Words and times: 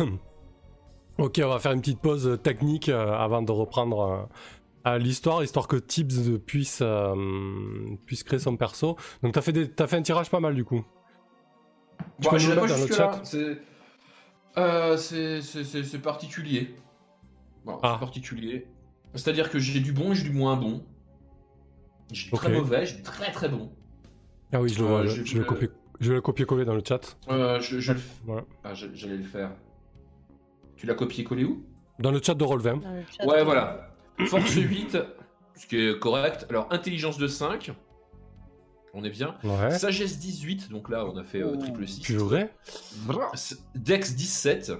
ok, 1.18 1.40
on 1.44 1.48
va 1.48 1.58
faire 1.58 1.72
une 1.72 1.80
petite 1.80 2.00
pause 2.00 2.38
technique 2.42 2.88
euh, 2.88 3.12
avant 3.12 3.42
de 3.42 3.52
reprendre 3.52 4.00
euh, 4.00 4.22
à 4.84 4.98
l'histoire, 4.98 5.42
histoire 5.44 5.68
que 5.68 5.76
Tibbs 5.76 6.38
puisse, 6.38 6.80
euh, 6.82 7.14
puisse 8.06 8.22
créer 8.22 8.38
son 8.38 8.56
perso. 8.56 8.96
Donc 9.22 9.32
t'as 9.34 9.40
fait, 9.42 9.52
des- 9.52 9.70
t'as 9.70 9.86
fait 9.86 9.96
un 9.96 10.02
tirage 10.02 10.30
pas 10.30 10.40
mal 10.40 10.54
du 10.54 10.64
coup. 10.64 10.84
Tu 12.20 12.28
Bon, 12.28 12.30
peux 12.30 12.36
nous 12.42 12.48
pas 12.54 12.54
mettre 12.62 12.76
dans 12.76 12.82
le 12.86 12.92
chat 12.92 13.20
C'est 13.24 13.58
c'est- 14.96 15.42
c'est- 15.42 15.64
c'est- 15.64 15.84
c'est 15.84 15.98
particulier. 15.98 16.74
Bon, 17.64 17.78
Ah. 17.82 17.92
c'est 17.94 18.00
particulier. 18.00 18.66
C'est-à-dire 19.14 19.50
que 19.50 19.58
j'ai 19.58 19.80
du 19.80 19.92
bon 19.92 20.12
et 20.12 20.14
j'ai 20.14 20.24
du 20.24 20.32
moins 20.32 20.56
bon. 20.56 20.82
J'ai 22.12 22.30
du 22.30 22.36
très 22.36 22.52
mauvais, 22.52 22.86
j'ai 22.86 22.96
du 22.96 23.02
très 23.02 23.30
très 23.32 23.48
bon. 23.48 23.70
Ah 24.52 24.60
oui, 24.60 24.70
je 24.70 24.78
le 24.80 24.84
Euh, 24.84 24.88
vois, 24.88 25.06
j'ai 25.06 25.24
je, 25.24 25.24
je 25.24 25.38
vais 25.38 25.44
le 25.60 25.72
je 26.00 26.08
vais 26.08 26.14
le 26.14 26.20
copier-coller 26.22 26.64
dans 26.64 26.74
le 26.74 26.82
chat. 26.86 27.16
Euh, 27.28 27.60
je, 27.60 27.78
je 27.78 27.92
le 27.92 28.00
Voilà. 28.24 28.44
Ah, 28.64 28.72
je- 28.74 28.86
j'allais 28.94 29.18
le 29.18 29.24
faire. 29.24 29.52
Tu 30.80 30.86
l'as 30.86 30.94
copié-collé 30.94 31.44
où? 31.44 31.62
Dans 31.98 32.10
le 32.10 32.22
chat 32.22 32.32
de 32.32 32.42
Roll20. 32.42 32.80
Dans 32.80 32.94
le 32.94 33.02
chat. 33.14 33.26
Ouais, 33.26 33.44
voilà. 33.44 33.90
Force 34.28 34.54
8, 34.56 34.96
ce 35.54 35.66
qui 35.66 35.76
est 35.76 35.98
correct. 35.98 36.46
Alors, 36.48 36.68
intelligence 36.70 37.18
de 37.18 37.26
5. 37.26 37.70
On 38.94 39.04
est 39.04 39.10
bien. 39.10 39.36
Ouais. 39.44 39.70
Sagesse 39.72 40.18
18, 40.18 40.70
donc 40.70 40.88
là 40.88 41.04
on 41.04 41.16
a 41.18 41.22
fait 41.22 41.42
euh, 41.42 41.54
triple 41.56 41.86
6. 41.86 42.00
Purée. 42.00 42.48
Dex 43.74 44.14
17. 44.14 44.72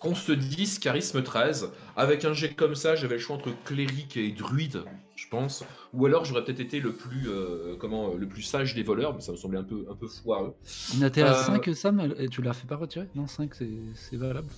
Const 0.00 0.32
10, 0.32 0.80
charisme 0.80 1.22
13. 1.22 1.70
Avec 1.96 2.24
un 2.24 2.32
jet 2.32 2.52
comme 2.52 2.74
ça, 2.74 2.96
j'avais 2.96 3.14
le 3.14 3.20
choix 3.20 3.36
entre 3.36 3.50
cléric 3.64 4.16
et 4.16 4.32
druide, 4.32 4.82
je 5.22 5.28
pense. 5.28 5.64
Ou 5.92 6.06
alors 6.06 6.24
j'aurais 6.24 6.44
peut-être 6.44 6.60
été 6.60 6.80
le 6.80 6.92
plus, 6.92 7.28
euh, 7.28 7.76
comment, 7.78 8.10
euh, 8.10 8.16
le 8.16 8.26
plus 8.26 8.42
sage 8.42 8.74
des 8.74 8.82
voleurs, 8.82 9.14
mais 9.14 9.20
ça 9.20 9.32
me 9.32 9.36
semblait 9.36 9.58
un 9.58 9.64
peu, 9.64 9.86
un 9.90 9.94
peu 9.94 10.08
foireux. 10.08 10.54
On 10.98 11.06
était 11.06 11.22
à 11.22 11.30
Euh, 11.32 11.34
5 11.34 11.74
Sam, 11.74 12.14
et 12.18 12.28
tu 12.28 12.42
l'as 12.42 12.52
fait 12.52 12.66
pas 12.66 12.76
retirer? 12.76 13.06
Non, 13.14 13.26
5 13.26 13.54
c'est 13.54 13.70
c'est 13.94 14.16
valable. 14.16 14.48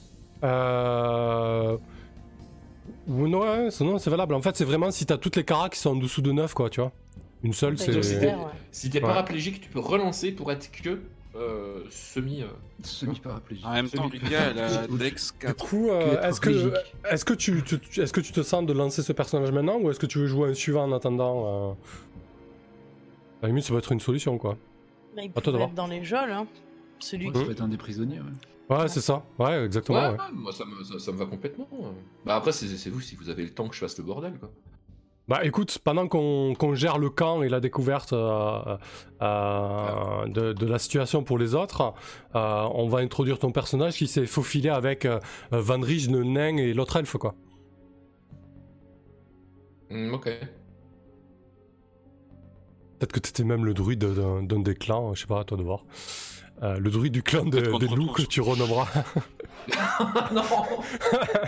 Euh... 0.43 1.77
ouais, 3.09 3.71
c'est- 3.71 3.85
non, 3.85 3.99
c'est 3.99 4.11
valable. 4.11 4.35
En 4.35 4.43
fait, 4.43 4.57
c'est 4.57 4.65
vraiment 4.65 4.91
si 4.91 5.07
t'as 5.07 5.19
toutes 5.19 5.37
les 5.37 5.45
caras 5.45 5.69
qui 5.69 5.79
sont 5.79 5.91
en 5.91 5.97
dessous 5.97 6.23
de 6.23 6.33
9, 6.33 6.55
quoi, 6.55 6.71
tu 6.71 6.81
vois. 6.81 6.93
Une 7.43 7.53
seule, 7.53 7.77
Bah, 7.77 7.85
c'est. 7.85 7.93
Si 8.73 8.91
t'es 8.91 8.99
Ouais. 8.99 9.07
paraplégique, 9.07 9.61
tu 9.61 9.69
peux 9.69 9.81
relancer 9.81 10.33
pour 10.33 10.51
être 10.51 10.71
que 10.73 11.01
euh, 11.37 11.83
semi. 11.91 12.43
euh, 12.43 12.47
Semi-paraplégique. 12.83 13.65
En 13.67 13.73
même 13.73 13.89
temps, 13.89 14.09
Lydia, 14.09 14.51
elle 14.51 14.59
a 14.59 14.87
Dex 14.91 15.33
Du 15.33 15.39
4. 15.39 15.65
coup, 15.67 15.91
euh, 15.91 16.21
est-ce 16.23 16.41
que, 16.41 16.73
est-ce 17.11 17.25
que 17.25 17.35
tu, 17.35 17.63
tu- 17.63 18.01
est-ce 18.01 18.13
que 18.13 18.21
tu 18.21 18.33
te 18.33 18.43
sens 18.43 18.65
de 18.67 18.73
lancer 18.73 19.03
ce 19.03 19.13
personnage 19.13 19.51
maintenant 19.53 19.79
ou 19.79 19.91
est-ce 19.91 19.99
que 20.01 20.07
tu 20.07 20.19
veux 20.19 20.27
jouer 20.27 20.51
un 20.51 20.55
suivant 20.55 20.85
en 20.85 20.93
attendant 20.93 21.71
euh... 21.71 21.73
À 23.43 23.43
la 23.43 23.49
limite, 23.49 23.65
ça 23.65 23.73
peut 23.73 23.79
être 23.79 23.93
une 23.93 24.01
solution, 24.01 24.39
quoi. 24.39 24.57
Bah, 25.17 25.23
il 25.25 25.31
À 25.35 25.41
toi 25.41 25.61
être 25.61 25.75
dans 25.75 25.87
les 25.87 26.03
geôles, 26.05 26.31
hein. 26.33 26.47
Celui 26.99 27.27
Ouais, 27.29 27.33
qui. 27.33 27.45
peut 27.45 27.51
être 27.53 27.63
un 27.63 27.69
des 27.69 27.77
prisonniers. 27.77 28.21
Ouais. 28.21 28.77
Ouais, 28.77 28.89
c'est 28.89 29.03
ça. 29.03 29.23
Ouais, 29.39 29.65
exactement. 29.65 29.99
Ouais, 30.01 30.09
ouais. 30.09 30.13
ouais, 30.19 30.33
moi 30.33 30.53
ça 30.53 30.65
me, 30.65 30.83
ça, 30.85 30.99
ça 30.99 31.13
me 31.13 31.19
va 31.19 31.27
complètement. 31.27 31.69
Bah 32.25 32.37
après, 32.37 32.53
c'est 32.53 32.89
vous 32.89 33.01
si 33.03 33.15
vous 33.15 33.29
avez 33.29 33.43
le 33.43 33.51
temps 33.51 33.69
que 33.69 33.75
je 33.75 33.81
fasse 33.81 33.99
le 33.99 34.05
bordel, 34.05 34.33
quoi. 34.39 34.51
Bah 35.27 35.41
écoute, 35.43 35.79
pendant 35.83 36.07
qu'on 36.07 36.55
qu'on 36.55 36.75
gère 36.75 36.99
le 36.99 37.09
camp 37.09 37.43
et 37.43 37.49
la 37.49 37.59
découverte 37.61 38.13
euh, 38.13 38.77
euh, 39.23 40.27
de, 40.27 40.53
de 40.53 40.67
la 40.67 40.79
situation 40.79 41.25
pour 41.25 41.39
les 41.39 41.55
autres, 41.55 41.95
euh, 42.35 42.69
on 42.75 42.89
va 42.89 42.99
introduire 42.99 43.39
ton 43.39 43.51
personnage 43.51 43.95
qui 43.97 44.07
s'est 44.07 44.27
faufilé 44.27 44.69
avec 44.69 45.07
euh, 45.07 45.19
Van 45.51 45.81
Rij, 45.81 46.11
le 46.11 46.25
nain 46.25 46.59
et 46.59 46.75
l'autre 46.75 46.97
elfe, 46.97 47.17
quoi. 47.17 47.35
Hmm, 49.89 50.13
ok. 50.13 50.25
Peut-être 52.99 53.13
que 53.13 53.21
t'étais 53.21 53.45
même 53.45 53.65
le 53.65 53.73
druide 53.73 54.05
d'un 54.05 54.43
d'un 54.43 54.61
des 54.61 54.75
clans, 54.75 55.15
je 55.15 55.23
sais 55.23 55.27
pas, 55.27 55.41
à 55.41 55.45
toi 55.45 55.57
de 55.57 55.63
voir. 55.63 55.85
Euh, 56.63 56.79
le 56.79 56.91
druide 56.91 57.13
du 57.15 57.23
clan 57.23 57.47
de- 57.47 57.61
loups 57.95 58.13
que 58.13 58.23
tu 58.23 58.43
renommeras. 58.43 58.87
non 60.33 60.43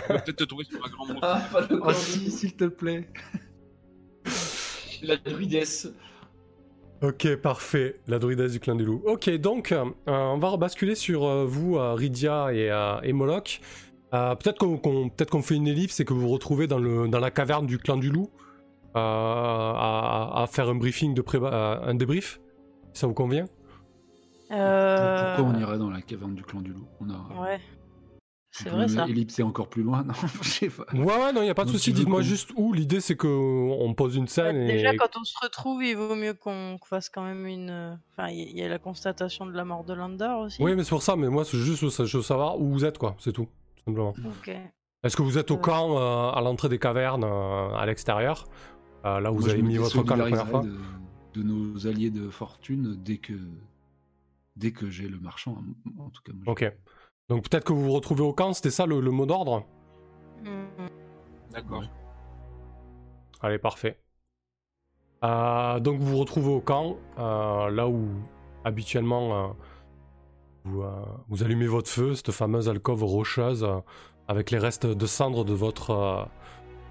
peut-être 0.07 0.35
te 0.35 0.43
trouver 0.43 0.65
sur 0.65 0.83
un 0.83 0.89
grand 0.89 1.05
mot. 1.13 1.19
Ah, 1.21 1.41
pas 1.51 1.61
le 1.61 1.79
Oh 1.83 1.93
si, 1.93 2.31
s'il 2.31 2.55
te 2.55 2.65
plaît. 2.65 3.07
La 5.03 5.17
druidesse. 5.17 5.89
ok, 7.01 7.35
parfait. 7.37 7.99
La 8.07 8.19
druidesse 8.19 8.51
du 8.53 8.59
clan 8.59 8.75
des 8.75 8.83
loups. 8.85 9.01
Ok, 9.05 9.29
donc, 9.37 9.71
euh, 9.71 9.85
on 10.07 10.37
va 10.37 10.49
rebasculer 10.49 10.95
sur 10.95 11.25
euh, 11.25 11.45
vous, 11.45 11.77
euh, 11.77 11.93
Rydia 11.93 12.53
et, 12.53 12.69
euh, 12.71 12.99
et 13.03 13.13
Moloch. 13.13 13.59
Euh, 14.13 14.35
peut-être 14.35 14.57
qu'on 14.59 15.41
fait 15.41 15.55
une 15.55 15.67
ellipse 15.67 15.99
et 15.99 16.05
que 16.05 16.13
vous 16.13 16.21
vous 16.21 16.29
retrouvez 16.29 16.67
dans, 16.67 16.79
le, 16.79 17.07
dans 17.07 17.19
la 17.19 17.29
caverne 17.31 17.65
du 17.67 17.77
clan 17.77 17.97
du 17.97 18.09
loup 18.09 18.29
euh, 18.95 18.99
à, 18.99 20.43
à 20.43 20.47
faire 20.47 20.69
un 20.69 20.75
briefing 20.75 21.13
de 21.13 21.21
pré 21.21 21.37
un 21.43 21.93
débrief. 21.93 22.39
Ça 22.93 23.05
vous 23.05 23.13
convient 23.13 23.45
Euh, 24.51 25.35
Pourquoi 25.35 25.53
on 25.53 25.59
irait 25.59 25.77
dans 25.77 25.89
la 25.89 26.01
caverne 26.01 26.33
du 26.35 26.41
clan 26.43 26.61
du 26.61 26.71
loup? 26.71 26.87
On 27.01 27.09
a. 27.09 27.41
Ouais. 27.43 27.59
C'est 28.51 28.69
vrai 28.69 28.87
ça. 28.87 29.05
Ellipser 29.07 29.43
encore 29.43 29.69
plus 29.69 29.83
loin, 29.83 30.03
non 30.07 30.13
Je 30.41 30.47
sais 30.47 30.69
pas. 30.69 30.85
Ouais, 30.93 31.03
ouais, 31.05 31.33
non, 31.33 31.41
il 31.41 31.45
n'y 31.45 31.49
a 31.49 31.53
pas 31.53 31.65
de 31.65 31.69
souci. 31.69 31.93
Dites-moi 31.93 32.21
juste 32.21 32.51
où. 32.55 32.73
L'idée, 32.73 33.01
c'est 33.01 33.15
qu'on 33.15 33.93
pose 33.95 34.15
une 34.15 34.23
Ouais, 34.23 34.27
scène 34.29 34.55
et. 34.57 34.67
Déjà, 34.67 34.95
quand 34.95 35.15
on 35.19 35.23
se 35.23 35.35
retrouve, 35.41 35.83
il 35.83 35.95
vaut 35.95 36.15
mieux 36.15 36.33
qu'on 36.33 36.77
fasse 36.85 37.09
quand 37.09 37.23
même 37.23 37.45
une. 37.45 37.69
euh, 37.69 37.93
Enfin, 38.17 38.29
il 38.29 38.57
y, 38.57 38.63
a 38.63 38.67
la 38.69 38.79
constatation 38.79 39.45
de 39.45 39.51
la 39.51 39.63
mort 39.63 39.83
de 39.83 39.93
Lander 39.93 40.33
aussi. 40.39 40.63
Oui, 40.63 40.75
mais 40.75 40.83
c'est 40.83 40.89
pour 40.89 41.03
ça, 41.03 41.15
mais 41.15 41.29
moi, 41.29 41.45
c'est 41.45 41.57
juste, 41.57 42.05
je 42.05 42.17
veux 42.17 42.23
savoir 42.23 42.59
où 42.59 42.71
vous 42.71 42.83
êtes, 42.83 42.97
quoi, 42.97 43.15
c'est 43.19 43.31
tout, 43.31 43.45
tout 43.75 43.83
simplement. 43.85 44.15
Ok. 44.25 44.49
Est-ce 45.03 45.15
que 45.15 45.21
vous 45.21 45.37
êtes 45.37 45.51
au 45.51 45.55
Euh. 45.55 45.59
camp, 45.59 45.97
euh, 45.99 46.31
à 46.31 46.41
l'entrée 46.41 46.69
des 46.69 46.79
cavernes, 46.79 47.23
euh, 47.23 47.75
à 47.75 47.85
l'extérieur 47.85 48.45
euh, 49.05 49.19
Là 49.19 49.31
où 49.31 49.35
vous 49.35 49.41
Moi, 49.43 49.51
avez 49.51 49.61
mis 49.61 49.77
votre 49.77 50.01
camp 50.01 50.15
la 50.15 50.23
première 50.25 50.47
fois? 50.47 50.61
de, 50.63 50.73
de 51.35 51.43
nos 51.43 51.85
alliés 51.85 52.09
de 52.09 52.29
fortune 52.29 52.95
dès 53.03 53.17
que 53.17 53.33
dès 54.55 54.71
que 54.71 54.89
j'ai 54.89 55.07
le 55.07 55.19
marchand. 55.19 55.63
En 55.99 56.09
tout 56.09 56.23
cas, 56.23 56.31
moi, 56.33 56.53
Ok. 56.53 56.71
Donc 57.29 57.49
peut-être 57.49 57.65
que 57.65 57.73
vous 57.73 57.83
vous 57.83 57.91
retrouvez 57.91 58.23
au 58.23 58.33
camp, 58.33 58.53
c'était 58.53 58.71
ça 58.71 58.85
le, 58.85 58.99
le 58.99 59.11
mot 59.11 59.25
d'ordre 59.25 59.65
Hmm. 60.43 60.87
D'accord. 61.51 61.83
Allez, 63.41 63.57
parfait. 63.57 63.99
Euh, 65.23 65.79
donc 65.79 65.99
vous 65.99 66.11
vous 66.11 66.17
retrouvez 66.17 66.51
au 66.51 66.61
camp, 66.61 66.97
euh, 67.17 67.69
là 67.71 67.87
où 67.87 68.07
habituellement 68.63 69.45
euh, 69.45 69.47
vous, 70.63 70.83
vous 71.27 71.43
allumez 71.43 71.65
votre 71.67 71.89
feu, 71.89 72.13
cette 72.13 72.31
fameuse 72.31 72.69
alcôve 72.69 73.03
rocheuse 73.03 73.67
avec 74.27 74.51
les 74.51 74.59
restes 74.59 74.85
de 74.85 75.05
cendres 75.05 75.43
de 75.45 75.53
votre, 75.53 76.27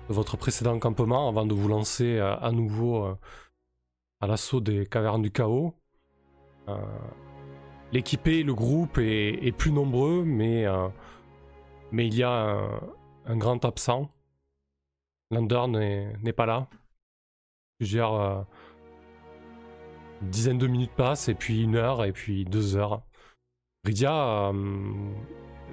de 0.08 0.14
votre 0.14 0.36
précédent 0.36 0.78
campement 0.78 1.28
avant 1.28 1.46
de 1.46 1.54
vous 1.54 1.68
lancer 1.68 2.18
à 2.18 2.50
nouveau 2.50 3.16
à 4.20 4.26
l'assaut 4.26 4.60
des 4.60 4.86
cavernes 4.86 5.22
du 5.22 5.30
chaos. 5.30 5.74
L'équipé, 7.92 8.42
le 8.42 8.54
groupe 8.54 8.98
est, 8.98 9.56
plus 9.56 9.70
nombreux, 9.70 10.24
mais, 10.24 10.66
euh, 10.66 10.88
mais 11.92 12.06
il 12.06 12.14
y 12.14 12.22
a 12.22 12.58
un, 13.26 13.36
grand 13.36 13.64
absent. 13.64 14.10
Lander 15.30 15.66
n'est 16.22 16.32
pas 16.32 16.46
là. 16.46 16.68
Plusieurs 17.78 18.14
euh, 18.14 18.42
dizaines 20.22 20.58
de 20.58 20.66
minutes 20.66 20.94
passent, 20.96 21.28
et 21.28 21.34
puis 21.34 21.62
une 21.62 21.76
heure, 21.76 22.04
et 22.04 22.12
puis 22.12 22.44
deux 22.44 22.76
heures. 22.76 23.02
Rydia, 23.84 24.48
euh, 24.48 25.12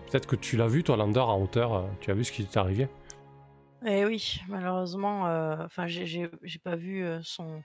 peut-être 0.06 0.28
que 0.28 0.36
tu 0.36 0.56
l'as 0.56 0.68
vu, 0.68 0.84
toi, 0.84 0.98
Lander, 0.98 1.20
en 1.20 1.42
hauteur, 1.42 1.90
tu 2.00 2.12
as 2.12 2.14
vu 2.14 2.24
ce 2.24 2.32
qui 2.32 2.46
t'est 2.46 2.60
arrivé? 2.60 2.88
Eh 3.86 4.06
oui, 4.06 4.40
malheureusement, 4.48 5.24
enfin, 5.64 5.88
j'ai- 5.88 6.30
pas 6.64 6.76
vu 6.76 7.06
son, 7.24 7.62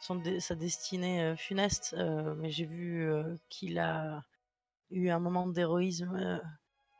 son 0.00 0.22
sa 0.40 0.54
destinée 0.54 1.34
funeste, 1.36 1.94
mais 2.36 2.50
j'ai 2.50 2.66
vu 2.66 3.08
qu'il 3.48 3.78
a 3.78 4.22
eu 4.90 5.08
un 5.08 5.18
moment 5.18 5.46
d'héroïsme 5.46 6.40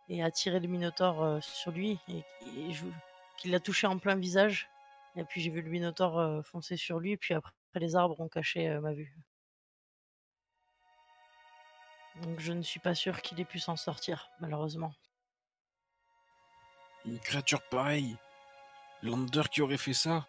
et 0.08 0.22
a 0.22 0.30
tiré 0.30 0.60
le 0.60 0.68
Minotaure 0.68 1.42
sur 1.42 1.70
lui 1.70 1.98
et, 2.08 2.22
qu'il 3.38 3.50
l'a 3.50 3.60
touché 3.60 3.86
en 3.86 3.98
plein 3.98 4.16
visage. 4.16 4.68
Et 5.16 5.24
puis 5.24 5.40
j'ai 5.40 5.50
vu 5.50 5.60
le 5.60 5.70
Minotaure 5.70 6.44
foncer 6.46 6.76
sur 6.76 6.98
lui, 6.98 7.16
puis 7.16 7.34
après 7.34 7.52
les 7.74 7.94
arbres 7.96 8.20
ont 8.20 8.28
caché 8.28 8.68
ma 8.80 8.92
vue. 8.92 9.14
Donc 12.22 12.38
je 12.38 12.52
ne 12.52 12.62
suis 12.62 12.80
pas 12.80 12.94
sûr 12.94 13.22
qu'il 13.22 13.40
ait 13.40 13.44
pu 13.44 13.58
s'en 13.58 13.76
sortir, 13.76 14.30
malheureusement. 14.40 14.94
Une 17.04 17.18
créature 17.18 17.62
pareille. 17.68 18.16
Lander 19.02 19.42
qui 19.50 19.60
aurait 19.60 19.76
fait 19.76 19.94
ça? 19.94 20.26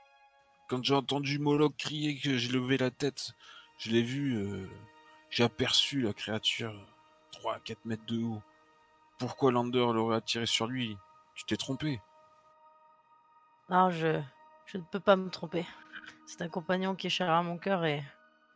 Quand 0.67 0.83
j'ai 0.83 0.95
entendu 0.95 1.37
Moloch 1.37 1.75
crier 1.77 2.17
que 2.17 2.37
j'ai 2.37 2.51
levé 2.51 2.77
la 2.77 2.89
tête, 2.89 3.33
je 3.77 3.91
l'ai 3.91 4.01
vu, 4.01 4.35
euh, 4.35 4.67
j'ai 5.29 5.43
aperçu 5.43 6.01
la 6.01 6.13
créature 6.13 6.73
3 7.33 7.55
à 7.55 7.59
4 7.59 7.85
mètres 7.85 8.05
de 8.07 8.23
haut. 8.23 8.41
Pourquoi 9.19 9.51
Lander 9.51 9.91
l'aurait 9.93 10.17
attiré 10.17 10.45
sur 10.45 10.67
lui? 10.67 10.97
Tu 11.35 11.45
t'es 11.45 11.55
trompé. 11.55 12.01
Non, 13.69 13.89
je, 13.91 14.21
je 14.65 14.77
ne 14.77 14.83
peux 14.83 14.99
pas 14.99 15.15
me 15.15 15.29
tromper. 15.29 15.65
C'est 16.25 16.41
un 16.41 16.49
compagnon 16.49 16.95
qui 16.95 17.07
est 17.07 17.11
cher 17.11 17.29
à 17.29 17.43
mon 17.43 17.57
cœur 17.57 17.85
et 17.85 18.03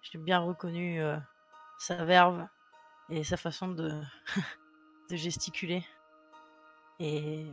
j'ai 0.01 0.17
bien 0.17 0.39
reconnu 0.39 1.01
euh, 1.01 1.17
sa 1.77 2.05
verve 2.05 2.47
et 3.09 3.23
sa 3.23 3.37
façon 3.37 3.69
de, 3.69 4.01
de 5.09 5.15
gesticuler. 5.15 5.85
Et 6.99 7.45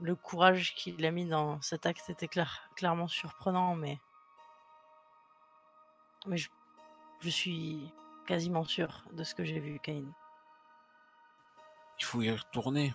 le 0.00 0.16
courage 0.16 0.74
qu'il 0.74 1.04
a 1.06 1.10
mis 1.10 1.26
dans 1.26 1.60
cet 1.60 1.86
acte 1.86 2.08
était 2.10 2.28
clair- 2.28 2.68
clairement 2.76 3.08
surprenant, 3.08 3.74
mais, 3.74 4.00
mais 6.26 6.36
je, 6.36 6.50
je 7.20 7.28
suis 7.28 7.92
quasiment 8.26 8.64
sûr 8.64 9.04
de 9.12 9.24
ce 9.24 9.34
que 9.34 9.44
j'ai 9.44 9.60
vu, 9.60 9.78
Cain. 9.80 10.04
Il 11.98 12.04
faut 12.04 12.22
y 12.22 12.30
retourner 12.30 12.92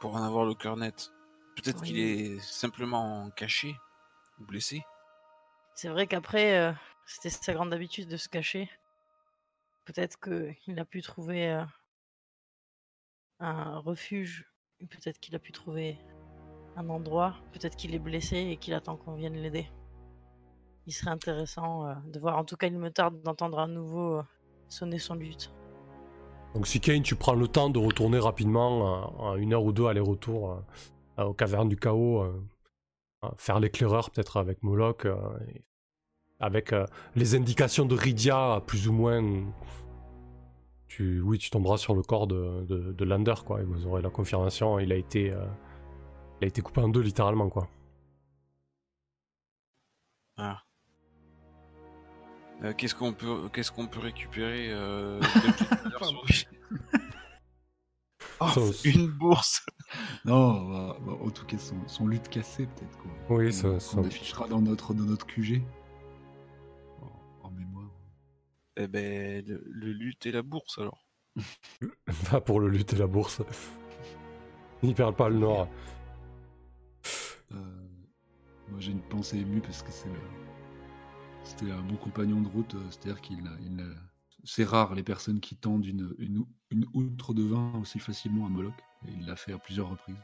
pour 0.00 0.16
en 0.16 0.22
avoir 0.22 0.44
le 0.44 0.54
cœur 0.54 0.76
net. 0.76 1.12
Peut-être 1.56 1.82
qu'il 1.82 1.98
est 1.98 2.40
simplement 2.40 3.30
caché 3.30 3.76
ou 4.40 4.44
blessé. 4.44 4.84
C'est 5.74 5.88
vrai 5.88 6.06
qu'après, 6.06 6.58
euh, 6.58 6.72
c'était 7.06 7.30
sa 7.30 7.52
grande 7.52 7.72
habitude 7.72 8.08
de 8.08 8.16
se 8.16 8.28
cacher. 8.28 8.68
Peut-être 9.84 10.18
qu'il 10.20 10.78
a 10.78 10.84
pu 10.84 11.02
trouver 11.02 11.52
euh, 11.52 11.64
un 13.38 13.78
refuge. 13.78 14.44
Peut-être 14.90 15.18
qu'il 15.18 15.34
a 15.34 15.38
pu 15.38 15.52
trouver 15.52 15.98
un 16.76 16.88
endroit. 16.88 17.34
Peut-être 17.52 17.76
qu'il 17.76 17.94
est 17.94 17.98
blessé 17.98 18.36
et 18.36 18.56
qu'il 18.56 18.74
attend 18.74 18.96
qu'on 18.96 19.14
vienne 19.14 19.34
l'aider. 19.34 19.66
Il 20.86 20.92
serait 20.92 21.10
intéressant 21.10 21.86
euh, 21.86 21.94
de 22.12 22.18
voir. 22.18 22.36
En 22.36 22.44
tout 22.44 22.56
cas, 22.56 22.66
il 22.66 22.78
me 22.78 22.90
tarde 22.90 23.22
d'entendre 23.22 23.58
à 23.58 23.66
nouveau 23.66 24.22
sonner 24.68 24.98
son 24.98 25.14
lutte. 25.14 25.52
Donc 26.54 26.66
si 26.66 26.80
Kane, 26.80 27.02
tu 27.02 27.16
prends 27.16 27.34
le 27.34 27.48
temps 27.48 27.70
de 27.70 27.78
retourner 27.78 28.18
rapidement, 28.18 29.20
en 29.20 29.36
une 29.36 29.54
heure 29.54 29.64
ou 29.64 29.72
deux 29.72 29.86
aller-retour 29.86 30.62
aux 31.18 31.34
cavernes 31.34 31.68
du 31.68 31.76
chaos, 31.76 32.24
faire 33.38 33.58
l'éclaireur 33.58 34.10
peut-être 34.10 34.36
avec 34.36 34.62
Moloch, 34.62 35.04
avec 36.38 36.72
les 37.16 37.34
indications 37.34 37.86
de 37.86 37.96
Rydia, 37.96 38.62
plus 38.68 38.86
ou 38.86 38.92
moins, 38.92 39.20
tu, 40.88 41.20
oui, 41.20 41.38
tu 41.38 41.50
tomberas 41.50 41.76
sur 41.76 41.94
le 41.94 42.02
corps 42.02 42.26
de, 42.26 42.64
de, 42.68 43.04
Lander, 43.04 43.34
quoi, 43.44 43.60
et 43.60 43.64
vous 43.64 43.86
aurez 43.86 44.02
la 44.02 44.10
confirmation, 44.10 44.78
il 44.78 44.92
a 44.92 44.96
été, 44.96 45.34
il 46.40 46.44
a 46.44 46.46
été 46.46 46.62
coupé 46.62 46.80
en 46.80 46.88
deux 46.88 47.00
littéralement, 47.00 47.48
quoi. 47.48 47.68
Ah. 50.36 50.64
Euh, 52.62 52.72
qu'est-ce 52.76 52.94
qu'on 52.94 53.12
peut, 53.12 53.48
qu'est-ce 53.52 53.72
qu'on 53.72 53.86
peut 53.86 54.00
récupérer 54.00 54.68
euh, 54.70 55.20
oh, 58.40 58.70
Une 58.84 59.08
bourse. 59.08 59.64
non, 60.24 60.96
en 61.24 61.30
tout 61.30 61.46
cas 61.46 61.58
son, 61.58 61.76
son 61.86 62.06
lutte 62.06 62.28
cassé 62.28 62.66
peut-être 62.66 62.98
quoi. 62.98 63.36
Oui, 63.36 63.52
ça, 63.52 63.68
on, 63.96 64.04
affichera 64.04 64.48
dans 64.48 64.60
notre 64.60 64.94
dans 64.94 65.04
notre 65.04 65.26
QG. 65.26 65.62
Eh 68.76 68.88
ben, 68.88 69.44
le, 69.46 69.92
lutte 69.92 70.26
et 70.26 70.32
la 70.32 70.42
bourse 70.42 70.78
alors. 70.78 71.06
Pas 72.30 72.40
pour 72.40 72.60
le 72.60 72.68
lutte 72.68 72.92
et 72.92 72.96
la 72.96 73.06
bourse. 73.06 73.42
Il 74.82 74.94
perd 74.94 75.16
pas 75.16 75.28
le 75.28 75.38
nord. 75.38 75.68
Euh, 77.52 77.56
moi 78.68 78.80
j'ai 78.80 78.92
une 78.92 79.02
pensée 79.02 79.38
émue 79.38 79.60
parce 79.60 79.82
que 79.82 79.90
c'est 79.90 80.08
c'était 81.44 81.70
un 81.70 81.82
bon 81.82 81.96
compagnon 81.96 82.40
de 82.40 82.48
route, 82.48 82.74
euh, 82.74 82.90
c'est-à-dire 82.90 83.20
qu'il 83.20 83.50
c'est 84.44 84.64
rare 84.64 84.94
les 84.94 85.02
personnes 85.02 85.40
qui 85.40 85.56
tendent 85.56 85.86
une, 85.86 86.14
une, 86.18 86.86
outre 86.92 87.34
de 87.34 87.42
vin 87.42 87.72
aussi 87.80 87.98
facilement 87.98 88.46
à 88.46 88.48
Moloch, 88.48 88.74
et 89.06 89.12
il 89.12 89.26
l'a 89.26 89.36
fait 89.36 89.52
à 89.52 89.58
plusieurs 89.58 89.88
reprises. 89.88 90.16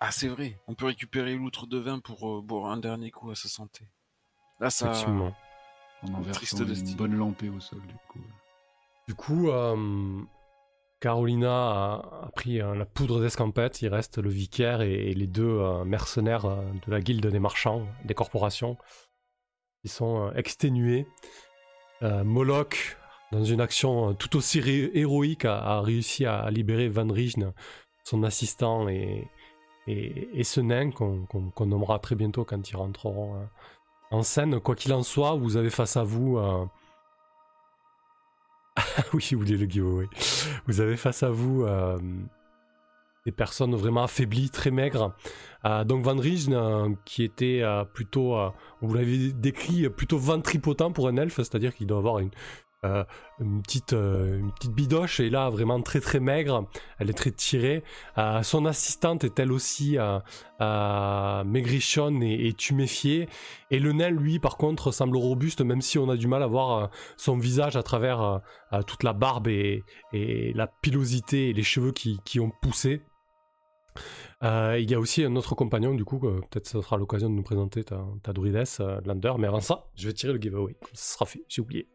Ah, 0.00 0.10
c'est 0.10 0.28
vrai, 0.28 0.60
on 0.66 0.74
peut 0.74 0.86
récupérer 0.86 1.34
l'outre 1.34 1.66
de 1.66 1.78
vin 1.78 1.98
pour 1.98 2.38
euh, 2.38 2.42
boire 2.42 2.70
un 2.70 2.76
dernier 2.76 3.10
coup 3.10 3.30
à 3.30 3.34
sa 3.34 3.48
santé. 3.48 3.88
Là, 4.60 4.70
ça. 4.70 4.90
Effectivement. 4.90 5.34
En 6.02 6.14
en 6.14 6.22
une 6.22 6.94
bonne 6.96 7.16
lampée 7.16 7.48
au 7.48 7.60
sol, 7.60 7.80
du 7.86 7.94
coup. 8.08 8.20
Du 9.08 9.14
coup, 9.14 9.50
euh, 9.50 10.20
Carolina 11.00 11.50
a, 11.50 12.30
pris 12.34 12.58
la 12.58 12.84
poudre 12.84 13.20
d'escampette, 13.20 13.82
il 13.82 13.88
reste 13.88 14.18
le 14.18 14.28
vicaire 14.28 14.82
et, 14.82 15.14
les 15.14 15.26
deux 15.26 15.84
mercenaires 15.84 16.46
de 16.46 16.90
la 16.90 17.00
guilde 17.00 17.26
des 17.26 17.38
marchands, 17.38 17.86
des 18.04 18.14
corporations 18.14 18.76
ils 19.84 19.90
sont 19.90 20.26
euh, 20.26 20.32
exténués. 20.34 21.06
Euh, 22.02 22.24
Moloch, 22.24 22.96
dans 23.32 23.44
une 23.44 23.60
action 23.60 24.10
euh, 24.10 24.12
tout 24.14 24.36
aussi 24.36 24.58
héroïque, 24.58 25.44
a, 25.44 25.80
réussi 25.80 26.26
à 26.26 26.50
libérer 26.50 26.88
Van 26.88 27.08
Rijne, 27.08 27.52
son 28.04 28.22
assistant, 28.22 28.88
et, 28.88 29.28
et, 29.86 30.44
ce 30.44 30.60
nain 30.60 30.90
qu'on 30.90 31.66
nommera 31.66 31.98
très 31.98 32.14
bientôt 32.14 32.44
quand 32.44 32.70
ils 32.70 32.76
rentreront 32.76 33.48
en 34.10 34.22
scène. 34.22 34.60
Quoi 34.60 34.74
qu'il 34.74 34.92
en 34.92 35.02
soit, 35.02 35.34
vous 35.34 35.56
avez 35.56 35.70
face 35.70 35.96
à 35.96 36.04
vous. 36.04 36.38
oui, 39.12 39.28
vous 39.32 39.38
voulez 39.38 39.56
le 39.56 39.66
giveaway. 39.66 40.06
Vous 40.66 40.80
avez 40.80 40.96
face 40.96 41.22
à 41.22 41.30
vous 41.30 41.64
des 43.28 43.32
personnes 43.32 43.74
vraiment 43.74 44.04
affaiblies, 44.04 44.48
très 44.48 44.70
maigres. 44.70 45.14
Euh, 45.66 45.84
donc 45.84 46.02
Van 46.02 46.16
euh, 46.18 46.94
qui 47.04 47.22
était 47.22 47.60
euh, 47.62 47.84
plutôt, 47.84 48.38
vous 48.80 48.94
l'avez 48.94 49.34
décrit, 49.34 49.86
plutôt 49.90 50.16
ventripotent 50.16 50.90
pour 50.92 51.08
un 51.08 51.16
elfe, 51.18 51.36
c'est-à-dire 51.36 51.74
qu'il 51.74 51.86
doit 51.86 51.98
avoir 51.98 52.20
une, 52.20 52.30
une, 52.84 53.62
petite, 53.62 53.92
une 53.92 54.52
petite 54.52 54.72
bidoche, 54.72 55.20
et 55.20 55.30
là 55.30 55.50
vraiment 55.50 55.80
très 55.82 56.00
très 56.00 56.20
maigre, 56.20 56.68
elle 56.98 57.10
est 57.10 57.14
très 57.14 57.30
tirée. 57.30 57.82
son 58.42 58.66
assistante 58.66 59.24
est 59.24 59.38
elle 59.38 59.52
aussi 59.52 59.96
maigrichonne 60.60 62.22
et, 62.22 62.52
tuméfiée. 62.52 63.28
Et 63.70 63.78
le 63.78 63.92
nain, 63.92 64.10
lui, 64.10 64.38
par 64.38 64.56
contre, 64.56 64.92
semble 64.92 65.16
robuste, 65.16 65.60
même 65.60 65.82
si 65.82 65.98
on 65.98 66.08
a 66.08 66.16
du 66.16 66.28
mal 66.28 66.42
à 66.42 66.46
voir 66.46 66.90
son 67.16 67.36
visage 67.36 67.76
à 67.76 67.82
travers 67.82 68.40
toute 68.86 69.02
la 69.02 69.12
barbe 69.12 69.48
et, 69.48 69.82
la 70.12 70.66
pilosité 70.66 71.50
et 71.50 71.52
les 71.52 71.62
cheveux 71.62 71.92
qui, 71.92 72.40
ont 72.40 72.52
poussé. 72.62 73.02
Euh, 74.44 74.78
il 74.78 74.88
y 74.88 74.94
a 74.94 75.00
aussi 75.00 75.24
un 75.24 75.34
autre 75.36 75.54
compagnon, 75.54 75.94
du 75.94 76.04
coup, 76.04 76.20
peut-être 76.20 76.66
ça 76.66 76.80
sera 76.80 76.96
l'occasion 76.96 77.28
de 77.28 77.34
nous 77.34 77.42
présenter 77.42 77.82
ta, 77.82 78.04
ta 78.22 78.32
druidesse, 78.32 78.78
euh, 78.80 79.00
Lander. 79.04 79.32
Mais 79.38 79.48
avant 79.48 79.60
ça, 79.60 79.86
je 79.96 80.06
vais 80.06 80.14
tirer 80.14 80.32
le 80.32 80.40
giveaway. 80.40 80.76
Ça 80.92 81.14
sera 81.14 81.26
fait, 81.26 81.44
j'ai 81.48 81.62
oublié. 81.62 81.88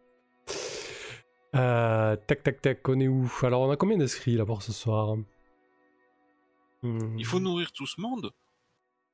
Euh, 1.55 2.15
tac, 2.15 2.43
tac, 2.43 2.61
tac, 2.61 2.89
on 2.89 2.99
est 2.99 3.07
où? 3.07 3.31
Alors, 3.43 3.61
on 3.61 3.71
a 3.71 3.77
combien 3.77 3.97
d'inscrits 3.97 4.35
là 4.35 4.45
pour 4.45 4.61
ce 4.63 4.71
soir? 4.71 5.15
Hmm. 6.81 7.17
Il 7.17 7.25
faut 7.25 7.39
nourrir 7.39 7.71
tout 7.71 7.85
ce 7.85 8.01
monde 8.01 8.31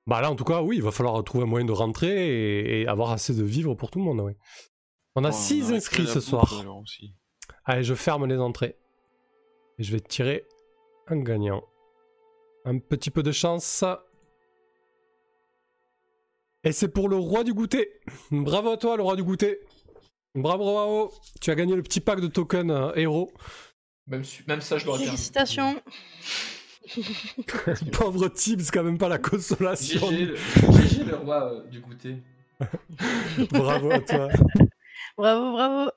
Bah 0.08 0.22
là, 0.22 0.32
en 0.32 0.36
tout 0.36 0.46
cas, 0.46 0.62
oui, 0.62 0.78
il 0.78 0.84
va 0.84 0.92
falloir 0.92 1.22
trouver 1.24 1.44
un 1.44 1.48
moyen 1.48 1.66
de 1.66 1.72
rentrer 1.72 2.82
et, 2.82 2.88
avoir 2.88 3.12
assez 3.12 3.34
de 3.34 3.44
vivres 3.44 3.76
pour 3.76 3.92
tout 3.92 4.00
le 4.00 4.06
monde, 4.06 4.22
oui. 4.22 4.34
On 5.16 5.24
a 5.24 5.32
6 5.32 5.74
inscrits 5.74 6.08
ce 6.08 6.20
soir. 6.20 6.64
Allez, 7.66 7.84
je 7.84 7.94
ferme 7.94 8.26
les 8.26 8.38
entrées. 8.38 8.78
Et 9.78 9.84
je 9.84 9.92
vais 9.92 10.00
tirer 10.00 10.46
un 11.08 11.18
gagnant. 11.18 11.64
Un 12.66 12.80
petit 12.80 13.12
peu 13.12 13.24
de 13.24 13.32
chance. 13.32 13.84
Et 16.64 16.72
c'est 16.72 16.90
pour 16.90 17.10
le 17.10 17.16
roi 17.16 17.44
du 17.44 17.54
goûter. 17.54 17.90
Bravo 18.32 18.72
à 18.72 18.78
toi, 18.78 18.98
le 18.98 19.04
roi 19.04 19.16
du 19.16 19.24
goûter. 19.24 19.60
Bravo, 20.36 20.64
bravo. 20.64 21.14
Tu 21.42 21.52
as 21.52 21.56
gagné 21.56 21.76
le 21.76 21.84
petit 21.84 22.00
pack 22.00 22.22
de 22.22 22.28
tokens 22.28 22.72
euh, 22.72 22.92
héros. 22.96 23.32
Même, 24.08 24.24
même 24.48 24.62
ça, 24.62 24.78
je 24.78 24.86
l'aurais 24.86 25.06
Félicitations. 25.06 25.82
Pauvre 27.92 28.30
Tibbs, 28.30 28.72
quand 28.72 28.84
même 28.84 28.98
pas 28.98 29.10
la 29.10 29.20
consolation. 29.20 30.10
GG 30.10 31.04
le, 31.06 31.16
roi 31.16 31.54
euh, 31.54 31.68
du 31.68 31.80
goûter. 31.80 32.24
bravo 33.52 33.92
à 33.92 34.00
toi. 34.00 34.30
bravo, 35.18 35.52
bravo. 35.52 35.92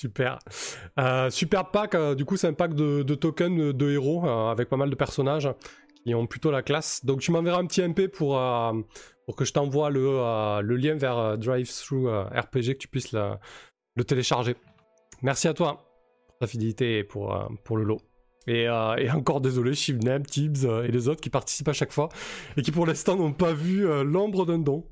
Super. 0.00 0.38
Euh, 0.98 1.28
super 1.28 1.70
pack, 1.70 1.94
euh, 1.94 2.14
du 2.14 2.24
coup 2.24 2.38
c'est 2.38 2.46
un 2.46 2.54
pack 2.54 2.72
de, 2.72 3.02
tokens 3.14 3.74
de, 3.74 3.90
héros 3.90 4.24
euh, 4.24 4.50
avec 4.50 4.70
pas 4.70 4.78
mal 4.78 4.88
de 4.88 4.94
personnages 4.94 5.50
qui 6.04 6.14
ont 6.14 6.26
plutôt 6.26 6.50
la 6.50 6.62
classe. 6.62 7.04
Donc 7.04 7.20
tu 7.20 7.32
m'enverras 7.32 7.58
un 7.58 7.66
petit 7.66 7.82
MP 7.82 8.08
pour, 8.08 8.40
pour 9.30 9.36
que 9.36 9.44
je 9.44 9.52
t'envoie 9.52 9.90
le, 9.90 10.60
le, 10.60 10.76
lien 10.76 10.96
vers 10.96 11.38
Drive-Through 11.38 12.08
RPG, 12.34 12.72
que 12.74 12.78
tu 12.78 12.88
puisses 12.88 13.12
le, 13.12 13.34
le, 13.94 14.02
télécharger. 14.02 14.56
Merci 15.22 15.46
à 15.46 15.54
toi 15.54 15.84
pour 16.26 16.38
ta 16.38 16.48
fidélité 16.48 16.98
et 16.98 17.04
pour, 17.04 17.48
pour 17.62 17.76
le 17.76 17.84
lot. 17.84 18.00
Et, 18.48 18.64
et, 18.64 19.10
encore 19.12 19.40
désolé, 19.40 19.74
Shivnem, 19.74 20.26
Tibbs 20.26 20.64
et 20.64 20.90
les 20.90 21.06
autres 21.06 21.20
qui 21.20 21.30
participent 21.30 21.68
à 21.68 21.72
chaque 21.72 21.92
fois 21.92 22.08
et 22.56 22.62
qui 22.62 22.72
pour 22.72 22.86
l'instant 22.86 23.14
n'ont 23.14 23.32
pas 23.32 23.52
vu 23.52 23.86
l'ombre 24.02 24.46
d'un 24.46 24.58
don. 24.58 24.84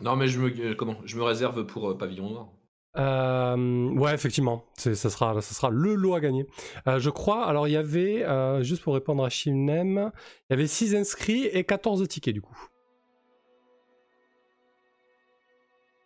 Non 0.00 0.16
mais 0.16 0.28
je 0.28 0.40
me, 0.40 0.72
comment, 0.72 0.96
je 1.04 1.18
me 1.18 1.22
réserve 1.22 1.66
pour 1.66 1.98
Pavillon 1.98 2.30
Noir. 2.30 2.48
Euh, 2.96 3.90
ouais, 3.90 4.14
effectivement, 4.14 4.64
ça 4.76 4.94
sera, 4.94 5.40
ça 5.40 5.54
sera 5.54 5.70
le 5.70 5.94
lot 5.94 6.14
à 6.14 6.20
gagner. 6.20 6.46
Euh, 6.86 6.98
je 6.98 7.10
crois, 7.10 7.46
alors 7.46 7.66
il 7.66 7.72
y 7.72 7.76
avait, 7.76 8.24
euh, 8.24 8.62
juste 8.62 8.82
pour 8.82 8.94
répondre 8.94 9.24
à 9.24 9.28
Shimnem, 9.28 10.10
il 10.48 10.52
y 10.52 10.54
avait 10.54 10.66
6 10.66 10.94
inscrits 10.94 11.46
et 11.46 11.64
14 11.64 12.06
tickets 12.08 12.34
du 12.34 12.40
coup. 12.40 12.56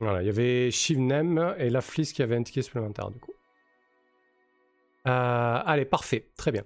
Voilà, 0.01 0.23
il 0.23 0.27
y 0.27 0.29
avait 0.29 0.71
Shivnem 0.71 1.55
et 1.59 1.71
la 1.71 1.81
Fliss 1.81 2.13
qui 2.13 2.23
avait 2.23 2.37
un 2.37 2.43
ticket 2.43 2.63
supplémentaire 2.63 3.11
du 3.11 3.19
coup. 3.19 3.33
allez, 5.05 5.85
parfait, 5.85 6.29
très 6.37 6.53
bien. 6.53 6.63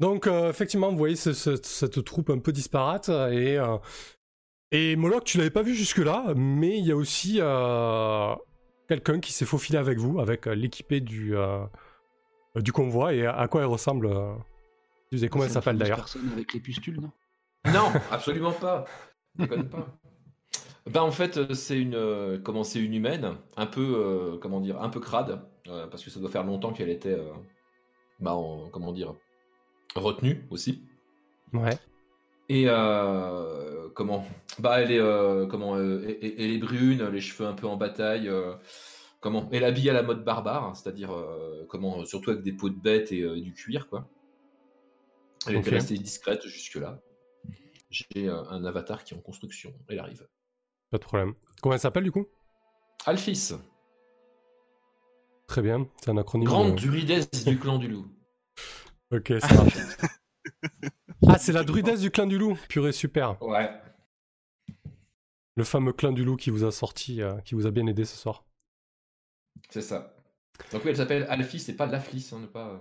Donc, 0.00 0.26
effectivement, 0.26 0.90
vous 0.90 0.98
voyez 0.98 1.16
cette 1.16 2.04
troupe 2.04 2.30
un 2.30 2.38
peu 2.38 2.52
disparate 2.52 3.08
et, 3.08 3.58
et 4.72 4.96
Moloch, 4.96 5.24
tu 5.24 5.38
l'avais 5.38 5.50
pas 5.50 5.62
vu 5.62 5.74
jusque-là, 5.74 6.32
mais 6.34 6.78
il 6.78 6.86
y 6.86 6.90
a 6.90 6.96
aussi 6.96 7.40
quelqu'un 8.92 9.20
qui 9.20 9.32
s'est 9.32 9.46
faufilé 9.46 9.78
avec 9.78 9.98
vous, 9.98 10.20
avec 10.20 10.46
euh, 10.46 10.54
l'équipé 10.54 11.00
du, 11.00 11.36
euh, 11.36 11.64
du 12.56 12.72
convoi, 12.72 13.14
et 13.14 13.26
à 13.26 13.48
quoi 13.48 13.62
elle 13.62 13.68
ressemble 13.68 14.06
euh, 14.06 14.34
Comment 15.30 15.44
elle 15.44 15.50
s'appelle 15.50 15.78
d'ailleurs 15.78 15.98
personne 15.98 16.30
avec 16.32 16.52
les 16.52 16.60
pustules, 16.60 17.00
non? 17.00 17.10
Non, 17.72 17.92
absolument 18.10 18.52
pas. 18.52 18.84
pas. 19.38 19.98
Ben, 20.86 21.02
en 21.02 21.12
fait, 21.12 21.54
c'est 21.54 21.78
une, 21.78 22.40
comment, 22.42 22.64
c'est 22.64 22.80
une 22.80 22.94
humaine, 22.94 23.36
un 23.56 23.66
peu, 23.66 24.38
comment 24.40 24.60
dire, 24.60 24.80
un 24.82 24.88
peu 24.88 25.00
crade, 25.00 25.40
parce 25.64 26.02
que 26.04 26.10
ça 26.10 26.18
doit 26.20 26.30
faire 26.30 26.44
longtemps 26.44 26.72
qu'elle 26.72 26.90
était, 26.90 27.16
bah, 28.18 28.36
comment 28.72 28.92
dire, 28.92 29.14
retenue 29.94 30.44
aussi. 30.50 30.82
Ouais. 31.52 31.78
Et 32.48 32.64
euh, 32.66 33.88
comment 33.94 34.26
Bah, 34.58 34.80
elle 34.80 34.90
est 34.92 34.98
euh, 34.98 35.46
comment 35.46 35.76
euh, 35.76 36.02
elle, 36.20 36.34
elle 36.38 36.50
est 36.50 36.58
brune, 36.58 37.06
les 37.08 37.20
cheveux 37.20 37.46
un 37.48 37.54
peu 37.54 37.66
en 37.66 37.76
bataille. 37.76 38.28
euh, 38.28 38.54
comment 39.20 39.48
Elle 39.52 39.64
habille 39.64 39.88
à 39.88 39.92
la 39.92 40.02
mode 40.02 40.24
barbare, 40.24 40.64
hein, 40.64 40.74
c'est-à-dire 40.74 41.12
euh, 41.12 41.64
comment 41.68 42.04
surtout 42.04 42.30
avec 42.30 42.42
des 42.42 42.52
peaux 42.52 42.70
de 42.70 42.78
bête 42.78 43.12
et, 43.12 43.22
euh, 43.22 43.40
du 43.40 43.52
cuir, 43.54 43.88
quoi. 43.88 44.08
Elle 45.46 45.56
était 45.56 45.68
Ok. 45.70 45.74
restée 45.74 45.96
discrète 45.98 46.46
jusque-là. 46.46 47.00
J'ai 47.90 48.28
euh, 48.28 48.42
un 48.50 48.64
avatar 48.64 49.04
qui 49.04 49.14
est 49.14 49.16
en 49.16 49.20
construction. 49.20 49.72
Elle 49.88 49.98
arrive. 50.00 50.26
Pas 50.92 50.98
de 50.98 51.04
problème. 51.04 51.34
Comment 51.62 51.74
elle 51.74 51.80
s'appelle 51.80 52.04
du 52.04 52.12
coup? 52.12 52.26
Alphys, 53.06 53.54
Très 55.48 55.62
bien, 55.62 55.88
c'est 56.00 56.10
un 56.10 56.16
acronyme. 56.18 56.46
grande 56.46 56.72
euh, 56.72 56.76
druidesse 56.86 57.30
du 57.44 57.58
clan 57.58 57.78
du 57.78 57.88
loup. 57.88 58.06
Ok, 59.12 59.30
ça 59.40 59.54
marche. 59.54 59.76
ah, 61.28 61.36
c'est 61.38 61.52
la 61.52 61.64
druidesse 61.64 62.00
du 62.00 62.10
clan 62.10 62.24
du 62.26 62.38
loup. 62.38 62.56
Purée, 62.68 62.92
super. 62.92 63.36
Ouais. 63.42 63.70
Le 65.56 65.64
fameux 65.64 65.92
clan 65.92 66.12
du 66.12 66.24
loup 66.24 66.36
qui 66.36 66.48
vous 66.48 66.64
a 66.64 66.72
sorti, 66.72 67.20
euh, 67.20 67.38
qui 67.40 67.54
vous 67.54 67.66
a 67.66 67.70
bien 67.70 67.86
aidé 67.86 68.06
ce 68.06 68.16
soir. 68.16 68.46
C'est 69.68 69.82
ça. 69.82 70.14
Donc 70.72 70.82
oui, 70.84 70.90
elle 70.90 70.96
s'appelle 70.96 71.26
Alphys 71.28 71.66
et 71.68 71.74
pas 71.74 71.84
Laflis, 71.84 72.30
hein, 72.32 72.38
ne 72.38 72.46
pas. 72.46 72.68
euh, 72.70 72.78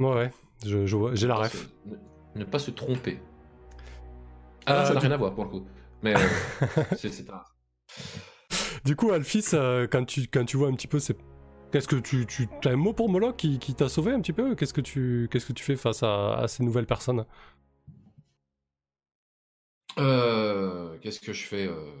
Ouais, 0.00 0.14
ouais, 0.14 0.30
je, 0.66 0.86
je 0.86 0.96
vois- 0.96 1.14
j'ai 1.14 1.28
la 1.28 1.36
ref. 1.36 1.52
se- 1.52 1.88
ne, 1.88 1.96
ne 2.40 2.44
pas 2.44 2.58
se 2.58 2.72
tromper. 2.72 3.20
Ah 4.66 4.72
non, 4.74 4.78
Euh, 4.80 4.84
ça 4.86 4.94
n'a 4.94 5.00
rien 5.00 5.12
à 5.12 5.16
voir 5.16 5.34
pour 5.36 5.44
le 5.44 5.50
coup. 5.50 5.66
Mais 6.02 6.14
euh, 6.16 6.20
c'est 6.96 7.30
un. 7.30 7.42
Du 8.84 8.96
coup, 8.96 9.10
Alphys, 9.12 9.50
euh, 9.54 9.86
quand, 9.86 10.04
tu, 10.04 10.22
quand 10.28 10.44
tu 10.44 10.56
vois 10.56 10.68
un 10.68 10.74
petit 10.74 10.86
peu 10.88 10.98
ces... 10.98 11.16
Qu'est-ce 11.72 11.86
que 11.86 11.96
tu, 11.96 12.26
tu 12.26 12.48
as 12.64 12.70
un 12.70 12.76
mot 12.76 12.92
pour 12.92 13.08
Moloch 13.08 13.36
qui, 13.36 13.58
qui 13.58 13.74
t'a 13.74 13.88
sauvé 13.88 14.12
un 14.12 14.20
petit 14.20 14.32
peu? 14.32 14.56
Qu'est-ce 14.56 14.74
que 14.74 14.80
tu 14.80 15.28
qu'est-ce 15.30 15.46
que 15.46 15.52
tu 15.52 15.62
fais 15.62 15.76
face 15.76 16.02
à, 16.02 16.34
à 16.34 16.48
ces 16.48 16.64
nouvelles 16.64 16.86
personnes? 16.86 17.24
Euh, 19.98 20.98
Qu'est-ce 21.00 21.20
que 21.20 21.32
je 21.32 21.44
fais 21.44 21.66
euh, 21.66 21.92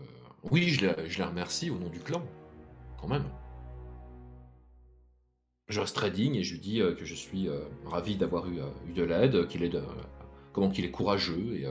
Oui, 0.50 0.68
je 0.68 0.86
les, 0.86 1.08
je 1.08 1.22
remercie 1.22 1.70
au 1.70 1.78
nom 1.78 1.88
du 1.88 2.00
clan, 2.00 2.22
quand 3.00 3.08
même. 3.08 3.24
Je 5.68 5.80
reste 5.80 5.94
très 5.94 6.10
digne 6.10 6.34
et 6.34 6.42
je 6.42 6.54
lui 6.54 6.60
dis 6.60 6.80
euh, 6.80 6.94
que 6.94 7.04
je 7.04 7.14
suis 7.14 7.48
ravi 7.86 8.16
d'avoir 8.16 8.48
eu, 8.48 8.58
eu 8.88 8.92
de 8.92 9.02
l'aide, 9.04 9.46
qu'il 9.46 9.62
est, 9.62 9.68
de- 9.68 9.84
comment 10.52 10.68
qu'il 10.70 10.84
est 10.84 10.90
courageux 10.90 11.56
et. 11.56 11.66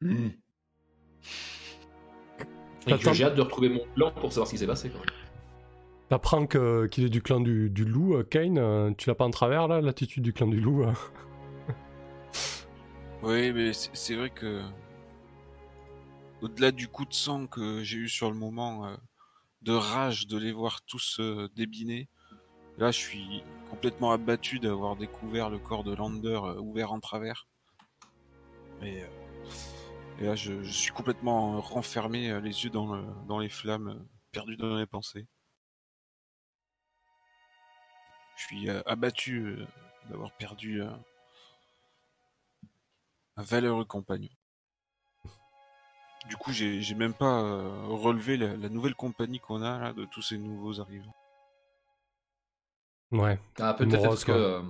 Hmm. 0.00 0.28
j'ai 2.86 3.24
hâte 3.24 3.34
de 3.34 3.42
retrouver 3.42 3.68
mon 3.68 3.84
clan 3.94 4.12
pour 4.12 4.32
savoir 4.32 4.46
ce 4.46 4.52
qui 4.52 4.58
s'est 4.58 4.66
passé. 4.66 4.90
T'apprends 6.08 6.46
que- 6.46 6.86
qu'il 6.86 7.04
est 7.04 7.10
du 7.10 7.20
clan 7.20 7.40
du, 7.40 7.68
du 7.68 7.84
loup, 7.84 8.14
euh, 8.14 8.22
Kane. 8.22 8.58
euh, 8.58 8.92
tu 8.96 9.08
l'as 9.10 9.14
pas 9.14 9.26
en 9.26 9.30
travers 9.30 9.68
là, 9.68 9.80
l'attitude 9.80 10.22
du 10.22 10.32
clan 10.32 10.46
du 10.46 10.60
loup 10.60 10.84
euh 10.84 10.92
Oui, 13.22 13.52
mais 13.52 13.72
c'est 13.72 14.14
vrai 14.14 14.30
que 14.30 14.62
au-delà 16.40 16.70
du 16.70 16.88
coup 16.88 17.04
de 17.04 17.12
sang 17.12 17.46
que 17.46 17.82
j'ai 17.82 17.98
eu 17.98 18.08
sur 18.08 18.30
le 18.30 18.36
moment, 18.36 18.86
euh, 18.86 18.94
de 19.62 19.72
rage 19.72 20.26
de 20.28 20.38
les 20.38 20.52
voir 20.52 20.82
tous 20.82 21.18
euh, 21.20 21.48
débiner, 21.56 22.08
là 22.78 22.90
je 22.92 22.98
suis 22.98 23.42
complètement 23.70 24.12
abattu 24.12 24.60
d'avoir 24.60 24.96
découvert 24.96 25.50
le 25.50 25.58
corps 25.58 25.84
de 25.84 25.94
Lander 25.94 26.38
euh, 26.42 26.60
ouvert 26.60 26.92
en 26.92 27.00
travers. 27.00 27.48
Euh, 28.82 29.04
et 30.18 30.24
là 30.24 30.34
je, 30.34 30.62
je 30.62 30.72
suis 30.72 30.92
complètement 30.92 31.60
renfermé, 31.60 32.30
euh, 32.30 32.40
les 32.40 32.64
yeux 32.64 32.70
dans, 32.70 32.94
le- 32.94 33.06
dans 33.26 33.38
les 33.38 33.48
flammes, 33.48 33.88
euh, 33.88 34.08
perdu 34.32 34.56
dans 34.56 34.76
mes 34.76 34.86
pensées. 34.86 35.26
Je 38.36 38.42
suis 38.44 38.68
euh, 38.70 38.82
abattu 38.86 39.40
euh, 39.46 39.66
d'avoir 40.10 40.32
perdu 40.32 40.82
euh, 40.82 40.90
un 43.36 43.42
valeureux 43.42 43.84
compagnon. 43.84 44.28
Du 46.28 46.36
coup, 46.36 46.52
j'ai 46.52 46.94
même 46.94 47.14
pas 47.14 47.40
euh, 47.40 47.86
relevé 47.86 48.36
la, 48.36 48.56
la 48.56 48.68
nouvelle 48.68 48.94
compagnie 48.94 49.40
qu'on 49.40 49.62
a 49.62 49.78
là 49.78 49.92
de 49.92 50.04
tous 50.04 50.20
ces 50.20 50.36
nouveaux 50.36 50.80
arrivants. 50.80 51.14
Ouais. 53.12 53.38
Ah, 53.58 53.72
peut-être 53.72 54.24
que 54.24 54.32
euh, 54.32 54.62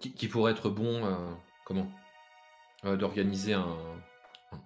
qui, 0.00 0.12
qui 0.12 0.28
pourrait 0.28 0.52
être 0.52 0.68
bon, 0.68 1.04
euh, 1.06 1.34
comment? 1.64 1.90
Euh, 2.84 2.96
D'organiser 2.96 3.54
un, 3.54 3.76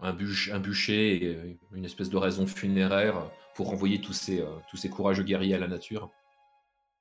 un, 0.03 0.13
bûche- 0.13 0.53
un 0.53 0.59
bûcher 0.61 1.25
et 1.25 1.35
euh, 1.35 1.55
une 1.75 1.85
espèce 1.85 2.11
de 2.11 2.17
raison 2.17 2.47
funéraire 2.47 3.31
pour 3.55 3.69
renvoyer 3.69 4.01
tous 4.01 4.13
ces, 4.13 4.41
euh, 4.41 4.47
tous 4.71 4.77
ces 4.77 4.89
courageux 4.89 5.23
guerriers 5.25 5.55
à 5.55 5.59
la 5.59 5.69
nature. 5.69 6.11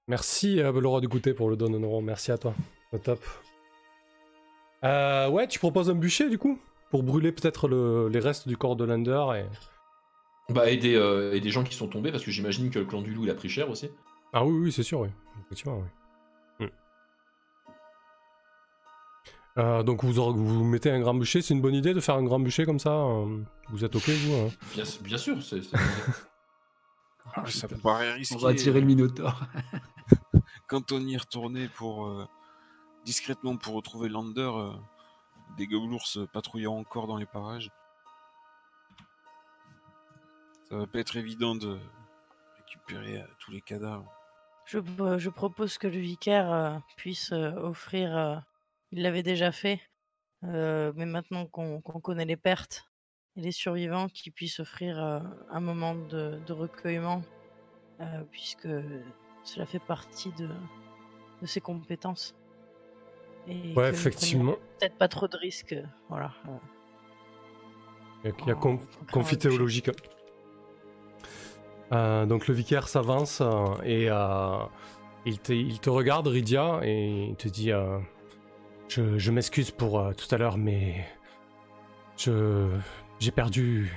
Merci 0.08 0.60
euh, 0.60 0.72
le 0.72 0.88
roi 0.88 1.02
du 1.02 1.08
goûter 1.08 1.34
pour 1.34 1.50
le 1.50 1.56
don 1.56 1.74
honorant. 1.74 2.02
Merci 2.02 2.32
à 2.32 2.38
toi. 2.38 2.54
Au 2.92 2.98
top. 2.98 3.24
Euh, 4.84 5.30
ouais, 5.30 5.48
tu 5.48 5.60
proposes 5.60 5.90
un 5.90 5.96
bûcher 5.96 6.30
du 6.30 6.38
coup 6.38 6.60
pour 6.90 7.04
brûler 7.04 7.32
peut-être 7.32 7.68
le- 7.68 8.08
les 8.08 8.20
restes 8.20 8.48
du 8.48 8.58
corps 8.58 8.76
de 8.76 8.86
Lander 8.86 9.26
et. 9.38 9.46
Bah, 10.52 10.70
et 10.72 10.78
des, 10.78 10.96
euh, 10.96 11.34
et 11.36 11.42
des 11.42 11.52
gens 11.52 11.64
qui 11.64 11.76
sont 11.76 11.88
tombés, 11.88 12.12
parce 12.12 12.24
que 12.24 12.32
j'imagine 12.32 12.72
que 12.72 12.80
le 12.80 12.86
clan 12.86 13.04
du 13.04 13.14
loup 13.14 13.26
il 13.26 13.30
a 13.30 13.36
pris 13.36 13.50
cher 13.50 13.70
aussi. 13.70 13.92
Ah 14.34 14.44
oui, 14.44 14.58
oui, 14.58 14.72
c'est 14.72 14.82
sûr, 14.82 15.02
oui. 15.02 15.10
Effectivement, 15.46 15.78
oui. 15.78 15.88
Euh, 19.60 19.84
donc 19.84 20.04
vous, 20.04 20.20
aurez- 20.20 20.34
vous 20.38 20.64
mettez 20.64 20.90
un 20.90 21.00
grand 21.02 21.14
bûcher, 21.14 21.42
c'est 21.42 21.54
une 21.54 21.62
bonne 21.62 21.76
idée 21.76 21.94
de 21.94 22.00
faire 22.00 22.16
un 22.16 22.24
grand 22.24 22.40
bûcher 22.40 22.66
comme 22.66 22.80
ça 22.80 22.92
euh, 22.94 23.44
Vous 23.70 23.84
êtes 23.84 23.96
ok 23.96 24.08
vous 24.10 24.34
hein 24.36 24.50
Bien, 24.74 24.84
bien 25.02 25.18
sûr, 25.18 25.42
c'est. 25.44 25.62
Ah, 27.36 27.46
ça 27.46 27.68
me 27.68 27.78
paraît 27.80 28.14
risqué. 28.14 28.36
On 28.36 28.40
va 28.40 28.56
tirer 28.56 28.80
le 28.80 28.88
Minotaure. 28.88 29.40
Quand 30.68 30.92
on 30.92 31.00
y 31.02 31.16
retournait 31.16 31.68
pour 31.68 32.08
euh, 32.08 32.26
discrètement 33.06 33.56
pour 33.56 33.76
retrouver 33.76 34.10
Lander, 34.10 34.50
euh, 34.52 34.72
des 35.56 35.68
gobelours 35.68 36.08
patrouillant 36.34 36.76
encore 36.76 37.06
dans 37.06 37.18
les 37.18 37.28
parages. 37.28 37.70
Ça 40.70 40.78
va 40.78 40.88
pas 40.88 40.98
être 41.00 41.18
évident 41.18 41.54
de 41.54 41.78
récupérer 42.58 43.22
euh, 43.22 43.26
tous 43.40 43.52
les 43.52 43.62
cadavres. 43.62 44.12
Je, 44.66 44.80
euh, 45.00 45.20
je 45.20 45.30
propose 45.30 45.78
que 45.78 45.88
le 45.88 46.00
vicaire 46.00 46.52
euh, 46.52 46.78
puisse 46.98 47.32
euh, 47.32 47.52
offrir, 47.58 48.18
euh, 48.18 48.36
il 48.92 49.02
l'avait 49.04 49.24
déjà 49.24 49.52
fait, 49.52 49.80
euh, 50.44 50.92
mais 50.96 51.06
maintenant 51.06 51.46
qu'on 51.46 51.82
connaît 51.82 52.26
les 52.26 52.38
pertes 52.38 52.86
et 53.36 53.42
les 53.42 53.52
survivants, 53.52 54.08
qu'il 54.10 54.32
puisse 54.32 54.60
offrir 54.60 55.02
euh, 55.04 55.20
un 55.52 55.60
moment 55.60 55.96
de, 55.96 56.40
de 56.46 56.54
recueillement, 56.54 57.22
euh, 58.02 58.24
puisque 58.32 58.68
cela 59.44 59.66
fait 59.66 59.80
partie 59.80 60.32
de, 60.34 60.50
de 61.42 61.46
ses 61.46 61.62
compétences. 61.62 62.36
Et 63.48 63.74
Ouais, 63.76 63.90
effectivement. 63.90 64.56
Peut-être 64.80 64.98
pas 64.98 65.08
trop 65.08 65.28
de 65.28 65.38
risques, 65.38 65.76
voilà. 66.10 66.34
euh, 66.48 66.52
Il 68.24 68.30
y 68.30 68.32
a, 68.32 68.36
il 68.40 68.48
y 68.48 68.52
a 68.52 68.56
en- 68.56 68.60
con- 68.60 68.74
en 68.74 68.78
créant 68.78 69.02
un 69.02 69.06
confitérologique. 69.12 69.90
Euh, 71.92 72.26
donc 72.28 72.48
le 72.48 72.54
vicaire 72.54 72.88
s'avance 72.88 73.42
euh, 73.42 73.66
et 73.84 74.10
il, 75.26 75.40
te, 75.40 75.54
il 75.54 75.80
te 75.80 75.90
regarde, 75.90 76.28
Rydia, 76.28 76.82
et 76.84 77.26
il 77.30 77.36
te 77.36 77.48
dit 77.48 77.72
Je, 78.90 79.18
je 79.18 79.32
m'excuse 79.32 79.72
pour 79.72 80.00
euh, 80.00 80.14
tout 80.14 80.28
à 80.34 80.38
l'heure, 80.38 80.58
mais 80.58 81.06
je 82.18 82.68
j'ai 83.20 83.32
perdu 83.32 83.92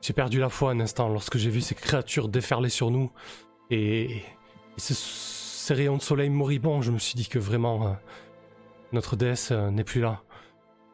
j'ai 0.00 0.12
perdu 0.12 0.38
la 0.38 0.48
foi 0.48 0.70
un 0.72 0.80
instant 0.80 1.08
lorsque 1.08 1.38
j'ai 1.38 1.50
vu 1.50 1.60
ces 1.60 1.74
créatures 1.74 2.28
déferler 2.28 2.68
sur 2.68 2.90
nous 2.90 3.10
et, 3.70 4.02
et 4.16 4.22
ce- 4.76 4.94
ces 4.94 5.74
rayons 5.74 5.96
de 5.96 6.02
soleil 6.02 6.28
moribonds. 6.28 6.82
Je 6.82 6.90
me 6.92 6.98
suis 6.98 7.14
dit 7.14 7.26
que 7.28 7.38
vraiment 7.38 7.86
euh, 7.86 7.92
notre 8.92 9.16
déesse 9.16 9.50
euh, 9.50 9.70
n'est 9.70 9.84
plus 9.84 10.00
là. 10.00 10.22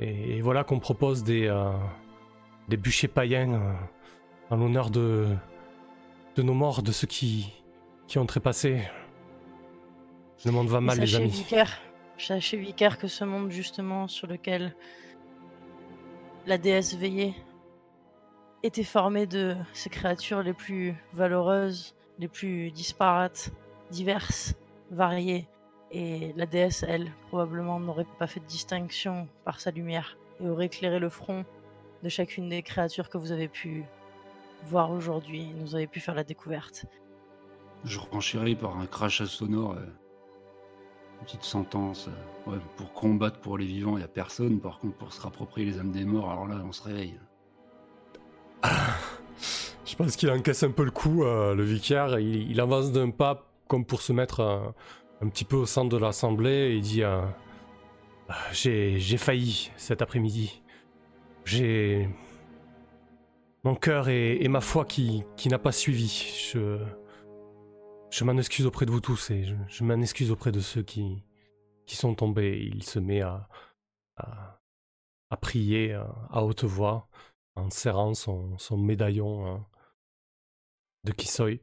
Et, 0.01 0.37
et 0.37 0.41
voilà 0.41 0.63
qu'on 0.65 0.79
propose 0.79 1.25
des 1.25 1.53
des 2.69 2.77
bûchers 2.77 3.09
païens 3.09 3.77
en 4.51 4.57
l'honneur 4.57 4.91
de, 4.91 5.27
de 6.37 6.43
nos 6.43 6.55
morts, 6.55 6.83
de 6.83 6.93
ceux 6.93 7.07
qui, 7.09 7.53
qui 8.07 8.19
ont 8.19 8.27
trépassé. 8.27 8.83
Le 10.45 10.53
monde 10.53 10.69
va 10.69 10.81
mal, 10.81 11.01
les 11.01 11.15
amis. 11.17 11.29
Vicaire, 11.31 11.81
sachez, 12.27 12.57
Vicaire, 12.57 12.99
que 12.99 13.09
ce 13.09 13.25
monde, 13.25 13.51
justement, 13.51 14.09
sur 14.09 14.27
lequel 14.27 14.75
la 16.47 16.59
déesse 16.59 16.95
veillait, 16.97 17.35
était 18.63 18.85
formé 18.85 19.27
de 19.27 19.57
ces 19.73 19.91
créatures 19.91 20.43
les 20.43 20.53
plus 20.53 20.95
valeureuses, 21.13 21.95
les 22.19 22.29
plus 22.29 22.71
disparates, 22.71 23.51
diverses, 23.91 24.55
variées. 24.91 25.49
Et 25.91 26.33
la 26.37 26.47
déesse, 26.47 26.85
elle, 26.87 27.11
probablement 27.29 27.81
n'aurait 27.81 28.07
pas 28.19 28.27
fait 28.27 28.41
de 28.41 28.47
distinction 28.47 29.29
par 29.45 29.61
sa 29.61 29.71
lumière 29.71 30.19
et 30.41 30.49
aurait 30.49 30.67
éclairé 30.67 30.99
le 30.99 31.09
front 31.09 31.45
de 32.03 32.09
chacune 32.09 32.49
des 32.49 32.63
créatures 32.63 33.09
que 33.09 33.19
vous 33.19 33.33
avez 33.33 33.49
pu 33.49 33.85
voir 34.65 34.91
aujourd'hui. 34.91 35.47
Nous 35.57 35.75
avez 35.75 35.87
pu 35.87 36.01
faire 36.01 36.15
la 36.15 36.25
découverte. 36.25 36.87
Je 37.85 37.99
renchirai 37.99 38.55
par 38.55 38.77
un 38.79 38.87
crachat 38.87 39.27
sonore. 39.27 39.73
euh, 39.73 39.87
petite 41.25 41.43
sentence. 41.43 42.09
euh, 42.49 42.59
pour 42.77 42.93
combattre 42.93 43.41
pour 43.41 43.59
les 43.59 43.67
vivants, 43.67 43.93
il 43.93 43.99
n'y 43.99 44.05
a 44.05 44.09
personne. 44.09 44.61
Par 44.61 44.79
contre, 44.79 44.97
pour 44.97 45.13
se 45.13 45.21
rapproprier 45.21 45.67
les 45.67 45.79
âmes 45.79 45.93
des 45.93 46.05
morts, 46.05 46.31
alors 46.31 46.47
là, 46.47 46.57
on 46.67 46.73
se 46.73 46.83
réveille. 46.83 47.19
Je 49.85 49.97
pense 49.97 50.17
qu'il 50.17 50.31
encaisse 50.31 50.63
un 50.63 50.71
peu 50.71 50.85
le 50.85 50.91
coup, 50.91 51.25
euh, 51.25 51.55
le 51.55 51.63
vicaire. 51.63 52.19
Il, 52.19 52.61
avance 52.61 52.93
d'un 52.93 53.11
pas 53.11 53.51
comme 53.69 53.85
pour 53.85 54.03
se 54.03 54.13
mettre 54.13 54.41
euh, 54.41 54.61
un 55.23 55.29
petit 55.29 55.45
peu 55.45 55.57
au 55.57 55.67
centre 55.67 55.89
de 55.89 55.97
l'assemblée 55.97 56.51
et 56.73 56.77
il 56.77 56.83
dit 56.83 57.03
J'ai 58.53 59.17
failli 59.17 59.71
cet 59.77 60.03
après-midi. 60.03 60.63
J'ai 61.45 62.09
mon 63.65 63.75
cœur 63.75 64.09
et, 64.09 64.47
ma 64.49 64.61
foi 64.61 64.85
qui, 64.85 65.25
qui 65.37 65.49
n'a 65.49 65.59
pas 65.59 65.73
suivi. 65.73 66.51
Je, 66.53 66.79
je 68.11 68.25
m'en 68.25 68.37
excuse 68.39 68.67
auprès 68.67 68.87
de 68.87 68.91
vous 68.91 69.01
tous 69.01 69.31
et 69.31 69.45
je, 69.69 69.85
m'en 69.85 70.01
excuse 70.01 70.31
auprès 70.31 70.53
de 70.53 70.61
ceux 70.61 70.83
qui, 70.83 71.23
qui 71.87 71.97
sont 71.97 72.15
tombés. 72.15 72.59
Il 72.73 72.83
se 72.83 72.99
met 72.99 73.21
à, 73.23 73.49
à, 74.17 75.37
prier 75.41 75.95
à, 75.95 76.43
haute 76.43 76.65
voix 76.65 77.09
en 77.55 77.71
serrant 77.71 78.15
son, 78.15 78.57
son 78.59 78.77
médaillon 78.77 79.47
hein, 79.47 79.67
de 81.05 81.13
Kisoy. 81.13 81.61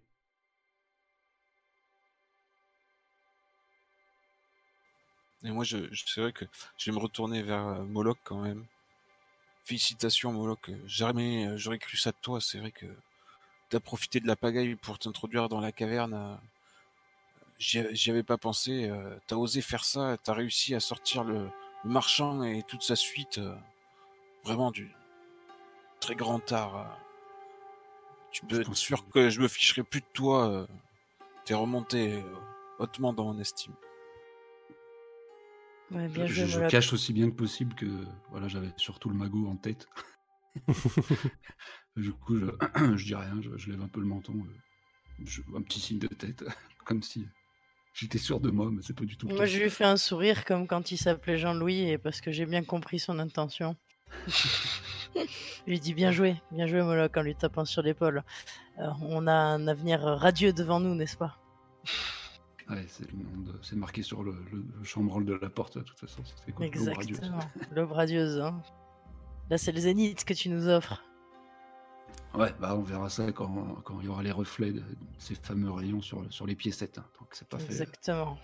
Et 5.44 5.52
moi, 5.52 5.64
je, 5.64 5.78
c'est 5.94 6.22
vrai 6.22 6.34
que 6.34 6.46
je 6.78 6.90
vais 6.90 6.96
me 6.96 7.02
retourner 7.02 7.44
vers 7.44 7.68
euh, 7.68 7.84
Moloch 7.84 8.18
quand 8.24 8.42
même. 8.42 8.66
Félicitations 9.64 10.32
Moloch, 10.32 10.72
jamais 10.88 11.48
euh, 11.48 11.58
j'aurais 11.58 11.78
cru 11.78 11.98
ça 11.98 12.12
de 12.12 12.18
toi, 12.20 12.42
c'est 12.42 12.58
vrai 12.58 12.72
que 12.72 12.88
t'as 13.76 13.82
profité 13.82 14.22
de 14.22 14.28
la 14.28 14.38
pagaille 14.38 14.76
pour 14.76 14.98
t'introduire 14.98 15.50
dans 15.50 15.60
la 15.60 15.74
caverne. 15.74 16.14
Euh, 16.14 16.36
j'y 17.60 18.10
avais 18.10 18.24
pas 18.24 18.38
pensé, 18.38 18.90
t'as 19.28 19.36
osé 19.36 19.60
faire 19.60 19.84
ça, 19.84 20.16
t'as 20.24 20.34
réussi 20.34 20.74
à 20.76 20.80
sortir 20.80 21.26
le, 21.26 21.50
marchand 21.84 22.42
et 22.44 22.64
toute 22.64 22.84
sa 22.84 22.96
suite 22.96 23.40
vraiment 24.44 24.72
du 24.72 24.90
très 26.00 26.16
grand 26.16 26.52
art. 26.52 26.98
Tu 28.32 28.46
peux 28.46 28.62
être 28.62 28.74
sûr 28.76 29.08
que 29.10 29.30
je 29.30 29.42
me 29.42 29.48
ficherai 29.48 29.84
plus 29.84 30.02
de 30.02 30.08
toi. 30.14 30.68
T'es 31.44 31.54
remonté 31.54 32.24
hautement 32.80 33.14
dans 33.14 33.26
mon 33.26 33.40
estime 33.40 33.76
je, 35.92 36.68
cache 36.68 36.94
aussi 36.94 37.14
bien 37.14 37.30
que 37.30 37.36
possible 37.36 37.76
que 37.76 37.86
voilà, 38.32 38.48
j'avais 38.48 38.72
surtout 38.78 39.10
le 39.10 39.16
magot 39.16 39.48
en 39.48 39.56
tête. 39.56 39.88
du 41.96 42.14
coup, 42.14 42.38
je, 42.38 42.46
je 42.96 43.06
dis 43.06 43.16
rien, 43.16 43.40
je, 43.42 43.70
lève 43.70 43.82
un 43.82 43.88
peu 43.88 44.00
le 44.00 44.06
menton, 44.06 44.34
euh, 44.34 45.58
un 45.58 45.62
petit 45.62 45.80
signe 45.80 46.00
de 46.00 46.08
tête, 46.08 46.44
comme 46.86 47.02
si 47.02 47.28
j'étais 47.94 48.18
sûr 48.18 48.40
de 48.40 48.52
moi, 48.52 48.70
mais 48.72 48.82
c'est 48.82 48.96
pas 48.96 49.06
du 49.06 49.18
tout. 49.18 49.28
Moi, 49.28 49.46
je 49.46 49.60
lui 49.60 49.70
fais 49.70 49.86
un 49.86 49.98
sourire 49.98 50.46
comme 50.46 50.68
quand 50.68 50.92
il 50.92 50.98
s'appelait 50.98 51.38
Jean-Louis, 51.38 51.90
et 51.90 51.98
parce 51.98 52.22
que 52.22 52.32
j'ai 52.32 52.46
bien 52.46 52.64
compris 52.64 53.00
son 53.00 53.20
intention. 53.20 53.76
je 55.16 55.22
lui 55.68 55.80
dis 55.80 55.94
bien 55.94 56.12
joué, 56.12 56.36
bien 56.52 56.68
joué 56.68 56.82
Moloch 56.82 57.16
en 57.18 57.22
lui 57.22 57.36
tapant 57.36 57.66
sur 57.66 57.82
l'épaule. 57.82 58.24
Euh, 58.80 58.88
on 59.02 59.28
a 59.28 59.34
un 59.34 59.68
avenir 59.68 60.02
radieux 60.02 60.54
devant 60.54 60.80
nous, 60.80 60.96
n'est-ce 60.96 61.18
pas? 61.18 61.38
Ouais, 62.70 62.86
c'est 63.62 63.76
marqué 63.76 64.02
sur 64.02 64.24
le, 64.24 64.36
chambranle 64.84 65.26
de 65.26 65.34
la 65.34 65.50
porte, 65.50 65.78
de 65.78 65.84
toute 65.84 66.00
façon. 66.00 66.24
Quoi, 66.56 66.66
Exactement, 66.66 67.40
l'aube 67.72 67.92
radieuse. 67.92 68.40
Hein. 68.40 68.62
Là, 69.50 69.58
c'est 69.58 69.72
le 69.72 69.80
zénith 69.80 70.26
que 70.26 70.34
tu 70.34 70.50
nous 70.50 70.68
offres. 70.68 71.04
Ouais, 72.34 72.54
bah 72.60 72.76
on 72.76 72.82
verra 72.82 73.10
ça 73.10 73.32
quand, 73.32 73.82
quand 73.84 74.00
il 74.02 74.08
y 74.08 74.10
aura 74.10 74.22
les 74.22 74.32
reflets 74.32 74.72
de 74.72 74.84
ces 75.18 75.36
fameux 75.36 75.72
rayons 75.72 76.02
sur, 76.02 76.26
sur 76.30 76.46
les 76.46 76.56
piécettes. 76.56 76.98
Hein. 76.98 77.06
Donc 77.20 77.30
c'est 77.32 77.48
pas 77.48 77.58
fait. 77.58 77.72
Exactement. 77.72 78.38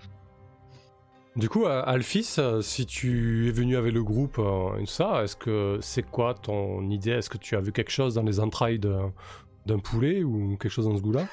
Du 1.36 1.48
coup, 1.48 1.66
Alphys, 1.66 2.36
euh, 2.40 2.62
si 2.62 2.86
tu 2.86 3.48
es 3.48 3.52
venu 3.52 3.78
avec 3.78 3.94
le 3.94 4.04
groupe 4.04 4.38
euh, 4.38 4.78
et 4.78 4.86
ça, 4.86 5.24
est-ce 5.24 5.38
que 5.38 5.80
c'est 5.82 6.04
quoi 6.04 6.34
ton 6.34 6.90
idée? 6.90 7.12
Est-ce 7.12 7.30
que 7.30 7.38
tu 7.38 7.56
as 7.56 7.62
vu 7.62 7.72
quelque 7.72 7.92
chose 7.92 8.16
dans 8.16 8.24
les 8.24 8.42
entrailles 8.42 8.80
d'un 8.80 9.80
poulet 9.80 10.24
ou 10.24 10.58
quelque 10.58 10.72
chose 10.72 10.86
dans 10.86 10.98
ce 10.98 11.02
goût-là? 11.02 11.28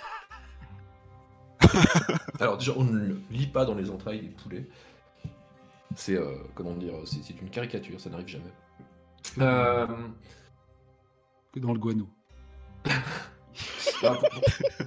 Alors 2.40 2.58
déjà, 2.58 2.72
on 2.76 2.84
ne 2.84 3.16
lit 3.30 3.48
pas 3.48 3.64
dans 3.64 3.74
les 3.74 3.90
entrailles 3.90 4.20
des 4.20 4.28
poulets. 4.28 4.68
C'est 5.96 6.16
euh, 6.16 6.36
comment 6.54 6.74
dire, 6.74 6.94
c'est 7.04 7.40
une 7.40 7.50
caricature, 7.50 8.00
ça 8.00 8.08
n'arrive 8.08 8.28
jamais. 8.28 8.52
Euh... 9.38 9.86
Que 11.52 11.60
dans 11.60 11.72
le 11.72 11.78
guano. 11.78 12.08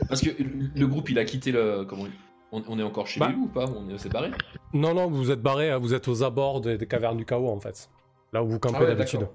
Parce 0.07 0.21
que 0.21 0.29
le 0.39 0.87
groupe, 0.87 1.09
il 1.09 1.19
a 1.19 1.25
quitté 1.25 1.51
le. 1.51 1.83
Comment 1.85 2.05
on, 2.51 2.79
est 2.79 2.83
encore 2.83 3.07
chez 3.07 3.19
bah. 3.19 3.29
lui 3.29 3.35
ou 3.35 3.47
pas 3.47 3.65
On 3.65 3.97
s'est 3.97 4.09
barré 4.09 4.31
Non, 4.73 4.93
non, 4.93 5.09
vous 5.09 5.31
êtes 5.31 5.41
barré, 5.41 5.69
hein, 5.69 5.79
vous 5.79 5.93
êtes 5.93 6.07
aux 6.07 6.23
abords 6.23 6.61
des, 6.61 6.77
cavernes 6.87 7.17
du 7.17 7.25
chaos 7.25 7.49
en 7.49 7.59
fait. 7.59 7.89
Là 8.31 8.43
où 8.43 8.47
vous 8.47 8.59
campez 8.59 8.77
ah 8.81 8.85
d'habitude. 8.85 9.27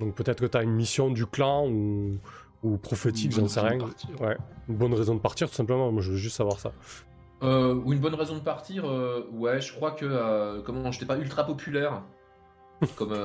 Donc 0.00 0.14
peut-être 0.14 0.40
que 0.40 0.46
tu 0.46 0.56
as 0.56 0.62
une 0.62 0.74
mission 0.74 1.10
du 1.10 1.26
clan 1.26 1.68
ou 1.68 2.18
ou 2.62 2.76
prophétique, 2.76 3.32
j'en 3.32 3.48
sais 3.48 3.60
rien. 3.60 3.78
Ouais, 4.20 4.36
une 4.68 4.76
bonne 4.76 4.94
raison 4.94 5.14
de 5.14 5.20
partir, 5.20 5.48
tout 5.48 5.54
simplement. 5.54 5.92
Moi, 5.92 6.02
je 6.02 6.10
veux 6.10 6.16
juste 6.16 6.36
savoir 6.36 6.58
ça. 6.58 6.72
Euh, 7.42 7.74
ou 7.74 7.92
une 7.92 8.00
bonne 8.00 8.14
raison 8.14 8.34
de 8.34 8.40
partir, 8.40 8.84
euh, 8.84 9.28
ouais, 9.32 9.60
je 9.60 9.72
crois 9.72 9.92
que 9.92 10.04
euh, 10.04 10.60
comment, 10.62 10.90
j'étais 10.90 11.06
pas 11.06 11.16
ultra 11.16 11.46
populaire 11.46 12.02
comme 12.96 13.16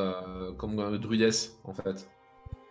comme 0.58 0.98
Druides 0.98 1.52
en 1.64 1.74
fait. 1.74 2.08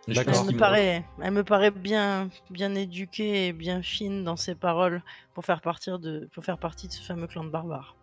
Elle 0.07 0.15
me, 0.15 0.57
paraît, 0.57 1.05
elle 1.21 1.31
me 1.31 1.45
paraît 1.45 1.71
bien, 1.71 2.29
bien 2.49 2.75
éduquée 2.75 3.47
et 3.47 3.53
bien 3.53 3.81
fine 3.81 4.25
dans 4.25 4.35
ses 4.35 4.53
paroles 4.53 5.01
pour 5.33 5.45
faire, 5.45 5.61
partir 5.61 5.97
de, 5.97 6.27
pour 6.33 6.43
faire 6.43 6.57
partie 6.57 6.89
de 6.89 6.93
ce 6.93 7.01
fameux 7.01 7.27
clan 7.27 7.45
de 7.45 7.49
barbares. 7.49 7.95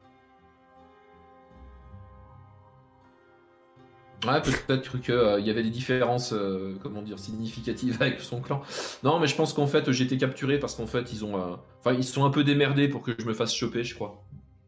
Ouais, 4.27 4.41
peut-être 4.43 4.99
qu'il 4.99 5.15
euh, 5.15 5.41
y 5.41 5.51
avait 5.51 5.63
des 5.63 5.71
différences, 5.71 6.33
euh, 6.33 6.77
comment 6.83 7.03
dire, 7.03 7.19
significatives 7.19 7.97
avec 8.01 8.21
son 8.21 8.41
clan. 8.41 8.63
Non, 9.03 9.19
mais 9.19 9.27
je 9.27 9.35
pense 9.35 9.53
qu'en 9.53 9.67
fait, 9.67 9.91
j'ai 9.93 10.05
été 10.05 10.17
capturé 10.17 10.59
parce 10.59 10.75
qu'en 10.75 10.87
fait, 10.87 11.13
ils 11.13 11.25
ont, 11.25 11.37
euh, 11.37 11.57
enfin, 11.81 11.95
ils 11.95 12.05
sont 12.05 12.25
un 12.25 12.31
peu 12.31 12.45
démerdés 12.45 12.89
pour 12.89 13.03
que 13.03 13.13
je 13.19 13.27
me 13.27 13.35
fasse 13.35 13.55
choper, 13.55 13.85
je 13.85 13.95
crois. 13.95 14.23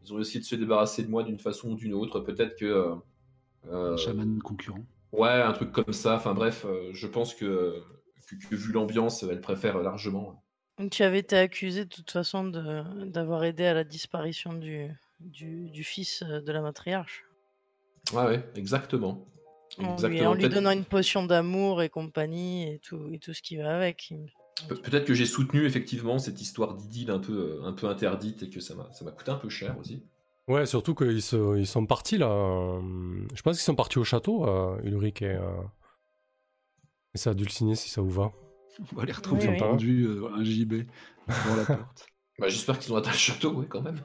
Ils 0.04 0.12
ont 0.12 0.20
essayé 0.20 0.40
de 0.40 0.44
se 0.44 0.56
débarrasser 0.56 1.02
de 1.02 1.10
moi 1.10 1.22
d'une 1.22 1.38
façon 1.38 1.70
ou 1.70 1.76
d'une 1.76 1.94
autre. 1.94 2.20
Peut-être 2.20 2.56
que. 2.56 2.94
Un 3.70 3.96
chaman 3.96 4.38
concurrent. 4.40 4.84
Ouais, 5.12 5.30
un 5.30 5.52
truc 5.52 5.72
comme 5.72 5.92
ça. 5.92 6.16
Enfin 6.16 6.34
bref, 6.34 6.66
je 6.92 7.06
pense 7.06 7.34
que, 7.34 7.82
que, 8.48 8.56
vu 8.56 8.72
l'ambiance, 8.72 9.22
elle 9.22 9.40
préfère 9.40 9.78
largement. 9.78 10.42
Tu 10.90 11.02
avais 11.02 11.18
été 11.18 11.36
accusé 11.36 11.84
de 11.84 11.90
toute 11.90 12.10
façon 12.10 12.44
d'avoir 12.44 13.44
aidé 13.44 13.66
à 13.66 13.74
la 13.74 13.84
disparition 13.84 14.54
du, 14.54 14.88
du, 15.20 15.70
du 15.70 15.84
fils 15.84 16.22
de 16.22 16.52
la 16.52 16.62
matriarche. 16.62 17.24
Ouais, 18.12 18.24
ouais, 18.24 18.44
exactement. 18.56 19.26
En 19.78 20.34
lui, 20.34 20.48
donnant 20.48 20.70
une 20.70 20.84
potion 20.84 21.24
d'amour 21.24 21.82
et 21.82 21.88
compagnie 21.88 22.70
et 22.70 22.78
tout, 22.78 23.08
et 23.10 23.18
tout 23.18 23.32
ce 23.32 23.40
qui 23.40 23.56
va 23.56 23.74
avec. 23.74 24.12
peut-être 24.68 25.06
que 25.06 25.14
j'ai 25.14 25.24
soutenu 25.24 25.64
effectivement 25.64 26.18
cette 26.18 26.42
histoire 26.42 26.74
d'idylle 26.74 27.10
un 27.10 27.18
peu, 27.18 27.32
euh, 27.32 27.64
un 27.64 27.72
peu 27.72 27.86
interdite 27.86 28.42
et 28.42 28.50
que 28.50 28.60
ça 28.60 28.74
m'a, 28.74 28.92
ça 28.92 29.04
m'a 29.04 29.12
coûté 29.12 29.30
un 29.30 29.36
peu 29.36 29.48
cher 29.48 29.78
aussi. 29.78 30.02
Ouais, 30.48 30.66
surtout 30.66 30.94
qu'ils 30.94 31.20
ils 31.56 31.66
sont 31.66 31.86
partis 31.86 32.18
là. 32.18 32.28
Euh, 32.28 32.80
je 33.34 33.42
pense 33.42 33.56
qu'ils 33.56 33.64
sont 33.64 33.76
partis 33.76 33.98
au 33.98 34.04
château, 34.04 34.46
euh, 34.48 34.80
Ulrich 34.82 35.22
et, 35.22 35.26
euh... 35.26 35.62
et 37.14 37.18
ça 37.18 37.30
a 37.30 37.34
dû 37.34 37.44
le 37.44 37.50
signer 37.50 37.74
si 37.74 37.88
ça 37.88 38.00
vous 38.00 38.10
va. 38.10 38.32
On 38.92 38.96
va 38.96 39.04
les 39.04 39.12
retrouver 39.12 39.48
oui, 39.48 39.62
un 39.62 39.78
JB 40.44 40.72
devant 41.28 41.56
la 41.56 41.64
porte. 41.64 42.06
Bah, 42.38 42.48
j'espère 42.48 42.78
qu'ils 42.78 42.92
ont 42.94 42.96
atteint 42.96 43.10
le 43.10 43.16
château, 43.16 43.52
ouais, 43.52 43.66
quand 43.66 43.82
même. 43.82 44.00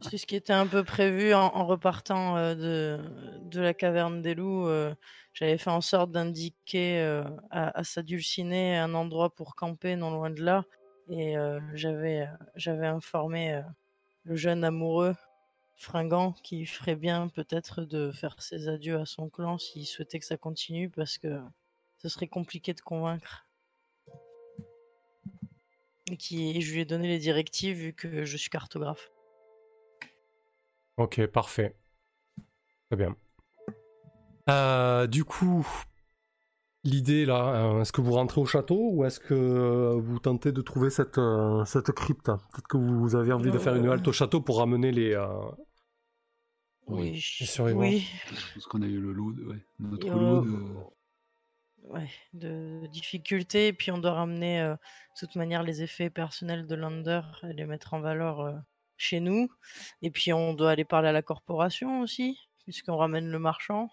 C'est 0.00 0.16
ce 0.16 0.26
qui 0.26 0.36
était 0.36 0.54
un 0.54 0.66
peu 0.66 0.84
prévu 0.84 1.34
en, 1.34 1.66
repartant 1.66 2.36
euh, 2.36 2.54
de, 2.54 2.98
de 3.42 3.60
la 3.60 3.74
caverne 3.74 4.22
des 4.22 4.34
loups. 4.34 4.66
Euh, 4.66 4.94
j'avais 5.34 5.58
fait 5.58 5.70
en 5.70 5.82
sorte 5.82 6.10
d'indiquer 6.10 7.00
euh, 7.00 7.24
à, 7.50 7.84
sa 7.84 8.02
dulcinée 8.02 8.76
un 8.78 8.94
endroit 8.94 9.30
pour 9.34 9.54
camper 9.54 9.96
non 9.96 10.10
loin 10.10 10.30
de 10.30 10.42
là. 10.42 10.64
Et 11.08 11.36
j'avais, 11.74 12.26
j'avais 12.56 12.88
informé 12.88 13.62
le 14.24 14.34
jeune 14.34 14.64
amoureux 14.64 15.14
fringant 15.76 16.32
qui 16.42 16.66
ferait 16.66 16.96
bien 16.96 17.28
peut-être 17.28 17.82
de 17.82 18.10
faire 18.10 18.40
ses 18.42 18.68
adieux 18.68 18.98
à 18.98 19.06
son 19.06 19.28
clan 19.28 19.58
s'il 19.58 19.86
souhaitait 19.86 20.18
que 20.18 20.24
ça 20.24 20.36
continue 20.36 20.88
parce 20.90 21.18
que 21.18 21.40
ce 21.98 22.08
serait 22.08 22.28
compliqué 22.28 22.74
de 22.74 22.80
convaincre. 22.80 23.46
Et 26.10 26.16
qui, 26.16 26.60
je 26.60 26.72
lui 26.72 26.80
ai 26.80 26.84
donné 26.84 27.08
les 27.08 27.18
directives 27.18 27.76
vu 27.76 27.92
que 27.92 28.24
je 28.24 28.36
suis 28.36 28.50
cartographe. 28.50 29.10
Ok, 30.96 31.26
parfait. 31.26 31.76
Très 32.88 32.96
bien. 32.96 33.16
Euh, 34.48 35.06
du 35.08 35.24
coup, 35.24 35.66
l'idée 36.84 37.26
là, 37.26 37.72
euh, 37.74 37.80
est-ce 37.80 37.92
que 37.92 38.00
vous 38.00 38.12
rentrez 38.12 38.40
au 38.40 38.46
château 38.46 38.90
ou 38.92 39.04
est-ce 39.04 39.18
que 39.18 39.34
euh, 39.34 39.96
vous 39.98 40.20
tentez 40.20 40.52
de 40.52 40.60
trouver 40.62 40.88
cette, 40.90 41.20
cette 41.66 41.90
crypte? 41.90 42.26
Peut-être 42.26 42.68
que 42.68 42.76
vous 42.76 43.16
avez 43.16 43.32
envie 43.32 43.50
de 43.50 43.58
faire 43.58 43.74
une 43.74 43.88
halte 43.88 44.06
au 44.06 44.12
château 44.12 44.40
pour 44.40 44.58
ramener 44.58 44.92
les. 44.92 45.14
Oui, 46.88 47.22
oui. 47.74 48.06
Je 48.28 48.54
pense 48.54 48.66
qu'on 48.66 48.82
a 48.82 48.86
eu 48.86 49.00
le 49.00 49.12
lot, 49.12 49.32
de, 49.32 49.44
ouais, 49.44 49.64
notre 49.78 50.08
lot 50.08 50.42
de... 50.42 50.64
Ouais, 51.88 52.10
de 52.32 52.86
difficultés, 52.88 53.68
et 53.68 53.72
puis 53.72 53.92
on 53.92 53.98
doit 53.98 54.14
ramener 54.14 54.60
de 54.60 54.76
toute 55.18 55.36
manière 55.36 55.62
les 55.62 55.82
effets 55.82 56.10
personnels 56.10 56.66
de 56.66 56.74
Lander 56.74 57.22
et 57.44 57.52
les 57.52 57.64
mettre 57.64 57.94
en 57.94 58.00
valeur 58.00 58.60
chez 58.96 59.20
nous. 59.20 59.48
Et 60.02 60.10
puis 60.10 60.32
on 60.32 60.54
doit 60.54 60.70
aller 60.70 60.84
parler 60.84 61.08
à 61.08 61.12
la 61.12 61.22
corporation 61.22 62.00
aussi, 62.00 62.38
puisqu'on 62.64 62.96
ramène 62.96 63.28
le 63.28 63.38
marchand. 63.38 63.88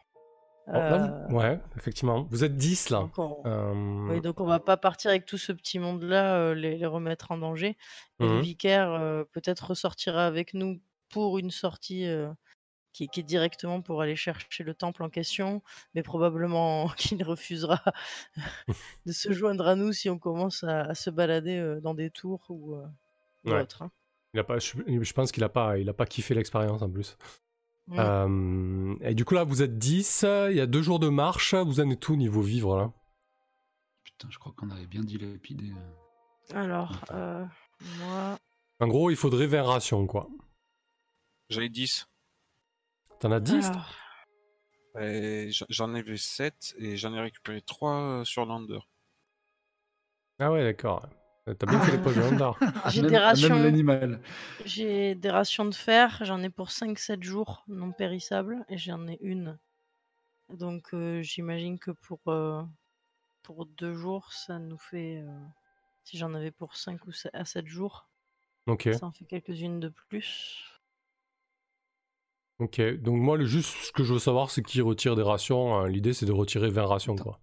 Oh, 0.68 0.72
euh, 0.76 1.28
ouais, 1.30 1.60
effectivement. 1.76 2.26
Vous 2.30 2.46
êtes 2.46 2.56
10 2.56 2.90
là. 2.90 3.00
Donc 3.00 3.20
on... 3.20 3.42
Euh, 3.46 4.14
oui, 4.14 4.22
donc 4.22 4.40
on 4.40 4.46
va 4.46 4.60
pas 4.60 4.78
partir 4.78 5.10
avec 5.10 5.26
tout 5.26 5.38
ce 5.38 5.52
petit 5.52 5.78
monde-là, 5.78 6.36
euh, 6.36 6.54
les, 6.54 6.86
remettre 6.86 7.32
en 7.32 7.38
danger. 7.38 7.78
le 8.20 8.28
mmh 8.28 8.42
vicaire 8.42 9.26
peut-être 9.34 9.72
ressortira 9.72 10.26
avec 10.26 10.54
nous 10.54 10.82
pour 11.10 11.38
une 11.38 11.52
sortie 11.52 12.08
qui, 12.94 13.10
est 13.18 13.24
directement 13.24 13.82
pour 13.82 14.02
aller 14.02 14.16
chercher 14.16 14.64
le 14.64 14.74
temple 14.74 15.04
en 15.04 15.10
question, 15.10 15.62
mais 15.96 16.04
probablement 16.04 16.88
qu'il 16.98 17.22
refusera 17.24 17.82
de 19.06 19.12
se 19.12 19.34
joindre 19.34 19.68
à 19.68 19.76
nous 19.76 19.92
si 19.92 20.10
on 20.10 20.20
commence 20.20 20.64
à, 20.64 20.94
se 20.94 21.10
balader 21.10 21.58
euh, 21.58 21.82
dans 21.82 21.94
des 21.94 22.12
tours 22.12 22.46
ou, 22.50 22.76
euh, 22.76 23.62
autre. 23.62 23.82
Hein. 23.82 23.92
Il 24.34 24.40
a 24.40 24.44
pas, 24.44 24.58
je, 24.60 25.14
pense 25.14 25.32
qu'il 25.32 25.44
a 25.44 25.50
pas, 25.50 25.78
il 25.78 25.90
a 25.90 25.94
pas 25.94 26.06
kiffé 26.06 26.34
l'expérience 26.34 26.82
en 26.82 26.90
plus. 26.90 27.18
Mmh. 27.88 28.96
et 29.02 29.14
du 29.14 29.26
coup 29.26 29.34
là, 29.34 29.44
vous 29.44 29.62
êtes 29.62 29.78
10, 29.78 30.26
il 30.52 30.56
y 30.56 30.62
a 30.62 30.66
deux 30.66 30.82
jours 30.82 31.00
de 31.00 31.10
marche, 31.10 31.54
vous 31.54 31.82
en 31.82 31.90
êtes 31.90 32.08
où 32.08 32.16
niveau 32.16 32.42
vivre 32.42 32.78
là? 32.78 32.94
Putain, 34.06 34.30
je 34.32 34.40
crois 34.40 34.54
qu'on 34.56 34.70
avait 34.70 34.88
bien 34.88 35.02
dilapidé. 35.02 35.74
Alors, 36.54 37.04
moi... 37.12 38.40
En 38.80 38.88
gros, 38.88 39.10
il 39.10 39.18
faudrait 39.18 39.48
20 39.48 39.64
rations 39.64 40.08
quoi. 40.08 40.30
J'en 41.50 41.60
ai 41.60 41.68
10. 41.68 42.08
T'en 43.24 43.32
as 43.32 43.40
10 43.40 43.72
J'en 45.70 45.96
ai 45.96 46.02
vu 46.02 46.18
7 46.18 46.76
et 46.78 46.98
j'en 46.98 47.14
ai 47.14 47.22
récupéré 47.22 47.62
3 47.62 47.92
euh, 47.94 48.24
sur 48.26 48.46
Lander. 48.46 48.80
Ah 50.40 50.52
ouais, 50.52 50.62
d'accord. 50.62 51.08
T'as 51.46 51.66
bien 51.66 51.80
fait 51.80 51.94
les 51.94 52.04
poches 52.04 52.18
de 52.18 52.20
Lander. 52.38 52.52
J'ai 52.90 53.02
des 53.02 53.18
rations. 53.18 54.28
J'ai 54.66 55.16
des 55.16 55.30
rations 55.30 55.64
de 55.64 55.74
fer, 55.74 56.20
j'en 56.24 56.44
ai 56.44 56.50
pour 56.50 56.68
5-7 56.68 57.24
jours 57.24 57.64
non 57.70 57.94
périssables 57.94 58.66
et 58.68 58.78
j'en 58.78 59.08
ai 59.08 59.18
une. 59.22 59.58
Donc 60.50 60.94
euh, 60.94 61.22
j'imagine 61.22 61.80
que 61.80 61.92
pour, 61.92 62.20
euh, 62.28 62.62
pour 63.42 63.68
2 63.68 63.94
jours, 63.94 64.34
ça 64.34 64.60
nous 64.60 64.78
fait. 64.78 65.24
si 66.04 66.18
j'en 66.18 66.34
avais 66.34 66.52
pour 66.52 66.76
5 66.76 67.08
ou 67.08 67.14
7, 67.14 67.34
à 67.34 67.46
7 67.46 67.68
jours, 67.68 68.10
Ok. 68.68 68.90
ça 68.92 69.06
en 69.06 69.14
fait 69.14 69.24
quelques-unes 69.24 69.80
de 69.80 69.88
plus. 70.10 70.73
Ok, 72.64 72.80
donc 73.02 73.18
moi, 73.18 73.36
le 73.36 73.46
juste 73.46 73.76
ce 73.82 73.92
que 73.92 74.06
je 74.06 74.14
veux 74.14 74.20
savoir, 74.20 74.50
c'est 74.50 74.64
qui 74.64 74.80
retire 74.80 75.18
des 75.18 75.22
rations. 75.22 75.76
Hein. 75.76 75.90
L'idée, 75.90 76.14
c'est 76.14 76.26
de 76.26 76.32
retirer 76.32 76.70
20 76.70 76.86
rations, 76.86 77.16
quoi. 77.18 77.38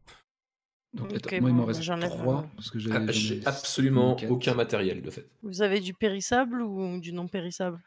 Donc, 0.95 1.11
moi, 1.41 1.51
il 1.51 1.55
m'en 1.55 1.67
reste 1.67 1.83
3 1.83 2.51
parce 2.57 2.71
que 2.71 2.79
ah, 2.91 3.13
j'ai 3.13 3.47
absolument 3.47 4.17
aucun 4.31 4.55
matériel, 4.55 5.03
de 5.03 5.11
fait. 5.11 5.29
Vous 5.43 5.61
avez 5.61 5.81
du 5.81 5.93
périssable 5.93 6.63
ou 6.63 6.99
du 7.01 7.13
non 7.13 7.29
périssable 7.29 7.79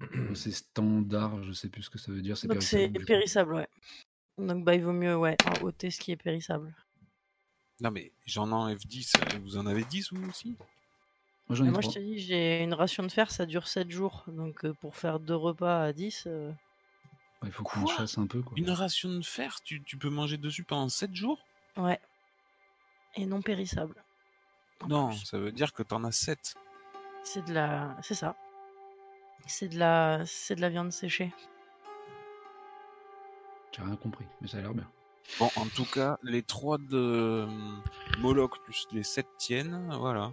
C'est 0.34 0.50
standard, 0.50 1.42
je 1.42 1.52
sais 1.52 1.68
plus 1.68 1.82
ce 1.82 1.90
que 1.90 1.98
ça 1.98 2.10
veut 2.10 2.22
dire. 2.22 2.36
Donc 2.44 2.62
c'est 2.62 2.88
périssable, 2.88 3.54
ouais. 3.54 3.68
Donc 4.38 4.64
bah, 4.64 4.74
il 4.74 4.82
vaut 4.82 4.92
mieux 4.92 5.16
ouais, 5.16 5.36
ôter 5.62 5.90
ce 5.90 6.00
qui 6.00 6.12
est 6.12 6.16
périssable. 6.16 6.74
Non 7.80 7.90
mais 7.90 8.12
j'en 8.24 8.50
enlève 8.50 8.78
10, 8.78 9.12
vous 9.42 9.56
en 9.56 9.66
avez 9.66 9.84
10 9.84 10.12
vous 10.12 10.28
aussi? 10.28 10.56
Moi, 11.48 11.70
moi 11.70 11.80
je 11.80 11.88
te 11.90 11.98
dis, 11.98 12.18
j'ai 12.18 12.62
une 12.62 12.74
ration 12.74 13.02
de 13.02 13.10
fer, 13.10 13.30
ça 13.30 13.46
dure 13.46 13.68
7 13.68 13.90
jours. 13.90 14.24
Donc 14.26 14.64
euh, 14.64 14.72
pour 14.80 14.96
faire 14.96 15.20
deux 15.20 15.36
repas 15.36 15.82
à 15.82 15.92
10, 15.92 16.28
il 17.44 17.52
faut 17.52 17.62
qu'on 17.62 17.86
chasse 17.86 18.18
un 18.18 18.26
peu. 18.26 18.42
Quoi. 18.42 18.54
Une 18.56 18.70
ration 18.70 19.10
de 19.10 19.24
fer, 19.24 19.60
tu, 19.62 19.82
tu, 19.82 19.96
peux 19.96 20.10
manger 20.10 20.38
dessus 20.38 20.64
pendant 20.64 20.88
7 20.88 21.14
jours? 21.14 21.38
Ouais. 21.76 22.00
Et 23.14 23.26
non 23.26 23.42
périssable. 23.42 23.94
Non, 24.88 25.12
ça 25.12 25.38
veut 25.38 25.52
dire 25.52 25.72
que 25.72 25.82
t'en 25.82 26.04
as 26.04 26.12
7. 26.12 26.54
C'est 27.22 27.44
de 27.44 27.52
la. 27.52 27.96
C'est 28.02 28.14
ça. 28.14 28.36
C'est 29.46 29.68
de 29.68 29.78
la. 29.78 30.22
C'est 30.26 30.56
de 30.56 30.60
la 30.60 30.68
viande 30.68 30.92
séchée. 30.92 31.32
J'ai 33.72 33.82
rien 33.82 33.96
compris, 33.96 34.24
mais 34.40 34.48
ça 34.48 34.58
a 34.58 34.60
l'air 34.60 34.74
bien. 34.74 34.88
Bon, 35.38 35.50
en 35.56 35.66
tout 35.66 35.84
cas, 35.84 36.18
les 36.22 36.42
3 36.42 36.78
de 36.78 37.46
Moloch 38.18 38.58
plus 38.64 38.86
les 38.92 39.02
7 39.02 39.26
tiennes, 39.38 39.88
voilà. 39.98 40.32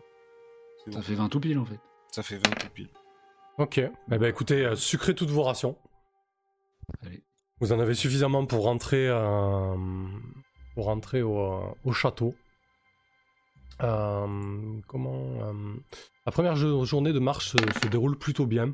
Ça 0.91 1.01
fait 1.01 1.15
20 1.15 1.29
tout 1.29 1.39
pile 1.39 1.59
en 1.59 1.65
fait. 1.65 1.79
Ça 2.11 2.23
fait 2.23 2.37
20 2.37 2.41
tout 2.55 2.69
pile. 2.69 2.89
Ok. 3.57 3.77
Eh 3.77 3.91
ben, 4.07 4.23
écoutez, 4.23 4.65
euh, 4.65 4.75
sucrez 4.75 5.15
toutes 5.15 5.29
vos 5.29 5.43
rations. 5.43 5.77
Vous 7.61 7.71
en 7.71 7.79
avez 7.79 7.93
suffisamment 7.93 8.45
pour 8.45 8.63
rentrer, 8.63 9.07
euh, 9.07 9.75
rentrer 10.75 11.21
au, 11.21 11.93
château. 11.93 12.35
Euh, 13.81 14.27
euh, 14.93 15.73
La 16.25 16.31
première 16.33 16.55
journée 16.55 17.13
de 17.13 17.19
marche 17.19 17.51
se, 17.51 17.87
déroule 17.87 18.17
plutôt 18.17 18.45
bien. 18.45 18.73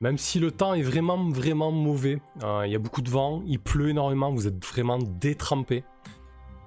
Même 0.00 0.18
si 0.18 0.40
le 0.40 0.50
temps 0.50 0.74
est 0.74 0.82
vraiment, 0.82 1.30
vraiment 1.30 1.70
mauvais. 1.70 2.20
Il 2.42 2.70
y 2.70 2.74
a 2.74 2.78
beaucoup 2.80 3.02
de 3.02 3.10
vent, 3.10 3.42
il 3.46 3.60
pleut 3.60 3.90
énormément, 3.90 4.32
vous 4.32 4.48
êtes 4.48 4.64
vraiment 4.64 4.98
détrempé. 4.98 5.84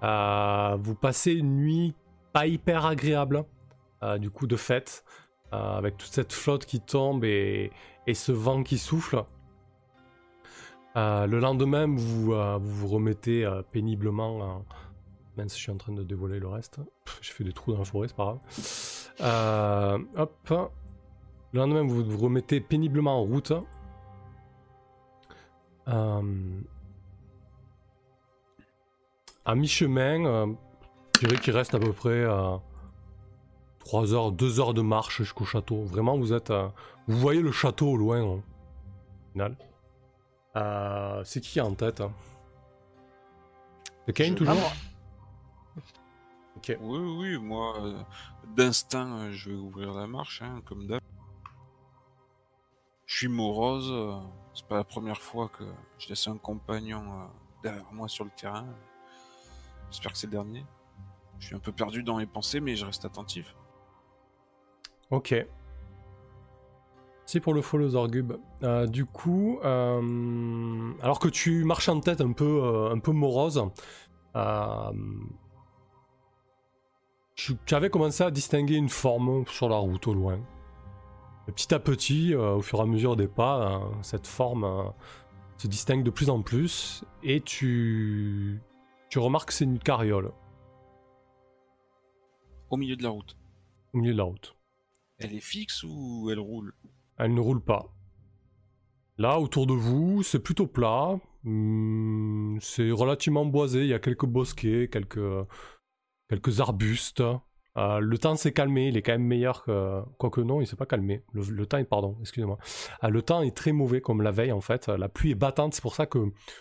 vous 0.02 0.96
passez 0.96 1.34
une 1.34 1.58
nuit 1.58 1.94
pas 2.32 2.48
hyper 2.48 2.86
agréable, 2.86 3.44
du 4.20 4.30
coup 4.30 4.48
de 4.48 4.56
fête, 4.56 5.04
avec 5.52 5.98
toute 5.98 6.12
cette 6.12 6.32
flotte 6.32 6.66
qui 6.66 6.80
tombe 6.80 7.26
et 7.26 7.72
ce 8.14 8.32
vent 8.32 8.64
qui 8.64 8.78
souffle. 8.78 9.26
Euh, 10.96 11.26
le 11.26 11.40
lendemain, 11.40 11.88
vous, 11.88 12.34
euh, 12.34 12.60
vous, 12.62 12.88
remettez 12.88 13.44
euh, 13.46 13.64
péniblement. 13.64 14.64
Si 15.48 15.58
je 15.58 15.64
suis 15.64 15.72
en 15.72 15.78
train 15.78 15.94
de 15.94 16.04
dévoiler 16.04 16.40
le 16.40 16.48
reste. 16.48 16.80
J'ai 17.22 17.34
fait 17.34 17.44
des 17.44 17.54
trous 17.54 17.72
dans 17.72 17.80
la 17.80 17.86
forêt, 17.86 18.08
c'est 18.08 18.16
pas 18.16 18.40
grave. 19.20 20.06
hop. 20.16 20.54
Le 21.54 21.60
lendemain, 21.60 21.84
vous 21.84 22.04
vous 22.04 22.18
remettez 22.18 22.60
péniblement 22.62 23.20
en 23.20 23.24
route. 23.24 23.54
à 29.46 29.56
mi-chemin, 29.56 30.56
je 31.16 31.20
dirais 31.20 31.38
qu'il 31.38 31.54
reste 31.54 31.76
à 31.76 31.80
peu 31.80 31.92
près 31.92 32.26
3 33.80 34.14
heures, 34.14 34.32
2 34.32 34.60
heures 34.60 34.74
de 34.74 34.82
marche 34.82 35.18
jusqu'au 35.18 35.46
château. 35.46 35.84
Vraiment, 35.84 36.18
vous 36.18 36.32
êtes. 36.32 36.54
vous 37.08 37.18
voyez 37.18 37.42
le 37.42 37.52
château 37.52 37.90
au 37.90 37.98
loin, 37.98 38.40
final. 39.32 39.58
Euh, 40.56 41.24
c'est 41.24 41.42
qui 41.42 41.60
en 41.62 41.74
tête 41.74 42.04
C'est 44.06 44.14
Kane 44.14 44.36
toujours 44.36 44.56
Oui, 46.68 46.78
oui, 46.80 47.38
moi, 47.38 47.82
euh, 47.82 48.04
d'instinct, 48.56 49.18
euh, 49.18 49.32
je 49.32 49.50
vais 49.50 49.56
ouvrir 49.56 49.94
la 49.94 50.06
marche, 50.06 50.42
hein, 50.42 50.62
comme 50.66 50.88
d'hab. 50.88 51.02
Je 53.06 53.18
suis 53.18 53.28
morose, 53.28 54.22
c'est 54.54 54.66
pas 54.68 54.78
la 54.78 54.84
première 54.84 55.22
fois 55.22 55.50
que 55.50 55.64
je 56.00 56.10
laisse 56.10 56.28
un 56.28 56.38
compagnon 56.38 57.30
derrière 57.62 57.92
moi 57.92 58.08
sur 58.08 58.24
le 58.24 58.32
terrain. 58.32 58.66
J'espère 59.92 60.14
que 60.14 60.18
c'est 60.18 60.28
le 60.28 60.32
dernier. 60.32 60.66
Je 61.38 61.48
suis 61.48 61.56
un 61.56 61.60
peu 61.60 61.72
perdu 61.72 62.02
dans 62.02 62.18
mes 62.18 62.26
pensées, 62.26 62.60
mais 62.60 62.76
je 62.76 62.86
reste 62.86 63.06
attentif. 63.06 63.56
Ok. 65.12 65.36
C'est 67.26 67.40
pour 67.40 67.54
le 67.54 67.62
follow 67.62 67.90
Zorgub. 67.90 68.34
Euh, 68.64 68.86
du 68.86 69.06
coup, 69.06 69.60
euh, 69.64 70.94
alors 71.02 71.20
que 71.20 71.30
tu 71.30 71.64
marches 71.64 71.90
en 71.90 72.00
tête 72.00 72.22
un 72.22 72.34
peu, 72.34 72.62
euh, 72.64 72.94
un 72.94 73.00
peu 73.00 73.12
morose, 73.12 73.70
tu, 77.36 77.58
avais 77.72 77.90
commencé 77.90 78.24
à 78.24 78.32
distinguer 78.32 78.76
une 78.76 78.90
forme 78.90 79.46
sur 79.48 79.70
la 79.70 79.78
route 79.78 80.08
au 80.08 80.14
loin. 80.14 80.40
petit 81.48 81.74
à 81.74 81.80
petit, 81.80 82.36
au 82.36 82.62
fur 82.62 82.80
et 82.80 82.82
à 82.82 82.86
mesure 82.86 83.16
des 83.16 83.28
pas, 83.28 83.82
cette 84.02 84.28
forme 84.28 84.92
se 85.58 85.68
distingue 85.68 86.04
de 86.04 86.10
plus 86.10 86.30
en 86.30 86.42
plus 86.42 87.04
et 87.22 87.42
tu, 87.42 88.62
tu 89.10 89.20
remarques 89.20 89.50
que 89.50 89.54
c'est 89.54 89.66
une 89.66 89.80
carriole. 89.80 90.32
Au 92.70 92.78
milieu 92.78 92.96
de 92.96 93.04
la 93.04 93.10
route. 93.10 93.38
Au 93.94 94.00
milieu 94.00 94.14
de 94.14 94.18
la 94.18 94.24
route. 94.24 94.56
Elle 95.20 95.34
est 95.36 95.40
fixe 95.40 95.84
ou 95.84 96.30
elle 96.32 96.40
roule? 96.40 96.74
Elle 97.24 97.34
ne 97.34 97.40
roule 97.40 97.62
pas. 97.62 97.94
Là, 99.18 99.40
autour 99.40 99.66
de 99.66 99.74
vous, 99.74 100.24
c'est 100.24 100.40
plutôt 100.40 100.68
plat. 100.68 101.18
Hmm, 101.44 102.58
c'est 102.60 102.92
relativement 102.92 103.46
boisé. 103.46 103.82
Il 103.82 103.88
y 103.88 103.94
a 103.94 104.00
quelques 104.00 104.26
bosquets, 104.26 104.90
quelques, 104.92 105.48
quelques 106.30 106.60
arbustes. 106.60 107.24
Euh, 107.78 108.00
le 108.00 108.18
temps 108.18 108.36
s'est 108.36 108.52
calmé. 108.52 108.90
Il 108.90 108.98
est 108.98 109.02
quand 109.02 109.14
même 109.14 109.24
meilleur 109.24 109.64
que. 109.64 110.02
Quoique 110.18 110.42
non, 110.42 110.60
il 110.60 110.68
s'est 110.68 110.76
pas 110.76 110.86
calmé. 110.86 111.24
Le, 111.34 111.66
temps 111.66 111.78
est. 111.78 111.86
Pardon, 111.86 112.18
excusez-moi. 112.20 112.58
Euh, 113.06 113.10
le 113.10 113.22
temps 113.22 113.42
est 113.42 113.56
très 113.56 113.72
mauvais, 113.72 114.02
comme 114.02 114.22
la 114.22 114.32
veille 114.32 114.52
en 114.52 114.62
fait. 114.62 114.90
La 114.90 115.08
pluie 115.08 115.32
est 115.32 115.36
battante. 115.36 115.74
C'est 115.74 115.82
pour 115.82 115.96
ça 115.96 116.06
que 116.06 116.20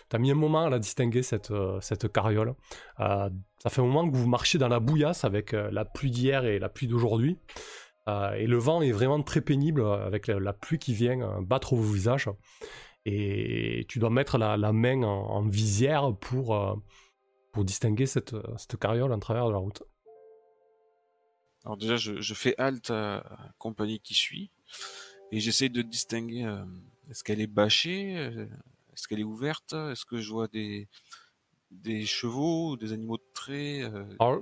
tu 0.09 0.15
as 0.15 0.19
mis 0.19 0.31
un 0.31 0.35
moment 0.35 0.65
à 0.65 0.69
la 0.69 0.79
distinguer, 0.79 1.23
cette, 1.23 1.51
euh, 1.51 1.77
cette 1.81 2.09
carriole. 2.09 2.55
ça 2.97 3.69
fait 3.69 3.81
un 3.81 3.85
moment 3.85 4.09
que 4.09 4.15
vous 4.15 4.29
marchez 4.29 4.57
dans 4.57 4.69
la 4.69 4.79
bouillasse 4.79 5.25
avec 5.25 5.51
la 5.51 5.83
pluie 5.83 6.11
d'hier 6.11 6.45
et 6.45 6.57
la 6.57 6.69
pluie 6.69 6.87
d'aujourd'hui. 6.87 7.37
Euh, 8.07 8.33
et 8.33 8.47
le 8.47 8.57
vent 8.57 8.81
est 8.81 8.91
vraiment 8.91 9.21
très 9.21 9.41
pénible 9.41 9.81
euh, 9.81 10.05
avec 10.05 10.27
la, 10.27 10.53
pluie 10.53 10.79
qui 10.79 10.93
vient 10.93 11.21
euh, 11.21 11.41
battre 11.41 11.75
vos 11.75 11.93
visages. 11.93 12.29
Et 13.05 13.85
tu 13.89 13.99
dois 13.99 14.09
mettre 14.09 14.37
la, 14.37 14.71
main 14.71 15.03
en, 15.03 15.45
visière 15.45 16.15
pour, 16.15 16.81
pour 17.51 17.65
distinguer 17.65 18.05
cette, 18.05 18.33
cette 18.57 18.79
carriole 18.79 19.11
en 19.11 19.19
travers 19.19 19.45
de 19.47 19.51
la 19.51 19.57
route. 19.57 19.83
Alors 21.65 21.75
déjà, 21.75 21.97
je, 21.97 22.33
fais 22.33 22.55
halte 22.57 22.91
à 22.91 23.23
la 23.29 23.51
compagnie 23.57 23.99
qui 23.99 24.13
suit 24.13 24.51
et 25.33 25.41
j'essaie 25.41 25.67
de 25.67 25.81
distinguer 25.81 26.49
est-ce 27.09 27.25
qu'elle 27.25 27.41
est 27.41 27.47
bâchée, 27.47 28.13
est-ce 28.93 29.05
qu'elle 29.09 29.19
est 29.19 29.25
ouverte, 29.25 29.73
est-ce 29.73 30.05
que 30.05 30.21
je 30.21 30.31
vois 30.31 30.47
des, 30.47 30.87
des 31.71 32.05
chevaux, 32.05 32.77
des 32.77 32.93
animaux 32.93 33.17
de 33.17 33.27
trait, 33.33 33.81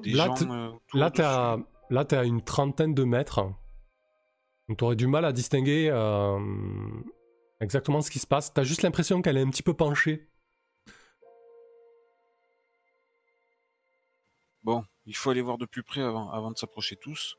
des 0.03 0.11
là, 0.11 0.35
gens. 0.37 0.79
là, 0.93 1.09
tu 1.09 1.21
as 1.23 1.57
Là, 1.91 2.05
tu 2.05 2.15
es 2.15 2.17
à 2.17 2.23
une 2.23 2.41
trentaine 2.41 2.93
de 2.93 3.03
mètres. 3.03 3.43
Donc, 4.69 4.77
tu 4.77 4.83
aurais 4.85 4.95
du 4.95 5.07
mal 5.07 5.25
à 5.25 5.33
distinguer 5.33 5.89
euh, 5.91 6.39
exactement 7.59 8.01
ce 8.01 8.09
qui 8.09 8.19
se 8.19 8.25
passe. 8.25 8.53
T'as 8.53 8.63
juste 8.63 8.81
l'impression 8.81 9.21
qu'elle 9.21 9.35
est 9.35 9.41
un 9.41 9.49
petit 9.49 9.61
peu 9.61 9.73
penchée. 9.73 10.29
Bon, 14.63 14.85
il 15.05 15.17
faut 15.17 15.31
aller 15.31 15.41
voir 15.41 15.57
de 15.57 15.65
plus 15.65 15.83
près 15.83 15.99
avant, 15.99 16.31
avant 16.31 16.51
de 16.51 16.57
s'approcher 16.57 16.95
tous. 16.95 17.35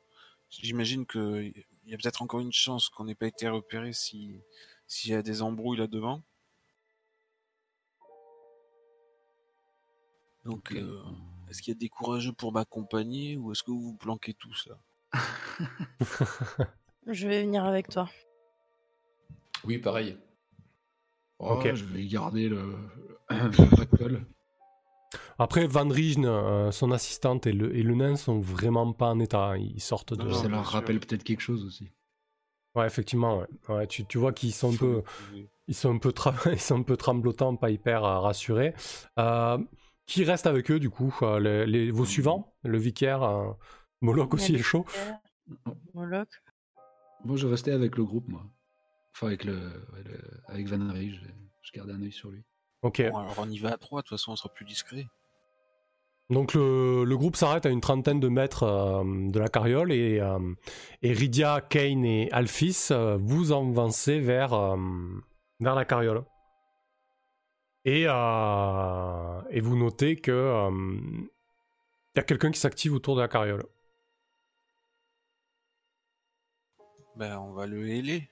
J'imagine 0.50 1.06
qu'il 1.06 1.54
y 1.86 1.94
a 1.94 1.96
peut-être 1.96 2.20
encore 2.20 2.40
une 2.40 2.52
chance 2.52 2.90
qu'on 2.90 3.04
n'ait 3.04 3.14
pas 3.14 3.28
été 3.28 3.48
repéré 3.48 3.94
si 3.94 4.42
s'il 4.86 5.12
y 5.12 5.14
a 5.14 5.22
des 5.22 5.40
embrouilles 5.40 5.78
là 5.78 5.86
devant. 5.86 6.22
Donc, 10.44 10.72
euh, 10.72 11.02
est-ce 11.52 11.62
qu'il 11.62 11.72
y 11.72 11.76
a 11.76 11.78
des 11.78 11.88
courageux 11.88 12.32
pour 12.32 12.52
m'accompagner 12.52 13.36
ou 13.36 13.52
est-ce 13.52 13.62
que 13.62 13.70
vous 13.70 13.80
vous 13.80 13.96
planquez 13.96 14.34
tous 14.34 14.68
là 15.12 15.98
Je 17.06 17.28
vais 17.28 17.42
venir 17.42 17.64
avec 17.64 17.88
toi. 17.88 18.08
Oui, 19.64 19.78
pareil. 19.78 20.16
Oh, 21.38 21.54
Ok. 21.54 21.74
Je 21.74 21.84
vais 21.84 22.04
garder 22.06 22.48
le, 22.48 22.74
le. 23.30 24.20
Après, 25.38 25.66
Van 25.66 25.88
Rijn, 25.88 26.24
euh, 26.24 26.70
son 26.72 26.90
assistante 26.92 27.46
et 27.46 27.52
le, 27.52 27.74
et 27.76 27.82
le 27.82 27.94
nain 27.94 28.16
sont 28.16 28.40
vraiment 28.40 28.92
pas 28.92 29.08
en 29.10 29.20
état. 29.20 29.56
Ils 29.58 29.80
sortent 29.80 30.14
de. 30.14 30.24
Non, 30.24 30.32
Ça 30.32 30.48
leur 30.48 30.64
rappelle 30.64 31.00
peut-être 31.00 31.24
quelque 31.24 31.40
chose 31.40 31.64
aussi. 31.64 31.90
Ouais, 32.74 32.86
effectivement. 32.86 33.38
Ouais. 33.40 33.46
Ouais, 33.68 33.86
tu, 33.86 34.04
tu 34.06 34.18
vois 34.18 34.32
qu'ils 34.32 34.54
sont 34.54 34.72
un 34.72 34.76
peu. 34.76 35.02
Ils 35.68 35.74
sont 35.74 35.94
un 35.94 35.98
peu, 35.98 36.10
tra- 36.10 36.34
ils 36.52 36.60
sont 36.60 36.78
un 36.78 36.82
peu 36.82 36.96
tremblotants, 36.96 37.56
pas 37.56 37.70
hyper 37.70 38.04
euh, 38.04 38.20
rassurés. 38.20 38.74
Euh, 39.18 39.58
qui 40.12 40.24
reste 40.24 40.46
avec 40.46 40.70
eux, 40.70 40.78
du 40.80 40.90
coup 40.90 41.14
euh, 41.22 41.38
les, 41.40 41.66
les- 41.66 41.90
Vos 41.90 42.04
suivants 42.04 42.54
Le 42.62 42.78
vicaire, 42.78 43.22
euh, 43.22 43.52
Moloch 44.00 44.34
aussi 44.34 44.54
est 44.54 44.62
chaud. 44.62 44.84
Moloch. 45.94 46.28
Moi, 47.24 47.36
je 47.36 47.46
restais 47.46 47.72
avec 47.72 47.96
le 47.96 48.04
groupe, 48.04 48.28
moi. 48.28 48.42
Enfin, 49.14 49.28
avec, 49.28 49.44
le, 49.44 49.54
ouais, 49.54 50.02
le- 50.04 50.40
avec 50.48 50.68
Van 50.68 50.92
Rij, 50.92 51.20
je, 51.22 51.28
je 51.62 51.72
gardais 51.72 51.92
un 51.92 52.02
œil 52.02 52.12
sur 52.12 52.30
lui. 52.30 52.42
Ok. 52.82 53.02
Bon, 53.10 53.18
alors 53.18 53.34
on 53.38 53.48
y 53.48 53.58
va 53.58 53.72
à 53.72 53.76
trois, 53.76 54.00
de 54.02 54.06
toute 54.08 54.18
façon 54.18 54.32
on 54.32 54.36
sera 54.36 54.52
plus 54.52 54.64
discret. 54.64 55.06
Donc 56.30 56.54
le, 56.54 57.04
le 57.04 57.16
groupe 57.16 57.36
s'arrête 57.36 57.66
à 57.66 57.68
une 57.68 57.80
trentaine 57.82 58.18
de 58.18 58.28
mètres 58.28 58.62
euh, 58.62 59.04
de 59.30 59.38
la 59.38 59.48
carriole 59.48 59.92
et, 59.92 60.18
euh, 60.18 60.38
et 61.02 61.12
Rydia, 61.12 61.60
Kane 61.60 62.04
et 62.04 62.30
Alphys 62.32 62.88
euh, 62.90 63.18
vous 63.20 63.52
avancez 63.52 64.18
vers, 64.18 64.54
euh, 64.54 64.76
vers 65.60 65.74
la 65.74 65.84
carriole. 65.84 66.24
Et, 67.84 68.04
euh, 68.06 69.42
et 69.50 69.60
vous 69.60 69.76
notez 69.76 70.16
que 70.16 70.30
euh, 70.30 70.70
il 72.14 72.16
y 72.16 72.20
a 72.20 72.22
quelqu'un 72.22 72.50
qui 72.50 72.60
s'active 72.60 72.94
autour 72.94 73.16
de 73.16 73.20
la 73.20 73.28
carriole. 73.28 73.64
Ben, 77.16 77.38
on 77.38 77.52
va 77.52 77.66
le 77.66 77.88
héler. 77.88 78.30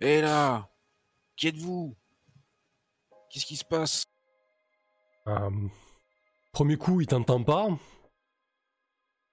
Hé 0.00 0.20
là 0.20 0.68
Qui 1.36 1.48
êtes-vous? 1.48 1.96
Qu'est-ce 3.30 3.46
qui 3.46 3.56
se 3.56 3.64
passe? 3.64 4.04
Euh, 5.28 5.50
premier 6.52 6.76
coup, 6.76 7.00
il 7.00 7.06
t'entend 7.06 7.42
pas. 7.42 7.68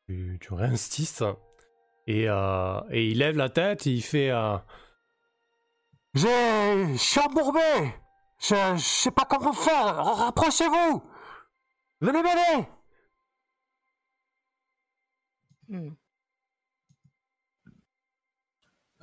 Tu, 0.08 0.38
tu 0.42 0.54
réinsistes. 0.54 1.26
Et, 2.08 2.30
euh, 2.30 2.82
et 2.90 3.08
il 3.08 3.18
lève 3.18 3.38
la 3.38 3.50
tête 3.50 3.88
et 3.88 3.92
il 3.92 4.04
fait. 4.04 4.30
euh, 4.30 4.58
J'ai. 6.14 6.94
Je 6.94 6.98
suis 6.98 7.20
embourbé. 7.20 7.94
Je, 8.40 8.56
je 8.78 8.84
sais 8.84 9.12
pas 9.12 9.26
comment 9.26 9.54
faire. 9.54 9.96
Rapprochez-vous. 9.96 11.04
Venez 12.02 12.22
m'aider. 12.24 12.68
Hmm. 15.68 15.92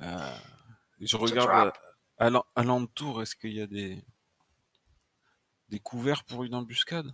Euh, 0.01 0.37
Je 0.99 1.17
regarde 1.17 1.73
à, 2.19 2.25
à 2.25 2.29
l'en- 2.29 2.45
à 2.55 2.63
l'entour, 2.63 3.21
est-ce 3.21 3.35
qu'il 3.35 3.53
y 3.53 3.61
a 3.61 3.67
des... 3.67 4.03
des 5.69 5.79
couverts 5.79 6.23
pour 6.25 6.43
une 6.43 6.53
embuscade? 6.55 7.11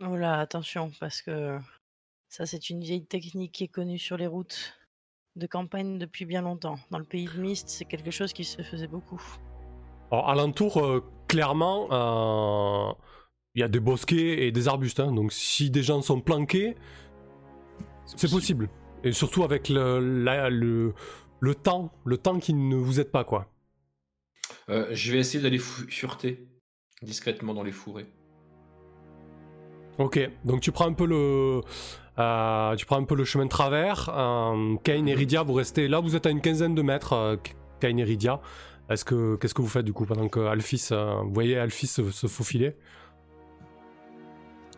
Oh 0.00 0.16
là, 0.16 0.40
attention, 0.40 0.90
parce 0.98 1.22
que 1.22 1.58
ça, 2.28 2.44
c'est 2.46 2.68
une 2.68 2.80
vieille 2.82 3.06
technique 3.06 3.52
qui 3.52 3.64
est 3.64 3.68
connue 3.68 3.98
sur 3.98 4.16
les 4.16 4.26
routes 4.26 4.76
de 5.36 5.46
campagne 5.46 5.98
depuis 5.98 6.24
bien 6.24 6.42
longtemps. 6.42 6.76
Dans 6.90 6.98
le 6.98 7.04
pays 7.04 7.26
de 7.26 7.38
Mist, 7.40 7.68
c'est 7.68 7.84
quelque 7.84 8.10
chose 8.10 8.32
qui 8.32 8.44
se 8.44 8.62
faisait 8.62 8.86
beaucoup. 8.88 9.22
Alors, 10.10 10.28
alentour, 10.30 10.78
euh, 10.78 11.04
clairement, 11.28 11.88
euh, 11.90 12.92
il 13.54 13.60
y 13.60 13.62
a 13.62 13.68
des 13.68 13.80
bosquets 13.80 14.46
et 14.46 14.52
des 14.52 14.68
arbustes. 14.68 15.00
hein. 15.00 15.12
donc, 15.12 15.32
si 15.32 15.70
des 15.70 15.82
gens 15.82 16.00
sont 16.02 16.20
planqués, 16.20 16.76
c'est 18.06 18.30
possible. 18.30 18.68
Et 19.04 19.12
surtout 19.12 19.44
avec 19.44 19.68
le, 19.68 19.98
la- 20.24 20.48
le, 20.50 20.94
le 21.40 21.54
temps, 21.54 21.92
le 22.04 22.16
temps 22.18 22.38
qui 22.38 22.54
ne 22.54 22.76
vous 22.76 22.98
aide 23.00 23.10
pas, 23.10 23.24
quoi. 23.24 23.50
Euh, 24.68 24.86
je 24.92 25.12
vais 25.12 25.18
essayer 25.18 25.42
d'aller 25.42 25.58
fu- 25.58 25.90
fureter 25.90 26.48
discrètement 27.02 27.52
dans 27.52 27.62
les 27.62 27.72
fourrés. 27.72 28.06
Ok, 29.98 30.18
donc 30.44 30.60
tu 30.60 30.72
prends 30.72 30.86
un 30.86 30.92
peu 30.92 31.06
le, 31.06 31.62
euh, 32.18 32.74
tu 32.76 32.86
prends 32.86 32.96
un 32.98 33.04
peu 33.04 33.14
le 33.14 33.24
chemin 33.24 33.44
de 33.44 33.50
travers. 33.50 34.08
Euh, 34.08 34.76
Kane 34.84 35.08
et 35.08 35.14
Rydia, 35.14 35.42
vous 35.42 35.52
restez 35.54 35.88
là. 35.88 36.00
Vous 36.00 36.16
êtes 36.16 36.26
à 36.26 36.30
une 36.30 36.40
quinzaine 36.40 36.74
de 36.74 36.82
mètres. 36.82 37.12
euh, 37.12 37.36
Kane 37.80 37.98
et 37.98 38.04
Rydia. 38.04 38.40
Est-ce 38.88 39.04
que 39.04 39.36
qu'est-ce 39.36 39.52
que 39.54 39.62
vous 39.62 39.68
faites 39.68 39.84
du 39.84 39.92
coup 39.92 40.06
pendant 40.06 40.28
que 40.28 40.40
Alphys, 40.40 40.88
euh, 40.92 41.16
vous 41.24 41.32
voyez 41.34 41.58
Alphys 41.58 41.88
se, 41.88 42.10
se 42.10 42.26
faufiler? 42.26 42.76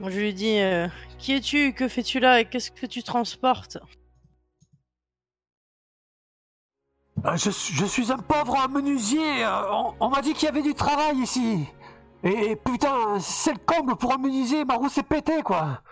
Je 0.00 0.18
lui 0.18 0.32
dis 0.34 0.58
euh, 0.60 0.88
Qui 1.18 1.34
es-tu? 1.34 1.72
Que 1.74 1.88
fais-tu 1.88 2.18
là? 2.20 2.40
Et 2.40 2.44
qu'est-ce 2.44 2.70
que 2.70 2.86
tu 2.86 3.02
transportes? 3.02 3.78
Euh, 7.24 7.36
je, 7.36 7.50
suis- 7.50 7.74
je 7.74 7.84
suis 7.84 8.12
un 8.12 8.18
pauvre 8.18 8.68
menuisier. 8.68 9.44
euh, 9.44 9.62
On, 9.72 9.94
on 10.00 10.08
m'a 10.08 10.22
dit 10.22 10.34
qu'il 10.34 10.46
y 10.46 10.48
avait 10.48 10.62
du 10.62 10.74
travail 10.74 11.16
ici. 11.18 11.64
Et 12.22 12.56
putain, 12.56 13.18
c'est 13.20 13.52
le 13.52 13.58
comble 13.58 13.96
pour 13.96 14.12
un 14.12 14.18
menuisier. 14.18 14.64
Ma 14.64 14.74
roue 14.76 14.88
s'est 14.88 15.02
pétée, 15.02 15.42
quoi. 15.42 15.82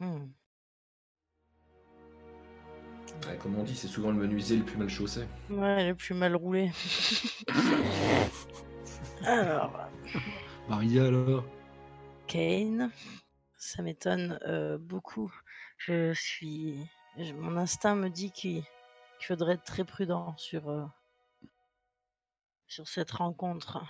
Hmm. 0.00 0.26
Ouais, 3.26 3.38
comme 3.38 3.56
on 3.56 3.62
dit, 3.62 3.76
c'est 3.76 3.88
souvent 3.88 4.10
le 4.10 4.16
menuisier 4.16 4.56
le 4.56 4.64
plus 4.64 4.76
mal 4.76 4.88
chaussé. 4.88 5.24
Ouais, 5.48 5.88
le 5.88 5.94
plus 5.94 6.14
mal 6.14 6.34
roulé. 6.36 6.70
Alors, 9.24 9.88
Maria, 10.68 11.04
alors 11.06 11.44
Kane, 12.26 12.90
ça 13.56 13.82
m'étonne 13.82 14.38
euh, 14.46 14.76
beaucoup. 14.76 15.32
Je 15.78 16.12
suis. 16.12 16.78
je- 17.18 17.32
mon 17.32 17.56
instinct 17.56 17.94
me 17.94 18.10
dit 18.10 18.30
qu'il 18.32 18.62
qu'il 19.18 19.26
faudrait 19.28 19.54
être 19.54 19.64
très 19.64 19.84
prudent 19.84 20.34
sur, 20.36 20.68
euh, 20.68 20.84
sur 22.66 22.86
cette 22.88 23.12
rencontre. 23.12 23.82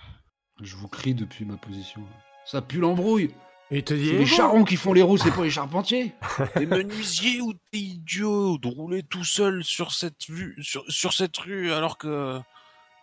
Je 0.61 0.75
vous 0.77 0.87
crie 0.87 1.15
depuis 1.15 1.43
ma 1.43 1.57
position. 1.57 2.01
Ça 2.45 2.61
pue 2.61 2.79
l'embrouille 2.79 3.33
Et 3.71 3.77
il 3.79 3.83
te 3.83 3.93
dit 3.95 4.09
C'est 4.09 4.17
les 4.17 4.25
charrons 4.25 4.63
qui 4.63 4.75
font 4.75 4.93
les 4.93 5.01
roues, 5.01 5.17
c'est 5.17 5.31
pas 5.31 5.43
les 5.43 5.49
charpentiers 5.49 6.13
T'es 6.53 6.65
menuisier 6.65 7.41
ou 7.41 7.53
t'es 7.71 7.79
idiot 7.79 8.57
de 8.59 8.67
rouler 8.67 9.01
tout 9.03 9.23
seul 9.23 9.63
sur 9.63 9.91
cette 9.91 10.29
vue, 10.29 10.55
sur, 10.61 10.83
sur 10.87 11.13
cette 11.13 11.35
rue 11.37 11.71
alors 11.73 11.97
que 11.97 12.39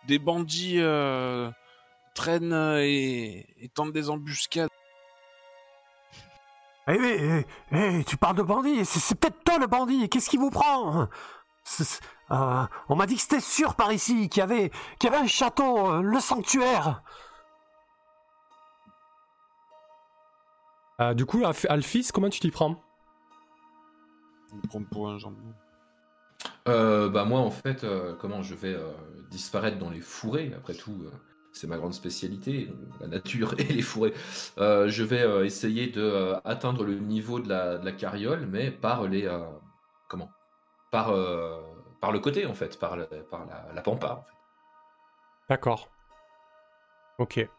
des 0.07 0.19
bandits 0.19 0.79
euh, 0.79 1.49
traînent 2.15 2.77
et, 2.79 3.45
et 3.59 3.69
tentent 3.69 3.91
des 3.93 4.09
embuscades. 4.09 4.69
Eh 6.87 6.99
oui, 6.99 7.15
eh, 7.17 7.45
eh, 7.99 8.03
tu 8.03 8.17
parles 8.17 8.35
de 8.35 8.41
bandit. 8.41 8.83
C'est 8.85 8.99
c'est 8.99 9.15
peut-être 9.15 9.41
toi 9.45 9.57
le 9.57 9.67
bandit. 9.67 10.09
Qu'est-ce 10.09 10.29
qui 10.29 10.37
vous 10.37 10.49
prend? 10.49 11.07
C'est- 11.63 11.85
c'est- 11.85 12.01
euh, 12.31 12.63
On 12.89 12.95
m'a 12.97 13.05
dit 13.05 13.15
que 13.15 13.21
c'était 13.21 13.39
sûr 13.39 13.75
par 13.75 13.93
ici, 13.93 14.27
qu'il 14.27 14.41
y 14.41 14.43
avait, 14.43 14.69
qu'il 14.99 15.09
y 15.09 15.13
avait 15.13 15.23
un 15.23 15.27
château, 15.27 15.89
euh, 15.91 16.01
le 16.01 16.19
sanctuaire. 16.19 17.01
Euh, 21.01 21.13
du 21.13 21.25
coup, 21.25 21.39
Alph- 21.43 21.65
Alphys, 21.69 22.09
comment 22.13 22.29
tu 22.29 22.39
t'y 22.39 22.51
prends? 22.51 22.75
On 24.51 24.55
me 24.57 24.61
prend 24.61 24.83
pour 24.83 25.09
un 25.09 25.17
jambon. 25.17 25.53
Euh, 26.67 27.09
bah 27.09 27.25
moi 27.25 27.39
en 27.39 27.51
fait, 27.51 27.83
euh, 27.83 28.15
comment 28.15 28.41
je 28.41 28.53
vais 28.55 28.73
euh, 28.73 28.91
disparaître 29.29 29.77
dans 29.77 29.89
les 29.89 29.99
fourrés, 30.01 30.53
après 30.55 30.73
tout, 30.73 30.97
euh, 31.05 31.11
c'est 31.51 31.67
ma 31.67 31.77
grande 31.77 31.93
spécialité, 31.93 32.73
la 32.99 33.07
nature 33.07 33.53
et 33.59 33.63
les 33.63 33.81
fourrés. 33.81 34.13
Euh, 34.59 34.87
je 34.87 35.03
vais 35.03 35.21
euh, 35.21 35.45
essayer 35.45 35.87
de 35.87 36.01
euh, 36.01 36.39
atteindre 36.45 36.83
le 36.83 36.95
niveau 36.99 37.39
de 37.39 37.49
la, 37.49 37.77
de 37.77 37.85
la 37.85 37.91
carriole, 37.91 38.45
mais 38.45 38.71
par 38.71 39.07
les... 39.07 39.25
euh, 39.25 39.43
comment? 40.07 40.29
Par, 40.91 41.09
euh, 41.09 41.61
par 42.01 42.11
le 42.11 42.19
côté 42.19 42.45
en 42.45 42.53
fait, 42.53 42.77
par, 42.79 42.95
le- 42.97 43.07
par 43.29 43.45
la, 43.45 43.73
la 43.73 43.81
pampa. 43.81 44.13
En 44.19 44.23
fait. 44.23 44.33
D'accord. 45.49 45.89
Ok. 47.19 47.49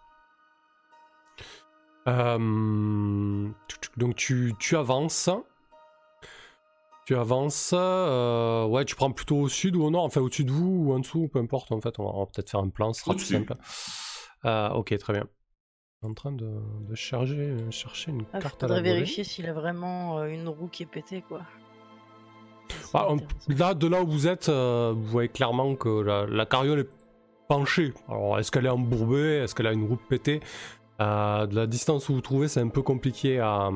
Euh, 2.07 3.49
donc 3.97 4.17
tu, 4.17 4.55
tu 4.59 4.77
avances. 4.77 5.31
Tu 7.07 7.15
avances. 7.17 7.73
euh, 7.77 8.65
ouais, 8.67 8.85
tu 8.85 8.95
prends 8.95 9.11
plutôt 9.13 9.37
au 9.39 9.49
sud 9.49 9.77
ou 9.77 9.85
au 9.85 9.91
nord, 9.91 10.05
enfin 10.05 10.21
au-dessus 10.21 10.45
de 10.45 10.51
vous 10.53 10.87
ou 10.87 10.93
en 10.95 10.99
dessous, 11.01 11.29
peu 11.29 11.39
importe. 11.39 11.71
En 11.73 11.81
fait, 11.81 11.99
on 11.99 12.05
va, 12.21 12.27
peut-être 12.27 12.51
faire 12.51 12.61
un 12.61 12.69
plan, 12.71 12.93
ce 12.93 13.03
sera 13.03 13.15
plus 13.15 13.25
simple. 13.27 13.55
Euh, 14.45 14.69
ok, 14.71 14.97
très 14.99 15.13
bien. 15.13 15.27
En 16.03 16.13
train 16.13 16.33
de, 16.33 16.51
de 16.89 16.95
charger, 16.95 17.57
chercher 17.71 18.11
une 18.11 18.25
Il 18.35 18.39
carte 18.41 18.63
à 18.63 18.69
la 18.69 18.77
Ah, 18.77 18.81
vérifier 18.83 19.25
s'il 19.25 19.47
a 19.49 19.55
vraiment 19.55 20.19
euh, 20.19 20.27
une 20.27 20.49
roue 20.49 20.69
qui 20.69 20.83
est 20.83 20.87
pétée, 20.87 21.23
quoi. 21.27 21.43
On- 22.93 23.15
intéressant. 23.17 23.27
là, 23.49 23.75
de 23.75 23.87
là 23.87 24.03
où 24.03 24.07
vous 24.07 24.27
êtes, 24.27 24.49
euh, 24.49 24.93
vous 24.95 25.05
voyez 25.07 25.29
clairement 25.29 25.75
que 25.77 25.89
la, 26.01 26.27
la 26.27 26.47
carriole 26.47 26.81
est 26.81 26.91
penchée. 27.49 27.93
Alors, 28.09 28.39
est-ce 28.39 28.51
qu'elle 28.51 28.67
est 28.67 28.71
embourbée? 28.71 29.39
Est-ce 29.43 29.55
qu'elle 29.55 29.67
a 29.67 29.73
une 29.73 29.87
roue 29.87 29.97
pétée? 29.97 30.41
Euh, 31.01 31.47
De 31.47 31.55
la 31.57 31.67
distance 31.67 32.09
où 32.09 32.15
vous 32.15 32.21
trouvez, 32.21 32.49
c'est 32.49 32.61
un 32.61 32.69
peu 32.69 32.83
compliqué 32.83 33.41
à, 33.41 33.71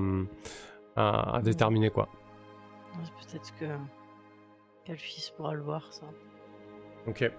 à, 0.96 1.36
à 1.36 1.42
déterminer, 1.42 1.90
quoi. 1.90 2.08
Peut-être 3.20 3.54
que 3.58 3.66
Calfis 4.84 5.32
pourra 5.36 5.54
le 5.54 5.62
voir, 5.62 5.92
ça. 5.92 6.06
Ok. 7.06 7.30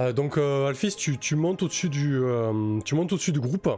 Euh, 0.00 0.12
donc, 0.12 0.38
euh, 0.38 0.66
Alphys, 0.66 0.96
tu, 0.96 1.18
tu 1.18 1.36
montes 1.36 1.62
au-dessus 1.62 1.88
du, 1.88 2.18
euh, 2.22 2.80
tu 2.84 2.94
montes 2.94 3.12
au-dessus 3.12 3.32
du 3.32 3.40
groupe. 3.40 3.68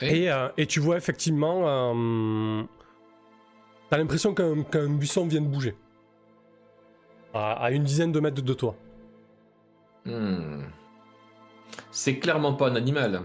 Et, 0.00 0.30
euh, 0.30 0.48
et 0.56 0.66
tu 0.66 0.78
vois 0.80 0.96
effectivement. 0.96 1.62
Euh, 1.66 2.62
T'as 3.90 3.96
l'impression 3.96 4.34
qu'un 4.34 4.88
buisson 4.90 5.26
vient 5.26 5.40
de 5.40 5.46
bouger. 5.46 5.74
À, 7.32 7.52
à 7.64 7.70
une 7.70 7.84
dizaine 7.84 8.12
de 8.12 8.20
mètres 8.20 8.42
de 8.42 8.54
toi. 8.54 8.74
Hmm. 10.04 10.64
C'est 11.90 12.18
clairement 12.18 12.54
pas 12.54 12.68
un 12.68 12.76
animal. 12.76 13.22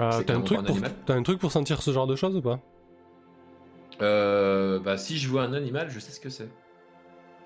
Euh, 0.00 0.10
C'est 0.12 0.24
T'as 0.24 0.34
un, 0.36 0.40
truc 0.40 0.58
pour- 0.60 0.68
animal. 0.70 0.92
t'as 1.06 1.14
un 1.14 1.22
truc 1.22 1.38
pour 1.38 1.52
sentir 1.52 1.82
ce 1.82 1.90
genre 1.92 2.06
de 2.06 2.16
choses 2.16 2.36
ou 2.36 2.40
pas? 2.42 2.58
Euh, 4.00 4.78
bah, 4.80 4.96
si 4.98 5.18
je 5.18 5.28
vois 5.28 5.42
un 5.42 5.52
animal, 5.52 5.90
je 5.90 5.98
sais 6.00 6.10
ce 6.12 6.20
que 6.20 6.30
c'est. 6.30 6.48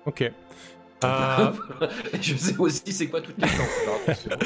Ok. 0.05 0.31
Euh, 1.03 1.51
je 2.19 2.35
sais 2.35 2.57
aussi 2.57 2.91
c'est 2.91 3.07
quoi 3.07 3.21
toutes 3.21 3.37
les 3.37 3.47
plantes. 3.47 4.39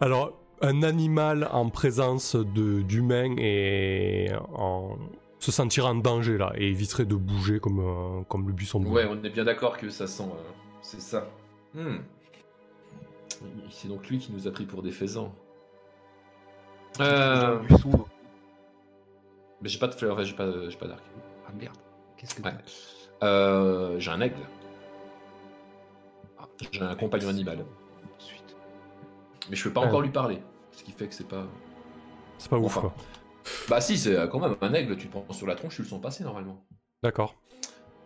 alors 0.00 0.32
un 0.62 0.82
animal 0.82 1.46
en 1.52 1.68
présence 1.68 2.36
de- 2.36 2.80
d'humains 2.80 3.34
et 3.36 4.30
en 4.54 4.96
se 5.40 5.52
sentira 5.52 5.90
en 5.90 5.96
danger 5.96 6.38
là 6.38 6.54
et 6.56 6.68
éviterait 6.70 7.04
de 7.04 7.14
bouger 7.14 7.60
comme, 7.60 7.80
euh, 7.80 8.22
comme 8.30 8.46
le 8.46 8.54
buisson 8.54 8.80
bouge. 8.80 8.94
Ouais, 8.94 9.04
on 9.06 9.22
est 9.22 9.28
bien 9.28 9.44
d'accord 9.44 9.76
que 9.76 9.90
ça 9.90 10.06
sent. 10.06 10.22
euh, 10.22 10.50
c'est 10.80 11.02
ça. 11.02 11.28
Hmm. 11.74 11.96
C'est 13.70 13.88
donc 13.88 14.08
lui 14.08 14.18
qui 14.18 14.32
nous 14.32 14.48
a 14.48 14.50
pris 14.52 14.64
pour 14.64 14.82
des 14.82 14.90
faisans. 14.90 15.34
Euh, 17.00 17.58
Buisson. 17.60 18.04
mais 19.60 19.68
j'ai 19.68 19.78
pas 19.78 19.88
de 19.88 19.94
fleurs, 19.94 20.16
ouais, 20.16 20.24
j'ai 20.24 20.34
pas, 20.34 20.68
j'ai 20.68 20.76
pas 20.76 20.86
d'arc. 20.86 21.02
Ah 21.46 21.52
merde. 21.58 21.76
Qu'est-ce 22.16 22.34
que 22.36 22.42
Ouais. 22.42 22.52
Euh, 23.22 23.98
j'ai 23.98 24.10
un 24.10 24.20
aigle. 24.20 24.36
Ah, 26.38 26.44
J'ai 26.70 26.82
un 26.82 26.94
compagnon 26.94 27.28
animal. 27.28 27.64
Suite. 28.18 28.56
Mais 29.50 29.56
je 29.56 29.64
peux 29.64 29.72
pas 29.72 29.80
Ouais. 29.80 29.86
encore 29.88 30.02
lui 30.02 30.10
parler. 30.10 30.38
Ce 30.72 30.82
qui 30.84 30.92
fait 30.92 31.08
que 31.08 31.14
c'est 31.14 31.28
pas. 31.28 31.46
C'est 32.38 32.48
pas 32.50 32.58
ouf 32.58 32.66
Enfin. 32.76 32.80
quoi. 32.82 32.94
Bah 33.68 33.80
si, 33.80 33.98
c'est 33.98 34.16
euh, 34.16 34.26
quand 34.26 34.40
même 34.40 34.56
un 34.62 34.72
aigle, 34.74 34.96
tu 34.96 35.06
te 35.08 35.12
prends 35.12 35.30
sur 35.32 35.46
la 35.46 35.54
tronche, 35.54 35.76
tu 35.76 35.82
le 35.82 35.88
sens 35.88 36.00
passer 36.00 36.24
normalement. 36.24 36.64
D'accord. 37.02 37.34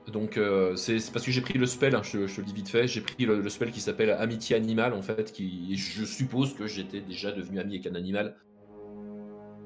Donc 0.08 0.36
euh, 0.38 0.74
c'est 0.74 0.96
parce 1.12 1.24
que 1.24 1.30
j'ai 1.30 1.42
pris 1.42 1.58
le 1.58 1.66
spell, 1.66 1.94
hein, 1.94 2.02
je, 2.02 2.12
te- 2.12 2.26
je 2.26 2.34
te 2.36 2.40
le 2.40 2.46
dis 2.46 2.54
vite 2.54 2.68
fait, 2.70 2.88
j'ai 2.88 3.02
pris 3.02 3.26
le, 3.26 3.40
le 3.42 3.48
spell 3.50 3.70
qui 3.70 3.80
s'appelle 3.80 4.10
Amitié 4.10 4.56
Animale 4.56 4.94
en 4.94 5.02
fait, 5.02 5.32
qui 5.32 5.68
et 5.72 5.76
je 5.76 6.04
suppose 6.04 6.54
que 6.54 6.66
j'étais 6.66 7.00
déjà 7.00 7.30
devenu 7.30 7.60
ami 7.60 7.74
avec 7.74 7.86
un 7.86 7.94
animal. 7.94 8.34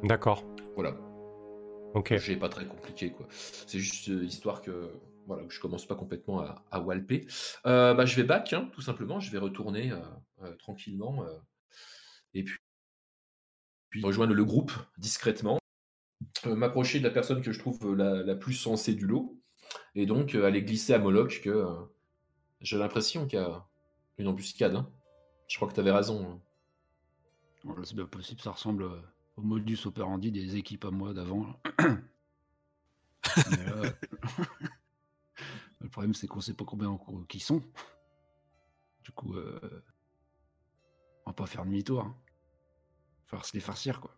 D'accord. 0.02 0.44
Voilà, 0.74 0.96
Ok. 1.94 2.14
j'ai 2.16 2.36
pas 2.36 2.48
très 2.48 2.66
compliqué 2.66 3.12
quoi. 3.12 3.26
C'est 3.30 3.78
juste 3.78 4.08
euh, 4.08 4.24
histoire 4.24 4.62
que 4.62 4.90
voilà 5.26 5.44
que 5.44 5.52
je 5.52 5.60
commence 5.60 5.86
pas 5.86 5.94
complètement 5.94 6.40
à, 6.40 6.64
à 6.70 6.80
walper. 6.80 7.26
Euh, 7.66 7.94
bah 7.94 8.04
je 8.06 8.16
vais 8.16 8.24
back 8.24 8.52
hein, 8.52 8.68
tout 8.72 8.80
simplement, 8.80 9.20
je 9.20 9.30
vais 9.30 9.38
retourner 9.38 9.92
euh, 9.92 9.98
euh, 10.42 10.54
tranquillement 10.56 11.22
euh, 11.24 11.38
et 12.34 12.42
puis, 12.42 12.58
puis 13.90 14.02
rejoindre 14.02 14.34
le 14.34 14.44
groupe 14.44 14.72
discrètement, 14.98 15.58
euh, 16.46 16.54
m'approcher 16.56 16.98
de 16.98 17.04
la 17.04 17.10
personne 17.10 17.42
que 17.42 17.52
je 17.52 17.58
trouve 17.58 17.94
la, 17.94 18.22
la 18.22 18.34
plus 18.34 18.54
sensée 18.54 18.94
du 18.94 19.06
lot 19.06 19.38
et 19.94 20.06
donc 20.06 20.34
euh, 20.34 20.44
aller 20.46 20.62
glisser 20.62 20.94
à 20.94 20.98
Moloch 20.98 21.40
que 21.42 21.50
euh, 21.50 21.74
j'ai 22.60 22.78
l'impression 22.78 23.26
qu'il 23.26 23.38
y 23.38 23.42
a 23.42 23.64
une 24.18 24.26
embuscade. 24.28 24.74
hein. 24.74 24.90
Je 25.48 25.56
crois 25.56 25.68
que 25.68 25.74
tu 25.74 25.80
avais 25.80 25.92
raison. 25.92 26.40
hein. 27.66 27.74
C'est 27.84 27.94
bien 27.94 28.06
possible, 28.06 28.40
ça 28.40 28.50
ressemble 28.52 28.84
euh, 28.84 29.00
au 29.36 29.42
modus 29.42 29.86
operandi 29.86 30.30
des 30.30 30.56
équipes 30.56 30.84
à 30.84 30.90
moi 30.90 31.14
d'avant. 31.14 31.46
là, 31.78 31.96
le 35.80 35.88
problème, 35.88 36.14
c'est 36.14 36.26
qu'on 36.26 36.40
sait 36.40 36.54
pas 36.54 36.64
combien 36.64 36.98
qui 37.28 37.40
sont. 37.40 37.62
Du 39.04 39.10
coup, 39.12 39.34
euh, 39.34 39.84
on 41.26 41.30
va 41.30 41.34
pas 41.34 41.46
faire 41.46 41.64
demi-tour. 41.64 42.02
Hein. 42.02 42.16
Falloir 43.22 43.44
se 43.44 43.54
les 43.54 43.60
farcir, 43.60 44.00
quoi. 44.00 44.14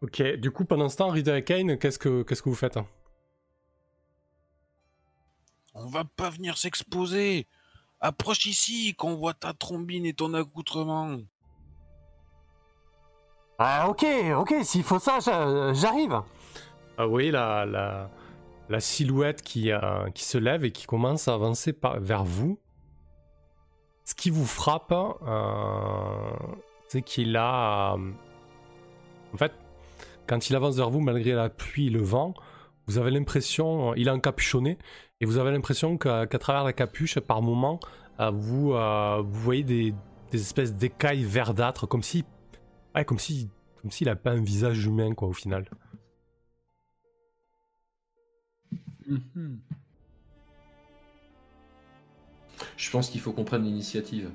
Ok. 0.00 0.22
Du 0.36 0.50
coup, 0.50 0.64
pendant 0.64 0.88
ce 0.88 0.98
temps, 0.98 1.08
Rida 1.08 1.38
et 1.38 1.44
Kane, 1.44 1.78
qu'est-ce 1.78 1.98
que 1.98 2.22
qu'est-ce 2.22 2.42
que 2.42 2.48
vous 2.48 2.54
faites 2.54 2.76
hein? 2.76 2.86
On 5.72 5.86
va 5.86 6.04
pas 6.04 6.30
venir 6.30 6.58
s'exposer. 6.58 7.48
Approche 8.00 8.46
ici, 8.46 8.94
qu'on 8.94 9.16
voit 9.16 9.34
ta 9.34 9.54
trombine 9.54 10.04
et 10.04 10.14
ton 10.14 10.34
accoutrement. 10.34 11.18
Ah, 13.58 13.88
ok, 13.88 14.04
ok, 14.36 14.54
s'il 14.62 14.82
faut 14.82 14.98
ça, 14.98 15.18
j'a- 15.20 15.72
j'arrive. 15.72 16.20
Ah 16.98 17.06
oui, 17.06 17.30
la, 17.30 17.64
la, 18.68 18.80
silhouette 18.80 19.42
qui, 19.42 19.70
euh, 19.70 20.10
qui 20.10 20.24
se 20.24 20.38
lève 20.38 20.64
et 20.64 20.72
qui 20.72 20.86
commence 20.86 21.28
à 21.28 21.34
avancer 21.34 21.74
vers 21.98 22.24
vous. 22.24 22.58
Ce 24.04 24.14
qui 24.14 24.30
vous 24.30 24.44
frappe, 24.44 24.92
euh, 24.92 26.30
c'est 26.88 27.02
qu'il 27.02 27.36
a... 27.36 27.94
euh, 27.94 28.10
en 29.32 29.36
fait, 29.36 29.52
quand 30.26 30.50
il 30.50 30.56
avance 30.56 30.76
vers 30.76 30.90
vous, 30.90 31.00
malgré 31.00 31.32
la 31.32 31.48
pluie 31.48 31.86
et 31.86 31.90
le 31.90 32.02
vent, 32.02 32.34
vous 32.86 32.98
avez 32.98 33.10
l'impression... 33.10 33.94
Il 33.94 34.08
est 34.08 34.10
encapuchonné, 34.10 34.78
et 35.20 35.26
vous 35.26 35.38
avez 35.38 35.52
l'impression 35.52 35.96
qu'à 35.96 36.26
travers 36.26 36.64
la 36.64 36.72
capuche, 36.72 37.18
par 37.20 37.40
moment, 37.40 37.78
euh, 38.20 38.30
vous, 38.30 38.72
vous 38.72 39.40
voyez 39.40 39.62
des, 39.62 39.94
des 40.32 40.40
espèces 40.40 40.74
d'écailles 40.74 41.22
verdâtres, 41.24 41.86
comme 41.86 42.02
si... 42.02 42.24
Ouais, 42.94 43.04
comme 43.04 43.18
si... 43.18 43.50
Comme 43.80 43.90
s'il 43.90 44.06
n'a 44.06 44.16
pas 44.16 44.30
un 44.30 44.42
visage 44.42 44.86
humain, 44.86 45.14
quoi, 45.14 45.28
au 45.28 45.32
final. 45.32 45.68
Mhm. 49.06 49.60
Je 52.76 52.90
pense 52.90 53.10
qu'il 53.10 53.20
faut 53.20 53.32
qu'on 53.32 53.44
prenne 53.44 53.64
l'initiative. 53.64 54.30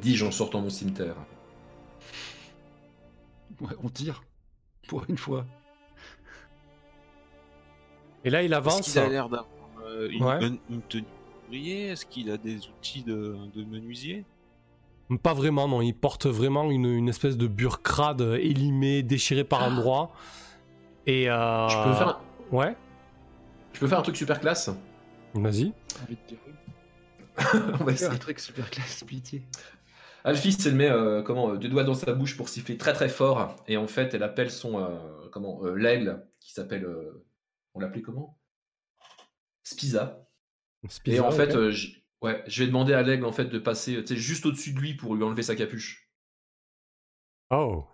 Dis-je 0.00 0.24
en 0.24 0.30
sortant 0.30 0.60
mon 0.60 0.70
cimetière. 0.70 1.16
Ouais, 3.60 3.74
on 3.82 3.88
tire. 3.88 4.22
Pour 4.86 5.04
une 5.08 5.16
fois. 5.18 5.44
Et 8.24 8.30
là, 8.30 8.42
il 8.42 8.46
Est-ce 8.52 8.54
avance. 8.54 8.80
qu'il 8.92 8.98
a 9.00 9.08
l'air 9.08 9.28
d'avoir 9.28 9.46
euh, 9.84 10.08
une, 10.10 10.22
Ouais. 10.24 10.46
une- 10.46 10.58
une 10.70 10.82
tenue 10.82 11.04
Est-ce 11.52 12.06
qu'il 12.06 12.30
a 12.30 12.36
des 12.36 12.68
outils 12.68 13.02
de, 13.02 13.36
de 13.54 13.64
menuisier? 13.64 14.24
Pas 15.18 15.34
vraiment, 15.34 15.66
non. 15.68 15.80
Il 15.82 15.94
porte 15.94 16.26
vraiment 16.26 16.70
une, 16.70 16.86
une 16.86 17.08
espèce 17.08 17.36
de 17.36 17.46
bure 17.46 17.82
crade 17.82 18.20
élimée, 18.40 19.02
déchirée 19.02 19.44
par 19.44 19.64
endroits. 19.64 20.12
Et 21.06 21.28
euh... 21.30 21.68
Je 21.68 21.84
peux 21.84 21.94
faire 21.94 22.08
un... 22.08 22.20
Ouais, 22.52 22.76
Je 23.72 23.80
peux 23.80 23.86
faire 23.88 23.98
un 23.98 24.02
truc 24.02 24.16
super 24.16 24.40
classe 24.40 24.70
vas-y. 25.34 25.72
On 27.80 27.84
va 27.84 27.92
essayer. 27.92 28.10
un 28.10 28.18
truc 28.18 28.40
super 28.40 28.68
classe, 28.70 29.04
pitié. 29.04 29.42
Alphys, 30.24 30.56
elle 30.66 30.74
met 30.74 30.90
euh, 30.90 31.22
comment, 31.22 31.50
euh, 31.52 31.56
deux 31.56 31.68
doigts 31.68 31.84
dans 31.84 31.94
sa 31.94 32.12
bouche 32.12 32.36
pour 32.36 32.48
siffler 32.48 32.76
très 32.76 32.92
très 32.92 33.08
fort. 33.08 33.56
Et 33.68 33.76
en 33.76 33.86
fait, 33.86 34.12
elle 34.12 34.22
appelle 34.22 34.50
son. 34.50 34.78
euh, 34.78 34.98
comment 35.32 35.64
euh, 35.64 35.74
L'aigle, 35.74 36.26
qui 36.40 36.52
s'appelle. 36.52 36.84
euh, 36.84 37.24
on 37.74 37.80
l'appelait 37.80 38.02
comment? 38.02 38.38
Spiza. 39.62 40.26
Spiza, 40.88 41.16
et 41.16 41.20
en 41.20 41.30
fait, 41.30 41.54
euh, 41.54 41.72
ouais, 42.22 42.42
je 42.46 42.62
vais 42.62 42.66
demander 42.66 42.92
à 42.94 43.02
l'aigle 43.02 43.24
en 43.24 43.32
fait 43.32 43.46
de 43.46 43.58
passer 43.58 43.96
euh, 43.96 44.04
juste 44.14 44.46
au-dessus 44.46 44.72
de 44.72 44.80
lui 44.80 44.94
pour 44.94 45.14
lui 45.14 45.24
enlever 45.24 45.42
sa 45.42 45.56
capuche. 45.56 46.10
Oh. 47.50 47.86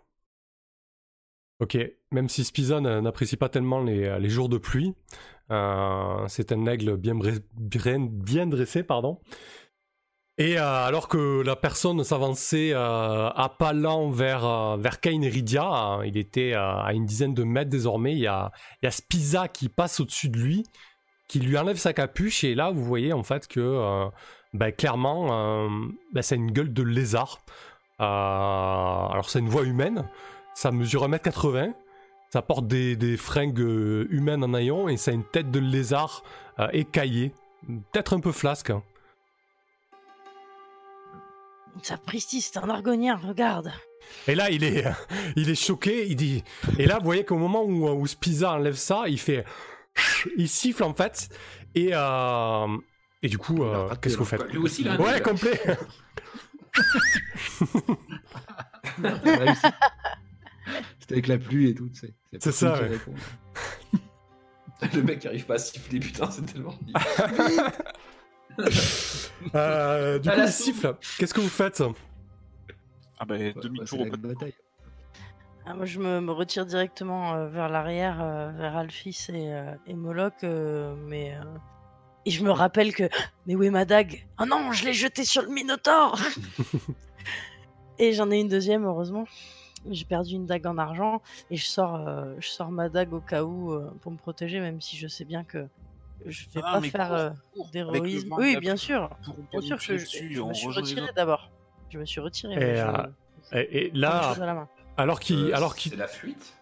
Ok, 1.61 1.79
même 2.11 2.29
si 2.29 2.45
Spiza 2.45 2.81
n'a- 2.81 3.01
n'apprécie 3.01 3.37
pas 3.37 3.49
tellement 3.49 3.83
les, 3.83 4.19
les 4.21 4.29
jours 4.29 4.51
de 4.51 4.59
pluie, 4.59 4.95
euh, 5.51 6.29
c'est 6.29 6.53
un 6.53 6.67
aigle 6.67 6.97
bien, 6.97 7.15
bien, 7.15 8.47
dressé, 8.47 8.83
pardon. 8.83 9.21
Et 10.39 10.59
euh, 10.59 10.63
alors 10.85 11.09
que 11.09 11.41
la 11.41 11.57
personne 11.57 12.05
s'avançait 12.05 12.73
euh, 12.75 13.31
à 13.31 13.49
pas 13.59 13.73
lents 13.73 14.11
vers, 14.11 14.45
euh, 14.45 14.77
vers 14.77 14.99
euh, 15.07 16.07
il 16.07 16.19
était 16.19 16.53
euh, 16.53 16.83
à 16.83 16.93
une 16.93 17.07
dizaine 17.07 17.33
de 17.33 17.43
mètres 17.43 17.71
désormais, 17.71 18.13
il 18.13 18.19
y 18.19 18.27
a, 18.27 18.53
il 18.83 18.85
y 18.85 18.89
a 18.89 18.91
Spiza 18.91 19.49
qui 19.49 19.71
passe 19.71 19.99
au-dessus 19.99 20.29
de 20.29 20.39
lui, 20.39 20.65
qui 21.29 21.41
lui 21.41 21.59
enlève 21.59 21.77
sa 21.77 21.93
capuche, 21.93 22.45
et 22.45 22.55
là 22.55 22.71
vous 22.71 22.85
voyez 22.85 23.13
en 23.13 23.23
fait 23.23 23.49
que 23.49 23.61
euh, 23.61 24.07
ben, 24.55 24.73
clairement 24.73 25.69
ben, 26.13 26.23
c'est 26.23 26.37
une 26.37 26.53
gueule 26.53 26.73
de 26.73 26.83
lézard. 26.83 27.39
Euh, 28.01 28.05
alors 28.05 29.29
c'est 29.29 29.39
une 29.39 29.49
voix 29.49 29.65
humaine, 29.65 30.09
ça 30.55 30.71
mesure 30.71 31.09
1m80, 31.09 31.73
ça 32.31 32.43
porte 32.43 32.67
des, 32.67 32.95
des 32.97 33.17
fringues 33.17 33.59
humaines 34.11 34.45
en 34.45 34.55
haillons 34.55 34.89
et 34.89 34.97
ça 34.97 35.11
a 35.11 35.15
une 35.15 35.25
tête 35.25 35.51
de 35.51 35.59
lézard 35.59 36.23
écaillée, 36.73 37.33
peut-être 37.67 38.15
un 38.15 38.21
peu 38.21 38.33
flasque. 38.33 38.71
hein. 38.71 38.83
Sapristi, 41.83 42.41
c'est 42.41 42.59
un 42.59 42.71
argonien, 42.71 43.17
regarde. 43.17 43.71
Et 44.29 44.35
là 44.35 44.51
il 44.51 44.65
est, 44.65 44.85
il 45.37 45.51
est 45.51 45.55
choqué, 45.55 46.07
il 46.09 46.17
dit... 46.17 46.45
Et 46.79 46.87
là 46.87 46.99
vous 46.99 47.05
voyez 47.05 47.25
qu'au 47.25 47.39
moment 47.39 47.63
où, 47.65 47.89
où 47.89 48.07
Spiza 48.07 48.53
enlève 48.53 48.77
ça, 48.77 49.05
il 49.09 49.19
fait... 49.19 49.45
il 50.37 50.49
siffle 50.49 50.85
en 50.85 50.95
fait. 50.95 51.29
Et, 51.75 51.91
euh, 51.93 52.67
et 53.23 53.29
du 53.29 53.39
coup, 53.39 53.65
euh, 53.65 53.89
qu'est-ce 54.01 54.15
que 54.15 54.21
vous 54.21 54.25
faites 54.25 54.49
Lui 54.53 54.59
aussi, 54.59 54.87
Ouais, 54.99 55.21
complet. 55.21 55.61
C'était 61.01 61.15
avec 61.15 61.27
la 61.29 61.39
pluie 61.39 61.71
et 61.71 61.75
tout, 61.75 61.89
tu 61.89 62.01
sais. 62.01 62.15
Y 62.33 62.37
a 62.37 62.39
C'est 62.41 62.53
ça, 62.53 62.81
ouais. 62.83 62.99
Le 64.95 65.03
mec 65.03 65.21
qui 65.21 65.29
arrive 65.29 65.47
pas 65.47 65.55
à 65.55 65.59
siffler, 65.59 66.01
putain, 66.01 66.31
c'est 66.31 66.45
tellement. 66.45 66.75
Euh, 69.55 70.19
du 70.19 70.29
À 70.29 70.35
coup, 70.35 70.41
il 70.43 70.49
siffle. 70.53 70.95
Qu'est-ce 71.19 71.33
que 71.35 71.41
vous 71.41 71.49
faites? 71.49 71.83
Ah 73.19 73.25
bah, 73.25 73.37
Ouais, 73.37 73.47
ouais, 73.47 73.55
demi-tour 73.63 73.89
c'est 73.89 74.11
au 74.11 74.17
bataille. 74.17 74.55
Ah, 75.69 75.75
moi, 75.75 75.85
je 75.85 75.99
me, 75.99 76.21
me 76.21 76.31
retire 76.33 76.65
directement 76.65 77.35
euh, 77.35 77.49
vers 77.49 77.69
l'arrière, 77.69 78.21
euh, 78.23 78.51
vers 78.53 78.77
Alphys 78.77 79.27
et, 79.31 79.53
euh, 79.53 79.75
et 79.87 79.95
Moloch, 79.95 80.33
euh, 80.45 80.95
mais 80.97 81.35
euh, 81.35 81.43
et 82.25 82.31
je 82.31 82.45
me 82.45 82.51
rappelle 82.51 82.95
que 82.95 83.09
mais 83.47 83.57
où 83.57 83.63
est 83.65 83.71
ma 83.71 83.85
dague? 83.85 84.25
Oh 84.41 84.45
non, 84.45 84.71
je 84.73 84.85
l'ai 84.85 84.93
jetée 84.93 85.25
sur 85.25 85.43
le 85.43 85.49
Minotaure 85.49 86.19
Et 87.99 88.13
j'en 88.13 88.31
ai 88.31 88.39
une 88.41 88.49
deuxième, 88.49 88.85
heureusement. 88.85 89.25
J'ai 89.89 90.05
perdu 90.05 90.35
une 90.35 90.47
dague 90.47 90.67
en 90.67 90.79
argent 90.79 91.23
et 91.51 91.57
je 91.57 91.65
sors, 91.67 91.95
euh, 91.97 92.35
je 92.39 92.49
sors 92.49 92.71
ma 92.71 92.89
dague 92.89 93.13
au 93.13 93.21
cas 93.21 93.43
où 93.45 93.73
euh, 93.73 93.91
pour 94.03 94.13
me 94.13 94.17
protéger, 94.19 94.61
même 94.61 94.81
si 94.81 94.97
je 94.97 95.09
sais 95.09 95.25
bien 95.25 95.45
que 95.45 95.67
je 96.25 96.45
vais 96.55 96.61
Ah, 96.65 96.73
pas 96.75 96.81
faire 96.83 97.13
euh, 97.13 97.31
d'héroïsme. 97.73 98.35
Oui, 98.39 98.57
bien 98.59 98.77
sûr, 98.77 99.09
bien 99.53 99.61
sûr. 99.63 99.79
Je, 99.79 99.93
dessus, 99.95 100.31
je 100.35 100.43
me 100.43 100.53
suis 100.55 100.69
retiré 100.69 101.07
d'abord. 101.17 101.51
Je 101.91 101.99
me 101.99 102.05
suis 102.05 102.21
retiré. 102.21 102.55
Et, 102.55 102.77
je- 102.77 103.91
là, 103.99 104.23
choses 104.35 104.43
à 104.43 104.47
la 104.47 104.55
main. 104.55 104.69
Alors 104.97 105.21
qu'il 105.21 105.53
alors 105.55 105.75
qu'il 105.75 105.93
C'est 105.93 105.99
la 105.99 106.09
fuite. 106.09 106.55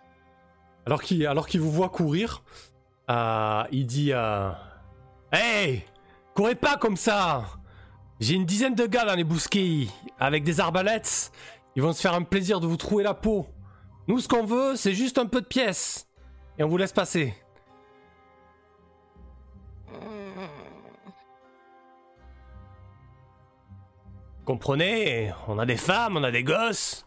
alors 0.86 1.02
qu'il 1.02 1.26
alors 1.26 1.46
qu'il 1.46 1.60
vous 1.60 1.70
voit 1.70 1.88
courir, 1.88 2.42
euh, 3.10 3.64
il 3.70 3.86
dit 3.86 4.12
euh, 4.12 4.50
Hey 5.32 5.84
Courez 6.34 6.54
pas 6.56 6.76
comme 6.76 6.96
ça 6.96 7.44
J'ai 8.20 8.34
une 8.34 8.44
dizaine 8.46 8.74
de 8.74 8.86
gars 8.86 9.04
dans 9.04 9.14
les 9.14 9.24
bousquilles 9.24 9.90
avec 10.18 10.42
des 10.42 10.60
arbalètes. 10.60 11.30
Ils 11.76 11.82
vont 11.82 11.92
se 11.92 12.00
faire 12.00 12.14
un 12.14 12.22
plaisir 12.22 12.60
de 12.60 12.66
vous 12.66 12.76
trouer 12.76 13.02
la 13.02 13.14
peau. 13.14 13.46
Nous, 14.06 14.20
ce 14.20 14.28
qu'on 14.28 14.44
veut, 14.44 14.76
c'est 14.76 14.94
juste 14.94 15.18
un 15.18 15.26
peu 15.26 15.40
de 15.40 15.46
pièces. 15.46 16.08
Et 16.58 16.62
on 16.62 16.68
vous 16.68 16.76
laisse 16.76 16.92
passer. 16.92 17.34
Comprenez 24.44 25.32
On 25.48 25.58
a 25.58 25.66
des 25.66 25.76
femmes, 25.76 26.16
on 26.16 26.22
a 26.22 26.30
des 26.30 26.44
gosses. 26.44 27.03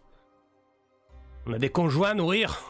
On 1.48 1.54
a 1.54 1.60
des 1.60 1.70
conjoints 1.70 2.10
à 2.10 2.14
nourrir. 2.14 2.62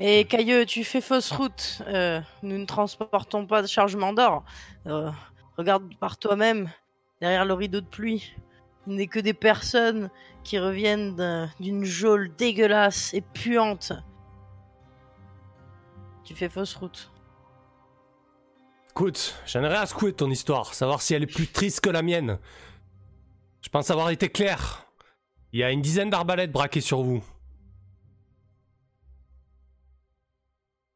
Et 0.00 0.24
Cailleux, 0.24 0.64
tu 0.64 0.82
fais 0.82 1.00
fausse 1.02 1.30
route. 1.30 1.82
Euh, 1.88 2.20
nous 2.42 2.56
ne 2.56 2.64
transportons 2.64 3.46
pas 3.46 3.60
de 3.60 3.66
chargement 3.66 4.12
d'or. 4.14 4.44
Euh, 4.86 5.10
regarde 5.58 5.94
par 5.96 6.16
toi-même, 6.16 6.70
derrière 7.20 7.44
le 7.44 7.52
rideau 7.52 7.80
de 7.82 7.86
pluie. 7.86 8.34
Il 8.86 8.94
n'est 8.94 9.08
que 9.08 9.18
des 9.18 9.34
personnes 9.34 10.08
qui 10.42 10.58
reviennent 10.58 11.16
d'un- 11.16 11.50
d'une 11.60 11.84
geôle 11.84 12.34
dégueulasse 12.36 13.12
et 13.12 13.20
puante. 13.20 13.92
Tu 16.24 16.34
fais 16.34 16.48
fausse 16.48 16.74
route. 16.76 17.10
Écoute, 18.90 19.36
j'aimerais 19.44 19.76
à 19.76 19.86
secouer 19.86 20.14
ton 20.14 20.30
histoire, 20.30 20.72
savoir 20.72 21.02
si 21.02 21.12
elle 21.12 21.24
est 21.24 21.26
plus 21.26 21.46
triste 21.48 21.80
que 21.80 21.90
la 21.90 22.02
mienne. 22.02 22.38
Je 23.60 23.68
pense 23.68 23.90
avoir 23.90 24.08
été 24.10 24.30
clair. 24.30 24.87
Il 25.52 25.60
y 25.60 25.62
a 25.62 25.70
une 25.70 25.80
dizaine 25.82 26.10
d'arbalètes 26.10 26.52
braquées 26.52 26.80
sur 26.80 27.02
vous. 27.02 27.22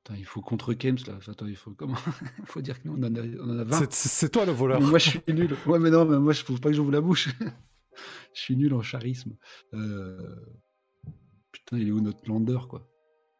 Attends, 0.04 0.14
il 0.18 0.24
faut 0.24 0.40
contre 0.42 0.74
Kems 0.74 0.98
là. 1.06 1.18
Attends, 1.28 1.46
il 1.46 1.56
faut 1.56 1.70
comment? 1.72 1.96
Il 2.40 2.46
faut 2.46 2.60
dire 2.60 2.80
que 2.82 2.88
nous 2.88 2.96
on 2.98 3.02
en 3.04 3.14
a, 3.14 3.20
on 3.20 3.50
en 3.56 3.58
a 3.60 3.64
20. 3.64 3.92
C'est- 3.92 4.28
toi 4.30 4.44
le 4.44 4.52
voleur. 4.52 4.80
Mais 4.80 4.86
moi 4.86 4.98
je 4.98 5.10
suis 5.10 5.20
nul. 5.28 5.56
Ouais, 5.66 5.78
mais 5.78 5.90
non, 5.90 6.04
mais 6.04 6.18
moi 6.18 6.32
je 6.32 6.42
trouve 6.44 6.60
pas 6.60 6.70
que 6.70 6.74
j'ouvre 6.74 6.90
la 6.92 7.00
bouche. 7.00 7.28
je 8.34 8.40
suis 8.40 8.56
nul 8.56 8.74
en 8.74 8.80
charisme. 8.80 9.36
Euh, 9.74 10.18
Putain, 11.52 11.78
il 11.78 11.88
est 11.88 11.90
où 11.92 12.00
notre 12.00 12.26
lander 12.28 12.58
quoi? 12.68 12.88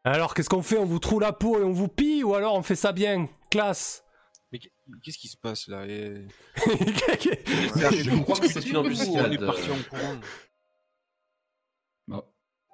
Alors 0.05 0.35
qu'est-ce 0.35 0.49
qu'on 0.51 0.63
fait? 0.63 0.79
On 0.79 0.85
vous 0.85 0.99
trouve 0.99 1.21
la 1.21 1.33
peau 1.33 1.59
et 1.59 1.65
on 1.65 1.73
vous 1.73 1.89
pille 1.89 2.23
ou 2.23 2.35
alors 2.35 2.55
on 2.55 2.63
fait 2.63 2.77
ça 2.77 2.93
bien? 2.93 3.29
Classe 3.51 4.05
Mais 4.53 4.59
qu- 4.61 4.69
qu'est-ce 5.03 5.19
qui 5.19 5.29
se 5.29 5.37
passe 5.37 5.67
là? 5.69 5.87
Et- 5.87 6.27
Je 6.57 8.23
crois 8.23 8.39
que 8.39 8.49
c'est 8.49 8.65
une 8.67 8.77
On 8.77 8.85
est 8.85 8.87
embuscade. 8.87 9.47
parti 9.47 9.71
en 9.71 9.83
courant. 9.91 10.21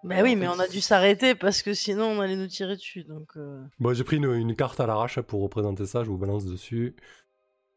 Bah, 0.05 0.23
oui, 0.23 0.37
mais 0.37 0.47
on 0.49 0.59
a 0.61 0.69
dû 0.69 0.81
s'arrêter 0.81 1.35
parce 1.35 1.63
que 1.63 1.75
sinon 1.75 2.05
on 2.07 2.21
allait 2.21 2.37
nous 2.37 2.47
tirer 2.47 2.77
dessus. 2.77 3.05
Donc, 3.05 3.37
euh, 3.37 3.63
Bon, 3.81 3.93
j'ai 3.95 4.05
pris 4.05 4.17
une, 4.17 4.33
une 4.33 4.55
carte 4.55 4.79
à 4.81 4.87
l'arrache 4.87 5.21
pour 5.21 5.43
représenter 5.43 5.87
ça, 5.87 6.05
je 6.05 6.09
vous 6.11 6.19
balance 6.19 6.45
dessus. 6.45 6.95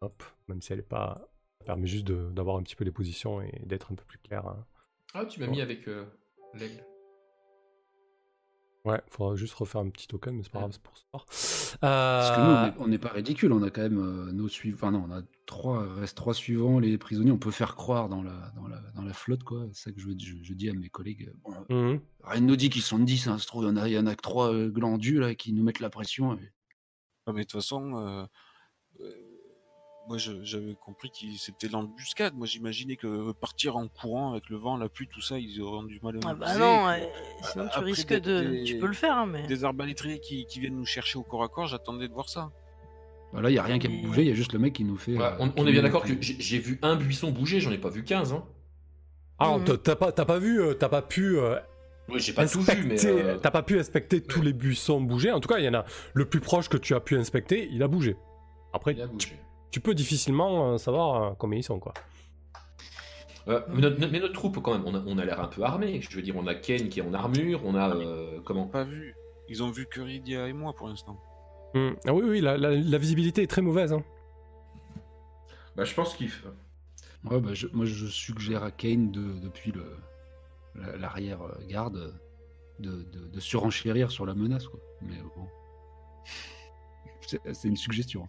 Hop, 0.02 0.24
même 0.48 0.62
si 0.62 0.72
elle 0.74 0.80
est 0.80 0.84
pas. 0.84 1.28
Ça 1.60 1.66
permet 1.66 1.88
juste 1.88 2.06
d'avoir 2.12 2.58
un 2.58 2.64
petit 2.64 2.76
peu 2.76 2.84
les 2.84 2.92
positions 2.92 3.42
et 3.42 3.62
d'être 3.66 3.92
un 3.92 3.96
peu 3.96 4.04
plus 4.06 4.18
clair. 4.20 4.46
hein. 4.48 4.66
Ah, 5.14 5.26
tu 5.26 5.40
m'as 5.40 5.48
mis 5.48 5.62
avec 5.62 5.88
euh, 5.88 6.06
l'aigle. 6.54 6.84
Ouais, 8.84 9.00
faudra 9.10 9.36
juste 9.36 9.54
refaire 9.54 9.82
un 9.82 9.90
petit 9.90 10.08
token, 10.08 10.36
mais 10.36 10.44
c'est 10.44 10.52
pas 10.52 10.60
grave, 10.60 10.72
c'est 10.72 10.82
pour 10.82 10.98
ce 10.98 11.04
soir. 11.12 11.26
Parce 11.82 12.32
que 12.32 12.42
nous, 12.42 12.48
on 12.48 12.56
Euh, 12.56 12.68
est- 12.68 12.74
on 12.80 12.88
n'est 12.88 12.98
pas 12.98 13.10
ridicule. 13.10 13.52
On 13.54 13.62
a 13.62 13.70
quand 13.70 13.82
même 13.82 14.00
euh, 14.00 14.32
nos 14.32 14.48
suivants. 14.48 14.76
Enfin 14.88 14.92
non, 14.92 15.06
on 15.08 15.12
a 15.16 15.22
trois, 15.52 15.86
reste 15.96 16.18
trois 16.18 16.34
suivants. 16.34 16.80
Les 16.80 16.98
prisonniers, 16.98 17.32
on 17.32 17.38
peut 17.38 17.52
faire 17.52 17.76
croire 17.76 18.10
dans 18.10 18.24
la, 18.24 18.52
dans 18.56 18.68
la, 18.68 18.80
dans 18.96 19.04
la 19.04 19.14
flotte 19.14 19.44
quoi. 19.44 19.68
C'est 19.74 19.84
ça 19.84 19.92
que 19.92 20.00
je, 20.00 20.10
je, 20.18 20.36
je 20.42 20.54
dis 20.56 20.70
à 20.70 20.74
mes 20.74 20.90
collègues. 20.90 21.32
Bon, 21.44 21.54
mhm. 21.70 22.02
rien 22.24 22.42
ne 22.42 22.48
nous 22.48 22.56
dit 22.56 22.70
qu'ils 22.70 22.82
sont 22.82 22.98
10, 23.00 23.28
hein, 23.28 23.38
se 23.38 23.46
trouve, 23.46 23.64
il 23.64 23.68
y 23.68 23.70
en 23.70 23.78
a, 23.78 23.88
il 23.88 23.94
y 23.94 24.00
en 24.00 24.08
a 24.08 24.16
que 24.16 24.22
trois 24.22 24.52
euh, 24.52 24.70
glandus 24.70 25.20
là 25.20 25.36
qui 25.36 25.54
nous 25.54 25.64
mettent 25.64 25.80
la 25.80 25.90
pression. 25.92 26.34
et- 26.34 26.52
Ah, 27.28 27.34
mais 27.34 27.42
de 27.42 27.48
toute 27.48 27.52
façon, 27.62 27.96
euh, 27.98 28.26
euh, 29.02 29.12
moi 30.08 30.18
j'avais 30.18 30.76
compris 30.84 31.12
que 31.12 31.18
c'était 31.38 31.68
l'embuscade. 31.70 32.34
Moi 32.36 32.48
j'imaginais 32.48 32.96
que 32.96 33.32
partir 33.34 33.78
en 33.78 33.88
courant 33.88 34.32
avec 34.32 34.50
le 34.50 34.58
vent, 34.58 34.76
la 34.78 34.90
pluie, 34.90 35.08
tout 35.08 35.22
ça, 35.22 35.38
ils 35.38 35.62
auraient 35.62 35.86
du 35.88 36.00
mal 36.02 36.16
à 36.16 36.20
nous 36.20 36.28
ah 36.28 36.34
bah 36.34 36.58
non, 36.58 36.88
euh, 36.90 36.98
sinon 37.44 37.66
tu 37.66 37.70
après 37.78 37.82
risques 37.82 38.14
de. 38.20 38.42
des- 38.50 38.64
Tu 38.64 38.80
peux 38.80 38.88
le 38.88 38.94
faire, 38.94 39.16
hein, 39.18 39.28
mais. 39.28 39.46
Des 39.48 39.64
arbalétriers 39.64 40.20
qui, 40.20 40.46
qui 40.48 40.60
viennent 40.60 40.76
nous 40.78 40.86
chercher 40.86 41.20
au 41.20 41.24
corps 41.24 41.44
à 41.44 41.50
corps, 41.50 41.68
j'attendais 41.68 42.08
de 42.08 42.14
voir 42.14 42.30
ça. 42.30 42.52
Bah, 43.34 43.42
là, 43.42 43.50
il 43.50 43.54
n'y 43.54 43.60
a 43.60 43.64
rien 43.64 43.80
qui 43.80 43.88
a 43.88 43.90
bougé. 43.90 44.24
Il 44.24 44.28
y 44.28 44.32
a 44.32 44.34
juste 44.34 44.54
le 44.54 44.60
mec 44.60 44.74
qui 44.74 44.84
nous 44.84 44.98
fait. 44.98 45.16
Ouais, 45.18 45.24
euh, 45.24 45.48
on, 45.58 45.66
est 45.68 45.72
bien 45.72 45.82
d'accord 45.84 46.04
que 46.04 46.14
j'ai 46.22 46.60
vu 46.60 46.80
un 46.82 46.96
buisson 46.96 47.32
bouger, 47.32 47.60
j'en 47.60 47.72
ai 47.72 47.78
pas 47.78 47.90
vu 47.90 48.04
15. 48.04 48.34
Hein. 48.34 48.44
Alors, 49.40 49.60
Mhm. 49.60 49.78
t'as- 49.78 49.96
pas, 49.96 50.12
t'as 50.12 50.26
pas 50.26 50.38
vu, 50.40 50.62
euh, 50.62 50.74
t'as 50.74 50.90
pas 50.90 51.02
pu 51.02 51.38
euh, 51.40 51.56
Ouais, 52.10 52.20
j'ai 52.20 52.34
pas 52.34 52.46
tout 52.48 52.60
vu, 52.62 52.66
mais. 52.86 52.96
inspecter- 52.96 53.08
euh, 53.24 53.38
T'as 53.42 53.52
pas 53.52 53.64
pu 53.64 53.80
inspecter 53.80 54.22
tous 54.22 54.42
les 54.42 54.54
buissons 54.54 55.00
bouger. 55.02 55.32
En 55.32 55.40
tout 55.40 55.48
cas, 55.48 55.60
il 55.60 55.66
y 55.66 55.70
en 55.70 55.74
a 55.74 55.86
le 56.14 56.26
plus 56.26 56.42
proche 56.42 56.68
que 56.70 56.78
tu 56.78 56.94
as 56.94 57.00
pu 57.00 57.18
inspecter, 57.18 57.70
il 57.72 57.82
a 57.84 57.88
bougé. 57.88 58.18
Après, 58.74 58.92
il 58.94 59.02
a 59.02 59.08
tu, 59.08 59.14
bougé. 59.14 59.40
tu 59.72 59.80
peux 59.80 59.94
difficilement 59.96 60.78
savoir 60.78 61.38
combien 61.38 61.60
ils 61.60 61.64
sont, 61.64 61.80
quoi. 61.80 61.94
Euh, 63.48 63.62
mais, 63.70 63.82
notre, 63.82 64.08
mais 64.12 64.20
notre 64.20 64.34
troupe, 64.34 64.62
quand 64.62 64.72
même, 64.74 64.84
on 64.86 64.94
a, 64.94 65.02
on 65.08 65.18
a 65.18 65.26
l'air 65.26 65.40
un 65.42 65.48
peu 65.48 65.64
armé. 65.64 66.00
Je 66.02 66.16
veux 66.16 66.22
dire, 66.22 66.36
on 66.38 66.46
a 66.48 66.54
Ken 66.54 66.90
qui 66.90 67.00
est 67.00 67.04
en 67.04 67.14
armure, 67.14 67.62
on 67.66 67.74
a. 67.76 67.96
euh, 67.96 68.40
comment 68.46 68.68
Pas 68.68 68.84
vu. 68.84 69.16
Ils 69.50 69.64
ont 69.64 69.72
vu 69.72 69.88
que 69.88 70.00
Rydia 70.02 70.48
et 70.48 70.54
moi 70.54 70.74
pour 70.74 70.88
l'instant. 70.88 71.20
Hmm. 71.74 71.92
Ah 72.06 72.14
oui, 72.14 72.24
oui, 72.28 72.42
la, 72.42 72.58
la- 72.58 72.76
la 72.76 72.98
visibilité 72.98 73.44
est 73.44 73.48
très 73.48 73.62
mauvaise. 73.62 73.94
hein. 73.94 74.04
Bah, 75.76 75.86
je 75.86 75.94
pense 75.94 76.16
qu'il. 76.16 76.30
Ouais, 77.24 77.40
bah, 77.40 77.54
je- 77.54 77.68
moi, 77.72 77.86
je 77.86 78.08
suggère 78.08 78.64
à 78.64 78.72
Kane 78.72 79.12
de, 79.12 79.40
depuis 79.40 79.72
le 79.72 79.86
la- 80.76 80.98
l'arrière-garde 80.98 82.14
de, 82.80 83.04
de, 83.04 83.28
de 83.28 83.40
surenchérir 83.40 84.12
sur 84.12 84.26
la 84.26 84.34
menace. 84.34 84.68
Quoi. 84.68 84.80
Mais 85.02 85.18
bon. 85.36 85.48
C'est 87.28 87.40
c'est 87.54 87.68
une 87.70 87.78
suggestion. 87.78 88.28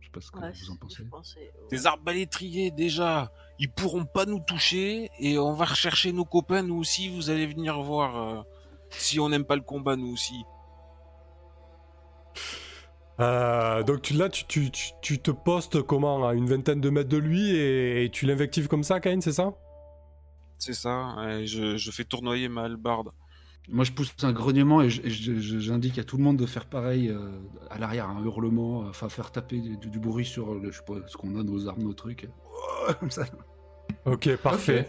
Je 0.00 0.06
sais 0.06 0.10
pas 0.12 0.20
ce 0.20 0.30
que 0.30 0.38
Ouais, 0.38 0.52
vous 0.52 0.70
en 0.72 0.76
pensez. 0.76 1.04
pensais- 1.04 1.52
Des 1.70 1.86
arbalétriers 1.86 2.70
déjà, 2.70 3.32
ils 3.58 3.70
pourront 3.70 4.04
pas 4.04 4.26
nous 4.26 4.40
toucher 4.40 5.10
et 5.18 5.38
on 5.38 5.54
va 5.54 5.64
rechercher 5.64 6.12
nos 6.12 6.24
copains 6.26 6.62
nous 6.62 6.76
aussi. 6.76 7.08
Vous 7.08 7.30
allez 7.30 7.46
venir 7.46 7.80
voir 7.80 8.16
euh, 8.16 8.42
si 8.90 9.18
on 9.20 9.28
n'aime 9.30 9.44
pas 9.46 9.56
le 9.56 9.62
combat 9.62 9.96
nous 9.96 10.12
aussi. 10.12 10.42
Euh, 13.20 13.82
donc 13.84 14.02
tu, 14.02 14.14
là, 14.14 14.28
tu, 14.28 14.44
tu, 14.46 14.70
tu, 14.70 14.90
tu 15.00 15.18
te 15.20 15.30
postes 15.30 15.82
comment 15.82 16.26
À 16.26 16.34
une 16.34 16.46
vingtaine 16.48 16.80
de 16.80 16.90
mètres 16.90 17.08
de 17.08 17.16
lui 17.16 17.50
et, 17.54 18.04
et 18.04 18.10
tu 18.10 18.26
l'invectives 18.26 18.66
comme 18.68 18.82
ça, 18.82 18.98
Kane, 19.00 19.20
c'est 19.20 19.32
ça 19.32 19.52
C'est 20.58 20.74
ça. 20.74 21.14
je, 21.44 21.76
je 21.76 21.90
fais 21.90 22.04
tournoyer 22.04 22.48
ma 22.48 22.62
hallebarde. 22.64 23.10
Moi, 23.70 23.84
je 23.84 23.92
pousse 23.92 24.12
un 24.22 24.32
grognement 24.32 24.82
et 24.82 24.90
j'indique 24.90 25.98
à 25.98 26.04
tout 26.04 26.18
le 26.18 26.22
monde 26.22 26.36
de 26.36 26.44
faire 26.44 26.66
pareil 26.66 27.08
euh, 27.08 27.30
à 27.70 27.78
l'arrière, 27.78 28.10
un 28.10 28.22
hurlement, 28.22 28.82
euh, 28.82 28.88
enfin 28.90 29.08
faire 29.08 29.32
taper 29.32 29.58
du, 29.58 29.76
du 29.78 29.98
bruit 29.98 30.26
sur 30.26 30.54
le, 30.54 30.70
je 30.70 30.78
sais 30.78 30.84
pas, 30.84 30.94
ce 31.06 31.16
qu'on 31.16 31.38
a, 31.40 31.42
nos 31.42 31.66
armes, 31.68 31.82
nos 31.82 31.94
trucs. 31.94 32.28
Comme 33.00 33.10
ça. 33.10 33.24
Ok, 34.04 34.36
parfait. 34.36 34.86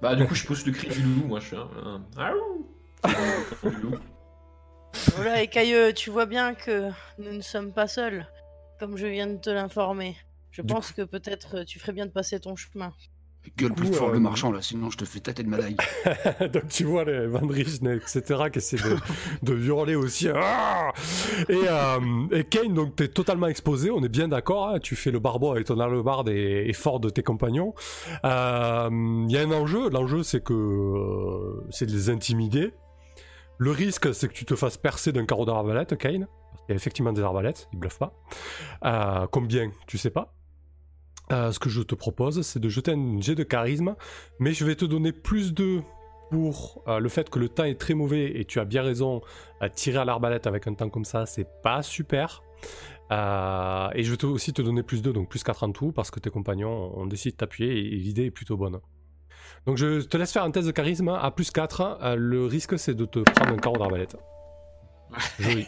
Bah, 0.00 0.16
du 0.16 0.26
coup, 0.26 0.34
je 0.34 0.44
pousse 0.44 0.66
le 0.66 0.72
cri 0.72 0.88
du 0.88 1.00
loup, 1.00 1.26
moi, 1.28 1.38
je 1.38 1.46
suis 1.46 1.56
un. 1.56 2.02
un- 2.16 4.02
Voilà, 5.16 5.42
et 5.42 5.48
Cailleux, 5.48 5.92
tu 5.92 6.10
vois 6.10 6.26
bien 6.26 6.54
que 6.54 6.90
nous 7.18 7.32
ne 7.32 7.40
sommes 7.40 7.72
pas 7.72 7.86
seuls, 7.86 8.26
comme 8.78 8.96
je 8.96 9.06
viens 9.06 9.26
de 9.26 9.36
te 9.36 9.50
l'informer. 9.50 10.16
Je 10.50 10.62
Du 10.62 10.72
pense 10.74 10.92
que 10.92 11.02
peut-être 11.02 11.58
euh, 11.58 11.64
tu 11.64 11.78
ferais 11.78 11.92
bien 11.92 12.06
de 12.06 12.10
passer 12.10 12.38
ton 12.38 12.56
chemin. 12.56 12.92
Gueule 13.56 13.72
plus 13.72 13.92
fort 13.92 14.10
euh, 14.10 14.12
le 14.12 14.20
marchand 14.20 14.52
là, 14.52 14.62
sinon 14.62 14.88
je 14.90 14.98
te 14.98 15.04
fais 15.04 15.18
tâter 15.18 15.42
de 15.42 15.48
ma 15.48 15.56
dague. 15.56 15.76
Donc 16.52 16.68
tu 16.68 16.84
vois 16.84 17.04
les 17.04 17.26
Van 17.26 17.44
Richten, 17.44 17.88
etc., 17.88 18.44
qui 18.52 18.58
essaient 18.58 18.76
de, 18.76 18.96
de 19.42 19.56
hurler 19.58 19.96
aussi. 19.96 20.28
Ah 20.32 20.92
et, 21.48 21.56
euh, 21.68 21.98
et 22.30 22.44
Kane, 22.44 22.72
donc 22.72 22.94
t'es 22.94 23.08
totalement 23.08 23.48
exposé, 23.48 23.90
on 23.90 24.00
est 24.04 24.08
bien 24.08 24.28
d'accord. 24.28 24.68
hein, 24.68 24.78
tu 24.78 24.94
fais 24.94 25.10
le 25.10 25.18
barbeau 25.18 25.50
avec 25.50 25.64
ton 25.66 25.80
hallebarde 25.80 26.28
et, 26.28 26.66
et 26.68 26.72
fort 26.72 27.00
de 27.00 27.08
tes 27.10 27.24
compagnons. 27.24 27.74
Euh, 28.24 28.88
Il 28.92 29.32
y 29.32 29.36
a 29.38 29.40
un 29.40 29.50
enjeu. 29.50 29.88
L'enjeu, 29.90 30.22
c'est 30.22 30.44
que 30.44 30.52
euh, 30.52 31.66
c'est 31.70 31.86
de 31.86 31.92
les 31.92 32.10
intimider. 32.10 32.72
Le 33.62 33.70
risque, 33.70 34.12
c'est 34.12 34.26
que 34.26 34.32
tu 34.32 34.44
te 34.44 34.56
fasses 34.56 34.76
percer 34.76 35.12
d'un 35.12 35.24
carreau 35.24 35.44
d'arbalète, 35.44 35.96
Kane. 35.96 36.26
Parce 36.50 36.62
qu'il 36.62 36.70
y 36.70 36.72
a 36.72 36.74
effectivement 36.74 37.12
des 37.12 37.22
arbalètes, 37.22 37.68
ils 37.72 37.78
bluffent 37.78 38.00
pas. 38.00 38.12
Euh, 38.84 39.28
combien, 39.30 39.70
tu 39.86 39.98
sais 39.98 40.10
pas. 40.10 40.34
Euh, 41.30 41.52
ce 41.52 41.60
que 41.60 41.68
je 41.68 41.80
te 41.80 41.94
propose, 41.94 42.42
c'est 42.42 42.58
de 42.58 42.68
jeter 42.68 42.90
un 42.90 43.20
jet 43.20 43.36
de 43.36 43.44
charisme, 43.44 43.94
mais 44.40 44.52
je 44.52 44.64
vais 44.64 44.74
te 44.74 44.84
donner 44.84 45.12
plus 45.12 45.54
de 45.54 45.80
pour 46.28 46.82
euh, 46.88 46.98
le 46.98 47.08
fait 47.08 47.30
que 47.30 47.38
le 47.38 47.48
temps 47.48 47.62
est 47.62 47.78
très 47.78 47.94
mauvais 47.94 48.36
et 48.36 48.44
tu 48.46 48.58
as 48.58 48.64
bien 48.64 48.82
raison, 48.82 49.20
à 49.60 49.68
tirer 49.68 49.98
à 49.98 50.04
l'arbalète 50.04 50.48
avec 50.48 50.66
un 50.66 50.74
temps 50.74 50.90
comme 50.90 51.04
ça, 51.04 51.24
c'est 51.24 51.46
pas 51.62 51.82
super. 51.82 52.42
Euh, 53.12 53.90
et 53.94 54.02
je 54.02 54.12
vais 54.12 54.24
aussi 54.24 54.52
te 54.52 54.62
donner 54.62 54.82
plus 54.82 55.02
2, 55.02 55.12
donc 55.12 55.28
plus 55.28 55.44
4 55.44 55.62
en 55.62 55.70
tout, 55.70 55.92
parce 55.92 56.10
que 56.10 56.18
tes 56.18 56.30
compagnons 56.30 56.98
ont 56.98 57.06
décidé 57.06 57.30
de 57.30 57.36
t'appuyer 57.36 57.78
et 57.78 57.96
l'idée 57.96 58.24
est 58.24 58.30
plutôt 58.32 58.56
bonne. 58.56 58.80
Donc 59.66 59.76
je 59.76 60.00
te 60.02 60.16
laisse 60.16 60.32
faire 60.32 60.42
un 60.44 60.50
test 60.50 60.66
de 60.66 60.72
charisme 60.72 61.08
à 61.08 61.30
plus 61.30 61.50
4. 61.50 61.98
euh, 62.02 62.14
le 62.16 62.46
risque 62.46 62.78
c'est 62.78 62.94
de 62.94 63.04
te 63.04 63.18
prendre 63.20 63.52
un 63.52 63.56
carreau 63.58 63.78
d'arbalète. 63.78 64.16
Joli. 65.38 65.66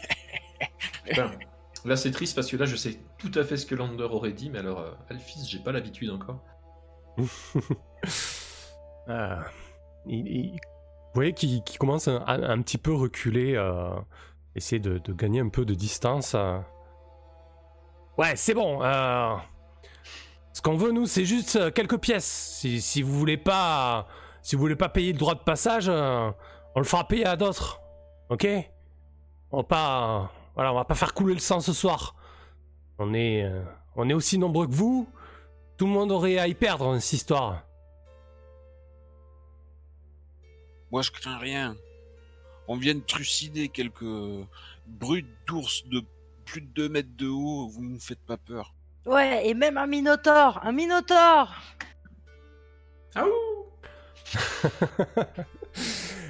Putain. 1.05 1.31
Là, 1.85 1.95
c'est 1.95 2.09
triste 2.09 2.33
parce 2.35 2.49
que 2.49 2.57
là, 2.57 2.65
je 2.65 2.75
sais 2.75 2.97
tout 3.19 3.31
à 3.35 3.43
fait 3.43 3.57
ce 3.57 3.65
que 3.67 3.75
Lander 3.75 4.05
aurait 4.05 4.31
dit, 4.31 4.49
mais 4.49 4.57
alors, 4.57 4.79
euh, 4.79 4.91
Alphys, 5.11 5.45
j'ai 5.47 5.59
pas 5.59 5.71
l'habitude 5.71 6.09
encore. 6.09 6.39
Il- 10.07 10.27
il- 10.27 10.51
vous 10.51 11.13
voyez 11.21 11.33
qu'il 11.33 11.61
commence 11.79 12.07
un, 12.07 12.23
un- 12.27 12.43
un 12.43 12.61
petit 12.61 12.77
peu 12.77 12.93
reculer, 12.93 13.55
euh, 13.55 13.89
essayer 14.55 14.79
de, 14.79 14.97
de 14.97 15.13
gagner 15.13 15.39
un 15.39 15.49
peu 15.49 15.63
de 15.65 15.73
distance. 15.73 16.33
euh. 16.35 16.59
Ouais, 18.17 18.35
c'est 18.35 18.53
bon. 18.53 18.81
Ce 20.55 20.61
qu'on 20.61 20.77
veut, 20.77 20.93
nous, 20.93 21.05
c'est 21.05 21.25
juste 21.25 21.57
euh, 21.57 21.69
quelques 21.69 21.97
pièces. 21.97 22.61
Si, 22.61 23.01
vous 23.01 23.11
voulez 23.11 23.35
pas, 23.35 24.07
si 24.41 24.55
vous 24.55 24.61
voulez 24.61 24.77
pas 24.77 24.87
payer 24.87 25.11
le 25.11 25.19
droit 25.19 25.35
de 25.35 25.41
passage, 25.41 25.89
euh, 25.89 26.31
on 26.75 26.79
le 26.79 26.85
fera 26.85 27.05
payer 27.05 27.25
à 27.25 27.35
d'autres. 27.35 27.81
Ok? 28.29 28.47
On 29.51 29.57
va 29.57 29.63
pas, 29.63 30.31
voilà, 30.53 30.71
on 30.71 30.75
va 30.75 30.85
pas 30.85 30.95
faire 30.95 31.13
couler 31.13 31.33
le 31.33 31.41
sang 31.41 31.59
ce 31.59 31.73
soir. 31.73 32.15
On 32.99 33.13
est, 33.13 33.43
euh, 33.43 33.65
on 33.97 34.07
est 34.07 34.13
aussi 34.13 34.37
nombreux 34.37 34.65
que 34.65 34.71
vous. 34.71 35.09
Tout 35.75 35.87
le 35.87 35.91
monde 35.91 36.09
aurait 36.09 36.37
à 36.37 36.47
y 36.47 36.53
perdre 36.53 36.85
dans 36.85 36.99
cette 37.01 37.11
histoire. 37.11 37.65
Moi, 40.89 41.01
je 41.01 41.11
crains 41.11 41.37
rien. 41.37 41.75
On 42.69 42.77
vient 42.77 42.95
de 42.95 43.01
trucider 43.01 43.67
quelques 43.67 44.05
brutes 44.87 45.35
d'ours 45.47 45.85
de 45.87 46.01
plus 46.45 46.61
de 46.61 46.67
2 46.67 46.87
mètres 46.87 47.17
de 47.17 47.27
haut. 47.27 47.67
Vous 47.67 47.83
ne 47.83 47.95
me 47.95 47.99
faites 47.99 48.25
pas 48.25 48.37
peur. 48.37 48.74
Ouais, 49.05 49.47
et 49.47 49.53
même 49.53 49.77
un 49.77 49.87
minotaure 49.87 50.59
Un 50.63 50.71
minotaure 50.71 51.53
Ah 53.15 53.25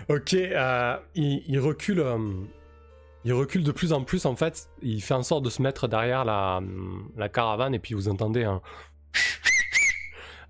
ok, 0.10 0.34
euh, 0.34 0.98
il, 1.16 1.44
il 1.48 1.60
recule. 1.60 2.00
euh, 2.00 2.18
il 3.24 3.34
recule 3.34 3.64
de 3.64 3.72
plus 3.72 3.92
en 3.94 4.04
plus 4.04 4.26
en 4.26 4.36
fait. 4.36 4.70
Il 4.84 5.02
fait 5.02 5.14
en 5.16 5.24
sorte 5.24 5.44
de 5.44 5.50
se 5.50 5.62
mettre 5.62 5.88
derrière 5.88 6.26
la, 6.26 6.62
la 7.18 7.30
caravane 7.30 7.74
et 7.74 7.80
puis 7.80 7.96
vous 7.96 8.08
entendez 8.08 8.44
un, 8.44 8.62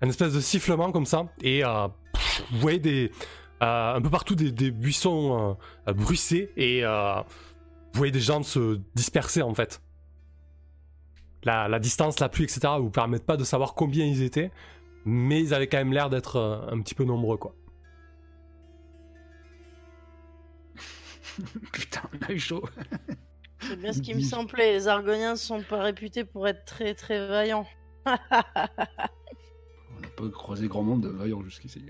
un 0.02 0.08
espèce 0.08 0.34
de 0.34 0.40
sifflement 0.40 0.92
comme 0.92 1.06
ça 1.06 1.26
et 1.42 1.64
euh, 1.64 1.86
vous 2.50 2.58
voyez 2.58 2.78
des 2.78 3.10
euh, 3.62 3.94
un 3.94 4.02
peu 4.02 4.10
partout 4.10 4.34
des, 4.34 4.52
des 4.52 4.70
buissons 4.70 5.56
euh, 5.88 5.92
bruissés 5.94 6.52
et 6.58 6.84
euh, 6.84 7.14
vous 7.94 7.98
voyez 7.98 8.12
des 8.12 8.20
gens 8.20 8.42
se 8.42 8.78
disperser 8.94 9.40
en 9.40 9.54
fait. 9.54 9.80
La, 11.46 11.68
la 11.68 11.78
distance, 11.78 12.18
la 12.20 12.28
pluie, 12.28 12.44
etc. 12.44 12.60
vous 12.80 12.90
permettent 12.90 13.24
pas 13.24 13.36
de 13.38 13.44
savoir 13.44 13.74
combien 13.74 14.04
ils 14.04 14.22
étaient, 14.22 14.50
mais 15.04 15.40
ils 15.40 15.54
avaient 15.54 15.68
quand 15.68 15.78
même 15.78 15.92
l'air 15.92 16.10
d'être 16.10 16.36
euh, 16.36 16.60
un 16.70 16.80
petit 16.82 16.94
peu 16.94 17.04
nombreux 17.04 17.36
quoi. 17.38 17.54
Putain, 21.72 22.02
on 22.12 22.24
a 22.26 22.32
eu 22.32 22.38
chaud. 22.38 22.64
C'est 23.60 23.76
bien 23.76 23.92
ce 23.92 24.00
qui 24.02 24.14
me 24.14 24.20
semblait, 24.20 24.72
les 24.72 24.86
Argoniens 24.88 25.36
sont 25.36 25.62
pas 25.62 25.82
réputés 25.82 26.24
pour 26.24 26.46
être 26.46 26.64
très 26.64 26.94
très 26.94 27.26
vaillants. 27.26 27.66
On 28.06 30.00
n'a 30.00 30.08
pas 30.16 30.28
croisé 30.32 30.68
grand 30.68 30.82
monde 30.82 31.02
de 31.02 31.08
vaillants 31.08 31.42
jusqu'ici. 31.42 31.84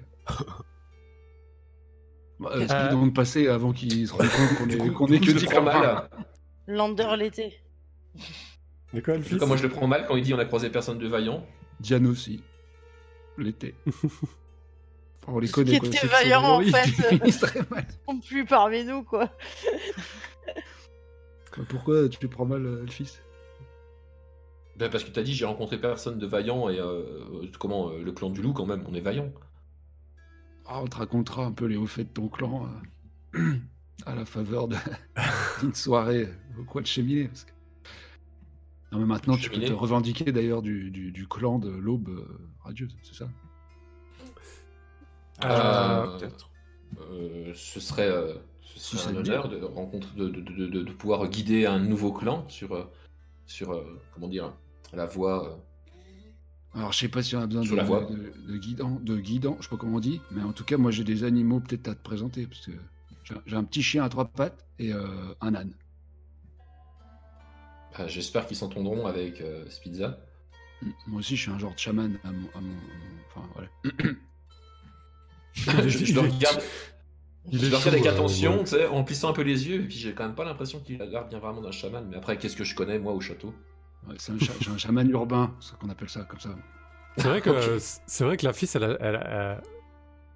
Bah, 2.39 2.51
euh, 2.55 2.67
Euh, 2.71 3.07
de 3.07 3.11
passer 3.11 3.49
avant 3.49 3.73
qu'ils 3.73 4.07
se 4.09 4.13
rendent 4.13 4.31
compte 4.31 4.55
qu'on 4.59 4.67
Du 4.67 4.77
est, 4.77 4.79
coup, 4.79 4.93
qu'on 4.93 5.07
du 5.07 5.15
est 5.15 5.21
coup, 5.21 5.25
que 5.27 5.31
je 5.31 5.35
le 5.35 5.41
10 5.41 5.47
prends 5.47 5.65
copains. 5.65 5.81
mal. 5.83 6.11
Lander 6.67 7.17
l'été. 7.19 7.61
De 8.95 9.01
quoi, 9.01 9.15
moi, 9.47 9.57
je 9.57 9.63
le 9.65 9.69
prends 9.69 9.87
mal 9.87 10.07
quand 10.07 10.17
il 10.17 10.23
dit 10.23 10.33
on 10.35 10.39
a 10.39 10.45
croisé 10.45 10.71
personne 10.71 10.99
de 10.99 11.07
vaillant. 11.09 11.45
Diane 11.81 12.07
aussi. 12.07 12.43
L'été. 13.39 13.75
On 15.29 15.41
les 15.41 15.49
Qui 15.49 15.53
connaît. 15.55 15.79
quoi, 15.81 15.89
était 15.89 16.07
vaillant, 16.07 16.43
en 16.45 16.63
fait. 16.63 16.85
qui. 17.31 17.33
Non 18.09 18.21
plus 18.21 18.45
parmi 18.45 18.85
nous, 18.85 19.03
quoi. 19.03 19.29
Bah, 21.57 21.65
Pourquoi 21.69 22.09
tu 22.09 22.29
prends 22.29 22.45
mal, 22.47 22.65
euh, 22.65 22.83
le 22.83 22.91
fils? 22.91 23.21
Ben, 24.77 24.89
parce 24.91 25.03
que 25.05 25.11
t'as 25.11 25.23
dit 25.23 25.35
j'ai 25.35 25.47
rencontré 25.47 25.79
personne 25.81 26.19
de 26.19 26.27
vaillant 26.27 26.69
et 26.69 26.79
euh, 26.79 27.03
comment 27.59 27.89
euh, 27.91 28.03
le 28.03 28.13
clan 28.13 28.29
du 28.31 28.43
loup 28.43 28.53
quand 28.53 28.67
même, 28.67 28.85
on 28.89 28.95
est 28.95 29.01
vaillant. 29.01 29.33
Ah, 30.67 30.81
On 30.83 30.87
te 30.87 30.97
racontera 30.97 31.45
un 31.45 31.53
peu 31.53 31.65
les 31.65 31.77
hauts 31.77 31.87
faits 31.87 32.09
de 32.09 32.13
ton 32.13 32.29
clan 32.29 32.69
euh, 33.35 33.55
à 34.07 34.15
la 34.15 34.25
faveur 34.27 34.69
d'une 35.61 35.75
soirée 35.75 36.29
au 36.61 36.65
coin 36.65 36.83
de 36.83 36.87
cheminée. 36.87 37.29
parce 37.29 37.45
que- 37.45 37.53
Non, 38.97 39.03
mais 39.03 39.07
maintenant, 39.07 39.37
tu 39.37 39.51
peux 39.51 39.61
te 39.61 39.73
revendiquer 39.75 40.33
d'ailleurs 40.33 40.63
du, 40.63 40.91
du- 40.91 41.13
du 41.13 41.29
clan 41.29 41.59
de 41.59 41.69
l'aube 41.69 42.09
euh, 42.09 42.39
radieuse, 42.65 42.97
c'est 43.03 43.15
ça? 43.15 43.29
Euh, 45.45 46.19
peut-être. 46.19 46.49
euh, 46.99 47.53
ce 47.55 47.79
serait, 47.79 48.09
euh, 48.09 48.35
ce 48.63 48.97
un 49.07 49.15
honneur 49.17 49.51
de, 49.51 49.63
rencontre, 49.63 50.15
de, 50.15 50.29
de, 50.31 50.41
de- 50.41 50.67
de- 50.67 50.83
de 50.83 50.93
pouvoir 50.93 51.29
guider 51.29 51.67
un 51.67 51.79
nouveau 51.79 52.11
clan 52.11 52.49
sur, 52.49 52.73
euh, 52.75 52.85
sur 53.47 53.73
euh, 53.73 54.01
comment 54.15 54.29
dire, 54.29 54.55
la 54.95 55.05
voie. 55.05 55.47
euh, 55.47 55.57
Alors, 56.75 56.93
je 56.93 56.99
sais 57.01 57.09
pas 57.09 57.23
si 57.23 57.37
on 57.37 57.41
a 57.41 57.47
besoin 57.47 57.65
Sur 57.65 57.73
de, 57.73 57.77
la 57.77 57.85
voie. 57.85 58.01
de, 58.07 58.53
de 58.53 58.57
guidant, 58.57 58.99
de 59.03 59.17
guidant, 59.19 59.57
je 59.59 59.65
sais 59.65 59.71
pas 59.71 59.77
comment 59.77 59.99
on 59.99 60.01
dit, 60.01 60.21
mais 60.31 60.43
en 60.43 60.53
tout 60.53 60.65
cas, 60.65 60.79
moi 60.79 60.91
j'ai 60.91 61.05
des 61.05 61.23
animaux 61.25 61.61
peut-être 61.61 61.89
à 61.89 61.95
te 61.95 62.03
présenter, 62.03 62.47
parce 62.47 62.65
que 62.65 62.73
j'ai 63.25 63.35
j'ai 63.45 63.57
un 63.57 63.65
petit 63.65 63.83
chien 63.83 64.05
à 64.05 64.09
trois 64.09 64.25
pattes 64.27 64.65
et 64.79 64.93
euh, 64.95 65.07
un 65.43 65.55
âne. 65.55 65.73
Bah, 67.99 68.07
J'espère 68.07 68.47
qu'ils 68.47 68.57
s'entendront 68.57 69.07
avec 69.07 69.41
euh, 69.41 69.65
Spizza. 69.71 70.19
Moi 71.07 71.21
aussi, 71.21 71.37
je 71.37 71.43
suis 71.43 71.51
un 71.51 71.59
genre 71.59 71.73
de 71.75 71.79
chaman 71.79 72.19
à 72.25 72.31
mon. 72.31 72.49
à 72.55 72.61
mon- 72.61 72.77
Enfin, 73.35 73.49
voilà. 73.55 73.69
je, 75.89 75.89
je 76.05 76.15
le 76.15 76.21
regarde, 76.21 76.63
il 77.51 77.59
je 77.61 77.67
est 77.67 77.71
le 77.71 77.77
regarde 77.77 77.89
avec 77.95 78.03
chaud, 78.05 78.09
euh, 78.09 78.13
attention, 78.13 78.53
ouais. 78.59 78.65
tu 78.65 78.71
sais, 78.71 78.87
en 78.87 79.05
plissant 79.05 79.31
un 79.31 79.33
peu 79.33 79.43
les 79.43 79.69
yeux, 79.69 79.83
et 79.83 79.87
puis 79.87 79.97
j'ai 79.97 80.13
quand 80.15 80.25
même 80.25 80.35
pas 80.35 80.45
l'impression 80.45 80.81
qu'il 80.81 81.01
a 81.03 81.07
l'air 81.07 81.27
bien 81.27 81.39
vraiment 81.39 81.61
d'un 81.61 81.71
chaman. 81.71 82.07
Mais 82.11 82.17
après, 82.17 82.39
qu'est-ce 82.39 82.57
que 82.57 82.65
je 82.65 82.75
connais 82.75 82.99
moi 82.99 83.13
au 83.13 83.21
château? 83.21 83.55
Ouais, 84.09 84.15
c'est 84.19 84.33
un, 84.33 84.39
cha- 84.39 84.53
j'ai 84.61 84.71
un 84.71 84.79
chaman 84.79 85.09
urbain, 85.11 85.55
c'est 85.61 85.71
ça 85.71 85.77
qu'on 85.81 85.89
appelle 85.91 86.09
ça, 86.09 86.23
comme 86.23 86.41
ça. 86.41 86.51
C'est 87.17 87.29
vrai 87.29 87.41
que 87.41 87.51
Ok. 87.77 87.81
c'est 88.07 88.25
vrai 88.25 88.37
que 88.37 88.45
la 88.47 88.53
fille, 88.53 88.69
elle, 88.75 89.61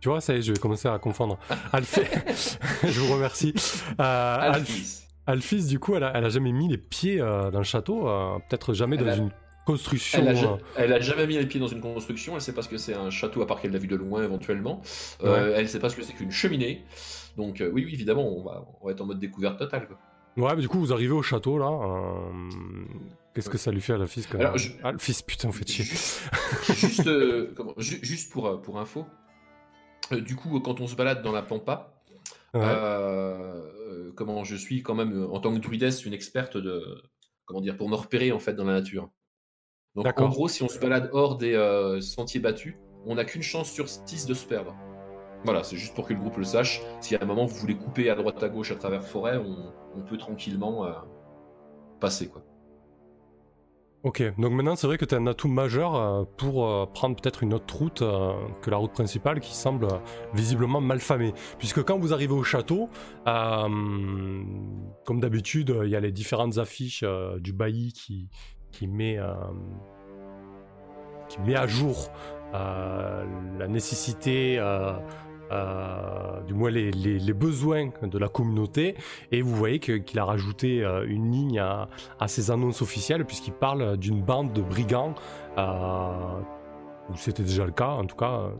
tu 0.00 0.08
vois, 0.08 0.20
ça 0.22 0.34
y 0.34 0.38
est, 0.38 0.42
je 0.42 0.52
vais 0.52 0.58
commencer 0.58 0.88
à 0.88 0.98
confondre. 0.98 1.38
Alphée, 1.72 2.06
je 2.84 3.00
vous 3.00 3.12
remercie. 3.12 3.52
Euh, 4.00 4.36
Alphys. 4.52 5.02
Alphys, 5.30 5.66
du 5.66 5.78
coup, 5.78 5.94
elle 5.96 6.04
a, 6.04 6.12
elle 6.16 6.24
a 6.24 6.28
jamais 6.28 6.52
mis 6.52 6.68
les 6.68 6.78
pieds 6.78 7.20
euh, 7.20 7.50
dans 7.50 7.58
le 7.58 7.64
château, 7.64 8.08
euh, 8.08 8.38
peut-être 8.48 8.74
jamais 8.74 8.96
Elle 8.96 9.04
dans 9.04 9.10
a- 9.12 9.16
une 9.16 9.30
construction. 9.66 10.20
Elle 10.20 10.28
a, 10.28 10.30
euh, 10.32 10.34
ja- 10.34 10.58
elle 10.76 10.92
a 10.92 11.00
jamais 11.00 11.26
mis 11.26 11.36
les 11.38 11.46
pieds 11.46 11.60
dans 11.60 11.66
une 11.68 11.80
construction, 11.80 12.34
elle 12.34 12.40
sait 12.40 12.52
pas 12.54 12.62
ce 12.62 12.68
que 12.68 12.76
c'est 12.78 12.94
un 12.94 13.10
château 13.10 13.40
à 13.42 13.46
part 13.46 13.60
qu'elle 13.60 13.70
l'a 13.72 13.78
vu 13.78 13.86
de 13.86 13.96
loin 13.96 14.22
éventuellement. 14.24 14.80
Euh, 15.22 15.54
Elle 15.56 15.68
sait 15.68 15.78
pas 15.78 15.88
ce 15.88 15.96
que 15.96 16.02
c'est 16.02 16.12
qu'une 16.14 16.30
cheminée. 16.32 16.84
Donc 17.36 17.56
oui, 17.60 17.84
oui, 17.84 17.90
évidemment, 17.94 18.26
on 18.26 18.42
va, 18.42 18.64
on 18.80 18.86
va 18.86 18.92
être 18.92 19.00
en 19.00 19.06
mode 19.06 19.18
découverte 19.20 19.58
totale. 19.58 19.86
quoi. 19.86 19.96
Ouais, 20.36 20.54
mais 20.56 20.62
du 20.62 20.68
coup, 20.68 20.78
vous 20.80 20.92
arrivez 20.92 21.12
au 21.12 21.22
château 21.22 21.58
là. 21.58 21.70
Qu'est-ce 23.34 23.50
que 23.50 23.58
ça 23.58 23.70
lui 23.70 23.80
fait 23.80 23.92
à 23.92 23.98
la 23.98 24.06
fille 24.06 24.24
quand 24.30 24.38
Alors, 24.38 24.52
même 24.52 24.58
je- 24.58 24.72
Ah, 24.82 24.90
le 24.92 24.98
fils, 24.98 25.22
putain, 25.22 25.52
faites 25.52 25.70
chier. 25.70 25.84
Juste, 25.84 27.08
comment- 27.56 27.74
juste 27.78 28.32
pour, 28.32 28.60
pour 28.60 28.78
info, 28.80 29.06
du 30.10 30.34
coup, 30.34 30.58
quand 30.60 30.80
on 30.80 30.86
se 30.88 30.96
balade 30.96 31.22
dans 31.22 31.32
la 31.32 31.42
pampa, 31.42 31.92
Ouais. 32.52 32.60
euh, 32.64 33.62
euh, 33.90 34.12
comment 34.14 34.44
je 34.44 34.56
suis 34.56 34.82
quand 34.82 34.94
même, 34.94 35.12
euh, 35.12 35.28
en 35.28 35.40
tant 35.40 35.54
que 35.54 35.58
druidesse, 35.58 36.04
une 36.04 36.14
experte 36.14 36.56
de, 36.56 37.02
comment 37.44 37.60
dire, 37.60 37.76
pour 37.76 37.88
me 37.88 37.96
repérer 37.96 38.32
en 38.32 38.38
fait 38.38 38.54
dans 38.54 38.64
la 38.64 38.74
nature. 38.74 39.10
Donc 39.94 40.06
en 40.20 40.28
gros, 40.28 40.48
si 40.48 40.62
on 40.62 40.68
se 40.68 40.78
balade 40.78 41.10
hors 41.12 41.36
des 41.36 41.54
euh, 41.54 42.00
sentiers 42.00 42.40
battus, 42.40 42.76
on 43.06 43.16
n'a 43.16 43.24
qu'une 43.24 43.42
chance 43.42 43.70
sur 43.70 43.88
6 43.88 44.26
de 44.26 44.34
se 44.34 44.46
perdre. 44.46 44.76
Voilà, 45.44 45.64
c'est 45.64 45.76
juste 45.76 45.94
pour 45.94 46.06
que 46.06 46.12
le 46.12 46.20
groupe 46.20 46.36
le 46.36 46.44
sache. 46.44 46.80
Si 47.00 47.16
à 47.16 47.22
un 47.22 47.24
moment 47.24 47.46
vous 47.46 47.56
voulez 47.56 47.76
couper 47.76 48.10
à 48.10 48.14
droite 48.14 48.42
à 48.42 48.48
gauche 48.48 48.70
à 48.70 48.76
travers 48.76 49.02
forêt, 49.02 49.38
on, 49.38 49.72
on 49.96 50.02
peut 50.02 50.18
tranquillement 50.18 50.84
euh, 50.84 50.92
passer 51.98 52.28
quoi. 52.28 52.44
Ok, 54.02 54.22
donc 54.38 54.52
maintenant 54.52 54.76
c'est 54.76 54.86
vrai 54.86 54.96
que 54.96 55.04
tu 55.04 55.14
as 55.14 55.18
un 55.18 55.26
atout 55.26 55.48
majeur 55.48 55.94
euh, 55.94 56.24
pour 56.38 56.66
euh, 56.66 56.86
prendre 56.86 57.16
peut-être 57.16 57.42
une 57.42 57.52
autre 57.52 57.76
route 57.76 58.00
euh, 58.00 58.32
que 58.62 58.70
la 58.70 58.78
route 58.78 58.92
principale 58.92 59.40
qui 59.40 59.54
semble 59.54 59.88
visiblement 60.32 60.80
mal 60.80 61.00
famée. 61.00 61.34
Puisque 61.58 61.82
quand 61.84 61.98
vous 61.98 62.14
arrivez 62.14 62.32
au 62.32 62.42
château, 62.42 62.88
comme 63.26 65.20
d'habitude, 65.20 65.76
il 65.84 65.90
y 65.90 65.96
a 65.96 66.00
les 66.00 66.12
différentes 66.12 66.56
affiches 66.56 67.04
du 67.40 67.52
bailli 67.52 67.92
qui, 67.92 68.30
qui, 68.72 68.86
met, 68.86 69.18
qui 71.28 71.40
met 71.42 71.56
à 71.56 71.66
jour 71.66 72.10
la 72.52 73.68
nécessité, 73.68 74.58
euh, 75.50 76.40
du 76.42 76.54
moins 76.54 76.70
les, 76.70 77.32
besoins 77.32 77.90
de 78.02 78.18
la 78.18 78.28
communauté. 78.28 78.94
Et 79.32 79.42
vous 79.42 79.54
voyez 79.54 79.78
qu'il 79.78 80.18
a 80.18 80.24
rajouté 80.24 80.84
euh, 80.84 81.04
une 81.08 81.30
ligne 81.32 81.58
à, 81.58 81.88
ses 82.28 82.50
annonces 82.50 82.82
officielles, 82.82 83.24
puisqu'il 83.24 83.52
parle 83.52 83.96
d'une 83.96 84.22
bande 84.22 84.52
de 84.52 84.62
brigands, 84.62 85.14
euh, 85.58 86.40
c'était 87.16 87.42
déjà 87.42 87.64
le 87.64 87.72
cas, 87.72 87.88
en 87.88 88.04
tout 88.04 88.16
cas, 88.16 88.50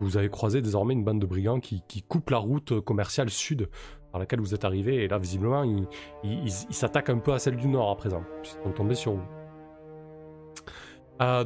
vous 0.00 0.16
avez 0.18 0.28
croisé 0.28 0.60
désormais 0.60 0.92
une 0.92 1.04
bande 1.04 1.20
de 1.20 1.26
brigands 1.26 1.60
qui, 1.60 1.82
coupe 2.06 2.30
la 2.30 2.38
route 2.38 2.80
commerciale 2.80 3.30
sud 3.30 3.68
par 4.12 4.20
laquelle 4.20 4.40
vous 4.40 4.54
êtes 4.54 4.64
arrivé, 4.64 5.04
et 5.04 5.08
là, 5.08 5.18
visiblement, 5.18 5.62
ils 5.64 5.86
il, 6.24 6.32
il- 6.44 6.66
ils 6.68 6.74
s'attaquent 6.74 7.10
un 7.10 7.18
peu 7.18 7.32
à 7.32 7.38
celle 7.38 7.56
du 7.56 7.68
nord 7.68 7.90
à 7.90 7.96
présent, 7.96 8.22
puisqu'ils 8.42 8.62
sont 8.62 8.72
tombés 8.72 8.94
sur 8.94 9.12
vous. 9.12 9.24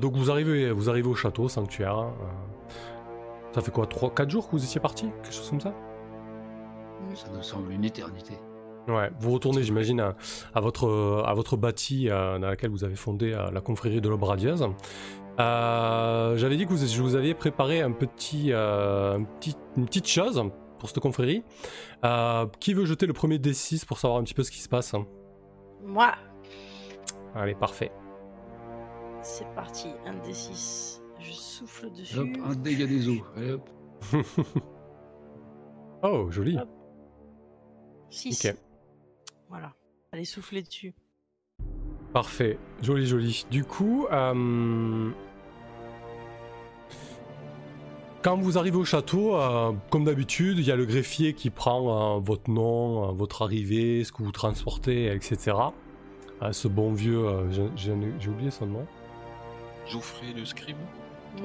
Donc 0.01 0.17
vous 0.17 0.31
arrivez, 0.33 0.73
vous 0.73 0.91
arrivez 0.91 1.09
au 1.09 1.15
château, 1.15 1.49
sanctuaire. 1.49 1.99
euh, 1.99 2.60
ça 3.53 3.61
fait 3.61 3.71
quoi 3.71 3.87
3-4 3.87 4.29
jours 4.31 4.47
que 4.47 4.53
vous 4.53 4.65
étiez 4.65 4.81
parti 4.81 5.09
Quelque 5.23 5.35
chose 5.35 5.51
comme 5.51 5.61
ça? 5.61 5.75
Ça 7.15 7.27
nous 7.33 7.43
semble 7.43 7.73
une 7.73 7.85
éternité. 7.85 8.35
Ouais, 8.89 9.11
vous 9.19 9.31
retournez, 9.33 9.63
j'imagine, 9.63 10.01
à, 10.01 10.17
à 10.55 10.61
votre, 10.61 11.23
à 11.27 11.35
votre 11.35 11.57
bâti 11.57 12.07
dans 12.09 12.39
laquelle 12.39 12.71
vous 12.71 12.85
avez 12.85 12.97
fondé 12.97 13.31
la 13.53 13.61
confrérie 13.61 14.01
de 14.01 14.09
l'aube 14.09 14.23
radieuse. 14.25 14.67
Euh, 15.39 16.37
J'avais 16.37 16.57
dit 16.57 16.67
que 16.67 16.71
vous, 16.73 16.87
je 16.87 17.03
vous 17.03 17.15
aviez 17.15 17.35
préparé 17.35 17.81
un 17.83 17.93
petit, 17.93 18.53
euh, 18.53 19.17
un 19.19 19.25
petit, 19.25 19.55
une 19.77 19.87
petite 19.87 20.07
chose 20.09 20.43
pour 20.79 20.89
cette 20.89 21.01
confrérie. 21.01 21.43
Euh, 22.05 22.47
qui 22.59 22.75
veut 22.75 22.85
jeter 22.85 23.07
le 23.07 23.13
premier 23.13 23.39
D6 23.39 23.85
pour 23.87 23.99
savoir 23.99 24.21
un 24.21 24.25
petit 24.25 24.35
peu 24.35 24.43
ce 24.43 24.51
qui 24.51 24.61
se 24.61 24.69
passe 24.69 24.95
Moi, 25.85 26.13
Allez, 27.35 27.55
parfait. 27.55 27.93
c'est 29.23 29.47
parti. 29.55 29.89
Un 30.07 30.15
D6. 30.27 31.00
Je 31.21 31.33
souffle 31.33 31.91
dessus. 31.93 32.19
Hop, 32.19 32.29
un 32.45 32.55
dégât 32.55 32.87
des 32.87 33.09
eaux. 33.09 33.25
Allez, 33.37 33.53
hop. 33.53 33.71
Oh, 36.03 36.31
joli. 36.31 36.57
Hop. 36.57 36.69
6. 38.09 38.47
Ok. 38.47 38.57
Voilà. 39.51 39.75
Allez, 40.13 40.25
souffler 40.25 40.63
dessus. 40.63 40.95
Parfait, 42.15 42.59
joli 42.83 43.07
joli. 43.07 43.45
Du 43.51 43.65
coup, 43.65 44.07
euh, 44.11 45.11
quand 48.23 48.37
vous 48.37 48.59
arrivez 48.59 48.77
au 48.77 48.85
château, 48.85 49.37
euh, 49.37 49.73
comme 49.91 50.05
d'habitude, 50.05 50.59
il 50.59 50.65
y 50.65 50.73
a 50.73 50.77
le 50.77 50.87
greffier 50.87 51.35
qui 51.35 51.51
prend 51.51 52.17
euh, 52.17 52.21
votre 52.21 52.51
nom, 52.51 53.11
euh, 53.11 53.13
votre 53.13 53.43
arrivée, 53.43 54.03
ce 54.03 54.11
que 54.11 54.23
vous 54.23 54.33
transportez, 54.33 55.13
etc. 55.13 55.57
Euh, 56.43 56.53
ce 56.53 56.67
bon 56.67 56.93
vieux, 56.93 57.27
euh, 57.27 57.71
j'ai 57.77 58.29
oublié 58.29 58.51
son 58.51 58.67
nom. 58.67 58.87
Geoffrey 59.87 60.33
le 60.35 60.45
scribe 60.45 60.77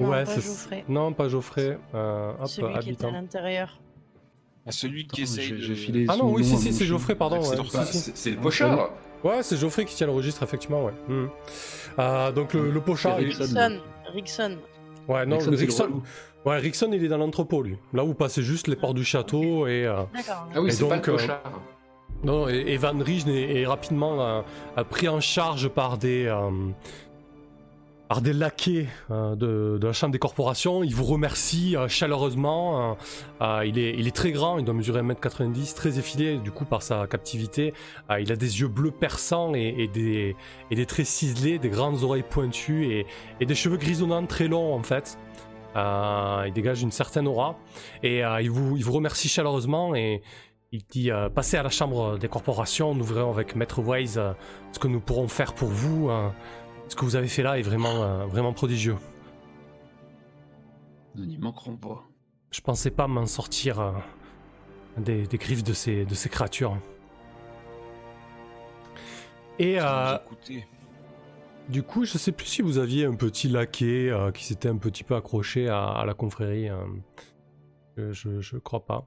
Non, 0.00 0.08
ouais, 0.10 0.24
pas 0.24 0.30
c'est 0.30 0.40
Geoffrey. 0.42 0.84
non 0.88 1.12
pas 1.12 1.28
Geoffrey. 1.28 1.78
euh, 1.94 2.32
hop, 2.40 2.46
Celui 2.48 2.78
qui 2.80 2.90
était 2.90 3.06
à 3.06 3.10
l'intérieur. 3.10 3.78
Ah, 4.66 4.72
celui 4.72 5.06
qui 5.06 5.22
essaye 5.22 5.54
j'ai- 5.60 5.68
de... 5.68 5.74
filé 5.74 6.06
Ah 6.08 6.16
non, 6.16 6.32
oui, 6.32 6.44
si 6.44 6.54
à 6.54 6.56
si, 6.58 6.72
c'est. 6.72 6.84
Geoffrey, 6.86 7.14
pardon. 7.14 7.40
C'est 7.42 7.58
ouais, 7.58 7.84
si, 7.84 8.12
si. 8.14 8.30
le 8.32 8.36
pochard. 8.38 8.90
Ouais, 9.22 9.42
c'est 9.42 9.56
Geoffrey 9.56 9.84
qui 9.84 9.94
tient 9.94 10.06
le 10.08 10.12
registre, 10.12 10.42
effectivement, 10.42 10.84
ouais. 10.84 10.92
Mhm. 11.08 11.30
Euh, 11.98 12.32
donc 12.32 12.52
le, 12.54 12.70
le 12.70 12.80
pochard, 12.80 13.16
Rickson. 13.16 13.44
Rickson. 13.44 13.78
Rickson. 14.12 14.56
ouais, 15.08 15.24
non, 15.26 15.36
Rickson, 15.38 15.50
Rickson, 15.56 16.02
ouais, 16.44 16.58
Rickson, 16.58 16.90
il 16.92 17.04
est 17.04 17.08
dans 17.08 17.16
l'entrepôt, 17.18 17.62
lui. 17.62 17.76
Là, 17.92 18.02
vous 18.02 18.14
passez 18.14 18.42
juste 18.42 18.66
les 18.68 18.76
portes 18.76 18.96
du 18.96 19.04
château 19.04 19.66
et. 19.68 19.86
euh, 19.86 20.02
D'accord. 20.14 20.48
Ah 20.54 20.60
oui, 20.60 20.72
c'est 20.72 20.86
pas 20.88 20.96
le 20.96 21.00
euh, 21.02 21.12
pochard. 21.16 21.42
Non, 22.24 22.48
et, 22.48 22.64
et 22.66 22.76
Van 22.76 22.98
Rijn 22.98 23.28
est, 23.28 23.60
est 23.62 23.66
rapidement 23.66 24.20
euh, 24.20 24.42
euh, 24.78 24.84
pris 24.84 25.06
en 25.08 25.20
charge 25.20 25.68
par 25.68 25.96
des, 25.98 26.24
euh, 26.26 26.50
par 28.08 28.20
des 28.20 28.32
laquais 28.32 28.86
euh, 29.10 29.34
de, 29.34 29.84
la 29.84 29.92
Chambre 29.92 30.12
des 30.12 30.18
corporations. 30.18 30.82
Il 30.82 30.94
vous 30.94 31.04
remercie 31.04 31.76
euh, 31.76 31.88
chaleureusement. 31.88 32.92
euh, 32.92 32.94
euh, 33.42 33.66
il, 33.66 33.78
est, 33.78 34.14
très 34.14 34.32
grand, 34.32 34.58
il 34.58 34.64
doit 34.64 34.74
mesurer 34.74 35.02
1m90, 35.02 35.74
très 35.74 35.98
effilé 35.98 36.38
du 36.38 36.50
coup 36.50 36.64
par 36.64 36.82
sa 36.82 37.06
captivité. 37.06 37.74
Euh, 38.10 38.20
il 38.20 38.30
a 38.30 38.36
des 38.36 38.60
yeux 38.60 38.68
bleus 38.68 38.92
perçants 38.92 39.54
et, 39.54 39.88
des, 39.92 40.86
traits 40.86 41.06
ciselés, 41.06 41.58
des 41.58 41.68
grandes 41.68 42.02
oreilles 42.02 42.24
pointues 42.28 43.04
et, 43.40 43.46
des 43.46 43.54
cheveux 43.54 43.76
grisonnants 43.76 44.26
très 44.26 44.48
longs 44.48 44.74
en 44.74 44.82
fait. 44.82 45.18
Il 45.74 46.52
dégage 46.54 46.82
une 46.82 46.90
certaine 46.90 47.28
aura 47.28 47.58
et 48.02 48.22
il, 48.40 48.50
vous, 48.50 48.78
il 48.78 48.84
vous 48.84 48.92
remercie 48.92 49.28
chaleureusement 49.28 49.94
et 49.94 50.22
il 50.72 50.82
dit 50.90 51.10
passez 51.34 51.58
à 51.58 51.62
la 51.62 51.68
chambre 51.68 52.18
des 52.18 52.28
corporations, 52.28 52.94
nous 52.94 53.04
verrons 53.04 53.30
avec 53.30 53.54
Maître 53.54 53.80
Wise 53.80 54.20
ce 54.72 54.78
que 54.78 54.88
nous 54.88 55.00
pourrons 55.00 55.28
faire 55.28 55.52
pour 55.52 55.68
vous. 55.68 56.10
Ce 56.88 56.94
que 56.96 57.04
vous 57.04 57.16
avez 57.16 57.28
fait 57.28 57.42
là 57.42 57.58
est 57.58 57.62
vraiment, 57.62 58.02
euh, 58.02 58.26
vraiment 58.26 58.52
prodigieux. 58.52 58.96
Nous 61.14 61.26
n'y 61.26 61.38
manquerons 61.38 61.76
pas. 61.76 62.04
Je 62.50 62.60
pensais 62.60 62.90
pas 62.90 63.06
m'en 63.06 63.26
sortir 63.26 63.80
euh, 63.80 63.92
des, 64.98 65.26
des 65.26 65.38
griffes 65.38 65.64
de 65.64 65.72
ces, 65.72 66.04
de 66.04 66.14
ces 66.14 66.28
créatures. 66.28 66.78
Et 69.58 69.78
euh, 69.80 70.18
du 71.68 71.82
coup, 71.82 72.04
je 72.04 72.18
sais 72.18 72.32
plus 72.32 72.46
si 72.46 72.62
vous 72.62 72.78
aviez 72.78 73.06
un 73.06 73.14
petit 73.14 73.48
laquais 73.48 74.12
qui 74.34 74.44
s'était 74.44 74.68
un 74.68 74.76
petit 74.76 75.02
peu 75.02 75.16
accroché 75.16 75.68
à, 75.68 75.86
à 75.88 76.04
la 76.04 76.12
confrérie. 76.12 76.68
je, 77.96 78.12
je, 78.12 78.40
je 78.40 78.56
crois 78.58 78.84
pas. 78.84 79.06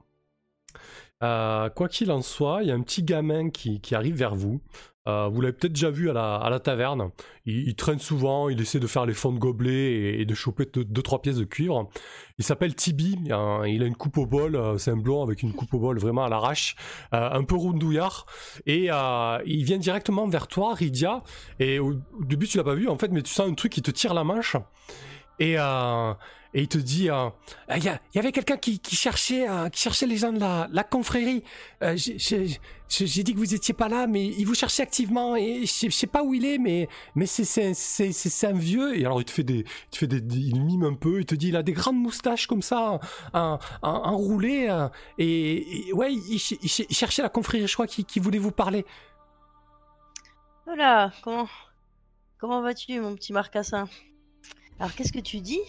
Euh, 1.22 1.68
quoi 1.68 1.88
qu'il 1.88 2.10
en 2.10 2.22
soit, 2.22 2.62
il 2.62 2.68
y 2.68 2.72
a 2.72 2.74
un 2.74 2.80
petit 2.80 3.02
gamin 3.02 3.50
qui, 3.50 3.80
arrive 3.92 4.16
vers 4.16 4.34
vous. 4.34 4.60
Euh, 5.08 5.28
vous 5.28 5.40
l'avez 5.40 5.54
peut-être 5.54 5.72
déjà 5.72 5.90
vu 5.90 6.10
à 6.10 6.12
la, 6.12 6.60
taverne. 6.60 7.10
Il, 7.46 7.74
traîne 7.74 7.98
souvent, 7.98 8.48
il 8.48 8.60
essaie 8.60 8.80
de 8.80 8.86
faire 8.86 9.06
les 9.06 9.14
fonds 9.14 9.32
de 9.32 9.38
gobelets 9.38 10.20
et, 10.20 10.24
de 10.24 10.34
choper 10.34 10.64
2-3 10.64 10.84
deux, 10.84 11.02
trois 11.02 11.20
pièces 11.20 11.36
de 11.36 11.44
cuivre. 11.44 11.88
Il 12.38 12.44
s'appelle 12.44 12.74
Tibi, 12.74 13.18
il 13.24 13.32
a 13.32 13.66
une 13.66 13.96
coupe 13.96 14.18
au 14.18 14.26
bol, 14.26 14.56
euh, 14.56 14.78
c'est 14.78 14.90
un 14.90 14.96
blond 14.96 15.22
avec 15.22 15.42
une 15.42 15.52
coupe 15.52 15.74
au 15.74 15.78
bol 15.78 15.98
vraiment 15.98 16.24
à 16.24 16.28
l'arrache, 16.28 16.76
un 17.12 17.44
peu 17.44 17.56
rondouillard. 17.56 18.26
Et 18.66 18.88
il 19.46 19.64
vient 19.64 19.78
directement 19.78 20.26
vers 20.26 20.46
toi, 20.48 20.74
Rydia. 20.74 21.22
Et 21.58 21.78
au, 21.78 21.94
début, 22.20 22.46
tu 22.46 22.56
l'as 22.56 22.64
pas 22.64 22.74
vu 22.74 22.88
en 22.88 22.96
fait, 22.96 23.08
mais 23.08 23.22
tu 23.22 23.32
sens 23.32 23.48
un 23.48 23.54
truc 23.54 23.72
qui 23.72 23.82
te 23.82 23.90
tire 23.90 24.14
la 24.14 24.24
manche. 24.24 24.56
Et, 25.38 25.56
et 26.52 26.62
il 26.62 26.68
te 26.68 26.78
dit, 26.78 27.08
euh, 27.10 27.28
il 27.76 27.84
y, 27.84 27.88
a- 27.88 28.00
il 28.12 28.16
y 28.16 28.18
avait 28.18 28.32
quelqu'un 28.32 28.56
qui, 28.56 28.80
cherchait, 28.96 29.48
euh, 29.48 29.68
qui 29.68 29.80
cherchait 29.80 30.06
les 30.06 30.16
gens 30.16 30.32
de 30.32 30.40
la, 30.40 30.84
confrérie. 30.84 31.44
Euh, 31.82 31.94
j'ai- 31.96 32.58
dit 33.22 33.34
que 33.34 33.38
vous 33.38 33.54
étiez 33.54 33.72
pas 33.72 33.88
là, 33.88 34.08
mais 34.08 34.26
il 34.26 34.44
vous 34.46 34.54
cherchait 34.54 34.82
activement 34.82 35.36
et 35.36 35.64
je 35.64 35.90
sais- 35.90 36.06
pas 36.08 36.24
où 36.24 36.34
il 36.34 36.44
est, 36.44 36.58
mais 36.58 36.88
c'est 37.26 38.46
un 38.46 38.52
vieux. 38.52 38.98
Et 38.98 39.04
alors 39.04 39.20
il 39.20 39.24
te 39.24 39.30
fait 39.30 39.44
des, 39.44 39.64
il 40.02 40.60
mime 40.60 40.82
un 40.84 40.94
peu, 40.94 41.20
il 41.20 41.26
te 41.26 41.36
dit, 41.36 41.48
il 41.50 41.56
a 41.56 41.62
des 41.62 41.72
grandes 41.72 41.98
moustaches 41.98 42.48
comme 42.48 42.62
ça, 42.62 42.98
en, 43.32 43.58
en- 43.82 43.88
enroulées, 43.88 44.68
et, 45.18 45.92
ouais, 45.92 46.12
il, 46.12 46.40
ch- 46.40 46.58
il 46.62 46.68
ch- 46.68 46.86
il 46.90 46.96
cherchait 46.96 47.22
la 47.22 47.28
confrérie, 47.28 47.66
je 47.68 47.72
crois, 47.74 47.86
qui, 47.86 48.04
qui 48.04 48.18
voulait 48.18 48.38
vous 48.38 48.50
parler. 48.50 48.84
Voilà, 50.66 51.12
comment 51.22 51.48
comment 52.38 52.60
vas-tu, 52.62 52.98
mon 53.00 53.14
petit 53.14 53.32
marcassin? 53.32 53.88
Alors, 54.78 54.94
qu'est-ce 54.94 55.12
que 55.12 55.18
tu 55.20 55.40
dis? 55.40 55.60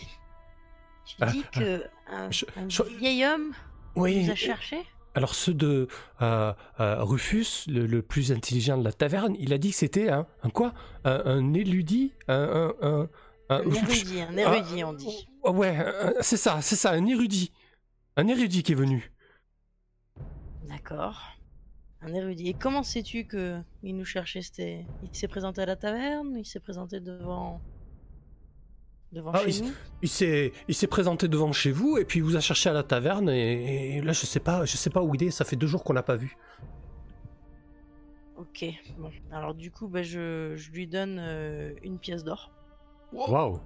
Tu 1.06 1.16
dis 1.32 1.44
que 1.54 1.84
un, 2.08 2.30
je- 2.32 2.46
un 2.58 2.70
je- 2.70 2.84
vieil 2.84 3.26
homme 3.26 3.54
Oui. 3.96 4.24
nous 4.26 4.32
a 4.32 4.36
cherché 4.36 4.78
Alors 5.16 5.36
ceux 5.36 5.54
de 5.54 5.88
euh, 6.22 6.54
euh, 6.80 7.04
Rufus, 7.04 7.68
le, 7.68 7.86
le 7.86 8.02
plus 8.02 8.32
intelligent 8.32 8.78
de 8.78 8.84
la 8.84 8.94
taverne, 8.94 9.36
il 9.40 9.52
a 9.54 9.58
dit 9.58 9.72
que 9.72 9.76
c'était 9.78 10.10
un, 10.10 10.26
un 10.44 10.50
quoi? 10.50 10.74
Un, 11.04 11.22
un 11.26 11.54
érudit? 11.54 12.14
Un, 12.28 12.74
un, 12.82 13.10
un- 13.50 13.60
érudit, 13.64 14.22
un 14.22 14.38
érudit, 14.38 14.84
on 14.84 14.94
dit. 14.94 15.28
Ah, 15.44 15.52
ouais, 15.52 15.76
c'est 16.22 16.38
ça, 16.38 16.62
c'est 16.62 16.76
ça, 16.78 16.92
un 16.92 17.06
érudit. 17.06 17.52
Un 18.16 18.28
érudit 18.28 18.64
qui 18.64 18.72
est 18.72 18.76
venu. 18.76 19.12
D'accord. 20.68 21.22
Un 22.02 22.14
érudit. 22.14 22.50
Et 22.50 22.54
comment 22.54 22.84
sais-tu 22.84 23.26
que 23.26 23.60
il 23.84 23.96
nous 23.96 24.06
cherchait? 24.06 24.42
Il 25.04 25.10
s'est 25.14 25.28
présenté 25.28 25.62
à 25.62 25.66
la 25.66 25.76
taverne, 25.76 26.36
il 26.38 26.46
s'est 26.46 26.60
présenté 26.60 27.00
devant, 27.00 27.62
devant 29.12 29.32
Ah, 29.34 29.40
chez 29.40 29.62
il- 30.02 30.10
s'est, 30.10 30.54
il 30.68 30.76
s'est 30.76 30.88
présenté 30.88 31.28
devant 31.28 31.52
chez 31.52 31.72
vous 31.72 31.98
et 31.98 32.06
puis 32.06 32.20
il 32.20 32.24
vous 32.24 32.36
a 32.36 32.40
cherché 32.40 32.70
à 32.70 32.74
la 32.74 32.84
taverne 32.84 33.30
et, 33.30 33.98
et 33.98 34.02
là 34.02 34.14
je 34.14 34.26
sais 34.26 34.40
pas, 34.40 34.66
je 34.66 34.78
sais 34.78 34.90
pas 34.90 35.02
où 35.02 35.14
il 35.16 35.24
est. 35.24 35.32
Ça 35.32 35.46
fait 35.46 35.56
deux 35.56 35.68
jours 35.68 35.84
qu'on 35.84 35.94
l'a 35.94 36.04
pas 36.04 36.16
vu. 36.16 36.38
Ok. 38.38 38.66
Bon. 38.98 39.12
Alors 39.32 39.54
du 39.54 39.72
coup, 39.72 39.88
bah, 39.88 40.02
je, 40.04 40.54
je 40.56 40.72
lui 40.72 40.88
donne 40.88 41.18
euh, 41.20 41.74
une 41.84 42.00
pièce 42.00 42.24
d'or. 42.24 42.52
Waouh. 43.14 43.60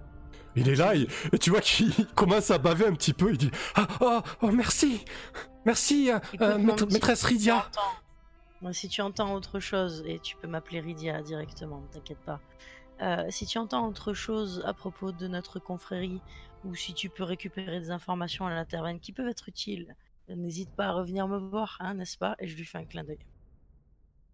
Il 0.58 0.68
est 0.70 0.76
là 0.76 0.96
il- 0.96 1.08
et 1.32 1.38
tu 1.38 1.50
vois 1.50 1.62
qu'il 1.62 1.92
commence 2.16 2.52
à 2.52 2.58
baver 2.58 2.86
un 2.88 2.94
petit 2.94 3.14
peu. 3.14 3.32
Il 3.32 3.38
dit 3.38 3.52
ah 3.76 3.88
oh, 4.02 4.20
oh, 4.42 4.52
merci, 4.52 5.06
merci 5.66 6.12
euh, 6.12 6.18
Écoute, 6.34 6.42
euh, 6.42 6.58
maître- 6.58 6.88
maîtresse 6.92 7.26
Moi, 8.62 8.74
si 8.74 8.88
tu 8.90 9.02
entends 9.02 9.34
autre 9.34 9.60
chose, 9.60 10.04
et 10.08 10.20
tu 10.20 10.36
peux 10.38 10.48
m'appeler 10.48 10.80
Rydia 10.80 11.22
directement, 11.22 11.84
t'inquiète 11.92 12.20
pas. 12.26 12.40
Euh, 13.02 13.26
si 13.30 13.46
tu 13.46 13.58
entends 13.58 13.88
autre 13.88 14.14
chose 14.14 14.64
à 14.66 14.74
propos 14.74 15.12
de 15.12 15.28
notre 15.28 15.60
confrérie, 15.60 16.22
ou 16.64 16.74
si 16.76 16.94
tu 16.94 17.10
peux 17.10 17.24
récupérer 17.24 17.80
des 17.80 17.92
informations 17.92 18.48
à 18.48 18.50
la 18.50 18.66
taverne 18.66 19.00
qui 19.00 19.12
peuvent 19.12 19.28
être 19.28 19.50
utiles, 19.50 19.96
n'hésite 20.30 20.76
pas 20.76 20.88
à 20.88 20.92
revenir 20.94 21.28
me 21.28 21.38
voir, 21.38 21.78
hein, 21.80 21.94
n'est-ce 21.94 22.18
pas? 22.18 22.36
Et 22.40 22.48
je 22.48 22.58
lui 22.58 22.66
fais 22.66 22.80
un 22.80 22.86
clin 22.86 23.04
d'œil. 23.04 23.20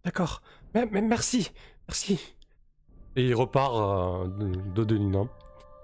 D'accord. 0.06 0.42
Mais, 0.74 0.86
mais 0.90 1.02
merci, 1.02 1.52
merci. 1.88 2.36
Et 3.18 3.28
il 3.28 3.36
repart 3.36 3.76
euh, 3.76 4.28
de, 4.74 4.84
de. 4.86 5.28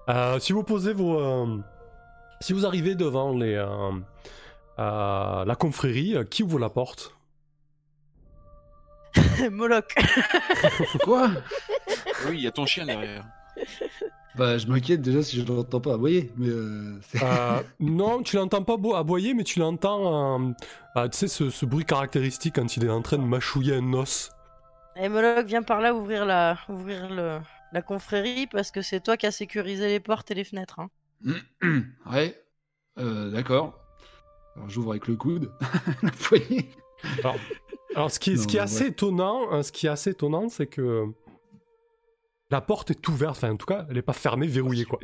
Euh, 0.09 0.39
si 0.39 0.53
vous 0.53 0.63
posez 0.63 0.93
vos... 0.93 1.19
euh, 1.19 1.59
si 2.39 2.53
vous 2.53 2.65
arrivez 2.65 2.95
devant 2.95 3.33
les, 3.33 3.55
euh, 3.55 3.91
euh, 4.79 5.43
la 5.43 5.55
confrérie, 5.55 6.15
euh, 6.15 6.23
qui 6.23 6.43
ouvre 6.43 6.59
la 6.59 6.69
porte? 6.69 7.16
Moloch 9.51 9.95
Quoi? 11.03 11.29
Oui, 12.27 12.35
il 12.37 12.41
y 12.41 12.47
a 12.47 12.51
ton 12.51 12.65
chien 12.65 12.85
derrière. 12.85 13.25
Bah, 14.35 14.57
je 14.57 14.67
m'inquiète 14.67 15.01
déjà 15.01 15.23
si 15.23 15.39
je 15.41 15.45
l'entends 15.45 15.81
pas 15.81 15.95
aboyer, 15.95 16.31
mais 16.37 16.49
euh, 16.49 16.99
Euh, 17.21 17.61
Non, 17.79 18.21
tu 18.21 18.35
l'entends 18.35 18.63
pas 18.63 18.75
aboyer, 18.97 19.33
mais 19.33 19.43
tu 19.43 19.59
l'entends... 19.59 20.39
euh, 20.39 20.51
euh, 20.97 21.07
tu 21.09 21.17
sais, 21.17 21.27
ce, 21.27 21.49
ce 21.49 21.65
bruit 21.65 21.85
caractéristique 21.85 22.55
quand 22.55 22.77
il 22.77 22.85
est 22.85 22.89
en 22.89 23.01
train 23.01 23.17
de 23.17 23.23
mâchouiller 23.23 23.75
un 23.75 23.93
os. 23.93 24.29
Et 24.95 25.09
Moloch, 25.09 25.45
viens 25.45 25.63
par 25.63 25.81
là 25.81 25.93
ouvrir 25.95 26.25
la, 26.25 26.57
ouvrir 26.69 27.09
le, 27.09 27.39
la 27.71 27.81
confrérie 27.81 28.47
parce 28.47 28.71
que 28.71 28.81
c'est 28.81 28.99
toi 28.99 29.17
qui 29.17 29.25
as 29.25 29.31
sécurisé 29.31 29.87
les 29.87 29.99
portes 29.99 30.29
et 30.31 30.35
les 30.35 30.43
fenêtres. 30.43 30.79
Hein. 30.79 30.89
ouais, 32.11 32.39
euh, 32.99 33.29
d'accord. 33.31 33.79
Alors 34.55 34.69
j'ouvre 34.69 34.91
avec 34.91 35.07
le 35.07 35.15
coude, 35.15 35.51
la 36.03 36.11
poignée. 36.11 36.69
Alors, 37.19 37.35
ce 38.09 38.19
qui 38.19 38.31
est, 38.31 38.37
ce 38.37 38.47
qui 38.47 38.57
est 38.57 38.59
ouais. 38.59 38.63
assez 38.63 38.87
étonnant, 38.87 39.51
hein, 39.51 39.63
ce 39.63 39.71
qui 39.71 39.87
est 39.87 39.89
assez 39.89 40.11
étonnant, 40.11 40.49
c'est 40.49 40.67
que 40.67 41.05
la 42.49 42.61
porte 42.61 42.91
est 42.91 43.07
ouverte. 43.07 43.37
Enfin, 43.37 43.51
en 43.51 43.57
tout 43.57 43.65
cas, 43.65 43.85
elle 43.89 43.97
est 43.97 44.01
pas 44.03 44.13
fermée, 44.13 44.47
verrouillée, 44.47 44.85
quoi. 44.85 44.99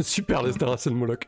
Super, 0.00 0.42
Lester, 0.44 0.66
c'est 0.76 0.90
le 0.90 0.96
Moloch. 0.96 1.26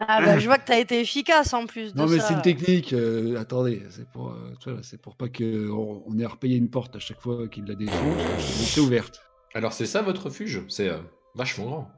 Ah 0.00 0.20
bah 0.20 0.38
je 0.38 0.46
vois 0.46 0.58
que 0.58 0.66
t'as 0.66 0.78
été 0.78 1.00
efficace 1.00 1.52
en 1.54 1.66
plus 1.66 1.92
de 1.92 1.98
Non 1.98 2.06
mais 2.06 2.20
c'est 2.20 2.34
une 2.34 2.42
technique. 2.42 2.92
euh, 2.92 3.36
attendez, 3.36 3.82
c'est 3.90 4.08
pour, 4.08 4.30
euh, 4.30 4.78
c'est 4.82 5.00
pour 5.00 5.16
pas 5.16 5.28
que 5.28 5.68
on, 5.70 6.04
on 6.06 6.18
ait 6.20 6.24
à 6.24 6.28
repayer 6.28 6.56
une 6.56 6.70
porte 6.70 6.94
à 6.94 7.00
chaque 7.00 7.20
fois 7.20 7.48
qu'il 7.48 7.64
la 7.64 7.74
défonce. 7.74 7.98
Elle 7.98 8.78
est 8.78 8.86
ouverte. 8.86 9.22
Alors 9.54 9.72
c'est 9.72 9.86
ça 9.86 10.02
votre 10.02 10.26
refuge? 10.26 10.62
C'est 10.68 10.88
euh, 10.88 10.98
vachement 11.34 11.64
grand. 11.64 11.90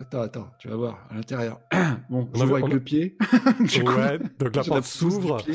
Attends, 0.00 0.20
attends, 0.22 0.50
tu 0.58 0.68
vas 0.68 0.76
voir 0.76 1.06
à 1.10 1.14
l'intérieur. 1.14 1.60
bon, 2.10 2.28
On 2.34 2.38
j'ouvre 2.38 2.42
avait- 2.42 2.52
avec 2.54 2.64
on 2.64 2.68
le 2.68 2.80
pied. 2.80 3.16
Du 3.60 3.84
coup, 3.84 3.92
Ouais, 3.94 4.18
donc 4.38 4.56
la 4.56 4.64
porte 4.68 4.84
s'ouvre. 4.84 5.38
Euh, 5.46 5.54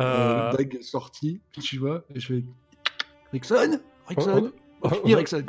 euh, 0.00 0.52
dague 0.56 0.80
sortie, 0.80 1.40
tu 1.60 1.78
vois, 1.78 2.04
et 2.14 2.20
je 2.20 2.26
fais 2.26 2.44
Rickson, 3.32 3.80
on, 4.06 4.08
Rickson, 4.08 4.52
on- 4.82 4.88
fini, 4.90 5.14
Rickson. 5.14 5.44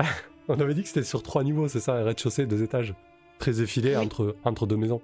on 0.47 0.59
avait 0.59 0.73
dit 0.73 0.81
que 0.81 0.87
c'était 0.87 1.03
sur 1.03 1.23
trois 1.23 1.43
niveaux, 1.43 1.67
c'est 1.67 1.79
ça, 1.79 1.93
un 1.95 2.03
rez-de-chaussée, 2.03 2.45
deux 2.47 2.61
étages. 2.63 2.93
Très 3.41 3.61
effilé 3.61 3.91
Oui. 3.97 3.97
entre, 4.05 4.35
entre 4.45 4.65
deux 4.67 4.77
maisons. 4.77 5.01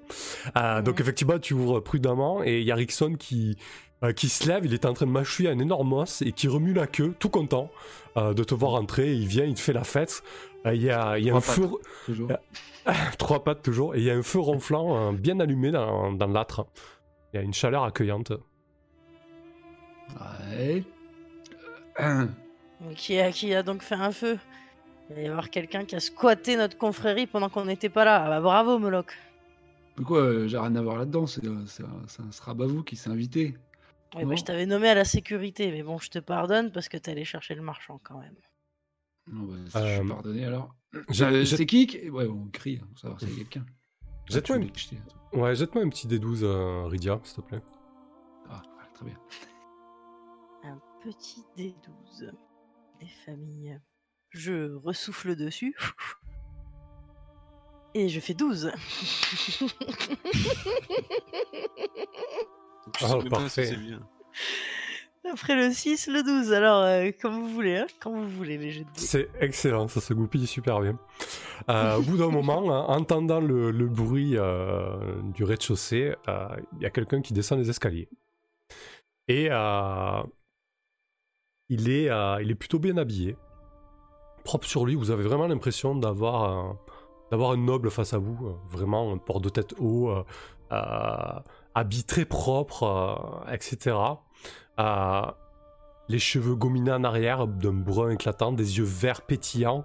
Euh, 0.56 0.82
Donc 0.82 1.02
effectivement, 1.02 1.40
tu 1.40 1.54
ouvres 1.54 1.80
prudemment 1.82 2.44
et 2.44 2.60
il 2.60 2.66
y 2.66 2.72
a 2.72 2.76
Rickson 2.76 3.16
qui, 3.18 3.58
euh, 4.04 4.14
qui 4.14 4.30
se 4.30 4.48
lève, 4.48 4.64
il 4.66 4.74
est 4.74 4.86
en 4.86 4.94
train 4.94 5.06
de 5.08 5.12
mâchouiller 5.12 5.50
un 5.50 5.60
énorme 5.60 5.94
os 5.94 6.22
et 6.22 6.32
qui 6.32 6.48
remue 6.48 6.74
la 6.74 6.88
queue, 6.88 7.14
tout 7.20 7.30
content 7.30 7.70
euh, 8.16 8.34
de 8.34 8.44
te 8.44 8.54
voir 8.56 8.76
entrer. 8.76 9.14
Il 9.14 9.28
vient, 9.28 9.44
il 9.46 9.56
te 9.56 9.60
fait 9.60 9.74
la 9.74 9.84
fête. 9.84 10.24
Euh, 10.66 10.74
Il 10.76 10.82
y 10.84 10.90
a, 10.92 11.18
il 11.18 11.26
y 11.26 11.30
a 11.32 11.36
un 11.36 11.42
feu. 11.42 11.68
Toujours. 12.06 12.30
trois 13.18 13.44
pattes 13.44 13.64
toujours, 13.64 13.96
et 13.96 14.00
il 14.00 14.04
y 14.06 14.12
a 14.12 14.16
un 14.16 14.24
feu 14.24 14.40
ronflant 14.40 15.10
euh, 15.10 15.12
bien 15.12 15.40
allumé 15.40 15.72
dans, 15.72 16.12
dans 16.14 16.28
l'âtre. 16.28 16.68
Il 17.34 17.38
y 17.38 17.40
a 17.40 17.44
une 17.44 17.54
chaleur 17.54 17.84
accueillante. 17.84 18.32
Ouais. 20.46 20.84
Qui 22.96 23.20
a, 23.20 23.32
qui 23.32 23.54
a 23.54 23.64
donc 23.64 23.82
fait 23.82 23.96
un 23.96 24.12
feu? 24.12 24.38
Il 25.10 25.16
va 25.16 25.22
y 25.22 25.28
avoir 25.28 25.50
quelqu'un 25.50 25.86
qui 25.86 25.96
a 25.96 26.00
squatté 26.00 26.58
notre 26.58 26.78
confrérie 26.78 27.28
pendant 27.28 27.50
qu'on 27.50 27.66
n'était 27.66 27.90
pas 27.90 28.04
là. 28.06 28.24
Ah 28.26 28.30
bah 28.30 28.42
bravo 28.42 28.78
Moloch. 28.78 29.14
Mais 29.98 30.04
quoi, 30.04 30.20
euh, 30.20 30.48
j'ai 30.48 30.58
rien 30.58 30.76
à 30.76 30.82
voir 30.82 30.98
là-dedans, 30.98 31.26
c'est 31.26 31.46
euh, 31.46 31.66
c'est 31.66 31.84
un, 31.84 32.02
c'est 32.08 32.22
Srabavou 32.34 32.84
qui 32.84 32.96
s'est 32.96 33.10
invité. 33.10 33.56
Ouais, 34.16 34.26
bah, 34.26 34.36
je 34.36 34.44
t'avais 34.44 34.66
nommé 34.66 34.90
à 34.90 34.94
la 34.96 35.06
sécurité, 35.06 35.72
mais 35.72 35.84
bon, 35.84 35.98
je 35.98 36.10
te 36.10 36.20
pardonne 36.20 36.72
parce 36.72 36.88
que 36.90 36.98
t'es 36.98 37.12
allé 37.12 37.26
chercher 37.26 37.56
le 37.56 37.62
marchand 37.62 38.00
quand 38.04 38.20
même. 38.20 38.36
Non, 39.32 39.44
bah, 39.44 39.56
si 39.70 39.78
je 39.78 39.84
Euh, 39.84 40.00
suis 40.00 40.08
pardonné 40.08 40.46
alors. 40.46 40.74
Euh, 40.96 41.46
c'est 41.46 41.66
qui 41.66 41.88
qui- 41.88 42.10
Ouais, 42.10 42.28
on 42.28 42.48
crie, 42.48 42.80
hein, 42.82 42.88
pour 42.90 43.00
savoir 43.00 43.22
y 43.22 43.26
a 43.26 43.36
quelqu'un. 43.36 43.66
Jette-moi 44.30 44.58
une- 44.58 44.68
je 44.76 44.88
dise- 44.90 45.02
Ouais, 45.34 45.56
jette-moi 45.56 45.84
un 45.84 45.90
petit 45.90 46.08
D12, 46.08 46.44
euh, 46.44 46.86
Rydia, 46.88 47.20
s'il 47.24 47.36
te 47.44 47.48
plaît. 47.48 47.62
Ah, 48.50 48.62
très 48.94 49.06
bien. 49.06 49.18
Un 50.64 50.80
petit 51.02 51.44
D12 51.58 52.32
des 53.00 53.08
familles. 53.26 53.80
Je 54.32 54.76
ressouffle 54.76 55.36
dessus. 55.36 55.76
Et 57.94 58.10
je 58.10 58.20
fais 58.20 58.34
12. 58.34 58.72
Je 63.00 63.06
Ah, 63.06 63.18
parfait. 63.30 63.66
si 63.66 63.72
c'est 63.74 63.78
bien. 63.80 64.00
Après 65.32 65.56
le 65.56 65.72
6, 65.74 66.08
le 66.08 66.24
12. 66.24 66.54
Alors, 66.54 66.84
euh, 66.84 67.10
comme 67.22 67.34
vous 67.42 67.50
voulez, 67.50 67.78
hein, 67.78 67.88
quand 68.00 68.12
vous 68.12 68.30
voulez, 68.30 68.58
les 68.58 68.72
jeux 68.72 68.84
de. 68.84 68.90
C'est 68.96 69.30
excellent, 69.42 69.88
ça 69.90 70.00
se 70.00 70.14
goupille 70.14 70.48
super 70.48 70.80
bien. 70.80 70.98
Euh, 71.70 71.98
au 71.98 72.02
bout 72.02 72.18
d'un 72.18 72.30
moment, 72.30 72.72
hein, 72.74 72.86
entendant 72.88 73.42
le, 73.42 73.72
le 73.72 73.88
bruit 73.88 74.38
euh, 74.38 75.22
du 75.34 75.44
rez-de-chaussée, 75.44 76.16
euh, 76.30 76.48
il 76.78 76.84
y 76.84 76.86
a 76.86 76.90
quelqu'un 76.92 77.22
qui 77.22 77.34
descend 77.34 77.60
les 77.60 77.70
escaliers. 77.70 78.08
Et 79.28 79.50
euh, 79.52 80.24
il, 81.68 81.90
est, 81.90 82.10
euh, 82.10 82.42
il 82.42 82.50
est 82.52 82.56
plutôt 82.56 82.80
bien 82.80 82.96
habillé. 82.96 83.36
Propre 84.48 84.66
sur 84.66 84.86
lui, 84.86 84.96
vous 84.96 85.12
avez 85.12 85.24
vraiment 85.24 85.46
l'impression 85.46 85.94
d'avoir 85.94 86.46
un, 86.46 86.80
d'avoir 87.32 87.58
noble 87.58 87.92
face 87.92 88.14
à 88.14 88.18
vous. 88.18 88.48
euh, 88.48 88.56
Vraiment, 88.70 89.12
un 89.12 89.18
port 89.18 89.42
de 89.42 89.50
tête 89.50 89.74
haut, 89.78 90.10
euh, 90.10 90.24
euh, 90.72 91.40
habit 91.76 92.06
très 92.06 92.24
propre, 92.24 93.44
etc. 93.52 93.98
Les 96.08 96.20
cheveux 96.20 96.56
gominés 96.56 96.94
en 96.94 97.04
arrière, 97.04 97.46
d'un 97.46 97.74
brun 97.74 98.12
éclatant, 98.12 98.54
des 98.54 98.78
yeux 98.78 98.86
verts 98.86 99.24
pétillants, 99.24 99.84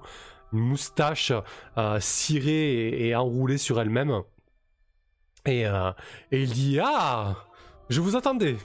une 0.52 0.60
moustache 0.60 1.32
cirée 1.98 3.08
et, 3.08 3.16
enroulée 3.16 3.58
sur 3.58 3.80
elle-même. 3.80 4.22
Et, 5.44 5.62
et 5.62 6.40
il 6.40 6.52
dit 6.52 6.78
Ah 6.80 7.34
Je 7.88 8.00
vous 8.00 8.14
attendais 8.14 8.56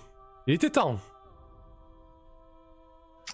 Il 0.46 0.54
était 0.54 0.70
temps 0.70 1.00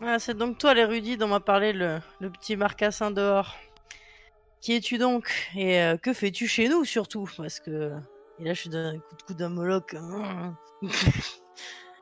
Ah, 0.01 0.19
c'est 0.19 0.33
donc 0.35 0.57
toi, 0.57 0.73
l'érudit 0.73 1.17
dont 1.17 1.27
m'a 1.27 1.39
parlé 1.39 1.71
le, 1.71 1.99
le 2.19 2.29
petit 2.29 2.55
marcassin 2.55 3.11
dehors. 3.11 3.55
Qui 4.61 4.73
es-tu 4.73 4.97
donc? 4.97 5.29
Et 5.55 5.81
euh, 5.81 5.97
que 5.97 6.13
fais-tu 6.13 6.47
chez 6.47 6.67
nous, 6.69 6.83
surtout? 6.85 7.29
Parce 7.37 7.59
que... 7.59 7.93
Et 8.39 8.43
là, 8.45 8.53
je 8.53 8.61
suis 8.61 8.69
d'un 8.69 8.97
coup 8.99 9.15
de 9.15 9.21
coude 9.23 9.37
d'un 9.37 9.49
Moloch. 9.49 9.93
hein. 9.93 10.55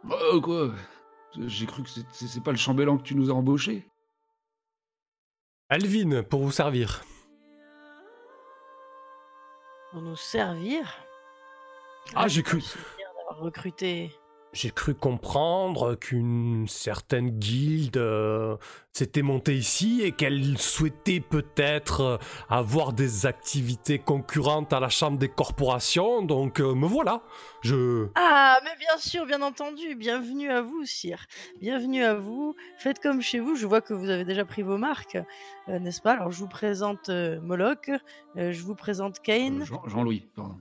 Bah, 0.04 0.18
quoi? 0.42 0.72
J'ai 1.38 1.66
cru 1.66 1.84
que 1.84 1.90
c'est- 1.90 2.44
pas 2.44 2.52
le 2.52 2.58
chambellan 2.58 2.98
que 2.98 3.04
tu 3.04 3.16
nous 3.16 3.30
as 3.30 3.34
embauché. 3.34 3.88
Alvin, 5.70 6.24
pour 6.24 6.42
vous 6.42 6.52
servir. 6.52 7.04
Pour 9.92 10.02
nous 10.02 10.16
servir? 10.16 10.94
Ah, 12.16 12.28
j'ai 12.28 12.44
cru. 12.44 12.64
D'avoir 13.18 13.40
recruté... 13.44 14.12
J'ai 14.54 14.70
cru 14.70 14.94
comprendre 14.94 15.96
qu'une 15.96 16.68
certaine 16.68 17.30
guilde 17.30 17.96
euh, 17.96 18.58
s'était 18.92 19.22
montée 19.22 19.56
ici 19.56 20.02
et 20.04 20.12
qu'elle 20.12 20.58
souhaitait 20.58 21.22
peut-être 21.22 22.02
euh, 22.02 22.18
avoir 22.50 22.92
des 22.92 23.26
activités 23.26 23.98
concurrentes 23.98 24.74
à 24.74 24.82
la 24.82 24.90
chambre 24.90 25.18
des 25.18 25.30
corporations, 25.30 26.22
donc 26.22 26.60
euh, 26.60 26.76
me 26.76 26.86
voilà. 26.86 27.22
Je... 27.62 28.08
Ah, 28.16 28.60
mais 28.66 28.76
bien 28.78 28.98
sûr, 28.98 29.26
bien 29.26 29.42
entendu. 29.42 29.96
Bienvenue 29.96 30.50
à 30.50 30.62
vous, 30.62 30.84
sire. 30.86 31.28
Bienvenue 31.62 32.04
à 32.04 32.16
vous. 32.16 32.54
Faites 32.78 33.00
comme 33.00 33.22
chez 33.22 33.40
vous. 33.40 33.56
Je 33.56 33.66
vois 33.66 33.80
que 33.80 33.94
vous 33.94 34.10
avez 34.10 34.26
déjà 34.26 34.44
pris 34.44 34.64
vos 34.64 34.78
marques, 34.78 35.18
euh, 35.70 35.80
n'est-ce 35.80 36.02
pas? 36.02 36.12
Alors, 36.16 36.32
je 36.34 36.40
vous 36.40 36.50
présente 36.50 37.08
euh, 37.08 37.40
Moloch. 37.40 37.90
euh, 38.36 38.52
je 38.52 38.62
vous 38.64 38.76
présente 38.76 39.22
Kane. 39.22 39.62
Euh, 39.62 39.66
Jean- 39.66 39.84
Jean-Louis, 39.88 40.28
pardon. 40.36 40.58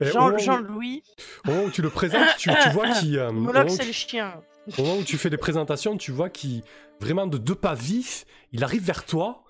Jean- 0.00 0.32
où- 0.34 0.38
Jean-Louis. 0.38 1.02
Au 1.46 1.50
moment 1.50 1.64
où 1.64 1.70
tu 1.70 1.82
le 1.82 1.90
présentes, 1.90 2.36
tu, 2.38 2.50
tu 2.62 2.68
vois 2.70 2.90
qu'il... 2.90 3.18
euh, 3.18 3.30
au 3.30 3.32
moment 3.32 3.46
Moloch, 3.52 3.66
où 3.66 3.68
c'est 3.70 3.78
tu- 3.82 3.86
le 3.86 3.92
chien. 3.92 4.40
Au 4.78 4.82
moment 4.82 4.96
où 4.98 5.02
tu 5.02 5.16
fais 5.16 5.30
les 5.30 5.38
présentations, 5.38 5.96
tu 5.96 6.12
vois 6.12 6.28
qu'il, 6.28 6.62
vraiment 7.00 7.26
de 7.26 7.38
deux 7.38 7.54
pas 7.54 7.74
vifs, 7.74 8.24
il 8.52 8.62
arrive 8.64 8.82
vers 8.84 9.04
toi, 9.06 9.44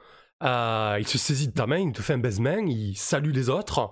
euh, 0.44 0.96
il 1.00 1.06
se 1.08 1.18
saisit 1.18 1.48
de 1.48 1.52
ta 1.52 1.66
main, 1.66 1.78
il 1.78 1.92
te 1.92 2.02
fait 2.02 2.12
un 2.12 2.18
baise-main, 2.18 2.64
il 2.66 2.96
salue 2.96 3.32
les 3.32 3.48
autres, 3.48 3.90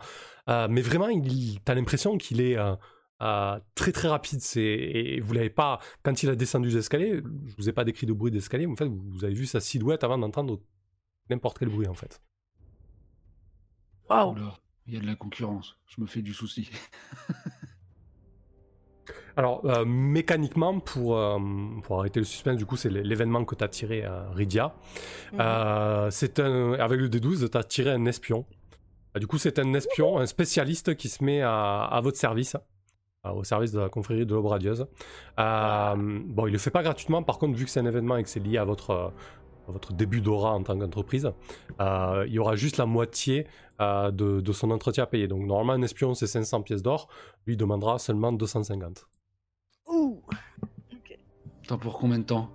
euh, 0.48 0.68
mais 0.70 0.82
vraiment, 0.82 1.08
il, 1.08 1.60
t'as 1.64 1.74
l'impression 1.74 2.16
qu'il 2.16 2.40
est 2.40 2.56
euh, 2.56 2.76
euh, 3.22 3.58
très 3.74 3.90
très 3.90 4.06
rapide. 4.06 4.40
C'est, 4.40 4.62
et 4.62 5.20
vous 5.20 5.32
l'avez 5.34 5.50
pas, 5.50 5.80
quand 6.04 6.22
il 6.22 6.30
a 6.30 6.36
descendu 6.36 6.68
les 6.68 6.76
escaliers, 6.76 7.20
je 7.46 7.54
vous 7.58 7.68
ai 7.68 7.72
pas 7.72 7.82
décrit 7.82 8.06
de 8.06 8.12
bruit 8.12 8.30
d'escalier, 8.30 8.66
mais 8.66 8.74
en 8.74 8.76
fait, 8.76 8.86
vous 8.88 9.24
avez 9.24 9.34
vu 9.34 9.46
sa 9.46 9.58
silhouette 9.58 10.04
avant 10.04 10.18
d'entendre 10.18 10.60
n'importe 11.28 11.58
quel 11.58 11.70
bruit 11.70 11.88
en 11.88 11.94
fait. 11.94 12.22
Waouh. 14.08 14.36
Il 14.88 14.94
y 14.94 14.96
a 14.96 15.00
de 15.00 15.06
la 15.06 15.16
concurrence. 15.16 15.76
Je 15.88 16.00
me 16.00 16.06
fais 16.06 16.22
du 16.22 16.32
souci. 16.32 16.70
Alors, 19.36 19.60
euh, 19.66 19.84
mécaniquement, 19.84 20.80
pour, 20.80 21.18
euh, 21.18 21.38
pour 21.82 22.00
arrêter 22.00 22.20
le 22.20 22.24
suspense, 22.24 22.56
du 22.56 22.64
coup, 22.64 22.76
c'est 22.76 22.88
l'événement 22.88 23.44
que 23.44 23.54
tu 23.54 23.64
as 23.64 23.68
tiré 23.68 24.04
à 24.04 24.30
Rydia. 24.32 24.74
Mhm. 25.32 25.40
Euh, 25.40 26.10
c'est 26.10 26.40
un, 26.40 26.72
avec 26.74 27.00
le 27.00 27.08
D12, 27.08 27.50
tu 27.50 27.58
as 27.58 27.64
tiré 27.64 27.90
un 27.90 28.06
espion. 28.06 28.46
Euh, 29.14 29.20
Du 29.20 29.26
coup, 29.26 29.36
c'est 29.36 29.58
un 29.58 29.74
espion, 29.74 30.18
un 30.18 30.26
spécialiste 30.26 30.96
qui 30.96 31.08
se 31.08 31.22
met 31.22 31.42
à, 31.42 31.82
à 31.82 32.00
votre 32.00 32.16
service, 32.16 32.56
euh, 33.26 33.30
au 33.32 33.44
service 33.44 33.72
de 33.72 33.80
la 33.80 33.90
confrérie 33.90 34.24
de 34.24 34.34
l'aube 34.34 34.46
radieuse. 34.46 34.86
Euh, 35.38 35.94
bon, 36.24 36.46
il 36.46 36.52
le 36.52 36.58
fait 36.58 36.70
pas 36.70 36.82
gratuitement, 36.82 37.22
par 37.22 37.38
contre, 37.38 37.58
vu 37.58 37.66
que 37.66 37.70
c'est 37.70 37.80
un 37.80 37.86
événement 37.86 38.16
et 38.16 38.22
que 38.22 38.30
c'est 38.30 38.40
lié 38.40 38.56
à 38.56 38.64
votre, 38.64 39.12
votre 39.72 39.92
début 39.92 40.20
d'aura 40.20 40.52
en 40.54 40.62
tant 40.62 40.78
qu'entreprise, 40.78 41.30
euh, 41.80 42.24
il 42.26 42.32
y 42.32 42.38
aura 42.38 42.56
juste 42.56 42.76
la 42.76 42.86
moitié 42.86 43.46
euh, 43.80 44.10
de, 44.10 44.40
de 44.40 44.52
son 44.52 44.70
entretien 44.70 45.04
à 45.04 45.06
payer. 45.06 45.28
Donc, 45.28 45.46
normalement, 45.46 45.72
un 45.72 45.82
espion, 45.82 46.14
c'est 46.14 46.26
500 46.26 46.62
pièces 46.62 46.82
d'or. 46.82 47.08
Lui, 47.46 47.54
il 47.54 47.56
demandera 47.56 47.98
seulement 47.98 48.32
250. 48.32 49.06
Ouh 49.88 50.22
Attends, 51.64 51.78
pour 51.78 51.98
combien 51.98 52.18
de 52.20 52.24
temps? 52.24 52.50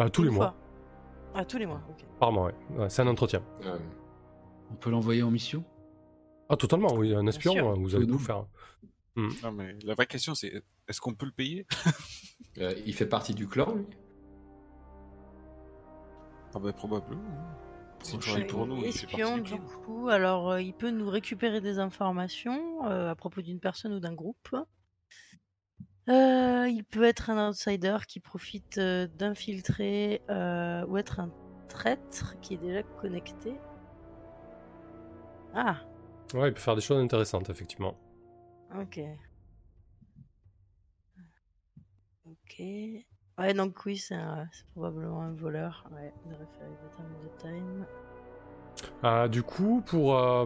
Euh, 0.00 0.08
tous 0.08 0.22
les 0.22 0.30
mois. 0.30 0.54
Ah, 1.34 1.44
tous 1.44 1.58
les 1.58 1.66
mois, 1.66 1.80
ok. 1.88 2.04
Par 2.18 2.32
mois, 2.32 2.46
ouais. 2.46 2.54
Ouais, 2.76 2.90
c'est 2.90 3.02
un 3.02 3.06
entretien. 3.06 3.42
Euh, 3.64 3.78
On 4.70 4.74
peut 4.74 4.90
l'envoyer 4.90 5.22
en 5.22 5.30
mission? 5.30 5.64
Ah, 6.48 6.56
totalement, 6.56 6.92
oui. 6.94 7.14
Un 7.14 7.26
espion, 7.26 7.74
vous 7.74 7.94
allez 7.94 8.06
tout 8.06 8.18
faire. 8.18 8.44
Non, 9.16 9.52
mais 9.52 9.76
la 9.84 9.94
vraie 9.94 10.06
question, 10.06 10.34
c'est 10.34 10.62
est-ce 10.88 11.00
qu'on 11.00 11.14
peut 11.14 11.26
le 11.26 11.32
payer? 11.32 11.66
Euh, 12.58 12.72
il 12.86 12.94
fait 12.94 13.06
partie 13.06 13.34
du 13.34 13.46
clan, 13.46 13.74
lui? 13.74 13.84
Ah 16.54 16.58
bah 16.58 16.72
probablement. 16.72 17.22
S'il 18.02 18.18
Ouais, 18.18 18.20
travaille 18.20 18.46
pour 18.46 18.66
nous, 18.66 18.84
il 18.84 18.92
fait 18.92 19.06
Espion, 19.06 19.38
du 19.38 19.60
coup, 19.60 20.08
alors 20.08 20.50
euh, 20.52 20.62
il 20.62 20.74
peut 20.74 20.90
nous 20.90 21.08
récupérer 21.10 21.60
des 21.60 21.78
informations 21.78 22.84
euh, 22.86 23.10
à 23.10 23.14
propos 23.16 23.42
d'une 23.42 23.60
personne 23.60 23.92
ou 23.92 24.00
d'un 24.00 24.14
groupe. 24.14 24.54
Euh, 26.08 26.66
il 26.68 26.84
peut 26.84 27.04
être 27.04 27.28
un 27.30 27.50
outsider 27.50 27.98
qui 28.08 28.20
profite 28.20 28.78
euh, 28.78 29.06
d'infiltrer 29.08 30.22
euh, 30.30 30.84
ou 30.86 30.96
être 30.96 31.20
un 31.20 31.30
traître 31.68 32.38
qui 32.40 32.54
est 32.54 32.58
déjà 32.58 32.82
connecté. 32.82 33.60
Ah, 35.52 35.82
Ouais, 36.32 36.48
il 36.48 36.54
peut 36.54 36.60
faire 36.60 36.74
des 36.74 36.80
choses 36.80 37.02
intéressantes, 37.02 37.50
effectivement. 37.50 37.94
ok. 38.70 38.98
Ok. 42.24 42.54
Ouais, 43.38 43.54
donc 43.54 43.84
oui, 43.86 43.96
c'est 43.96 44.14
un- 44.14 44.48
c'est 44.52 44.66
probablement 44.74 45.22
un 45.22 45.32
voleur. 45.32 45.84
Ouais, 45.92 46.12
the 46.28 47.38
time. 47.40 47.86
Euh, 49.04 49.26
du 49.28 49.42
coup, 49.42 49.82
pour 49.86 50.16
euh, 50.16 50.44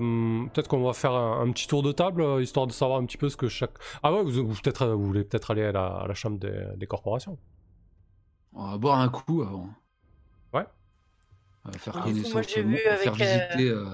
peut-être 0.53 0.68
qu'on 0.68 0.82
va 0.84 0.93
faire 0.93 1.12
un, 1.12 1.40
un 1.47 1.53
petit 1.53 1.66
tour 1.68 1.82
de 1.82 1.93
table, 1.93 2.22
euh, 2.22 2.43
histoire 2.43 2.66
de 2.66 2.72
savoir 2.72 2.99
un 2.99 3.05
petit 3.07 3.18
peu 3.18 3.28
ce 3.28 3.36
que 3.36 3.49
chaque. 3.49 3.72
Ah 4.03 4.12
ouais, 4.12 4.22
vous, 4.22 4.47
vous 4.47 4.55
peut-être, 4.62 4.82
euh, 4.82 4.95
vous 4.95 5.05
voulez 5.07 5.24
peut-être 5.24 5.51
aller 5.51 5.64
à 5.64 5.72
la, 5.72 5.86
à 5.86 6.07
la 6.07 6.14
chambre 6.14 6.38
des, 6.38 6.64
des 6.76 6.86
corporations. 6.86 7.38
On 8.55 8.70
va 8.72 8.78
boire 8.78 9.01
un 9.01 9.09
coup 9.09 9.43
avant. 9.43 9.68
Ouais. 10.55 10.66
On 11.64 11.70
va 11.70 11.78
faire 11.78 11.97
Ah, 11.97 12.03
connaissance 12.05 12.32
moi, 12.32 12.43
j'ai 12.43 12.62
vu 12.62 12.78
avec, 12.86 13.11
visiter. 13.11 13.68
euh, 13.70 13.86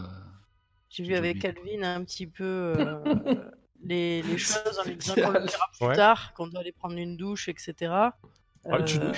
J'ai 0.89 1.05
vu 1.05 1.15
avec. 1.15 1.39
Calvin 1.41 1.83
un 1.83 2.05
petit 2.05 2.27
peu 2.27 2.75
euh, 2.79 3.05
les, 3.83 4.23
les 4.23 4.39
choses 4.39 4.79
en 4.81 4.85
lui 4.89 4.97
disant 4.97 5.15
qu'on 5.15 5.31
le 5.33 5.41
verra 5.41 5.69
plus 5.77 5.87
Ouais. 5.87 5.95
tard, 5.97 6.33
qu'on 6.35 6.47
doit 6.49 6.61
aller 6.61 6.73
prendre 6.73 6.97
une 6.97 7.17
douche, 7.17 7.49
etc. 7.49 7.93
Ah, 8.71 8.83
tu- 8.83 8.99
Euh, 8.99 9.13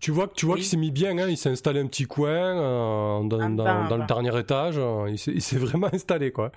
Tu 0.00 0.10
vois, 0.10 0.28
que- 0.28 0.34
tu 0.34 0.46
vois 0.46 0.54
Oui. 0.56 0.60
qu'il 0.60 0.68
s'est 0.70 0.76
mis 0.76 0.90
bien, 0.90 1.16
hein, 1.18 1.28
il 1.28 1.36
s'est 1.36 1.48
installé 1.50 1.80
un 1.80 1.86
petit 1.86 2.04
coin 2.06 2.28
euh, 2.28 3.22
dans, 3.24 3.40
Un 3.40 3.50
dans- 3.50 3.64
bain, 3.64 3.84
un 3.84 3.88
dans 3.88 3.96
le 3.98 4.06
dernier 4.06 4.38
étage, 4.38 4.74
euh, 4.78 5.08
il 5.08 5.18
s'est 5.42 5.58
vraiment 5.58 5.88
installé 5.92 6.32
quoi. 6.32 6.52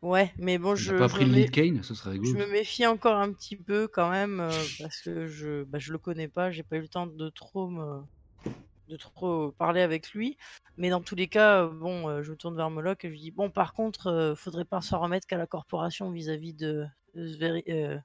Ouais, 0.00 0.32
mais 0.38 0.58
bon, 0.58 0.70
on 0.72 0.76
je, 0.76 0.94
pas 0.96 1.08
je 1.08 1.12
pris 1.14 1.24
le 1.24 1.48
cane, 1.48 1.82
ce 1.82 1.92
serait 1.94 2.14
je 2.22 2.36
me 2.36 2.46
méfie 2.46 2.86
encore 2.86 3.16
un 3.16 3.32
petit 3.32 3.56
peu 3.56 3.88
quand 3.88 4.10
même 4.10 4.38
euh, 4.38 4.50
parce 4.78 5.00
que 5.00 5.26
je, 5.26 5.64
bah, 5.64 5.78
je 5.80 5.90
le 5.92 5.98
connais 5.98 6.28
pas, 6.28 6.50
j'ai 6.52 6.62
pas 6.62 6.76
eu 6.76 6.82
le 6.82 6.88
temps 6.88 7.08
de 7.08 7.28
trop 7.30 7.66
me, 7.68 8.02
de 8.88 8.96
trop 8.96 9.50
parler 9.52 9.80
avec 9.80 10.12
lui. 10.12 10.36
Mais 10.76 10.90
dans 10.90 11.00
tous 11.00 11.16
les 11.16 11.26
cas, 11.26 11.66
bon, 11.66 12.08
euh, 12.08 12.22
je 12.22 12.30
me 12.30 12.36
tourne 12.36 12.54
vers 12.56 12.70
Moloch 12.70 13.04
et 13.04 13.08
je 13.08 13.12
lui 13.12 13.20
dis 13.20 13.30
bon, 13.32 13.50
par 13.50 13.72
contre, 13.72 14.06
euh, 14.06 14.34
faudrait 14.36 14.64
pas 14.64 14.80
s'en 14.80 15.00
remettre 15.00 15.26
qu'à 15.26 15.36
la 15.36 15.48
corporation 15.48 16.12
vis-à-vis 16.12 16.54
de, 16.54 16.84
de 17.16 17.98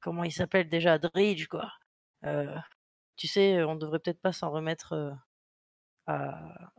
comment 0.00 0.24
il 0.24 0.32
s'appelle 0.32 0.68
déjà, 0.70 0.96
Dridge 0.98 1.46
quoi. 1.48 1.68
Euh, 2.24 2.56
tu 3.16 3.26
sais, 3.28 3.62
on 3.64 3.76
devrait 3.76 3.98
peut-être 3.98 4.20
pas 4.20 4.32
s'en 4.32 4.50
remettre 4.50 4.92
euh, 4.92 5.12
à, 6.06 6.72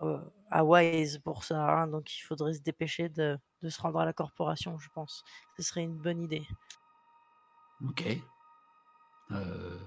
à 0.51 0.63
Wise 0.63 1.19
pour 1.19 1.43
ça, 1.43 1.59
hein, 1.59 1.87
donc 1.87 2.15
il 2.17 2.21
faudrait 2.21 2.53
se 2.53 2.61
dépêcher 2.61 3.09
de, 3.09 3.37
de 3.61 3.69
se 3.69 3.81
rendre 3.81 3.99
à 3.99 4.05
la 4.05 4.13
corporation, 4.13 4.77
je 4.77 4.89
pense. 4.89 5.23
Ce 5.57 5.63
serait 5.63 5.83
une 5.83 5.97
bonne 5.97 6.21
idée. 6.21 6.45
Ok. 7.87 8.05
Euh... 9.31 9.79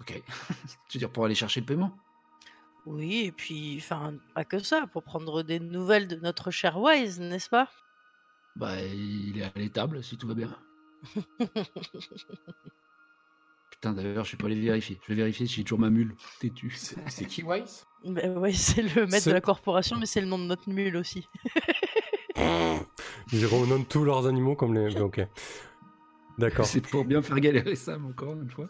Ok. 0.00 0.22
tu 0.88 0.98
veux 0.98 0.98
dire 0.98 1.10
pour 1.10 1.24
aller 1.24 1.34
chercher 1.34 1.60
le 1.60 1.66
paiement? 1.66 1.96
Oui, 2.84 3.24
et 3.26 3.32
puis, 3.32 3.78
enfin, 3.78 4.14
pas 4.34 4.44
que 4.44 4.60
ça, 4.60 4.86
pour 4.86 5.02
prendre 5.02 5.42
des 5.42 5.58
nouvelles 5.58 6.06
de 6.06 6.16
notre 6.16 6.52
cher 6.52 6.78
Wise, 6.78 7.18
n'est-ce 7.18 7.48
pas? 7.48 7.68
Bah, 8.54 8.80
il 8.80 9.38
est 9.38 9.42
à 9.42 9.50
l'étable 9.56 10.04
si 10.04 10.16
tout 10.16 10.28
va 10.28 10.34
bien. 10.34 10.56
Putain, 13.80 13.92
d'ailleurs, 13.92 14.24
je 14.24 14.28
suis 14.28 14.36
pas 14.36 14.46
allé 14.46 14.58
vérifier. 14.60 14.98
Je 15.02 15.08
vais 15.08 15.14
vérifier 15.16 15.46
si 15.46 15.54
j'ai 15.54 15.64
toujours 15.64 15.78
ma 15.78 15.90
mule. 15.90 16.14
Têtu. 16.40 16.70
C'est 16.74 17.26
qui 17.26 17.42
Wise? 17.42 17.84
Ben 18.04 18.36
ouais, 18.38 18.52
c'est 18.54 18.82
le 18.82 19.06
maître 19.06 19.26
de 19.28 19.32
la 19.32 19.40
corporation, 19.40 19.98
mais 19.98 20.06
c'est 20.06 20.20
le 20.20 20.26
nom 20.26 20.38
de 20.38 20.44
notre 20.44 20.68
mule 20.70 20.96
aussi. 20.96 21.26
Ils 23.32 23.46
renonnent 23.46 23.86
tous 23.86 24.04
leurs 24.04 24.26
animaux 24.26 24.56
comme 24.56 24.74
les. 24.74 25.00
Ok. 25.00 25.20
D'accord. 26.38 26.66
C'est 26.66 26.80
pour 26.86 27.04
bien 27.04 27.22
faire 27.22 27.40
galérer 27.40 27.74
Sam 27.76 28.06
encore 28.06 28.34
une 28.34 28.50
fois. 28.50 28.68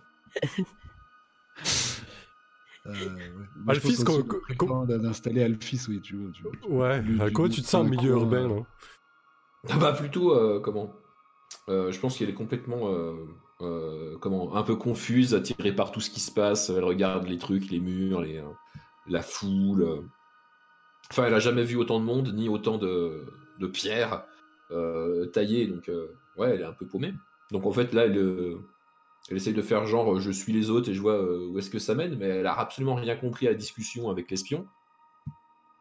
Euh, 2.87 2.93
ouais. 2.95 3.47
Alphys, 3.69 3.97
pense 3.97 4.05
co- 4.05 4.13
aussi 4.19 4.29
co- 4.29 4.41
qu'on 4.57 4.67
co- 4.67 4.67
préfère 4.87 4.99
d'installer 5.01 5.43
Alphys, 5.43 5.81
oui, 5.89 6.01
tu 6.01 6.17
vois. 6.17 6.31
tu- 6.33 6.45
Ouais. 6.69 7.01
Du- 7.03 7.19
comment 7.33 7.49
tu 7.49 7.61
te 7.63 7.67
sens 7.67 7.83
en 7.83 7.87
un 7.87 7.89
milieu 7.91 8.13
coin, 8.13 8.21
urbain 8.23 8.45
euh, 8.45 8.49
non? 8.49 8.67
Ah 9.69 9.77
bah 9.79 9.93
plutôt 9.93 10.33
euh, 10.33 10.61
comment? 10.61 10.95
Euh, 11.69 11.91
Je 11.91 11.99
pense 11.99 12.17
qu'elle 12.17 12.31
est 12.31 12.35
complètement 12.35 12.89
euh, 13.63 14.19
comment 14.19 14.55
un 14.55 14.63
peu 14.63 14.77
confuse, 14.77 15.35
attirée 15.35 15.75
par 15.75 15.91
tout 15.91 16.01
ce 16.01 16.11
qui 16.11 16.21
se 16.21 16.31
passe. 16.31 16.71
Elle 16.71 16.85
regarde 16.85 17.27
les 17.27 17.39
trucs, 17.39 17.71
les 17.71 17.81
murs, 17.81 18.21
euh, 18.21 18.43
la 19.07 19.23
foule. 19.23 20.05
Enfin, 21.11 21.25
elle 21.25 21.35
a 21.35 21.39
jamais 21.39 21.65
vu 21.65 21.77
autant 21.77 21.99
de 22.01 22.05
monde 22.05 22.33
ni 22.35 22.49
autant 22.49 22.79
de, 22.79 23.27
pierres 23.73 24.25
euh, 24.71 25.27
taillées. 25.27 25.67
Donc 25.67 25.91
ouais, 26.37 26.51
elle 26.51 26.61
est 26.61 26.65
un 26.65 26.73
peu 26.73 26.87
paumée. 26.87 27.15
Donc 27.51 27.65
en 27.65 27.73
fait 27.73 27.93
là, 27.95 28.05
elle, 28.05 28.59
elle 29.31 29.37
essaye 29.37 29.55
de 29.55 29.63
faire 29.63 29.87
genre 29.87 30.21
je 30.21 30.31
suis 30.31 30.53
les 30.53 30.69
autres 30.69 30.91
et 30.91 30.95
je 30.95 31.01
vois 31.01 31.23
où 31.23 31.59
est-ce 31.59 31.71
que 31.71 31.79
ça 31.79 31.95
mène, 31.95 32.17
mais 32.19 32.27
elle 32.27 32.47
a 32.47 32.59
absolument 32.59 32.97
rien 32.97 33.17
compris 33.17 33.47
à 33.47 33.51
la 33.51 33.57
discussion 33.57 34.11
avec 34.11 34.31
l'espion. 34.31 34.67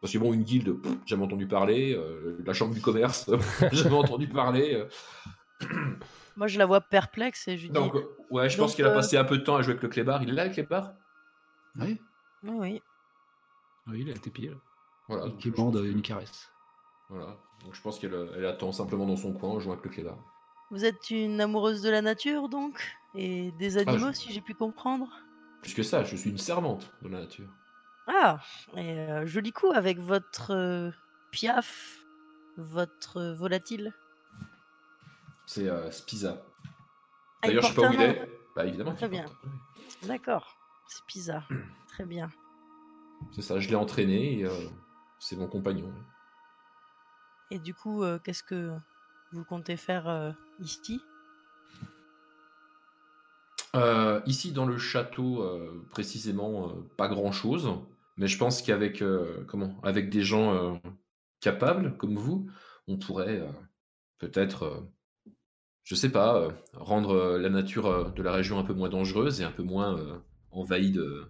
Parce 0.00 0.12
que 0.12 0.18
bon, 0.18 0.32
une 0.32 0.44
guilde, 0.44 0.80
pff, 0.80 0.92
jamais 1.04 1.24
entendu 1.24 1.46
parler. 1.46 1.98
la 2.44 2.52
chambre 2.54 2.72
du 2.72 2.80
commerce, 2.80 3.28
jamais 3.72 3.96
entendu 3.96 4.28
parler. 4.28 4.86
Moi, 6.36 6.46
je 6.48 6.58
la 6.58 6.66
vois 6.66 6.80
perplexe 6.80 7.48
et 7.48 7.56
je 7.56 7.62
lui 7.62 7.68
dis 7.70 7.74
Donc, 7.74 7.94
euh, 7.94 8.04
ouais, 8.30 8.48
je 8.50 8.56
pense 8.58 8.74
qu'elle 8.74 8.86
a 8.86 8.90
euh, 8.90 8.94
passé 8.94 9.16
un 9.16 9.24
peu 9.24 9.38
de 9.38 9.42
temps 9.42 9.56
à 9.56 9.62
jouer 9.62 9.72
avec 9.72 9.82
le 9.82 9.88
clébard. 9.88 10.22
Il 10.22 10.28
est 10.30 10.32
là, 10.32 10.46
le 10.46 10.52
clébard? 10.52 10.94
Oui, 11.78 11.98
Oui, 12.42 12.80
oui. 13.86 13.98
il 14.00 14.08
est 14.08 14.16
à 14.16 14.18
tes 14.18 14.30
pieds. 14.30 14.50
Là. 14.50 14.56
Voilà. 15.08 15.30
Qui 15.38 15.50
bande 15.50 15.76
une 15.76 16.02
caresse. 16.02 16.50
Voilà. 17.08 17.38
Donc, 17.64 17.74
je 17.74 17.80
pense 17.80 17.98
qu'elle 17.98 18.14
elle 18.36 18.46
attend 18.46 18.72
simplement 18.72 19.06
dans 19.06 19.16
son 19.16 19.32
coin 19.32 19.50
en 19.50 19.60
jouant 19.60 19.74
avec 19.74 19.84
le 19.84 19.90
clébard. 19.90 20.18
Vous 20.70 20.84
êtes 20.84 21.10
une 21.10 21.40
amoureuse 21.40 21.82
de 21.82 21.90
la 21.90 22.02
nature, 22.02 22.48
donc? 22.48 22.98
Et 23.14 23.52
des 23.52 23.78
animaux, 23.78 24.12
je- 24.12 24.16
si 24.18 24.32
j'ai 24.32 24.40
pu 24.40 24.54
comprendre? 24.54 25.08
Plus 25.62 25.74
que 25.74 25.82
ça, 25.82 26.04
je 26.04 26.16
suis 26.16 26.30
une 26.30 26.38
servante 26.38 26.92
de 27.02 27.08
la 27.08 27.20
nature. 27.20 27.48
Ah 28.08 28.40
et, 28.76 28.98
euh, 29.00 29.26
Joli 29.26 29.52
coup 29.52 29.70
avec 29.72 29.98
votre 29.98 30.52
euh, 30.52 30.90
piaf, 31.32 32.04
votre 32.56 33.16
euh, 33.18 33.34
volatile. 33.34 33.92
C'est 35.46 35.68
euh, 35.68 35.90
Spiza. 35.90 36.44
Ah, 37.42 37.48
il 37.48 37.48
D'ailleurs, 37.48 37.62
je 37.62 37.68
sais 37.68 37.74
porte 37.74 37.86
pas 37.88 37.92
où 37.92 37.94
il 37.94 38.02
est. 38.02 38.30
Bah, 38.54 38.66
évidemment. 38.66 38.94
Très 38.94 39.08
bien. 39.08 39.26
D'accord. 40.02 40.56
Spiza. 40.88 41.44
Très 41.88 42.04
bien. 42.04 42.30
C'est 43.32 43.42
ça, 43.42 43.58
je 43.58 43.68
l'ai 43.68 43.76
entraîné 43.76 44.40
et 44.40 44.44
euh, 44.44 44.68
c'est 45.18 45.36
mon 45.36 45.48
compagnon. 45.48 45.92
Et 47.50 47.58
du 47.58 47.72
coup, 47.72 48.02
euh, 48.02 48.18
qu'est-ce 48.18 48.42
que 48.42 48.76
vous 49.32 49.44
comptez 49.44 49.76
faire 49.76 50.34
ici? 50.58 51.00
Euh, 53.76 54.22
ici, 54.26 54.52
dans 54.52 54.64
le 54.64 54.78
château, 54.78 55.42
euh, 55.42 55.86
précisément, 55.90 56.70
euh, 56.70 56.72
pas 56.96 57.08
grand-chose. 57.08 57.70
Mais 58.16 58.26
je 58.26 58.38
pense 58.38 58.62
qu'avec 58.62 59.04
comment, 59.46 59.78
avec 59.82 60.08
des 60.08 60.22
gens 60.22 60.80
capables 61.40 61.98
comme 61.98 62.16
vous, 62.16 62.50
on 62.88 62.96
pourrait 62.96 63.46
peut-être, 64.16 64.88
je 65.86 65.94
sais 65.94 66.10
pas, 66.10 66.36
euh, 66.36 66.50
rendre 66.74 67.10
euh, 67.14 67.38
la 67.38 67.48
nature 67.48 67.86
euh, 67.86 68.10
de 68.10 68.22
la 68.22 68.32
région 68.32 68.58
un 68.58 68.64
peu 68.64 68.74
moins 68.74 68.88
dangereuse 68.88 69.40
et 69.40 69.44
un 69.44 69.52
peu 69.52 69.62
moins 69.62 69.96
euh, 69.96 70.18
envahie 70.50 70.90
de, 70.90 71.28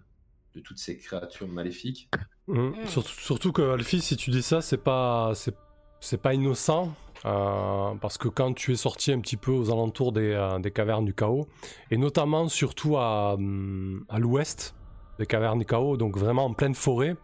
de 0.55 0.59
toutes 0.59 0.79
ces 0.79 0.97
créatures 0.97 1.47
maléfiques. 1.47 2.09
Mhm. 2.47 2.69
Mm. 2.71 2.87
Surtout, 2.87 3.11
surtout 3.19 3.51
que 3.51 3.61
Alfie, 3.73 4.01
si 4.01 4.17
tu 4.17 4.31
dis 4.31 4.41
ça, 4.41 4.61
c'est 4.61 4.79
pas, 4.83 5.31
c'est, 5.35 5.55
c'est 5.99 6.17
pas 6.21 6.33
innocent. 6.33 6.91
euh, 7.25 7.93
parce 8.01 8.17
que 8.17 8.27
quand 8.29 8.53
tu 8.53 8.71
es 8.73 8.75
sorti 8.75 9.11
un 9.11 9.19
petit 9.21 9.37
peu 9.37 9.51
aux 9.51 9.69
alentours 9.71 10.11
des, 10.11 10.31
euh, 10.33 10.57
des 10.59 10.71
cavernes 10.71 11.05
du 11.05 11.13
chaos, 11.13 11.47
et 11.91 11.97
notamment 11.97 12.47
surtout 12.49 12.97
à, 12.97 13.33
hum, 13.35 14.05
à 14.09 14.17
l'ouest 14.19 14.75
des 15.19 15.25
cavernes 15.27 15.59
du 15.59 15.65
chaos, 15.65 15.97
donc 15.97 16.17
vraiment 16.17 16.45
en 16.45 16.53
pleine 16.53 16.75
forêt, 16.75 17.15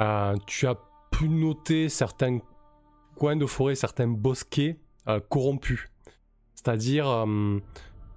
euh, 0.00 0.34
tu 0.46 0.66
as 0.66 0.76
pu 1.10 1.28
noter 1.28 1.88
certains 1.90 2.38
coins 3.16 3.36
de 3.36 3.46
forêt, 3.46 3.74
certains 3.74 4.08
bosquets 4.08 4.78
euh, 5.08 5.20
corrompus. 5.28 5.86
C'est-à-dire 6.58 7.06
hum, 7.06 7.60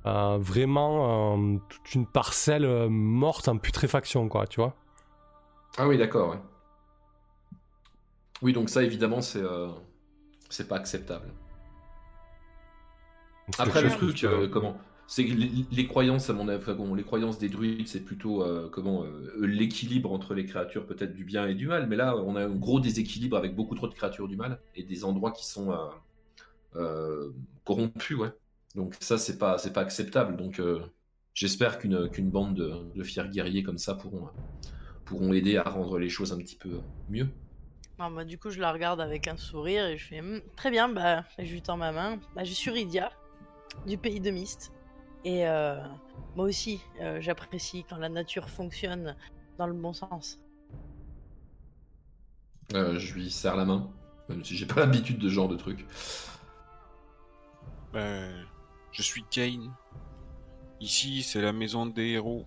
euh, 0.08 0.38
vraiment 0.40 1.36
euh, 1.38 1.58
toute 1.70 1.94
une 1.96 2.08
parcelle 2.08 2.66
euh, 2.66 2.90
morte 2.90 3.48
en 3.48 3.58
putréfaction, 3.60 4.30
quoi, 4.30 4.48
tu 4.48 4.62
vois. 4.62 4.76
Ah 5.78 5.88
oui, 5.88 5.98
d'accord, 5.98 6.30
ouais. 6.32 6.40
Oui, 8.42 8.54
donc 8.54 8.70
ça, 8.70 8.84
évidemment, 8.84 9.22
c'est 9.22 9.42
euh, 9.42 9.70
c'est 10.50 10.68
pas 10.68 10.78
acceptable. 10.78 11.34
Après, 13.58 13.82
le 13.82 13.90
truc, 13.90 14.22
que- 14.22 14.28
euh, 14.28 14.48
comment 14.48 14.78
C'est 15.08 15.26
que 15.26 15.34
les, 15.34 15.52
les 15.72 15.88
croyances, 15.88 16.30
à 16.30 16.34
mon 16.34 16.48
avis, 16.48 16.62
enfin, 16.62 16.74
bon, 16.74 16.94
les 16.96 17.04
croyances 17.04 17.38
des 17.38 17.50
druides, 17.50 17.88
c'est 17.88 18.00
plutôt 18.06 18.44
euh, 18.44 18.70
comment 18.72 19.04
euh, 19.04 19.36
l'équilibre 19.46 20.12
entre 20.14 20.34
les 20.34 20.46
créatures, 20.46 20.86
peut-être 20.86 21.14
du 21.14 21.26
bien 21.26 21.48
et 21.48 21.54
du 21.56 21.68
mal. 21.68 21.88
Mais 21.88 21.98
là, 21.98 22.16
on 22.18 22.36
a 22.38 22.46
un 22.46 22.50
gros 22.56 22.80
déséquilibre 22.80 23.36
avec 23.38 23.56
beaucoup 23.56 23.76
trop 23.76 23.88
de 23.90 23.94
créatures 23.94 24.28
du 24.30 24.38
mal 24.38 24.62
et 24.76 24.84
des 24.84 25.04
endroits 25.04 25.32
qui 25.32 25.46
sont 25.46 25.72
euh, 25.72 25.76
euh, 25.76 25.90
corrompus, 27.64 28.18
ouais. 28.18 28.32
Donc 28.76 28.96
ça, 29.00 29.18
c'est 29.18 29.38
pas, 29.38 29.58
c'est 29.58 29.74
pas 29.74 29.82
acceptable. 29.82 30.38
Donc 30.38 30.60
euh, 30.60 30.82
j'espère 31.34 31.80
qu'une 31.80 32.10
qu'une 32.10 32.30
bande 32.30 32.56
de, 32.56 32.92
de 32.96 33.04
fiers 33.04 33.28
guerriers 33.30 33.64
comme 33.64 33.78
ça 33.78 33.96
pourront, 33.96 34.30
pourront 35.06 35.34
aider 35.34 35.58
à 35.58 35.64
rendre 35.64 36.00
les 36.00 36.10
choses 36.10 36.34
un 36.34 36.38
petit 36.38 36.56
peu 36.58 36.82
mieux. 37.10 37.30
Bah, 38.10 38.26
du 38.26 38.38
coup, 38.40 38.50
je 38.50 38.60
la 38.60 38.72
regarde 38.72 39.00
avec 39.00 39.28
un 39.28 39.38
sourire 39.38 39.86
et 39.86 39.98
je 39.98 40.08
fais 40.08 40.20
Hum, 40.20 40.42
très 40.56 40.72
bien. 40.72 40.90
Bah, 40.90 41.24
je 41.38 41.52
lui 41.52 41.62
tends 41.62 41.78
ma 41.78 41.92
main. 41.92 42.20
Bah, 42.36 42.44
je 42.44 42.54
suis 42.54 42.72
Rydia, 42.72 43.12
du 43.86 43.98
pays 43.98 44.20
de 44.20 44.32
Mist. 44.32 44.74
Et 45.24 45.48
euh, 45.48 45.78
moi 46.36 46.46
aussi, 46.46 46.82
euh, 47.02 47.22
j'apprécie 47.22 47.86
quand 47.90 47.98
la 47.98 48.10
nature 48.10 48.50
fonctionne 48.50 49.16
dans 49.58 49.68
le 49.68 49.74
bon 49.74 49.94
sens. 49.94 50.40
Euh, 52.74 52.98
je 53.00 53.14
lui 53.14 53.30
serre 53.30 53.56
la 53.58 53.66
main, 53.66 53.90
même 54.30 54.44
si 54.44 54.56
j'ai 54.56 54.66
pas 54.66 54.80
l'habitude 54.80 55.18
de 55.20 55.28
ce 55.30 55.34
genre 55.34 55.50
de 55.50 55.58
truc. 55.58 55.86
Ben, 57.94 58.46
je 58.92 59.02
suis 59.02 59.24
Kane. 59.24 59.74
Ici, 60.80 61.24
c'est 61.24 61.42
la 61.42 61.54
maison 61.54 61.86
des 61.86 62.08
héros. 62.08 62.46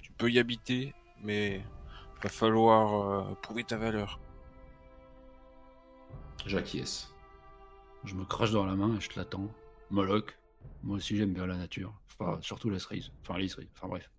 Tu 0.00 0.12
peux 0.12 0.30
y 0.30 0.38
habiter, 0.38 0.94
mais 1.22 1.62
va 2.22 2.28
falloir 2.28 3.28
euh, 3.30 3.34
prouver 3.42 3.64
ta 3.64 3.76
valeur. 3.76 4.18
J'acquiesce. 6.46 7.12
Je 8.04 8.14
me 8.14 8.24
crache 8.24 8.50
dans 8.50 8.64
la 8.66 8.74
main 8.74 8.96
et 8.96 9.00
je 9.00 9.08
te 9.08 9.18
l'attends. 9.18 9.48
Moloch, 9.90 10.36
moi 10.82 10.96
aussi 10.96 11.16
j'aime 11.16 11.32
bien 11.32 11.46
la 11.46 11.56
nature. 11.56 11.92
Enfin, 12.18 12.38
surtout 12.40 12.70
la 12.70 12.78
cerise. 12.78 13.12
Enfin, 13.22 13.38
les 13.38 13.48
cerises. 13.48 13.70
Enfin, 13.76 13.88
bref. 13.88 14.10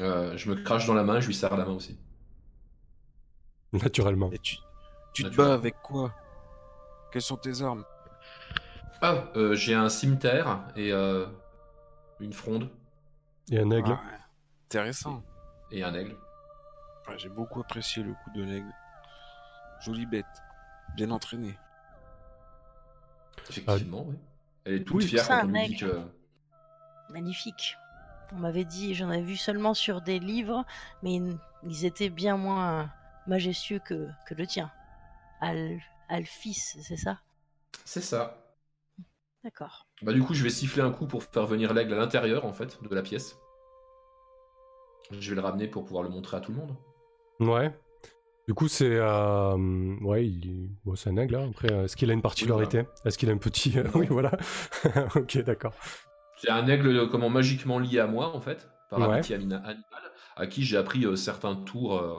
Euh, 0.00 0.36
je 0.36 0.50
me 0.50 0.56
crache 0.56 0.86
dans 0.86 0.94
la 0.94 1.04
main, 1.04 1.20
je 1.20 1.28
lui 1.28 1.34
serre 1.34 1.56
la 1.56 1.64
main 1.64 1.72
aussi. 1.72 1.98
Naturellement. 3.72 4.30
Et 4.32 4.38
tu, 4.38 4.56
tu 5.12 5.24
te 5.24 5.34
bats 5.34 5.54
avec 5.54 5.76
quoi? 5.82 6.14
Quelles 7.12 7.22
sont 7.22 7.36
tes 7.36 7.62
armes? 7.62 7.84
Ah, 9.00 9.24
euh, 9.36 9.54
j'ai 9.54 9.74
un 9.74 9.88
cimetière 9.88 10.60
et 10.76 10.92
euh, 10.92 11.26
une 12.20 12.32
fronde 12.32 12.70
Et 13.50 13.58
un 13.58 13.70
aigle. 13.70 13.92
Ah 13.92 14.00
Intéressant. 14.66 15.22
et 15.70 15.82
un 15.84 15.94
aigle. 15.94 16.16
Ouais, 17.08 17.18
J'ai 17.18 17.28
beaucoup 17.28 17.60
apprécié 17.60 18.02
le 18.02 18.12
coup 18.12 18.30
de 18.34 18.42
l'aigle. 18.42 18.72
Jolie 19.80 20.06
bête. 20.06 20.24
Bien 20.96 21.10
entraînée. 21.10 21.56
Effectivement, 23.50 24.04
oui. 24.08 24.16
Elle 24.64 24.74
est 24.74 24.84
toute 24.84 24.96
Oui. 24.96 25.06
fière 25.08 25.24
Ça, 25.24 25.40
quand 25.40 25.46
on 25.48 25.54
un 25.54 25.58
lui 25.60 25.68
dit 25.68 25.74
aigle. 25.84 25.90
que. 25.90 27.12
Magnifique. 27.12 27.76
On 28.32 28.36
m'avait 28.36 28.64
dit, 28.64 28.94
j'en 28.94 29.10
avais 29.10 29.20
vu 29.22 29.36
seulement 29.36 29.74
sur 29.74 30.00
des 30.00 30.18
livres, 30.18 30.64
mais 31.02 31.14
ils- 31.16 31.38
ils 31.62 31.84
étaient 31.84 32.08
bien 32.08 32.36
moins 32.38 32.90
majestueux 33.26 33.78
que, 33.80 34.08
que 34.26 34.34
le 34.34 34.46
tien. 34.46 34.70
Al, 35.40 35.78
Alphys, 36.08 36.54
c'est 36.54 36.96
ça? 36.96 37.18
C'est 37.84 38.00
ça. 38.00 38.38
D'accord. 39.44 39.86
Bah, 40.02 40.12
du 40.12 40.22
coup, 40.22 40.34
je 40.34 40.42
vais 40.42 40.50
siffler 40.50 40.82
un 40.82 40.90
coup 40.90 41.06
pour 41.06 41.22
faire 41.22 41.46
venir 41.46 41.74
l'aigle 41.74 41.92
à 41.94 41.96
l'intérieur, 41.98 42.44
en 42.46 42.52
fait, 42.52 42.78
de 42.82 42.94
la 42.94 43.02
pièce. 43.02 43.38
Je 45.10 45.30
vais 45.30 45.36
le 45.36 45.42
ramener 45.42 45.68
pour 45.68 45.84
pouvoir 45.84 46.02
le 46.02 46.08
montrer 46.08 46.36
à 46.38 46.40
tout 46.40 46.50
le 46.52 46.58
monde. 46.58 46.74
Ouais. 47.40 47.72
Du 48.48 48.54
coup, 48.54 48.68
c'est. 48.68 48.96
euh, 48.96 49.96
Ouais, 50.00 50.26
il... 50.26 50.70
bon, 50.84 50.94
c'est 50.96 51.10
un 51.10 51.16
aigle, 51.18 51.34
hein. 51.36 51.48
Après, 51.50 51.70
euh, 51.72 51.84
est-ce 51.84 51.96
qu'il 51.96 52.10
a 52.10 52.14
une 52.14 52.22
particularité? 52.22 52.84
Est-ce 53.04 53.18
qu'il 53.18 53.28
a 53.30 53.32
un 53.32 53.38
petit. 53.38 53.78
euh, 53.78 53.84
Oui, 53.94 54.06
voilà. 54.08 54.32
ok, 55.14 55.38
d'accord. 55.42 55.74
C'est 56.38 56.50
un 56.50 56.66
aigle 56.66 57.08
comment 57.10 57.30
magiquement 57.30 57.78
lié 57.78 58.00
à 58.00 58.06
moi 58.06 58.34
en 58.34 58.40
fait, 58.40 58.68
par 58.90 58.98
Ouais. 59.00 59.06
amitié 59.14 59.34
animale, 59.36 59.78
à 60.36 60.46
qui 60.46 60.62
j'ai 60.64 60.76
appris 60.76 61.04
euh, 61.06 61.16
certains 61.16 61.54
tours. 61.54 61.98
euh, 61.98 62.18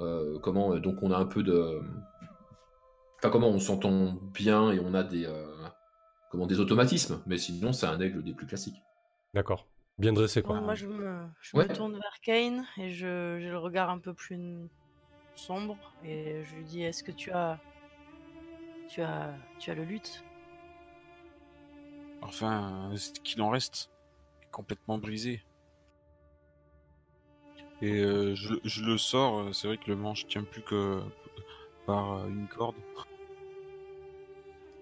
euh, 0.00 0.38
comment 0.40 0.72
euh, 0.74 0.80
donc 0.80 1.02
on 1.02 1.10
a 1.10 1.16
un 1.16 1.26
peu 1.26 1.42
de, 1.42 1.80
enfin 3.18 3.30
comment 3.30 3.48
on 3.48 3.58
s'entend 3.58 4.14
bien 4.32 4.72
et 4.72 4.80
on 4.80 4.94
a 4.94 5.02
des 5.02 5.26
euh, 5.26 5.59
comment 6.30 6.46
des 6.46 6.60
automatismes, 6.60 7.20
mais 7.26 7.36
sinon 7.36 7.74
c'est 7.74 7.86
un 7.86 8.00
aigle 8.00 8.22
des 8.22 8.32
plus 8.32 8.46
classiques. 8.46 8.82
D'accord. 9.34 9.66
Bien 9.98 10.14
dressé, 10.14 10.42
quoi. 10.42 10.58
Moi, 10.60 10.74
je 10.74 10.86
me, 10.86 11.26
je 11.42 11.56
Ouais. 11.56 11.68
me 11.68 11.74
tourne 11.74 11.92
vers 11.92 12.20
Kane 12.22 12.64
et 12.78 12.90
je, 12.90 13.38
j'ai 13.40 13.50
le 13.50 13.58
regard 13.58 13.90
un 13.90 13.98
peu 13.98 14.14
plus 14.14 14.40
sombre 15.36 15.76
et 16.04 16.42
je 16.44 16.54
lui 16.56 16.64
dis 16.64 16.82
Est-ce 16.82 17.04
que 17.04 17.12
tu 17.12 17.30
as. 17.32 17.58
Tu 18.88 19.02
as, 19.02 19.34
tu 19.58 19.70
as 19.70 19.74
le 19.74 19.84
lutte 19.84 20.24
Enfin, 22.22 22.90
ce 22.96 23.10
qu'il 23.22 23.40
en 23.42 23.50
reste 23.50 23.90
est 24.42 24.50
complètement 24.50 24.98
brisé. 24.98 25.42
Et 27.82 28.00
euh, 28.00 28.34
je, 28.34 28.54
je 28.64 28.84
le 28.84 28.98
sors, 28.98 29.38
euh, 29.40 29.52
c'est 29.52 29.66
vrai 29.66 29.78
que 29.78 29.90
le 29.90 29.96
manche 29.96 30.26
tient 30.26 30.44
plus 30.44 30.62
que 30.62 31.00
par 31.86 32.12
euh, 32.12 32.28
une 32.28 32.46
corde. 32.48 32.76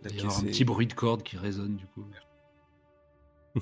La 0.03 0.11
Il 0.11 0.17
y 0.17 0.21
a 0.21 0.27
un 0.27 0.41
petit 0.43 0.65
bruit 0.65 0.87
de 0.87 0.93
corde 0.95 1.23
qui 1.23 1.37
résonne 1.37 1.77
du 1.77 1.87
coup. 1.87 2.05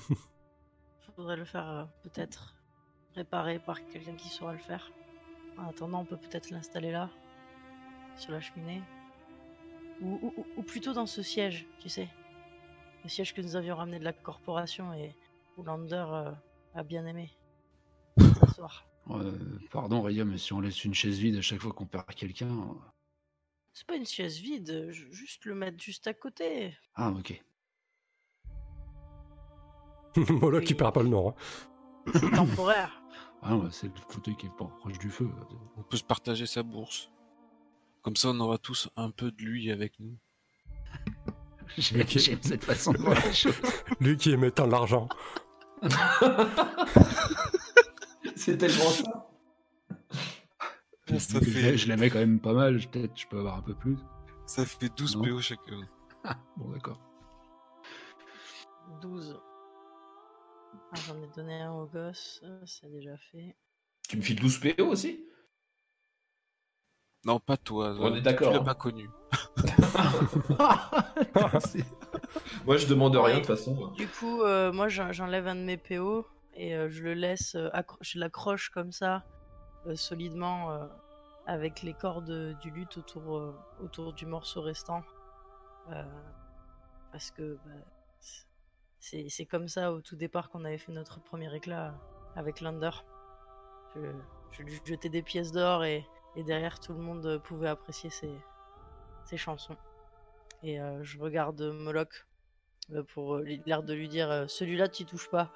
faudrait 1.17 1.37
le 1.37 1.45
faire 1.47 1.69
euh, 1.69 1.85
peut-être 2.03 2.55
réparer 3.15 3.59
par 3.59 3.83
quelqu'un 3.89 4.15
qui 4.17 4.29
saura 4.29 4.53
le 4.53 4.59
faire. 4.59 4.93
En 5.57 5.69
attendant, 5.69 6.01
on 6.01 6.05
peut 6.05 6.19
peut-être 6.19 6.51
l'installer 6.51 6.93
là, 6.93 7.09
sur 8.17 8.33
la 8.33 8.41
cheminée. 8.43 8.83
Ou, 10.03 10.19
ou- 10.23 10.35
ou- 10.37 10.47
ou 10.59 10.63
plutôt 10.63 10.93
dans 10.93 11.07
ce 11.07 11.23
siège, 11.23 11.67
tu 11.81 11.89
sais. 11.89 12.09
Le 13.03 13.09
siège 13.09 13.33
que 13.33 13.41
nous 13.41 13.57
avions 13.57 13.77
ramené 13.77 13.99
de 13.99 14.05
la 14.05 14.13
corporation 14.13 14.93
et 14.93 15.15
où 15.57 15.63
Lander 15.63 16.05
euh, 16.07 16.33
a 16.75 16.83
bien 16.83 17.07
aimé. 17.07 17.31
Euh, 19.09 19.39
pardon, 19.71 20.03
Raya, 20.03 20.25
mais 20.25 20.37
si 20.37 20.53
on 20.53 20.61
laisse 20.61 20.85
une 20.85 20.93
chaise 20.93 21.19
vide 21.21 21.37
à 21.37 21.41
chaque 21.41 21.61
fois 21.61 21.73
qu'on 21.73 21.87
perd 21.87 22.07
quelqu'un. 22.15 22.75
Euh, 23.77 23.79
C'est 23.79 23.87
pas 23.87 23.97
une 23.97 24.07
chaise 24.07 24.39
vide, 24.39 24.89
ju- 24.91 25.09
juste 25.13 25.45
le 25.45 25.55
mettre 25.55 25.83
juste 25.83 26.07
à 26.07 26.15
côté. 26.15 26.77
Ah, 26.95 27.11
ok. 27.11 27.43
Moloch 30.31 30.65
qui 30.65 30.75
perd 30.75 30.95
pas 30.95 31.03
le 31.03 31.09
nord. 31.11 31.35
hein. 32.15 32.21
Temporaire. 32.35 33.03
Ah 33.43 33.51
non, 33.51 33.71
c'est 33.71 33.87
le 33.87 33.93
fauteuil 34.09 34.35
qui 34.35 34.47
est 34.47 34.57
pas 34.59 34.65
proche 34.81 34.99
du 34.99 35.11
feu. 35.11 35.29
On 35.77 35.83
peut 35.83 35.99
se 35.99 36.03
partager 36.03 36.47
sa 36.47 36.63
bourse. 36.65 37.11
Comme 38.03 38.17
ça, 38.17 38.29
on 38.31 38.41
aura 38.41 38.57
tous 38.59 38.89
un 38.97 39.11
peu 39.11 39.31
de 39.31 39.41
lui 39.43 39.71
avec 39.71 40.01
nous. 40.01 40.17
J'aime 41.79 42.01
Ok. 42.01 42.09
j'aime 42.19 42.43
cette 42.43 42.65
façon 42.65 42.93
de 42.93 42.99
voir 42.99 43.15
la 43.15 43.33
chose. 43.33 43.55
Lui 44.01 44.17
qui 44.17 44.33
aimait 44.33 44.51
tant 44.51 44.67
l'argent. 44.67 45.09
c'est 48.35 48.57
tellement 48.57 48.91
ça. 48.91 49.16
Ça, 51.09 51.39
Je 51.41 51.51
fait, 51.51 51.77
je 51.79 51.89
la 51.89 51.97
mets 51.97 52.11
quand 52.11 52.19
même 52.19 52.41
pas 52.41 52.53
mal, 52.53 52.79
je- 52.79 52.89
peut-être 52.89 53.17
je 53.19 53.27
peux 53.29 53.39
avoir 53.39 53.57
un 53.59 53.63
peu 53.63 53.75
plus. 53.75 53.97
ça 54.47 54.65
fait 54.67 54.89
12 54.97 55.17
Non. 55.17 55.23
PO 55.23 55.41
chacun. 55.41 55.81
Bon, 56.57 56.69
d'accord. 56.71 57.01
12. 59.01 59.41
Ah, 60.93 60.97
J'en 61.07 61.23
ai 61.23 61.29
donné 61.37 61.61
un 61.63 61.73
au 61.73 61.87
gosse, 61.87 62.41
euh, 62.45 62.61
c'est 62.65 62.91
déjà 62.91 63.17
fait. 63.31 63.57
Tu 64.09 64.17
me 64.17 64.23
files 64.23 64.41
12 64.41 64.59
PO 64.59 64.85
aussi? 64.87 65.25
Non, 67.25 67.39
pas 67.41 67.57
toi. 67.57 67.95
On 67.99 68.13
euh, 68.13 68.17
est 68.17 68.23
d'accord, 68.23 68.49
Tu 68.49 68.55
l'as 68.55 68.61
hein. 68.61 68.65
pas 68.65 68.75
connu. 68.75 69.09
Moi 72.67 72.77
je 72.77 72.87
demande 72.87 73.17
rien 73.17 73.37
de 73.37 73.41
toute 73.41 73.47
façon. 73.49 73.89
Du 73.93 74.07
coup, 74.09 74.43
euh, 74.43 74.73
moi 74.73 74.89
j'en- 74.89 75.13
j'enlève 75.13 75.47
un 75.47 75.55
de 75.57 75.61
mes 75.63 75.77
PO 75.77 76.27
et 76.55 76.75
euh, 76.75 76.89
je 76.91 77.03
le 77.03 77.15
laisse, 77.15 77.55
euh, 77.55 77.69
je 78.01 78.19
l'accroche 78.19 78.71
comme 78.71 78.93
ça, 78.93 79.25
solidement, 79.95 80.73
euh, 80.73 80.87
avec 81.47 81.83
les 81.83 81.95
cordes 81.95 82.59
du 82.61 82.71
luth 82.71 82.97
autour, 82.97 83.37
euh, 83.37 83.55
autour 83.81 84.13
du 84.13 84.27
morceau 84.27 84.61
restant. 84.63 85.03
Euh, 85.91 86.03
parce 87.13 87.31
que 87.31 87.59
bah, 87.65 87.73
c'est 88.99 89.47
comme 89.47 89.69
ça 89.69 89.93
au 89.93 90.01
tout 90.01 90.17
départ 90.17 90.51
qu'on 90.51 90.65
avait 90.65 90.79
fait 90.79 90.93
notre 90.93 91.21
premier 91.21 91.55
éclat 91.55 91.95
avec 92.35 92.61
Lander. 92.61 92.91
Je, 93.95 94.01
je 94.51 94.63
lui 94.63 94.81
jetais 94.85 95.09
des 95.09 95.23
pièces 95.23 95.53
d'or 95.53 95.85
et, 95.85 96.05
et 96.35 96.43
derrière 96.43 96.81
tout 96.81 96.93
le 96.93 96.99
monde 96.99 97.41
pouvait 97.45 97.69
apprécier 97.69 98.11
ses, 98.11 98.37
ses 99.25 99.37
chansons. 99.37 99.77
Et 100.63 100.81
euh, 100.81 101.03
je 101.05 101.19
regarde 101.19 101.61
Moloch 101.63 102.27
euh, 102.93 103.03
pour 103.03 103.37
euh, 103.37 103.45
l'air 103.67 103.83
de 103.83 103.93
lui 103.95 104.09
dire 104.09 104.31
euh, 104.31 104.47
celui-là, 104.47 104.89
tu 104.89 105.05
touches 105.05 105.29
pas. 105.29 105.53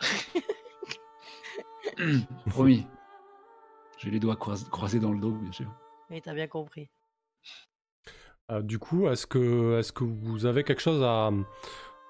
Promis. 2.46 2.86
J'ai 4.03 4.11
les 4.11 4.18
doigts 4.20 4.36
crois- 4.36 4.57
croisés 4.70 4.98
dans 5.01 5.12
le 5.12 5.20
dos, 5.20 5.32
bien 5.32 5.53
sûr. 5.53 5.70
Mais 6.09 6.20
t'as 6.20 6.34
bien 6.34 6.48
compris. 6.48 6.88
Euh, 8.51 8.62
du 8.62 8.78
coup, 8.78 9.09
est-ce 9.09 9.26
que, 9.26 9.78
est 9.78 9.92
que 9.92 10.05
vous 10.05 10.46
avez 10.46 10.64
quelque 10.64 10.80
chose 10.82 11.03
à, 11.03 11.30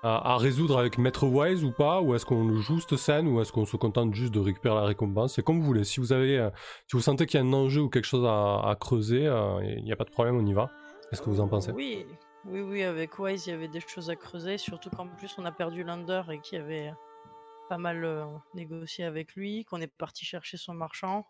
à, 0.02 0.32
à 0.32 0.36
résoudre 0.38 0.78
avec 0.78 0.96
Maître 0.98 1.26
Wise 1.26 1.64
ou 1.64 1.72
pas? 1.72 2.00
Ou 2.00 2.14
est-ce 2.14 2.24
qu'on 2.24 2.54
joue 2.56 2.80
cette 2.80 2.96
scène 2.96 3.28
Ou 3.28 3.40
est-ce 3.40 3.52
qu'on 3.52 3.66
se 3.66 3.76
contente 3.76 4.14
juste 4.14 4.32
de 4.32 4.40
récupérer 4.40 4.74
la 4.76 4.84
récompense? 4.84 5.34
C'est 5.34 5.42
comme 5.42 5.58
vous 5.60 5.66
voulez. 5.66 5.84
Si 5.84 6.00
vous, 6.00 6.12
avez, 6.12 6.38
euh, 6.38 6.50
si 6.86 6.96
vous 6.96 7.02
sentez 7.02 7.26
qu'il 7.26 7.38
y 7.40 7.42
a 7.42 7.46
un 7.46 7.52
enjeu 7.52 7.82
ou 7.82 7.90
quelque 7.90 8.06
chose 8.06 8.24
à, 8.24 8.68
à 8.70 8.76
creuser, 8.76 9.26
euh, 9.26 9.62
il 9.64 9.84
n'y 9.84 9.92
a 9.92 9.96
pas 9.96 10.04
de 10.04 10.10
problème, 10.10 10.36
on 10.36 10.46
y 10.46 10.54
va. 10.54 10.70
Qu'est-ce 11.10 11.20
que 11.22 11.28
vous 11.28 11.40
en 11.40 11.48
pensez? 11.48 11.72
Oui, 11.72 12.06
oui, 12.46 12.60
oui, 12.60 12.82
avec 12.84 13.18
Wise, 13.18 13.46
il 13.46 13.50
y 13.50 13.52
avait 13.52 13.68
des 13.68 13.80
choses 13.80 14.08
à 14.08 14.16
creuser, 14.16 14.56
surtout 14.56 14.88
qu'en 14.90 15.08
plus 15.08 15.34
on 15.36 15.44
a 15.44 15.52
perdu 15.52 15.82
Lander 15.84 16.22
et 16.30 16.38
qui 16.40 16.56
avait 16.56 16.92
pas 17.68 17.76
mal 17.78 18.02
euh, 18.04 18.24
négocié 18.54 19.04
avec 19.04 19.34
lui, 19.34 19.64
qu'on 19.66 19.80
est 19.80 19.92
parti 19.92 20.24
chercher 20.24 20.56
son 20.56 20.72
marchand, 20.72 21.26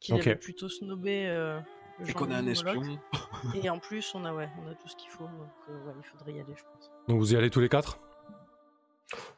qu'il 0.00 0.14
Ok. 0.14 0.26
avait 0.26 0.36
plutôt 0.36 0.68
snobé. 0.68 1.26
euh, 1.26 1.60
Et 2.06 2.12
qu'on 2.12 2.30
a 2.30 2.36
un 2.36 2.46
espion. 2.46 2.82
Et 3.54 3.68
en 3.70 3.78
plus, 3.78 4.14
on 4.14 4.24
a, 4.24 4.34
ouais, 4.34 4.48
on 4.62 4.66
a 4.68 4.74
tout 4.74 4.88
ce 4.88 4.96
qu'il 4.96 5.10
faut, 5.10 5.24
donc 5.24 5.50
euh, 5.68 5.84
ouais, 5.86 5.92
il 5.98 6.04
faudrait 6.04 6.32
y 6.32 6.40
aller, 6.40 6.54
je 6.56 6.62
pense. 6.64 6.90
Donc 7.08 7.18
vous 7.18 7.34
y 7.34 7.36
allez 7.36 7.50
tous 7.50 7.60
les 7.60 7.68
quatre? 7.68 7.98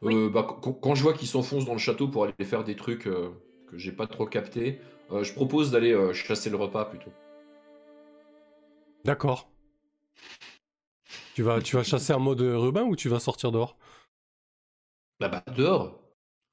Oui. 0.01 0.15
Euh, 0.15 0.29
bah, 0.29 0.47
quand, 0.61 0.95
je 0.95 1.03
vois 1.03 1.13
qu'ils 1.13 1.27
s'enfoncent 1.27 1.65
dans 1.65 1.73
le 1.73 1.79
château 1.79 2.07
pour 2.07 2.23
aller 2.23 2.33
faire 2.45 2.63
des 2.63 2.75
trucs 2.75 3.07
euh, 3.07 3.29
que 3.69 3.77
j'ai 3.77 3.91
pas 3.91 4.07
trop 4.07 4.25
capté, 4.25 4.81
euh, 5.11 5.23
je 5.23 5.33
propose 5.33 5.71
d'aller 5.71 5.93
euh, 5.93 6.13
chasser 6.13 6.49
le 6.49 6.55
repas 6.55 6.85
plutôt. 6.85 7.11
D'accord. 9.05 9.49
Tu 11.35 11.43
vas, 11.43 11.61
tu 11.61 11.75
vas 11.75 11.83
chasser 11.83 12.13
en 12.13 12.19
mode 12.19 12.41
Rubin 12.41 12.83
ou 12.83 12.95
tu 12.95 13.09
vas 13.09 13.19
sortir 13.19 13.51
dehors? 13.51 13.77
Bah, 15.19 15.29
bah 15.29 15.43
dehors. 15.55 16.01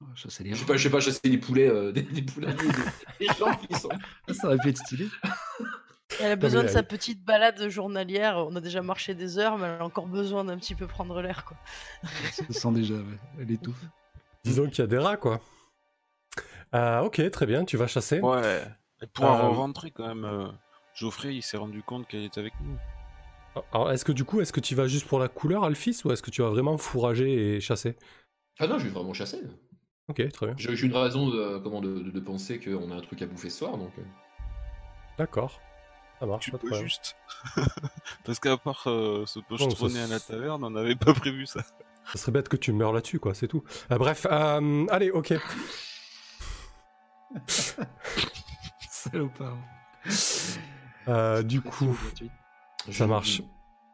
Ah, 0.01 0.05
Chasser 0.15 0.43
les 0.43 0.53
Je 0.53 0.55
sais 0.59 0.65
pas, 0.65 0.75
je 0.77 0.83
sais 0.83 0.89
pas 0.89 0.99
chasser 0.99 1.19
des 1.29 1.37
poulets, 1.37 1.69
euh, 1.69 1.91
des, 1.93 2.01
des 2.01 2.21
poulaillers, 2.21 2.55
des, 2.57 2.67
des 3.27 3.33
gens 3.33 3.55
qui 3.55 3.73
sont. 3.79 3.89
Ah, 4.27 4.33
Ça 4.33 4.47
aurait 4.47 4.57
pu 4.57 4.69
être 4.69 4.77
stylé. 4.77 5.07
Elle 6.19 6.31
a 6.31 6.35
besoin 6.35 6.63
de 6.63 6.67
sa 6.67 6.83
petite 6.83 7.23
balade 7.25 7.67
journalière. 7.69 8.37
On 8.37 8.55
a 8.55 8.61
déjà 8.61 8.81
marché 8.81 9.15
des 9.15 9.37
heures, 9.39 9.57
mais 9.57 9.67
elle 9.67 9.81
a 9.81 9.85
encore 9.85 10.07
besoin 10.07 10.45
d'un 10.45 10.57
petit 10.57 10.75
peu 10.75 10.85
prendre 10.87 11.21
l'air, 11.21 11.45
quoi. 11.45 11.57
Je 12.47 12.53
sens 12.53 12.73
déjà, 12.73 12.93
ouais. 12.93 13.17
Elle 13.39 13.51
étouffe. 13.51 13.83
Disons 14.43 14.67
qu'il 14.69 14.79
y 14.79 14.81
a 14.81 14.87
des 14.87 14.97
rats, 14.99 15.17
quoi. 15.17 15.41
Euh, 16.73 17.01
ok, 17.01 17.29
très 17.31 17.45
bien, 17.45 17.65
tu 17.65 17.77
vas 17.77 17.87
chasser. 17.87 18.19
Ouais. 18.19 18.63
Elle 19.01 19.07
pourra 19.09 19.45
Euh, 19.45 19.49
rentrer 19.49 19.91
quand 19.91 20.07
même. 20.07 20.25
euh, 20.25 20.47
Geoffrey, 20.93 21.35
il 21.35 21.41
s'est 21.41 21.57
rendu 21.57 21.81
compte 21.83 22.07
qu'elle 22.07 22.23
était 22.23 22.39
avec 22.39 22.53
nous. 22.61 22.77
Alors, 23.73 23.91
est-ce 23.91 24.05
que 24.05 24.11
du 24.11 24.23
coup, 24.25 24.41
est-ce 24.41 24.53
que 24.53 24.59
tu 24.59 24.75
vas 24.75 24.87
juste 24.87 25.07
pour 25.07 25.19
la 25.19 25.27
couleur, 25.29 25.63
Alphys, 25.63 26.01
ou 26.05 26.11
est-ce 26.11 26.21
que 26.21 26.31
tu 26.31 26.41
vas 26.41 26.49
vraiment 26.49 26.77
fourrager 26.77 27.55
et 27.55 27.61
chasser? 27.61 27.95
Ah 28.59 28.67
non, 28.67 28.77
je 28.77 28.85
vais 28.85 28.89
vraiment 28.91 29.13
chasser. 29.13 29.41
Ok, 30.07 30.27
très 30.31 30.45
bien. 30.47 30.55
J'ai 30.57 30.85
une 30.85 30.95
raison 30.95 31.29
de, 31.29 31.57
comment, 31.59 31.81
de, 31.81 31.99
de- 31.99 32.11
de 32.11 32.19
penser 32.19 32.59
qu'on 32.59 32.91
a 32.91 32.95
un 32.95 33.01
truc 33.01 33.21
à 33.21 33.25
bouffer 33.25 33.49
ce 33.49 33.59
soir, 33.59 33.77
donc. 33.77 33.91
euh. 33.97 34.03
D'accord. 35.17 35.59
Ça 36.19 36.25
marche, 36.27 36.45
Tu 36.45 36.51
pas 36.51 36.57
de 36.57 36.61
peux 36.61 36.67
problème. 36.69 36.87
juste. 36.87 37.15
Parce 38.23 38.39
qu'à 38.39 38.55
part 38.57 38.83
euh, 38.87 39.25
pochetronné 39.49 39.95
ça, 39.95 40.03
à 40.03 40.07
la 40.07 40.19
taverne, 40.19 40.63
on 40.63 40.69
n'avait 40.69 40.95
pas 40.95 41.13
prévu 41.13 41.45
ça. 41.45 41.61
Ça 42.05 42.17
serait 42.19 42.31
bête 42.31 42.47
que 42.49 42.55
tu 42.55 42.71
meurs 42.71 42.93
là-dessus, 42.93 43.19
quoi, 43.19 43.33
c'est 43.33 43.47
tout. 43.47 43.63
Euh, 43.91 43.97
bref, 43.97 44.27
euh, 44.29 44.85
allez, 44.89 45.09
ok. 45.11 45.33
Salopard. 48.89 49.57
Euh, 51.07 51.43
du 51.43 51.61
coup, 51.61 51.97
Ça 52.91 53.07
marche. 53.07 53.41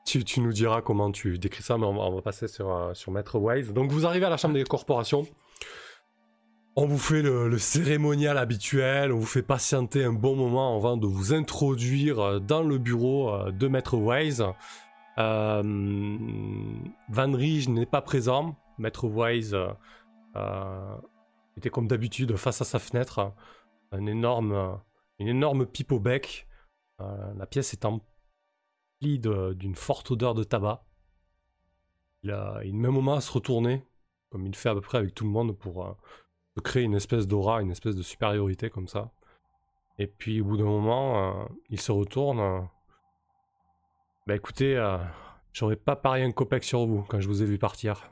tu, 0.05 0.23
tu 0.23 0.39
nous 0.41 0.53
diras 0.53 0.81
comment 0.81 1.11
tu 1.11 1.37
décris 1.39 1.63
ça, 1.63 1.77
mais 1.77 1.85
on 1.85 1.93
va, 1.95 2.01
on 2.01 2.15
va 2.15 2.21
passer 2.21 2.47
sur, 2.47 2.69
euh, 2.69 2.93
sur 2.93 3.11
Maître 3.11 3.39
Wise. 3.39 3.71
Donc, 3.73 3.91
vous 3.91 4.05
arrivez 4.05 4.25
à 4.25 4.29
la 4.29 4.37
chambre 4.37 4.53
des 4.53 4.63
corporations. 4.63 5.25
On 6.77 6.85
vous 6.85 6.97
fait 6.97 7.21
le, 7.21 7.57
cérémonial 7.57 8.37
habituel, 8.37 9.11
on 9.11 9.19
vous 9.19 9.25
fait 9.25 9.43
patienter 9.43 10.05
un 10.05 10.13
bon 10.13 10.37
moment 10.37 10.77
avant 10.77 10.95
de 10.95 11.05
vous 11.05 11.33
introduire 11.33 12.19
euh, 12.19 12.39
dans 12.39 12.63
le 12.63 12.77
bureau 12.77 13.33
euh, 13.33 13.51
de 13.51 13.67
Maître 13.67 13.97
Wise. 13.97 14.45
Euh, 15.17 16.17
Van 17.09 17.31
Rige 17.33 17.67
n'est 17.67 17.85
pas 17.85 18.01
présent. 18.01 18.55
Maître 18.77 19.05
Wise 19.05 19.53
était 21.57 21.69
comme 21.69 21.89
d'habitude 21.89 22.37
face 22.37 22.61
à 22.61 22.65
sa 22.65 22.79
fenêtre. 22.79 23.33
Un 23.91 24.05
énorme, 24.05 24.79
une 25.19 25.27
énorme 25.27 25.65
pipe 25.65 25.91
au 25.91 25.99
bec. 25.99 26.47
La 26.99 27.45
pièce 27.47 27.73
est 27.73 27.83
emplie 27.83 29.19
d'une 29.19 29.75
forte 29.75 30.09
odeur 30.09 30.35
de 30.35 30.45
tabac. 30.45 30.85
Il 32.23 32.31
a 32.31 32.61
il 32.63 32.77
met 32.77 32.87
un 32.87 32.91
moment 32.91 33.15
à 33.15 33.21
se 33.21 33.31
retourner, 33.31 33.85
comme 34.29 34.47
il 34.47 34.55
fait 34.55 34.69
à 34.69 34.73
peu 34.73 34.81
près 34.81 34.99
avec 34.99 35.13
tout 35.13 35.25
le 35.25 35.31
monde, 35.31 35.55
pour 35.55 35.97
se 36.55 36.61
créer 36.61 36.83
une 36.83 36.95
espèce 36.95 37.27
d'aura, 37.27 37.61
une 37.61 37.71
espèce 37.71 37.95
de 37.95 38.03
supériorité 38.03 38.69
comme 38.69 38.87
ça. 38.87 39.11
Et 39.99 40.07
puis 40.07 40.41
au 40.41 40.45
bout 40.45 40.57
d'un 40.57 40.65
moment, 40.65 41.41
euh, 41.41 41.45
il 41.69 41.79
se 41.79 41.91
retourne. 41.91 42.39
euh, 42.39 42.61
bah 44.27 44.35
écoutez, 44.35 44.75
euh, 44.77 44.97
j'aurais 45.53 45.75
pas 45.75 45.95
parié 45.95 46.23
un 46.23 46.31
copec 46.31 46.63
sur 46.63 46.85
vous 46.85 47.03
quand 47.03 47.19
je 47.19 47.27
vous 47.27 47.41
ai 47.41 47.45
vu 47.45 47.57
partir. 47.57 48.09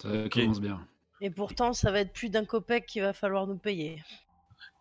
Ça 0.00 0.28
commence 0.28 0.60
bien. 0.60 0.86
Et 1.20 1.30
pourtant, 1.30 1.72
ça 1.72 1.92
va 1.92 2.00
être 2.00 2.12
plus 2.12 2.28
d'un 2.30 2.44
copec 2.44 2.86
qu'il 2.86 3.02
va 3.02 3.12
falloir 3.12 3.46
nous 3.46 3.56
payer. 3.56 4.02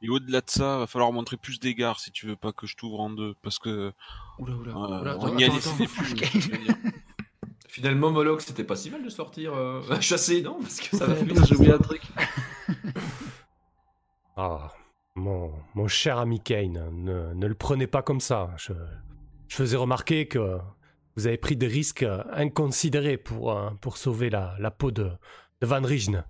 Et 0.01 0.09
au-delà 0.09 0.41
de 0.41 0.49
ça, 0.49 0.79
va 0.79 0.87
falloir 0.87 1.11
montrer 1.11 1.37
plus 1.37 1.59
d'égard 1.59 1.99
si 1.99 2.11
tu 2.11 2.25
veux 2.25 2.35
pas 2.35 2.51
que 2.51 2.65
je 2.65 2.75
t'ouvre 2.75 2.99
en 2.99 3.11
deux. 3.11 3.35
Parce 3.43 3.59
que 3.59 3.93
Oula, 4.39 4.55
oula. 4.55 4.71
euh, 4.71 5.01
oula, 5.01 5.17
on 5.19 5.25
attends, 5.27 5.37
y 5.37 5.43
a 5.43 5.47
attends, 5.47 5.55
laissé 5.55 5.69
attends. 5.69 5.77
des 5.77 5.87
plumes. 6.57 6.75
Finalement, 7.71 8.11
Moloch, 8.11 8.41
c'était 8.41 8.65
pas 8.65 8.75
si 8.75 8.89
mal 8.91 9.01
de 9.01 9.07
sortir 9.09 9.53
euh, 9.53 9.81
chasser, 10.01 10.41
non 10.41 10.59
Parce 10.61 10.81
que 10.81 10.97
ça 10.97 11.05
va 11.05 11.15
J'ai 11.45 11.55
oublié 11.55 11.71
un 11.71 11.77
truc. 11.77 12.01
Ah, 14.35 14.71
mon, 15.15 15.53
mon 15.73 15.87
cher 15.87 16.17
ami 16.17 16.41
Kane, 16.41 16.89
ne, 16.91 17.33
ne 17.33 17.47
le 17.47 17.55
prenez 17.55 17.87
pas 17.87 18.01
comme 18.01 18.19
ça. 18.19 18.49
Je, 18.57 18.73
je 19.47 19.55
faisais 19.55 19.77
remarquer 19.77 20.27
que 20.27 20.57
vous 21.15 21.27
avez 21.27 21.37
pris 21.37 21.55
des 21.55 21.67
risques 21.67 22.05
inconsidérés 22.33 23.15
pour, 23.15 23.51
euh, 23.57 23.69
pour 23.79 23.95
sauver 23.95 24.29
la, 24.29 24.55
la 24.59 24.69
peau 24.71 24.91
de, 24.91 25.09
de 25.61 25.65
Van 25.65 25.81
Rijen. 25.81 26.25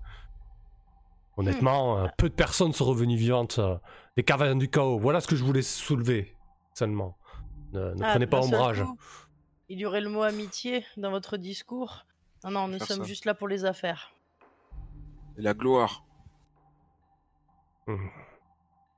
Honnêtement, 1.37 1.97
euh, 2.03 2.07
peu 2.19 2.29
de 2.29 2.35
personnes 2.35 2.73
sont 2.73 2.85
revenues 2.85 3.15
vivantes 3.17 3.57
euh, 3.57 3.77
des 4.15 4.23
cavernes 4.23 4.59
du 4.59 4.69
chaos. 4.69 4.99
Voilà 4.99 5.21
ce 5.21 5.27
que 5.27 5.35
je 5.35 5.43
voulais 5.43 5.63
soulever, 5.63 6.35
seulement. 6.75 7.17
Ne, 7.73 7.95
ne 7.95 8.03
Ah, 8.03 8.11
prenez 8.11 8.27
pas 8.27 8.41
ombrage. 8.41 8.83
coup, 8.83 8.97
Il 9.71 9.79
y 9.79 9.85
aurait 9.85 10.01
le 10.01 10.09
mot 10.09 10.23
amitié 10.23 10.85
dans 10.97 11.11
votre 11.11 11.37
discours. 11.37 12.05
Non, 12.43 12.51
non, 12.51 12.67
nous 12.67 12.77
sommes 12.79 13.03
ça. 13.03 13.03
juste 13.05 13.23
là 13.23 13.33
pour 13.33 13.47
les 13.47 13.63
affaires. 13.63 14.11
Et 15.37 15.41
la 15.41 15.53
gloire. 15.53 16.03
Hmm. 17.87 18.07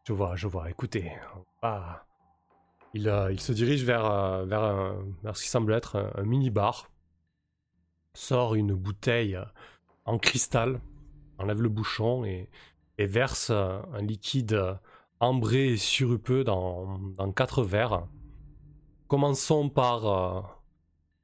Je 0.03 0.13
vois, 0.13 0.35
je 0.35 0.47
vois. 0.47 0.71
Écoutez, 0.71 1.11
ah, 1.61 2.03
il, 2.95 3.07
euh, 3.07 3.31
il 3.31 3.39
se 3.39 3.51
dirige 3.51 3.83
vers, 3.83 4.03
euh, 4.03 4.45
vers, 4.45 4.63
un- 4.63 5.05
vers 5.21 5.37
ce 5.37 5.43
qui 5.43 5.49
semble 5.49 5.73
être 5.73 5.95
un, 5.95 6.11
un 6.19 6.23
mini-bar, 6.23 6.89
sort 8.15 8.55
une 8.55 8.73
bouteille 8.73 9.35
euh, 9.35 9.45
en 10.05 10.17
cristal, 10.17 10.81
enlève 11.37 11.61
le 11.61 11.69
bouchon 11.69 12.25
et, 12.25 12.49
et 12.97 13.05
verse 13.05 13.51
euh, 13.51 13.79
un 13.93 14.01
liquide 14.01 14.53
euh, 14.53 14.73
ambré 15.19 15.67
et 15.73 15.77
sirupeux 15.77 16.43
dans, 16.43 16.97
dans 17.15 17.31
quatre 17.31 17.61
verres. 17.63 18.07
Commençons 19.07 19.69
par 19.69 20.05
euh, 20.07 20.41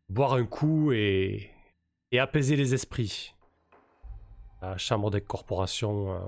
boire 0.09 0.33
un 0.33 0.45
coup 0.45 0.91
et, 0.91 1.51
et 2.11 2.19
apaiser 2.19 2.55
les 2.55 2.73
esprits. 2.73 3.33
La 4.61 4.77
chambre 4.77 5.09
des 5.11 5.21
corporations 5.21 6.13
euh, 6.13 6.19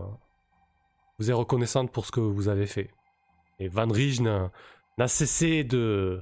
vous 1.20 1.30
est 1.30 1.34
reconnaissante 1.34 1.91
pour 1.91 2.06
ce 2.06 2.12
que 2.12 2.22
vous 2.22 2.48
avez 2.48 2.68
fait. 2.68 2.90
Et 3.60 3.68
Van 3.68 3.88
Rij 3.88 4.22
n'a 4.22 4.52
n'a 4.98 5.08
cessé 5.08 5.64
de 5.64 6.22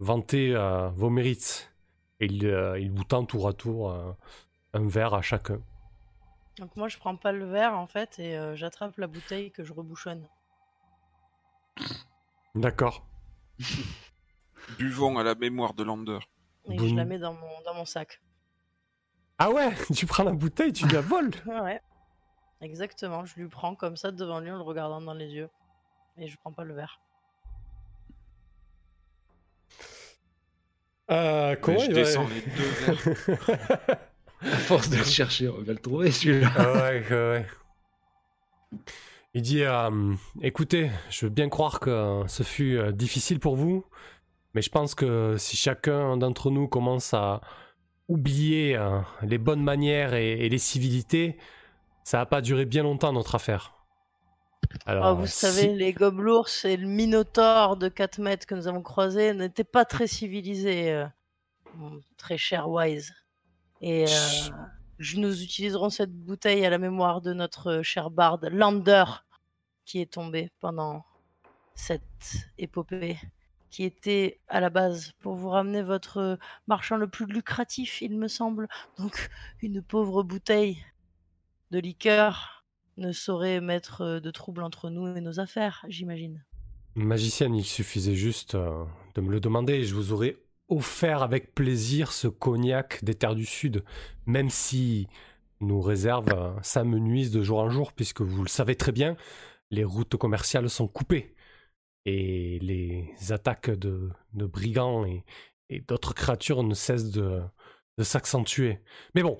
vanter 0.00 0.54
euh, 0.54 0.88
vos 0.88 1.10
mérites. 1.10 1.72
Et 2.20 2.26
il, 2.26 2.46
euh, 2.46 2.78
il 2.78 2.90
vous 2.90 3.04
tend 3.04 3.24
tour 3.24 3.48
à 3.48 3.52
tour 3.52 3.90
euh, 3.90 4.12
un 4.72 4.86
verre 4.86 5.14
à 5.14 5.22
chacun. 5.22 5.60
Donc 6.58 6.74
moi, 6.76 6.88
je 6.88 6.98
prends 6.98 7.16
pas 7.16 7.30
le 7.32 7.44
verre 7.44 7.78
en 7.78 7.86
fait 7.86 8.18
et 8.18 8.36
euh, 8.36 8.56
j'attrape 8.56 8.96
la 8.98 9.06
bouteille 9.06 9.52
que 9.52 9.62
je 9.62 9.72
rebouchonne. 9.72 10.26
D'accord. 12.54 13.06
Buvons 14.78 15.18
à 15.18 15.22
la 15.22 15.36
mémoire 15.36 15.74
de 15.74 15.84
Lander. 15.84 16.18
Et 16.70 16.76
Boum. 16.76 16.88
je 16.88 16.94
la 16.94 17.04
mets 17.04 17.18
dans 17.18 17.32
mon, 17.32 17.60
dans 17.64 17.74
mon 17.74 17.84
sac. 17.84 18.20
Ah 19.38 19.50
ouais, 19.50 19.70
tu 19.94 20.06
prends 20.06 20.24
la 20.24 20.32
bouteille, 20.32 20.72
tu 20.72 20.86
la 20.88 21.00
voles. 21.00 21.30
Ouais. 21.46 21.80
Exactement, 22.60 23.24
je 23.24 23.36
lui 23.36 23.46
prends 23.48 23.74
comme 23.76 23.96
ça 23.96 24.10
devant 24.10 24.40
lui 24.40 24.50
en 24.50 24.56
le 24.56 24.62
regardant 24.62 25.00
dans 25.00 25.14
les 25.14 25.28
yeux. 25.28 25.48
Et 26.16 26.26
je 26.26 26.36
prends 26.38 26.52
pas 26.52 26.64
le 26.64 26.74
verre. 26.74 27.00
Euh, 31.10 31.56
comment 31.60 31.78
je 31.78 31.86
il 31.86 31.94
va- 31.94 32.00
descends 32.02 32.26
les 32.28 32.40
deux 32.42 32.68
verres. 32.68 33.98
À 34.40 34.56
force 34.56 34.88
de 34.88 34.96
le 34.98 35.02
chercher, 35.04 35.48
on 35.48 35.60
va 35.62 35.72
le 35.72 35.78
trouver 35.80 36.12
celui-là. 36.12 36.48
Ah 36.56 36.72
ouais, 36.74 37.04
ouais, 37.10 37.10
ouais. 37.10 37.46
Il 39.34 39.42
dit 39.42 39.64
euh, 39.64 40.14
Écoutez, 40.42 40.92
je 41.10 41.26
veux 41.26 41.30
bien 41.30 41.48
croire 41.48 41.80
que 41.80 42.22
ce 42.28 42.44
fut 42.44 42.76
euh, 42.78 42.92
difficile 42.92 43.40
pour 43.40 43.56
vous, 43.56 43.84
Mais 44.54 44.62
je 44.62 44.70
pense 44.70 44.94
que 44.94 45.36
si 45.38 45.56
chacun 45.56 46.16
d'entre 46.16 46.50
nous 46.50 46.68
commence 46.68 47.14
à 47.14 47.40
oublier 48.08 48.76
euh, 48.76 49.00
les 49.22 49.38
bonnes 49.38 49.62
manières 49.62 50.14
et, 50.14 50.48
les 50.48 50.58
civilités, 50.58 51.36
ça 52.04 52.18
va 52.18 52.26
pas 52.26 52.40
durer 52.40 52.64
bien 52.64 52.82
longtemps 52.82 53.12
notre 53.12 53.34
affaire. 53.34 53.74
Alors, 54.86 55.06
ah, 55.06 55.12
vous 55.12 55.26
savez, 55.26 55.74
les 55.74 55.92
gobelours 55.92 56.48
et 56.64 56.76
le 56.76 56.86
minotaure 56.86 57.76
de 57.76 57.88
4 57.88 58.18
mètres 58.20 58.46
que 58.46 58.54
nous 58.54 58.66
avons 58.66 58.82
croisé 58.82 59.32
n'étaient 59.32 59.64
pas 59.64 59.84
très 59.84 60.06
civilisés, 60.06 60.92
euh, 60.92 61.06
très 62.16 62.36
cher 62.36 62.68
Wise. 62.68 63.14
Et 63.80 64.04
euh, 64.04 64.50
nous 65.16 65.42
utiliserons 65.42 65.90
cette 65.90 66.12
bouteille 66.12 66.66
à 66.66 66.70
la 66.70 66.78
mémoire 66.78 67.20
de 67.20 67.32
notre 67.32 67.82
cher 67.82 68.10
barde 68.10 68.48
Lander, 68.50 69.04
qui 69.84 70.00
est 70.00 70.12
tombé 70.12 70.50
pendant 70.60 71.04
cette 71.74 72.02
épopée 72.58 73.18
qui 73.70 73.84
était 73.84 74.40
à 74.48 74.60
la 74.60 74.70
base 74.70 75.12
pour 75.20 75.34
vous 75.34 75.48
ramener 75.48 75.82
votre 75.82 76.38
marchand 76.66 76.96
le 76.96 77.08
plus 77.08 77.26
lucratif, 77.26 78.02
il 78.02 78.18
me 78.18 78.28
semble. 78.28 78.68
Donc 78.98 79.30
une 79.62 79.82
pauvre 79.82 80.22
bouteille 80.22 80.78
de 81.70 81.78
liqueur 81.78 82.64
ne 82.96 83.12
saurait 83.12 83.60
mettre 83.60 84.20
de 84.20 84.30
trouble 84.30 84.62
entre 84.62 84.90
nous 84.90 85.14
et 85.16 85.20
nos 85.20 85.40
affaires, 85.40 85.84
j'imagine. 85.88 86.44
Magicienne, 86.94 87.54
il 87.54 87.64
suffisait 87.64 88.16
juste 88.16 88.56
euh, 88.56 88.84
de 89.14 89.20
me 89.20 89.30
le 89.30 89.40
demander 89.40 89.74
et 89.74 89.84
je 89.84 89.94
vous 89.94 90.12
aurais 90.12 90.36
offert 90.68 91.22
avec 91.22 91.54
plaisir 91.54 92.12
ce 92.12 92.26
cognac 92.28 93.02
des 93.04 93.14
terres 93.14 93.36
du 93.36 93.46
Sud, 93.46 93.84
même 94.26 94.50
si 94.50 95.06
nous 95.60 95.80
réserve 95.80 96.58
ça 96.62 96.84
me 96.84 96.98
nuise 96.98 97.30
de 97.30 97.42
jour 97.42 97.58
en 97.58 97.70
jour, 97.70 97.92
puisque 97.92 98.20
vous 98.20 98.42
le 98.42 98.48
savez 98.48 98.74
très 98.74 98.92
bien, 98.92 99.16
les 99.70 99.84
routes 99.84 100.16
commerciales 100.16 100.68
sont 100.68 100.88
coupées 100.88 101.34
et 102.08 102.58
les 102.60 103.32
attaques 103.32 103.70
de, 103.70 104.10
brigands 104.32 105.04
et, 105.04 105.24
d'autres 105.86 106.14
créatures 106.14 106.62
ne 106.62 106.74
cessent 106.74 107.10
de, 107.10 107.42
s'accentuer. 108.00 108.80
Mais 109.14 109.22
bon, 109.22 109.38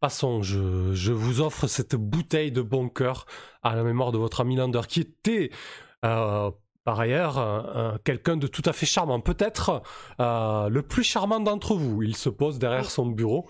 passons, 0.00 0.42
je, 0.42 1.12
vous 1.12 1.40
offre 1.40 1.66
cette 1.66 1.94
bouteille 1.94 2.52
de 2.52 2.60
bon 2.60 2.88
cœur 2.88 3.26
à 3.62 3.74
la 3.74 3.82
mémoire 3.82 4.12
de 4.12 4.18
votre 4.18 4.40
ami 4.40 4.56
Lander, 4.56 4.82
qui 4.88 5.00
était 5.00 5.50
euh, 6.04 6.50
par 6.84 7.00
ailleurs 7.00 7.98
quelqu'un 8.04 8.36
de 8.36 8.46
tout 8.46 8.62
à 8.66 8.72
fait 8.72 8.86
charmant, 8.86 9.20
peut-être 9.20 9.82
euh, 10.18 10.68
le 10.68 10.82
plus 10.82 11.04
charmant 11.04 11.40
d'entre 11.40 11.74
vous. 11.74 12.02
Il 12.02 12.16
se 12.16 12.28
pose 12.28 12.58
derrière 12.58 12.90
son 12.90 13.06
bureau. 13.06 13.48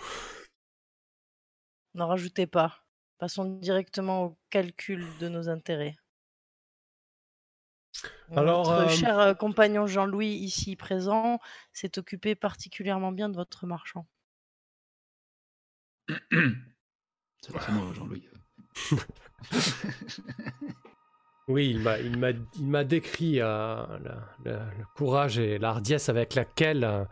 N'en 1.94 2.06
rajoutez 2.06 2.46
pas. 2.46 2.84
Passons 3.18 3.44
directement 3.44 4.24
au 4.24 4.38
calcul 4.50 5.04
de 5.20 5.28
nos 5.28 5.48
intérêts. 5.48 5.96
Alors, 8.36 8.70
Notre 8.70 8.86
euh, 8.86 8.88
cher 8.88 9.18
euh, 9.18 9.34
compagnon 9.34 9.86
Jean-Louis, 9.86 10.28
ici 10.28 10.76
présent, 10.76 11.40
s'est 11.72 11.98
occupé 11.98 12.34
particulièrement 12.34 13.12
bien 13.12 13.28
de 13.28 13.36
votre 13.36 13.66
marchand. 13.66 14.06
C'est 16.08 17.52
moi, 17.70 17.92
Jean-Louis. 17.94 18.28
oui, 21.48 21.70
il 21.70 22.18
m'a, 22.66 22.84
décrit 22.84 23.40
euh, 23.40 23.84
le, 24.44 24.58
courage 24.94 25.38
et 25.38 25.58
l'ardiesse 25.58 26.08
avec 26.08 26.34
laquelle 26.34 27.06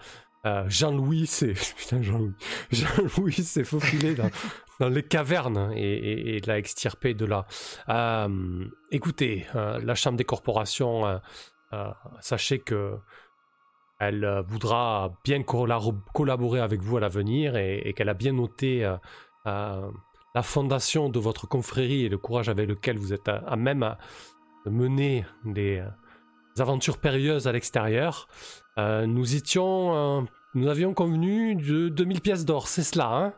Jean-Louis 0.66 1.26
s'est, 1.26 1.54
Jean-Louis, 2.00 2.34
Jean-Louis 2.70 3.32
s'est 3.32 3.64
faufilé 3.64 4.14
dans, 4.14 4.30
dans 4.78 4.88
les 4.88 5.02
cavernes 5.02 5.72
et, 5.74 6.40
l'a 6.46 6.58
extirpé 6.58 7.14
de 7.14 7.24
là. 7.24 7.46
Euh, 7.88 8.64
écoutez, 8.90 9.46
euh, 9.54 9.80
la 9.82 9.94
Chambre 9.94 10.16
des 10.16 10.24
corporations, 10.24 11.06
euh, 11.72 11.90
sachez 12.20 12.60
que 12.60 12.96
elle 14.00 14.44
voudra 14.46 15.12
bien 15.24 15.42
collaborer 15.42 16.60
avec 16.60 16.80
vous 16.82 16.98
à 16.98 17.00
l'avenir 17.00 17.56
et, 17.56 17.92
qu'elle 17.96 18.08
a 18.08 18.14
bien 18.14 18.32
noté 18.32 18.88
la 19.44 20.42
fondation 20.44 21.08
de 21.08 21.18
votre 21.18 21.48
confrérie 21.48 22.04
et 22.04 22.08
le 22.08 22.16
courage 22.16 22.48
avec 22.48 22.68
lequel 22.68 22.96
vous 22.96 23.12
êtes 23.12 23.28
à, 23.28 23.56
même 23.56 23.96
de 24.64 24.70
mener 24.70 25.26
des, 25.44 25.82
aventures 26.60 26.98
périlleuses 26.98 27.48
à 27.48 27.52
l'extérieur. 27.52 28.28
nous 28.76 29.34
étions, 29.34 30.28
nous 30.54 30.68
avions 30.68 30.94
convenu 30.94 31.56
de 31.56 31.88
2000 31.88 32.20
pièces 32.20 32.44
d'or, 32.44 32.68
c'est 32.68 32.84
cela, 32.84 33.12
hein? 33.12 33.34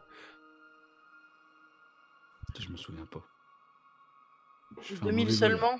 Je 2.58 2.68
me 2.68 2.76
souviens 2.76 3.06
pas. 3.06 3.22
2000 5.02 5.32
seulement 5.32 5.78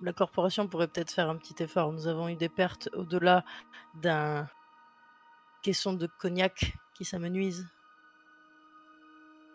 La 0.00 0.12
corporation 0.12 0.68
pourrait 0.68 0.88
peut-être 0.88 1.10
faire 1.10 1.28
un 1.28 1.36
petit 1.36 1.62
effort. 1.62 1.92
Nous 1.92 2.06
avons 2.06 2.28
eu 2.28 2.36
des 2.36 2.48
pertes 2.48 2.88
au-delà 2.92 3.44
d'un 3.94 4.48
caisson 5.62 5.94
de 5.94 6.06
cognac 6.18 6.74
qui 6.94 7.04
s'amenuise. 7.04 7.66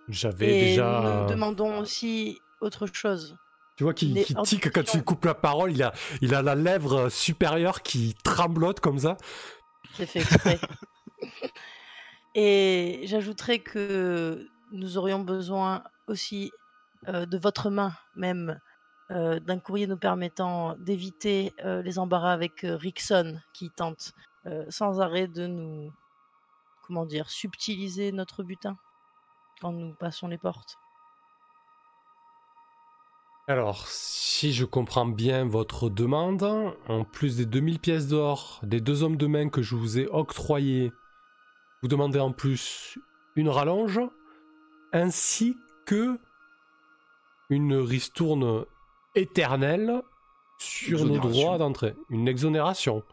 J'avais 0.09 0.47
déjà. 0.47 1.21
Nous 1.21 1.29
demandons 1.29 1.79
aussi 1.79 2.39
autre 2.59 2.87
chose. 2.87 3.37
Tu 3.77 3.83
vois 3.83 3.93
qu'il 3.93 4.13
tique 4.43 4.71
quand 4.71 4.83
tu 4.83 5.01
coupes 5.03 5.25
la 5.25 5.33
parole, 5.33 5.71
il 5.71 5.81
a, 5.81 5.93
il 6.21 6.35
a 6.35 6.41
la 6.41 6.55
lèvre 6.55 7.09
supérieure 7.09 7.81
qui 7.81 8.15
tremblote 8.23 8.79
comme 8.79 8.99
ça. 8.99 9.17
C'est 9.95 10.05
fait 10.05 10.19
exprès. 10.19 10.59
Et 12.35 13.01
j'ajouterais 13.05 13.59
que 13.59 14.47
nous 14.71 14.97
aurions 14.97 15.19
besoin 15.19 15.83
aussi 16.07 16.51
de 17.07 17.37
votre 17.37 17.69
main, 17.69 17.93
même 18.15 18.59
d'un 19.09 19.59
courrier 19.59 19.87
nous 19.87 19.97
permettant 19.97 20.75
d'éviter 20.77 21.53
les 21.63 21.99
embarras 21.99 22.33
avec 22.33 22.61
Rickson, 22.63 23.39
qui 23.53 23.69
tente 23.69 24.13
sans 24.69 25.01
arrêt 25.01 25.27
de 25.27 25.47
nous, 25.47 25.91
comment 26.87 27.05
dire, 27.05 27.29
subtiliser 27.29 28.11
notre 28.11 28.43
butin 28.43 28.77
quand 29.59 29.71
nous 29.71 29.93
passons 29.93 30.27
les 30.27 30.37
portes. 30.37 30.77
Alors, 33.47 33.87
si 33.87 34.53
je 34.53 34.65
comprends 34.65 35.05
bien 35.05 35.45
votre 35.45 35.89
demande, 35.89 36.43
en 36.87 37.03
plus 37.03 37.37
des 37.37 37.45
2000 37.45 37.79
pièces 37.79 38.07
d'or 38.07 38.59
des 38.63 38.79
deux 38.79 39.03
hommes 39.03 39.17
de 39.17 39.27
main 39.27 39.49
que 39.49 39.61
je 39.61 39.75
vous 39.75 39.99
ai 39.99 40.07
octroyés, 40.07 40.93
vous 41.81 41.87
demandez 41.89 42.19
en 42.19 42.31
plus 42.31 42.97
une 43.35 43.49
rallonge 43.49 43.99
ainsi 44.93 45.57
que 45.85 46.19
une 47.49 47.75
ristourne 47.75 48.65
éternelle 49.15 50.01
sur 50.57 51.05
nos 51.05 51.17
droits 51.19 51.57
d'entrée. 51.57 51.95
Une 52.09 52.27
exonération. 52.27 53.03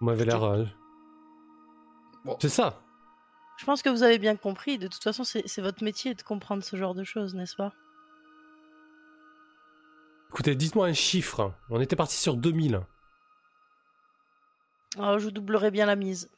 Vous 0.00 0.06
m'avez 0.06 0.24
l'air. 0.24 0.42
Euh, 0.42 0.64
c'est 2.40 2.48
ça. 2.48 2.80
Je 3.58 3.64
pense 3.64 3.82
que 3.82 3.88
vous 3.88 4.02
avez 4.02 4.18
bien 4.18 4.36
compris. 4.36 4.78
De 4.78 4.88
toute 4.88 5.02
façon, 5.02 5.24
c'est 5.24 5.60
votre 5.60 5.84
métier 5.84 6.14
de 6.14 6.22
comprendre 6.22 6.64
ce 6.64 6.76
genre 6.76 6.94
de 6.94 7.04
choses, 7.04 7.34
n'est-ce 7.34 7.56
pas? 7.56 7.72
Écoutez, 10.30 10.56
dites-moi 10.56 10.86
un 10.86 10.94
chiffre. 10.94 11.52
On 11.68 11.80
était 11.80 11.94
parti 11.94 12.16
sur 12.16 12.36
2000. 12.36 12.80
Oh, 14.98 15.18
je 15.18 15.28
doublerai 15.30 15.70
bien 15.70 15.86
la 15.86 15.96
mise. 15.96 16.30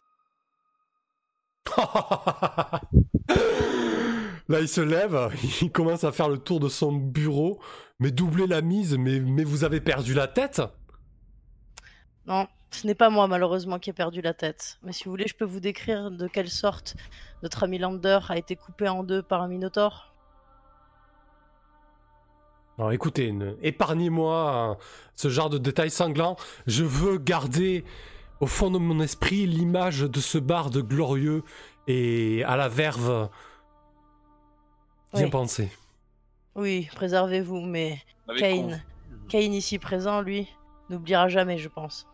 Là, 4.48 4.60
il 4.60 4.68
se 4.68 4.80
lève, 4.80 5.30
il 5.62 5.72
commence 5.72 6.04
à 6.04 6.12
faire 6.12 6.28
le 6.28 6.38
tour 6.38 6.60
de 6.60 6.68
son 6.68 6.92
bureau, 6.92 7.60
mais 7.98 8.10
doubler 8.10 8.46
la 8.46 8.60
mise, 8.60 8.96
mais, 8.96 9.20
mais 9.20 9.44
vous 9.44 9.64
avez 9.64 9.80
perdu 9.80 10.14
la 10.14 10.28
tête? 10.28 10.62
Non, 12.26 12.46
ce 12.70 12.86
n'est 12.86 12.94
pas 12.94 13.10
moi 13.10 13.26
malheureusement 13.26 13.78
qui 13.78 13.90
ai 13.90 13.92
perdu 13.92 14.20
la 14.20 14.34
tête. 14.34 14.78
Mais 14.82 14.92
si 14.92 15.04
vous 15.04 15.10
voulez, 15.10 15.26
je 15.28 15.34
peux 15.34 15.44
vous 15.44 15.60
décrire 15.60 16.10
de 16.10 16.26
quelle 16.26 16.50
sorte 16.50 16.96
notre 17.42 17.64
ami 17.64 17.78
Lander 17.78 18.18
a 18.28 18.36
été 18.36 18.56
coupé 18.56 18.88
en 18.88 19.04
deux 19.04 19.22
par 19.22 19.42
un 19.42 19.48
Minotaure. 19.48 20.12
Alors 22.76 22.90
écoutez, 22.90 23.32
épargnez-moi 23.62 24.78
ce 25.14 25.28
genre 25.28 25.48
de 25.48 25.58
détails 25.58 25.90
sanglants. 25.90 26.36
Je 26.66 26.82
veux 26.82 27.18
garder 27.18 27.84
au 28.40 28.46
fond 28.46 28.70
de 28.70 28.78
mon 28.78 29.00
esprit 29.00 29.46
l'image 29.46 30.00
de 30.00 30.20
ce 30.20 30.38
barde 30.38 30.78
glorieux 30.78 31.44
et 31.86 32.42
à 32.44 32.56
la 32.56 32.68
verve 32.68 33.28
Bien 35.14 35.30
pensé. 35.30 35.70
Oui, 36.56 36.88
préservez-vous, 36.94 37.60
mais 37.60 38.02
Kane, 38.36 38.82
Kane 39.28 39.52
ici 39.52 39.78
présent, 39.78 40.20
lui, 40.22 40.48
n'oubliera 40.90 41.28
jamais, 41.28 41.58
je 41.58 41.68
pense. 41.68 42.06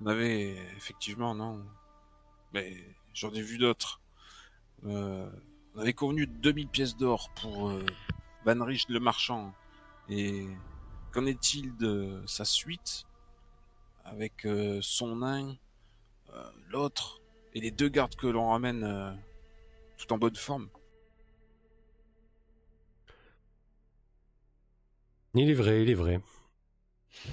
On 0.00 0.06
avait 0.06 0.56
effectivement, 0.76 1.34
non. 1.34 1.64
Mais 2.52 2.76
j'en 3.12 3.32
ai 3.32 3.42
vu 3.42 3.58
d'autres. 3.58 4.00
Euh, 4.86 5.28
on 5.74 5.80
avait 5.80 5.92
convenu 5.92 6.26
2000 6.26 6.68
pièces 6.68 6.96
d'or 6.96 7.30
pour 7.34 7.70
euh, 7.70 7.84
Van 8.44 8.64
Rich 8.64 8.86
le 8.88 9.00
marchand. 9.00 9.52
Et 10.08 10.46
qu'en 11.12 11.26
est-il 11.26 11.76
de 11.76 12.22
sa 12.26 12.44
suite? 12.44 13.04
Avec 14.04 14.44
euh, 14.46 14.78
son 14.80 15.16
nain, 15.16 15.56
l'autre 16.68 17.20
et 17.54 17.60
les 17.60 17.70
deux 17.70 17.88
gardes 17.88 18.14
que 18.14 18.26
l'on 18.26 18.50
ramène 18.50 19.18
tout 19.98 20.12
en 20.12 20.18
bonne 20.18 20.36
forme 20.36 20.68
Il 25.34 25.48
est 25.50 25.54
vrai, 25.54 25.82
il 25.82 25.90
est 25.90 25.94
vrai. 25.94 26.20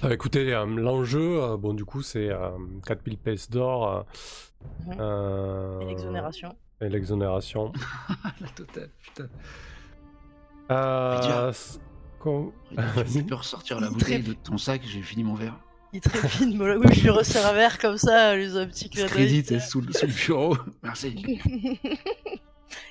Euh, 0.04 0.10
écoutez, 0.10 0.52
euh, 0.54 0.66
l'enjeu, 0.66 1.42
euh, 1.42 1.56
bon, 1.56 1.72
du 1.74 1.84
coup, 1.84 2.02
c'est 2.02 2.28
euh, 2.30 2.50
4000 2.86 3.16
pièces 3.18 3.50
d'or. 3.50 4.06
euh, 4.98 5.80
Et 5.80 5.84
l'exonération. 5.86 6.54
et 6.80 6.88
l'exonération. 6.88 7.72
La 8.40 8.48
totale, 8.48 8.90
putain. 9.02 9.28
Euh, 10.70 11.52
com- 12.18 12.52
Tu 13.12 13.22
peux 13.24 13.34
ressortir 13.34 13.80
la 13.80 13.88
bouteille 13.90 14.22
de 14.22 14.32
ton 14.34 14.58
sac, 14.58 14.82
j'ai 14.84 15.02
fini 15.02 15.24
mon 15.24 15.34
verre. 15.34 15.56
Il 15.94 16.00
trépide, 16.00 16.54
Moloch. 16.54 16.82
Oui, 16.84 16.94
je 16.94 17.02
lui 17.04 17.10
resserre 17.10 17.46
un 17.46 17.54
verre 17.54 17.78
comme 17.78 17.96
ça, 17.96 18.36
lui 18.36 18.46
un 18.58 18.66
petit 18.66 18.90
clin 18.90 19.02
d'œil. 19.06 19.10
Crédit 19.10 19.60
sous, 19.60 19.80
le- 19.80 19.92
sous 19.92 20.06
le 20.06 20.12
bureau. 20.12 20.56
Merci. 20.82 21.38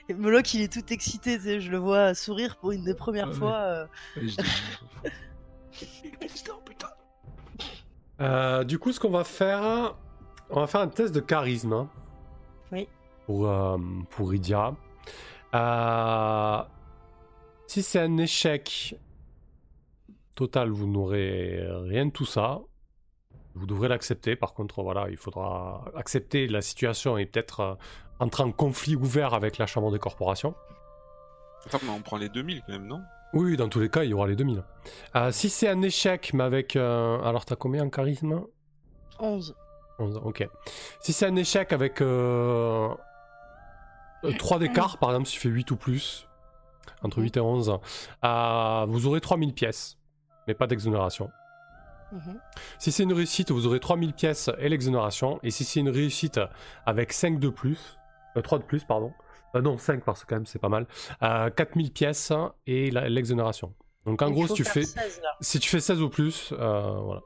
Et 0.09 0.13
Moloch, 0.13 0.53
il 0.53 0.61
est 0.61 0.71
tout 0.73 0.91
excité, 0.93 1.37
tu 1.37 1.43
sais, 1.43 1.59
je 1.59 1.71
le 1.71 1.77
vois 1.77 2.13
sourire 2.15 2.57
pour 2.57 2.71
une 2.71 2.83
des 2.83 2.95
premières 2.95 3.29
Ouais. 3.29 3.33
fois. 3.35 3.55
euh, 3.55 3.85
dis, 4.17 4.37
putain. 6.65 6.87
Euh, 8.21 8.63
du 8.63 8.79
coup, 8.79 8.91
ce 8.91 8.99
qu'on 8.99 9.11
va 9.11 9.23
faire, 9.23 9.95
on 10.49 10.59
va 10.61 10.67
faire 10.67 10.81
un 10.81 10.87
test 10.87 11.13
de 11.13 11.19
charisme. 11.19 11.73
hein, 11.73 11.89
Oui. 12.71 12.87
Pour, 13.25 13.47
euh, 13.47 13.77
pour 14.09 14.33
Idia. 14.33 14.75
Euh, 15.53 16.61
si 17.67 17.83
c'est 17.83 17.99
un 17.99 18.17
échec 18.17 18.95
total, 20.35 20.69
vous 20.69 20.87
n'aurez 20.87 21.59
rien 21.85 22.05
de 22.07 22.11
tout 22.11 22.25
ça. 22.25 22.59
Vous 23.55 23.65
devrez 23.65 23.87
l'accepter. 23.87 24.35
Par 24.35 24.53
contre, 24.53 24.83
voilà, 24.83 25.09
il 25.09 25.17
faudra 25.17 25.85
accepter 25.95 26.47
la 26.47 26.61
situation 26.61 27.17
et 27.17 27.25
peut-être 27.25 27.59
euh, 27.59 27.73
entrer 28.19 28.43
en 28.43 28.51
conflit 28.51 28.95
ouvert 28.95 29.33
avec 29.33 29.57
la 29.57 29.65
Chambre 29.67 29.91
des 29.91 29.99
corporations. 29.99 30.55
Attends, 31.65 31.79
mais 31.83 31.89
on 31.91 32.01
prend 32.01 32.17
les 32.17 32.29
2000 32.29 32.61
quand 32.65 32.71
même, 32.73 32.87
non? 32.87 33.01
Oui, 33.33 33.57
dans 33.57 33.67
tous 33.67 33.79
les 33.79 33.89
cas, 33.89 34.03
il 34.03 34.11
y 34.11 34.13
aura 34.13 34.27
les 34.27 34.35
2000. 34.35 34.63
Euh, 35.15 35.31
si 35.31 35.49
c'est 35.49 35.67
un 35.67 35.81
échec, 35.81 36.31
mais 36.33 36.43
avec. 36.43 36.75
euh, 36.75 37.21
Alors, 37.23 37.43
t'as 37.45 37.55
combien 37.55 37.83
en 37.83 37.89
charisme? 37.89 38.41
11. 39.19 39.55
11, 39.99 40.21
ok. 40.23 40.47
Si 41.01 41.11
c'est 41.11 41.25
un 41.25 41.35
échec 41.35 41.73
avec 41.73 42.01
euh, 42.01 42.89
3 44.37 44.59
d'écart, 44.59 44.97
par 44.97 45.09
exemple, 45.09 45.27
si 45.27 45.33
tu 45.33 45.39
fais 45.41 45.49
8 45.49 45.71
ou 45.71 45.75
plus, 45.75 46.27
entre 47.03 47.19
8 47.19 47.37
et 47.37 47.39
11, 47.41 47.79
euh, 48.23 48.85
vous 48.87 49.07
aurez 49.07 49.19
3000 49.21 49.53
pièces, 49.53 49.97
mais 50.47 50.53
pas 50.53 50.67
d'exonération. 50.67 51.29
Mhm. 52.11 52.39
Si 52.79 52.91
c'est 52.91 53.03
une 53.03 53.11
réussite, 53.13 53.51
vous 53.51 53.65
aurez 53.67 53.79
3000 53.81 54.13
pièces 54.13 54.49
et 54.59 54.69
l'exonération. 54.69 55.39
Et 55.43 55.51
si 55.51 55.65
c'est 55.65 55.79
une 55.81 55.89
réussite 55.89 56.39
avec 56.85 57.11
5 57.11 57.39
de 57.39 57.49
plus, 57.49 57.97
euh, 58.37 58.41
3 58.41 58.59
de 58.59 58.63
plus, 58.63 58.83
pardon, 58.85 59.11
euh, 59.55 59.61
non, 59.61 59.77
5 59.77 60.03
parce 60.03 60.23
que 60.23 60.27
quand 60.29 60.35
même 60.35 60.45
c'est 60.45 60.59
pas 60.59 60.69
mal, 60.69 60.87
euh, 61.23 61.49
4000 61.49 61.91
pièces 61.91 62.31
et 62.65 62.91
l'exonération. 62.91 63.73
Donc 64.05 64.21
en 64.21 64.27
Il 64.27 64.33
gros, 64.33 64.47
si 64.47 64.53
tu, 64.53 64.63
fais, 64.63 64.83
16, 64.83 65.21
là. 65.21 65.35
si 65.41 65.59
tu 65.59 65.69
fais 65.69 65.79
16 65.81 66.01
ou 66.01 66.09
plus, 66.09 66.53
euh, 66.53 66.99
voilà. 67.01 67.21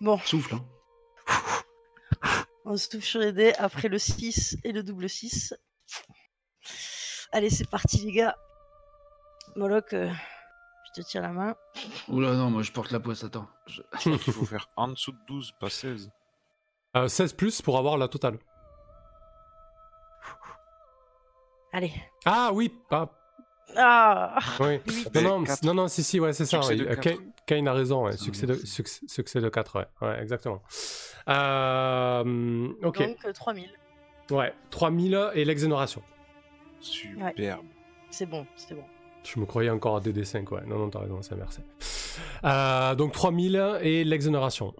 Bon, 0.00 0.18
Souffle, 0.18 0.54
hein. 0.56 0.64
on 2.64 2.76
se 2.76 2.88
touche 2.88 3.04
sur 3.04 3.20
les 3.20 3.32
dés 3.32 3.52
après 3.58 3.88
le 3.88 3.98
6 3.98 4.58
et 4.64 4.72
le 4.72 4.82
double 4.82 5.08
6. 5.08 5.54
Allez, 7.32 7.50
c'est 7.50 7.68
parti, 7.68 7.98
les 8.06 8.12
gars. 8.12 8.36
Moloch, 9.56 9.92
euh, 9.92 10.10
je 10.94 11.00
te 11.02 11.06
tiens 11.06 11.20
la 11.22 11.28
main. 11.32 11.54
Oula, 12.08 12.34
non, 12.34 12.50
moi 12.50 12.62
je 12.62 12.72
porte 12.72 12.90
la 12.90 13.00
poisse, 13.00 13.24
attends. 13.24 13.48
Je- 13.66 13.82
Je 13.92 13.98
crois 14.00 14.18
qu'il 14.18 14.32
faut 14.32 14.44
faire 14.46 14.68
en 14.76 14.88
dessous 14.88 15.12
de 15.12 15.18
12, 15.26 15.52
pas 15.60 15.70
16. 15.70 16.10
Euh, 16.96 17.08
16 17.08 17.32
plus 17.34 17.60
pour 17.62 17.76
avoir 17.78 17.98
la 17.98 18.08
totale. 18.08 18.38
Allez. 21.72 21.92
Ah 22.24 22.50
oui, 22.52 22.72
ah, 22.90 23.08
Ah 23.76 24.38
oui. 24.60 24.80
Non, 25.14 25.40
non, 25.40 25.44
non, 25.62 25.74
non, 25.74 25.88
si, 25.88 26.02
si, 26.02 26.18
ouais, 26.20 26.32
c'est 26.32 26.46
ça. 26.46 26.60
Ouais. 26.60 26.76
quatre. 26.76 27.00
Kane, 27.00 27.32
Kane 27.46 27.68
a 27.68 27.72
raison, 27.72 28.04
ouais. 28.04 28.16
Succès, 28.16 28.46
de, 28.46 28.54
succès, 28.54 29.00
succès 29.06 29.40
de 29.40 29.48
4, 29.48 29.78
ouais. 29.78 29.86
ouais, 30.02 30.20
exactement. 30.22 30.62
Euh, 31.28 32.68
ok, 32.82 32.98
Donc, 32.98 33.16
euh, 33.26 33.32
3000. 33.32 33.70
ouais, 34.30 34.54
3000 34.70 35.30
et 35.34 35.44
l'exonération. 35.44 36.02
Superbe. 36.80 37.66
C'est 38.10 38.26
bon, 38.26 38.46
c'est 38.56 38.74
bon. 38.74 38.84
Je 39.24 39.38
me 39.38 39.46
croyais 39.46 39.70
encore 39.70 39.96
à 39.96 40.00
DD5, 40.00 40.48
ouais. 40.54 40.62
Non, 40.66 40.78
non, 40.78 40.88
t'as 40.90 41.00
raison, 41.00 41.20
c'est 41.20 41.36
merci. 41.36 41.60
Euh, 42.44 42.94
donc 42.94 43.12
3000 43.12 43.78
et 43.82 44.04
l'exonération. 44.04 44.74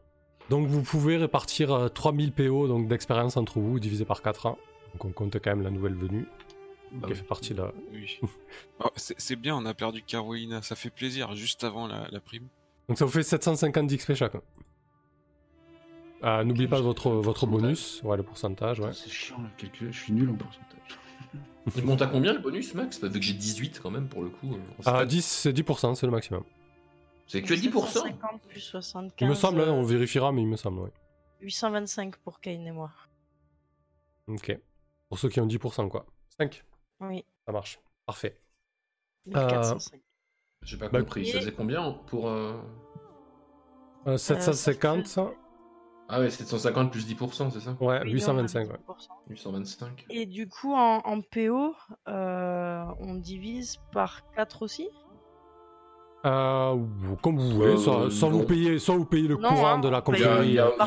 Donc 0.49 0.67
vous 0.67 0.83
pouvez 0.83 1.19
répartir 1.19 1.73
euh, 1.73 1.89
3000 1.89 2.33
PO 2.33 2.69
donc 2.69 2.89
d'expérience 2.89 3.37
entre 3.37 3.59
vous, 3.59 3.79
divisé 3.79 4.05
par 4.07 4.23
4 4.23 4.47
ans. 4.47 4.59
Donc 4.95 5.05
on 5.05 5.13
compte 5.13 5.35
quand 5.39 5.51
même 5.51 5.63
la 5.63 5.71
nouvelle 5.71 5.95
venue, 5.95 6.27
Bah 6.93 7.07
qui 7.09 7.13
oui. 7.13 7.19
fait 7.19 7.25
partie. 7.27 7.55
Oui. 7.93 8.19
Oh, 8.81 8.89
c'est 8.97 9.37
bien, 9.37 9.57
on 9.57 9.67
a 9.67 9.75
perdu 9.75 10.03
Carolina, 10.03 10.63
ça 10.63 10.77
fait 10.77 10.91
plaisir, 10.91 11.35
juste 11.35 11.65
avant 11.65 11.87
la, 11.89 12.07
la 12.11 12.21
prime. 12.21 12.47
Donc 12.89 12.97
ça 12.97 13.05
vous 13.05 13.11
fait 13.11 13.23
750 13.25 13.87
d'XP 13.89 14.15
chacun. 14.15 14.41
Euh, 16.25 16.43
N'oubliez 16.45 16.69
pas 16.69 16.81
votre, 16.81 17.47
bonus, 17.47 18.01
ouais, 18.05 18.17
le 18.17 18.23
pourcentage, 18.23 18.81
ouais. 18.81 18.93
C'est 18.93 19.11
chiant 19.11 19.39
le 19.41 19.49
calcul, 19.57 19.93
je 19.93 19.99
suis 20.01 20.13
nul 20.13 20.31
en 20.31 20.35
pourcentage. 20.35 20.99
Il 21.77 21.85
monte 21.85 22.03
à 22.03 22.07
combien 22.07 22.33
le 22.33 22.39
bonus, 22.39 22.75
Max? 22.75 23.03
Vu 23.03 23.11
que 23.11 23.21
j'ai 23.21 23.35
18 23.35 23.81
quand 23.83 23.91
même 23.91 24.09
pour 24.09 24.23
le 24.23 24.31
coup. 24.31 24.55
euh, 24.55 24.59
Ah, 24.85 24.93
pas. 24.93 25.07
10, 25.07 25.25
c'est 25.25 25.53
10%, 25.53 25.95
c'est 25.97 26.07
le 26.07 26.13
maximum. 26.13 26.45
C'est 27.27 27.43
que 27.43 27.53
10% 27.55 27.87
50 27.89 28.41
plus 28.49 28.61
75. 28.61 29.13
Il 29.21 29.29
me 29.29 29.35
semble, 29.35 29.61
hein, 29.61 29.65
euh, 29.69 29.71
on 29.73 29.83
vérifiera, 29.83 30.33
mais 30.33 30.41
il 30.43 30.49
me 30.49 30.57
semble, 30.57 30.81
ouais. 30.81 30.93
825 31.43 32.17
pour 32.19 32.41
Kane 32.41 32.67
et 32.67 32.73
moi. 32.73 32.91
Ok. 34.29 34.59
Pour 35.09 35.19
ceux 35.19 35.29
qui 35.29 35.41
ont 35.41 35.47
10%, 35.47 35.89
quoi. 35.89 36.07
5, 36.39 36.65
Oui, 37.01 37.25
ça 37.47 37.53
marche. 37.53 37.81
Parfait. 38.07 38.41
1405. 39.27 40.01
J'ai 40.63 40.77
pas 40.77 40.89
Bah, 40.89 41.01
compris. 41.01 41.27
Ça 41.27 41.39
faisait 41.41 41.53
combien 41.53 41.93
pour. 42.07 42.29
euh, 42.29 42.55
Euh, 44.07 44.17
750, 44.17 45.07
ça 45.07 45.31
Ah 46.09 46.21
ouais, 46.21 46.31
750 46.31 46.91
plus 46.91 47.07
10%, 47.07 47.51
c'est 47.51 47.61
ça? 47.61 47.77
Ouais, 47.81 48.01
Oui, 48.05 48.13
825, 48.13 48.67
on 48.67 48.71
a 48.71 48.73
ouais. 48.73 48.79
10%. 48.89 49.09
825. 49.29 50.07
Et 50.11 50.25
du 50.27 50.49
coup, 50.49 50.73
en, 50.75 50.99
en 51.05 51.21
PO, 51.21 51.75
euh, 52.09 52.85
on 53.01 53.15
divise 53.17 53.77
par 53.93 54.23
4 54.33 54.63
aussi? 54.63 54.89
Euh, 56.25 56.77
comme 57.23 57.39
vous 57.39 57.51
voulez, 57.51 57.75
Euh, 57.89 58.11
soit 58.11 58.29
vous 58.31 58.45
payez, 58.45 58.79
soit 58.79 58.97
vous 58.97 59.05
payez 59.05 59.29
le 59.29 59.37
Non, 59.37 59.51
courant 59.51 59.67
hein, 59.75 59.79
de 59.79 59.89
la 59.89 60.03
paye, 60.03 60.17
Il 60.47 60.53
y 60.55 60.59
a, 60.59 60.69
aucune 60.69 60.87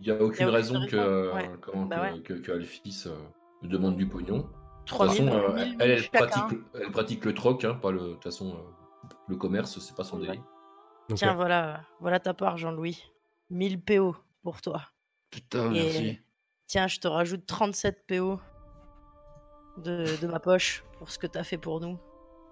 Il 0.00 0.06
y 0.06 0.42
a 0.44 0.50
raison 0.50 0.86
que, 0.86 0.96
euh, 0.96 1.34
ouais. 1.34 1.50
Bah 1.88 1.96
que, 1.96 2.14
ouais. 2.14 2.20
que, 2.22 2.32
que 2.34 2.52
Alphys, 2.52 3.04
euh, 3.06 3.16
demande 3.62 3.96
du 3.96 4.06
pognon. 4.06 4.48
De 4.84 4.88
toute 4.88 4.98
3000, 4.98 5.24
façon, 5.28 5.28
euh, 5.38 5.48
3000 5.48 5.76
elle, 5.80 6.08
pratique, 6.10 6.58
elle 6.74 6.90
pratique 6.90 7.24
le 7.24 7.34
troc, 7.34 7.64
hein, 7.64 7.74
pas 7.74 7.90
le, 7.92 8.00
de 8.00 8.12
toute 8.14 8.24
façon, 8.24 8.54
euh, 8.56 9.08
le 9.28 9.36
commerce, 9.36 9.78
c'est 9.78 9.96
pas 9.96 10.04
son 10.04 10.20
Ouais. 10.20 10.26
délire. 10.26 10.42
Tiens, 11.14 11.34
voilà, 11.34 11.82
voilà 12.00 12.18
ta 12.20 12.34
part, 12.34 12.56
Jean-Louis. 12.56 13.02
1000 13.50 13.80
PO 13.82 14.16
pour 14.42 14.60
toi. 14.62 14.82
Putain, 15.30 15.72
Et- 15.72 15.82
merci. 15.82 16.20
Tiens, 16.66 16.86
je 16.86 16.98
te 17.00 17.06
rajoute 17.08 17.44
37 17.46 18.06
PO 18.06 18.40
de, 19.78 20.20
de 20.20 20.26
ma 20.26 20.40
poche 20.40 20.84
pour 20.98 21.10
ce 21.10 21.18
que 21.18 21.26
t'as 21.26 21.44
fait 21.44 21.58
pour 21.58 21.80
nous 21.80 21.98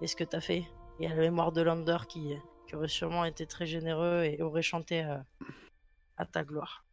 et 0.03 0.07
ce 0.07 0.15
que 0.15 0.25
t'as 0.25 0.41
fait. 0.41 0.65
Et 0.99 1.07
à 1.07 1.11
la 1.11 1.17
mémoire 1.23 1.53
de 1.53 1.63
Lander 1.63 1.97
qui, 2.09 2.35
qui 2.69 2.77
aurait 2.77 2.89
sûrement 2.89 3.25
été 3.25 3.47
très 3.47 3.65
généreux 3.67 4.25
et 4.25 4.43
aurait 4.43 4.61
chanté 4.63 5.03
à 6.19 6.27
ta 6.27 6.45
gloire. 6.45 6.85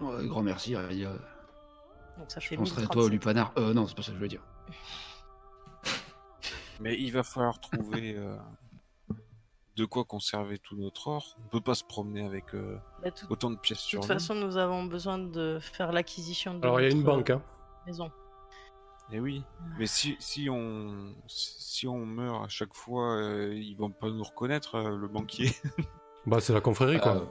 Ouais, 0.00 0.26
grand 0.26 0.42
merci, 0.42 0.74
Aria. 0.74 1.10
Donc 2.18 2.30
ça 2.30 2.40
Je 2.40 2.48
fait 2.48 2.56
penserai 2.56 2.78
à 2.78 2.80
1037. 2.84 2.90
toi, 2.90 3.10
Lupanar. 3.10 3.52
Euh, 3.58 3.74
non, 3.74 3.86
c'est 3.86 3.94
pas 3.96 4.02
ça 4.02 4.12
que 4.12 4.16
je 4.16 4.22
veux 4.22 4.28
dire. 4.28 4.42
Mais 6.80 6.94
il 6.98 7.10
va 7.12 7.22
falloir 7.22 7.58
trouver 7.58 8.14
euh, 8.16 8.36
de 9.76 9.84
quoi 9.86 10.04
conserver 10.04 10.58
tout 10.58 10.76
notre 10.76 11.08
or. 11.08 11.36
On 11.44 11.48
peut 11.48 11.60
pas 11.60 11.74
se 11.74 11.84
promener 11.84 12.24
avec 12.24 12.54
euh, 12.54 12.78
Bah, 13.02 13.10
tout- 13.10 13.26
autant 13.30 13.50
de 13.50 13.56
pièces 13.56 13.78
de 13.78 13.82
sur 13.82 14.00
toute 14.00 14.10
nous. 14.10 14.14
façon, 14.14 14.34
nous 14.34 14.56
avons 14.58 14.84
besoin 14.84 15.18
de 15.18 15.58
faire 15.60 15.92
l'acquisition 15.92 16.54
de 16.54 16.62
Alors 16.64 16.80
il 16.80 16.84
y 16.84 16.86
a 16.86 16.90
une 16.90 17.02
banque, 17.02 17.30
hein. 17.30 17.42
euh, 17.42 17.86
maison. 17.86 18.10
Eh 19.12 19.20
oui. 19.20 19.42
Mais 19.78 19.86
si, 19.86 20.16
si 20.18 20.50
on 20.50 21.14
si 21.28 21.86
on 21.86 22.04
meurt 22.04 22.44
à 22.44 22.48
chaque 22.48 22.74
fois, 22.74 23.14
euh, 23.16 23.54
ils 23.54 23.76
vont 23.76 23.90
pas 23.90 24.08
nous 24.10 24.22
reconnaître, 24.24 24.74
euh, 24.74 24.96
le 24.96 25.08
banquier. 25.08 25.50
Bah 26.26 26.40
c'est 26.40 26.52
la 26.52 26.60
confrérie, 26.60 26.98
quoi. 26.98 27.14
Euh, 27.18 27.24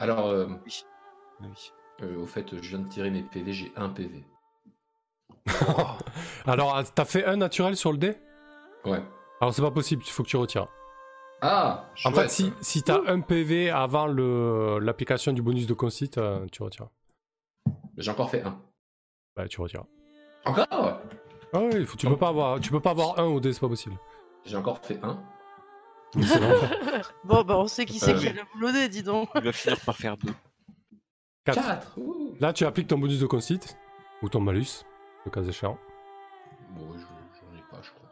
alors, 0.00 0.26
euh, 0.26 0.48
Oui. 0.66 0.84
Oui. 1.40 1.72
euh, 2.02 2.16
au 2.20 2.26
fait, 2.26 2.60
je 2.60 2.68
viens 2.70 2.80
de 2.80 2.88
tirer 2.88 3.10
mes 3.12 3.22
PV, 3.22 3.52
j'ai 3.52 3.72
un 3.76 3.90
PV. 3.90 4.24
Alors, 6.46 6.76
ah, 6.76 6.82
t'as 6.84 7.04
fait 7.04 7.24
un 7.24 7.36
naturel 7.36 7.76
sur 7.76 7.92
le 7.92 7.98
dé? 7.98 8.16
Ouais. 8.84 9.02
Alors 9.40 9.54
c'est 9.54 9.62
pas 9.62 9.70
possible, 9.70 10.02
il 10.04 10.10
faut 10.10 10.22
que 10.22 10.28
tu 10.28 10.36
retires. 10.36 10.66
Ah 11.40 11.84
En 12.04 12.10
chouette. 12.10 12.14
fait, 12.16 12.28
si, 12.30 12.52
si 12.60 12.82
t'as 12.82 13.00
un 13.06 13.20
PV 13.20 13.70
avant 13.70 14.06
le- 14.08 14.78
l'application 14.80 15.32
du 15.32 15.42
bonus 15.42 15.66
de 15.66 15.74
concite, 15.74 16.18
euh, 16.18 16.44
tu 16.50 16.62
retires. 16.62 16.88
J'ai 17.96 18.10
encore 18.10 18.30
fait 18.30 18.42
un. 18.42 18.58
Bah 19.36 19.46
tu 19.46 19.60
retires. 19.60 19.84
Encore? 20.44 20.66
Ah 20.70 21.60
oui, 21.60 21.70
il 21.74 21.86
faut- 21.86 21.96
tu 21.96 22.08
peux 22.08 22.16
pas 22.16 22.28
avoir, 22.28 22.58
tu 22.60 22.70
peux 22.70 22.80
pas 22.80 22.90
avoir 22.90 23.18
un 23.20 23.24
au 23.26 23.38
dé, 23.40 23.52
c'est 23.52 23.60
pas 23.60 23.68
possible. 23.68 23.96
J'ai 24.44 24.56
encore 24.56 24.78
fait 24.84 24.98
un. 25.04 25.22
C'est 26.20 26.40
l'enfer. 26.40 27.12
Bon, 27.24 27.42
bah 27.44 27.56
on 27.58 27.68
sait 27.68 27.84
qui 27.84 27.98
c'est 28.00 28.14
Euh, 28.14 28.18
qui 28.18 28.28
a 28.28 28.32
le 28.32 28.42
boulot 28.54 28.72
dé, 28.72 28.88
dis 28.88 29.02
donc. 29.02 29.28
Il 29.36 29.42
va 29.42 29.52
finir 29.52 29.78
par 29.84 29.96
faire 29.96 30.16
deux. 30.16 30.32
Quatre. 31.44 31.60
4 31.62 31.98
Là, 32.40 32.52
tu 32.52 32.64
appliques 32.64 32.88
ton 32.88 32.98
bonus 32.98 33.20
de 33.20 33.26
concite 33.26 33.76
ou 34.22 34.28
ton 34.28 34.40
malus, 34.40 34.84
le 35.24 35.30
cas 35.30 35.42
échéant. 35.42 35.78
Bon, 36.70 36.92
je- 36.94 36.98
j'en 37.00 37.58
ai 37.58 37.62
pas, 37.70 37.80
je 37.82 37.90
crois. 37.90 38.10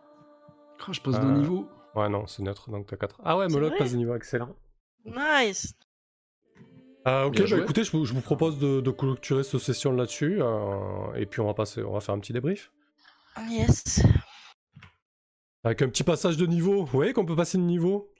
Ah, 0.88 0.92
je 0.92 1.00
passe 1.00 1.14
d'un 1.14 1.34
Euh, 1.34 1.38
niveau. 1.38 1.68
Ouais, 1.94 2.08
non, 2.08 2.26
c'est 2.26 2.42
neutre, 2.42 2.70
donc 2.70 2.86
t'as 2.86 2.96
4. 2.96 3.20
Ah 3.24 3.36
ouais, 3.36 3.48
Moloch 3.48 3.76
passe 3.78 3.92
de 3.92 3.96
niveau 3.96 4.14
excellent. 4.14 4.54
Nice. 5.04 5.74
Euh, 7.06 7.24
ok, 7.26 7.48
bah 7.50 7.58
écoutez, 7.58 7.84
je 7.84 7.92
vous, 7.92 8.04
je 8.04 8.12
vous 8.12 8.20
propose 8.20 8.58
de, 8.58 8.80
de 8.80 8.90
clôturer 8.90 9.44
cette 9.44 9.60
session 9.60 9.92
là-dessus, 9.92 10.38
euh, 10.42 11.14
et 11.14 11.24
puis 11.26 11.40
on 11.40 11.46
va 11.46 11.54
passer, 11.54 11.82
on 11.82 11.92
va 11.92 12.00
faire 12.00 12.14
un 12.14 12.18
petit 12.18 12.32
débrief. 12.32 12.72
Yes. 13.48 14.02
Avec 15.62 15.82
un 15.82 15.88
petit 15.88 16.02
passage 16.04 16.36
de 16.36 16.46
niveau. 16.46 16.80
Vous 16.84 16.86
voyez 16.86 17.12
qu'on 17.12 17.24
peut 17.26 17.36
passer 17.36 17.58
de 17.58 17.62
niveau? 17.62 18.12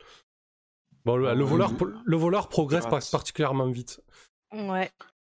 Bon, 1.05 1.17
le, 1.17 1.35
le 1.35 1.45
Ouais, 1.45 1.51
voleur, 1.51 1.71
le 2.05 2.17
voleur 2.17 2.49
progresse 2.49 2.87
particulièrement 2.87 3.69
vite. 3.71 4.01
Ouais. 4.53 4.91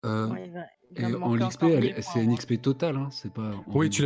Euh, 0.05 0.29
ouais, 0.29 0.51
et 0.97 1.05
en 1.05 1.29
mille 1.31 1.95
c'est 2.01 2.23
moi. 2.25 2.37
XP 2.37 2.61
totale, 2.63 2.97
hein, 2.97 3.09
c'est 3.11 3.33
pas. 3.33 3.51
on 3.69 3.79
Oui, 3.79 3.91
tu, 3.91 4.03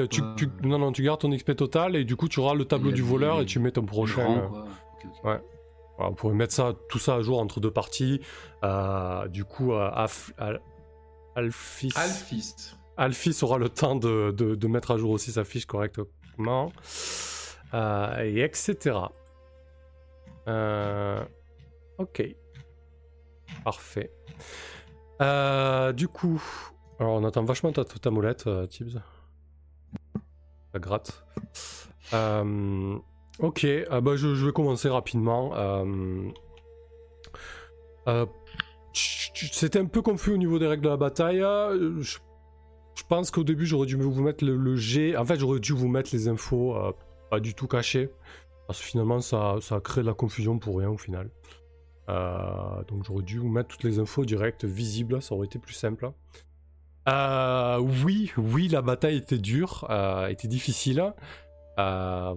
non, 0.62 0.78
non, 0.78 0.92
tu 0.92 1.02
gardes 1.02 1.20
ton 1.20 1.30
XP 1.30 1.56
total 1.56 1.96
et 1.96 2.04
du 2.04 2.16
coup 2.16 2.28
tu 2.28 2.40
auras 2.40 2.54
le 2.54 2.64
tableau 2.64 2.92
du 2.92 3.02
voleur 3.02 3.40
et 3.40 3.46
tu 3.46 3.58
mets 3.58 3.70
ton 3.72 3.84
prochain. 3.86 4.22
grand, 4.24 4.36
euh, 4.36 4.48
quoi. 5.22 5.32
Ouais. 5.32 5.40
Vous 5.98 6.14
pourrez 6.14 6.34
mettre 6.34 6.52
ça, 6.52 6.72
tout 6.88 6.98
ça 6.98 7.14
à 7.14 7.20
jour 7.22 7.38
entre 7.40 7.60
deux 7.60 7.70
parties. 7.70 8.20
Euh, 8.64 9.28
du 9.28 9.44
coup, 9.44 9.72
euh, 9.72 9.88
Af- 9.90 10.32
Al- 10.38 10.60
Alphys, 11.36 11.92
Alphys. 11.96 12.74
Alphys 12.96 13.38
aura 13.42 13.58
le 13.58 13.68
temps 13.68 13.94
de, 13.96 14.32
de- 14.36 14.54
de 14.56 14.66
mettre 14.66 14.90
à 14.90 14.98
jour 14.98 15.10
aussi 15.10 15.30
sa 15.32 15.44
fiche 15.44 15.66
correctement. 15.66 16.72
Euh, 17.74 18.22
et 18.24 18.40
etc. 18.40 18.96
Euh, 20.48 21.22
ok. 21.98 22.22
Parfait. 23.64 24.10
Euh, 25.22 25.92
du 25.92 26.08
coup, 26.08 26.42
alors 26.98 27.14
on 27.14 27.24
attend 27.24 27.44
vachement 27.44 27.72
ta, 27.72 27.84
ta 27.84 28.10
molette, 28.10 28.46
euh, 28.46 28.66
Tibbs. 28.66 29.00
Ça 30.72 30.78
gratte. 30.78 31.24
Euh, 32.12 32.98
ok, 33.38 33.66
ah 33.90 34.00
bah, 34.00 34.16
je, 34.16 34.34
je 34.34 34.46
vais 34.46 34.52
commencer 34.52 34.88
rapidement. 34.88 35.52
Euh, 35.56 36.30
C'était 38.92 39.78
un 39.78 39.86
peu 39.86 40.02
confus 40.02 40.32
au 40.32 40.36
niveau 40.36 40.58
des 40.58 40.66
règles 40.66 40.84
de 40.84 40.88
la 40.88 40.96
bataille. 40.96 41.40
Je, 41.40 42.18
je 42.94 43.02
pense 43.08 43.30
qu'au 43.30 43.44
début 43.44 43.66
j'aurais 43.66 43.86
dû 43.86 43.96
vous 43.96 44.22
mettre 44.22 44.44
le, 44.44 44.56
le 44.56 44.76
G. 44.76 45.16
En 45.16 45.24
fait, 45.24 45.38
j'aurais 45.38 45.60
dû 45.60 45.72
vous 45.72 45.88
mettre 45.88 46.10
les 46.12 46.28
infos 46.28 46.76
pas 47.30 47.40
du 47.40 47.54
tout 47.54 47.66
cachées. 47.66 48.10
Parce 48.66 48.78
que 48.78 48.84
finalement, 48.86 49.20
ça, 49.20 49.56
ça 49.60 49.76
a 49.76 49.80
créé 49.80 50.02
de 50.02 50.08
la 50.08 50.14
confusion 50.14 50.58
pour 50.58 50.78
rien 50.78 50.88
au 50.90 50.98
final. 50.98 51.30
Donc 52.08 53.04
j'aurais 53.04 53.22
dû 53.22 53.38
vous 53.38 53.48
mettre 53.48 53.68
toutes 53.68 53.84
les 53.84 53.98
infos 53.98 54.24
directes, 54.24 54.64
visibles, 54.64 55.22
ça 55.22 55.34
aurait 55.34 55.46
été 55.46 55.58
plus 55.58 55.74
simple. 55.74 56.10
Euh, 57.08 57.78
oui, 57.78 58.32
oui, 58.36 58.68
la 58.68 58.82
bataille 58.82 59.16
était 59.16 59.38
dure, 59.38 59.86
euh, 59.90 60.28
était 60.28 60.48
difficile. 60.48 61.12
Euh, 61.78 62.34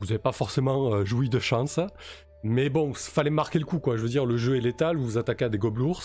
vous 0.00 0.06
n'avez 0.06 0.18
pas 0.18 0.32
forcément 0.32 1.04
joui 1.04 1.28
de 1.28 1.38
chance. 1.38 1.78
Mais 2.42 2.68
bon, 2.68 2.90
il 2.90 2.96
fallait 2.96 3.30
marquer 3.30 3.60
le 3.60 3.64
coup, 3.64 3.78
quoi. 3.78 3.96
Je 3.96 4.02
veux 4.02 4.08
dire, 4.08 4.26
le 4.26 4.36
jeu 4.36 4.56
est 4.56 4.60
létal, 4.60 4.96
vous 4.96 5.04
vous 5.04 5.18
attaquez 5.18 5.44
à 5.44 5.48
des 5.48 5.58
gobelours. 5.58 6.02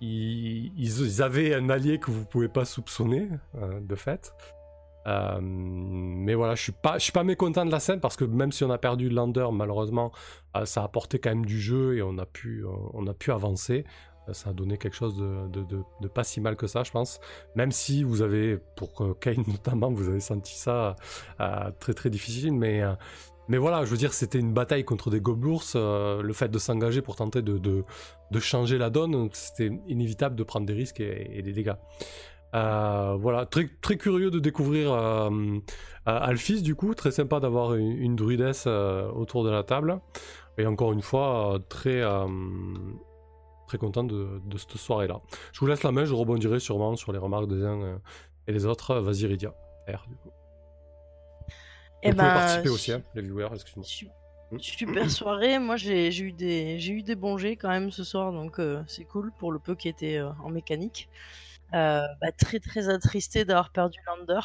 ils, 0.00 1.22
avaient 1.22 1.54
un 1.54 1.68
allié 1.68 1.98
que 1.98 2.10
vous 2.10 2.24
pouvez 2.24 2.48
pas 2.48 2.64
soupçonner, 2.64 3.28
de 3.54 3.94
fait. 3.94 4.32
Mais 5.04 6.34
voilà, 6.34 6.54
je 6.54 6.62
suis 6.62 6.72
pas, 6.72 6.98
suis 6.98 7.12
pas 7.12 7.24
mécontent 7.24 7.66
de 7.66 7.70
la 7.70 7.80
scène 7.80 8.00
parce 8.00 8.16
que 8.16 8.24
même 8.24 8.50
si 8.50 8.64
on 8.64 8.70
a 8.70 8.78
perdu 8.78 9.10
lander, 9.10 9.48
malheureusement, 9.52 10.10
ça 10.64 10.80
a 10.80 10.84
apporté 10.84 11.18
quand 11.18 11.30
même 11.30 11.44
du 11.44 11.60
jeu 11.60 11.98
et 11.98 12.02
on 12.02 12.16
a 12.16 12.24
pu 12.24 12.64
avancer. 13.30 13.84
Ça 14.32 14.50
a 14.50 14.52
donné 14.52 14.78
quelque 14.78 14.96
chose 14.96 15.16
de, 15.16 16.08
pas 16.08 16.24
si 16.24 16.40
mal 16.40 16.56
que 16.56 16.66
ça, 16.66 16.82
je 16.82 16.90
pense. 16.90 17.20
Même 17.54 17.72
si 17.72 18.02
vous 18.02 18.22
avez, 18.22 18.58
pour 18.76 19.18
Kane 19.20 19.44
notamment, 19.46 19.90
vous 19.90 20.08
avez 20.08 20.20
senti 20.20 20.54
ça 20.56 20.96
euh, 21.40 21.70
très 21.78 21.94
très 21.94 22.10
difficile, 22.10 22.52
mais 22.52 22.82
euh, 22.82 22.92
mais 23.48 23.58
voilà, 23.58 23.84
je 23.84 23.90
veux 23.90 23.96
dire, 23.96 24.12
c'était 24.12 24.38
une 24.38 24.52
bataille 24.52 24.84
contre 24.84 25.10
des 25.10 25.20
gobelours. 25.20 25.64
euh, 25.74 26.22
le 26.22 26.32
fait 26.32 26.48
de 26.48 26.58
s'engager 26.58 27.02
pour 27.02 27.16
tenter 27.16 27.42
de, 27.42 27.84
changer 28.38 28.78
la 28.78 28.90
donne, 28.90 29.28
c'était 29.32 29.72
inévitable 29.88 30.36
de 30.36 30.44
prendre 30.44 30.66
des 30.66 30.72
risques 30.72 31.00
et, 31.00 31.42
des 31.42 31.52
dégâts. 31.52 31.74
Voilà, 32.52 33.46
très, 33.50 33.68
très 33.80 33.96
curieux 33.96 34.30
de 34.30 34.38
découvrir 34.38 34.92
euh, 34.92 35.58
Alphys, 36.06 36.62
du 36.62 36.76
coup, 36.76 36.94
très 36.94 37.10
sympa 37.10 37.40
d'avoir 37.40 37.74
une, 37.74 37.90
une 37.90 38.14
druidesse 38.14 38.68
autour 38.68 39.42
de 39.42 39.50
la 39.50 39.64
table. 39.64 40.00
Et 40.56 40.66
encore 40.66 40.92
une 40.92 41.02
fois, 41.02 41.58
très, 41.68 42.02
très 43.70 43.78
content 43.78 44.02
de, 44.02 44.40
de 44.44 44.58
cette 44.58 44.76
soirée-là. 44.76 45.20
Je 45.52 45.60
vous 45.60 45.66
laisse 45.66 45.84
la 45.84 45.92
main, 45.92 46.04
je 46.04 46.12
rebondirai 46.12 46.58
sûrement 46.58 46.96
sur 46.96 47.12
les 47.12 47.18
remarques 47.18 47.46
des 47.46 47.64
uns 47.64 47.80
euh, 47.80 47.96
et 48.48 48.52
des 48.52 48.66
autres. 48.66 48.96
Vas-y, 48.96 49.26
Rydia. 49.26 49.54
R, 49.86 50.06
du 50.08 50.16
coup. 50.16 50.30
Eh 52.02 52.10
Vous 52.10 52.16
pouvez 52.16 52.28
ben, 52.28 52.34
participer 52.34 52.68
aussi, 52.68 52.92
hein, 52.92 53.02
les 53.14 53.22
viewers, 53.22 53.48
excuse-moi. 53.54 53.84
Hmm. 54.50 54.58
Super 54.58 55.08
soirée. 55.20 55.60
Moi, 55.60 55.76
j'ai 55.76 56.08
eu 56.20 56.32
des 56.32 56.80
j'ai 56.80 56.92
eu 56.92 57.02
des 57.04 57.14
bons 57.14 57.38
jets 57.38 57.54
quand 57.54 57.68
même 57.68 57.92
ce 57.92 58.02
soir, 58.02 58.32
donc 58.32 58.58
euh, 58.58 58.82
c'est 58.88 59.04
cool 59.04 59.30
pour 59.38 59.52
le 59.52 59.60
peu 59.60 59.76
qui 59.76 59.88
était 59.88 60.16
euh, 60.16 60.30
en 60.42 60.50
mécanique. 60.50 61.08
Euh, 61.72 62.02
bah, 62.20 62.32
très 62.36 62.58
très 62.58 62.88
attristé 62.88 63.44
d'avoir 63.44 63.70
perdu 63.70 64.00
Lander. 64.04 64.40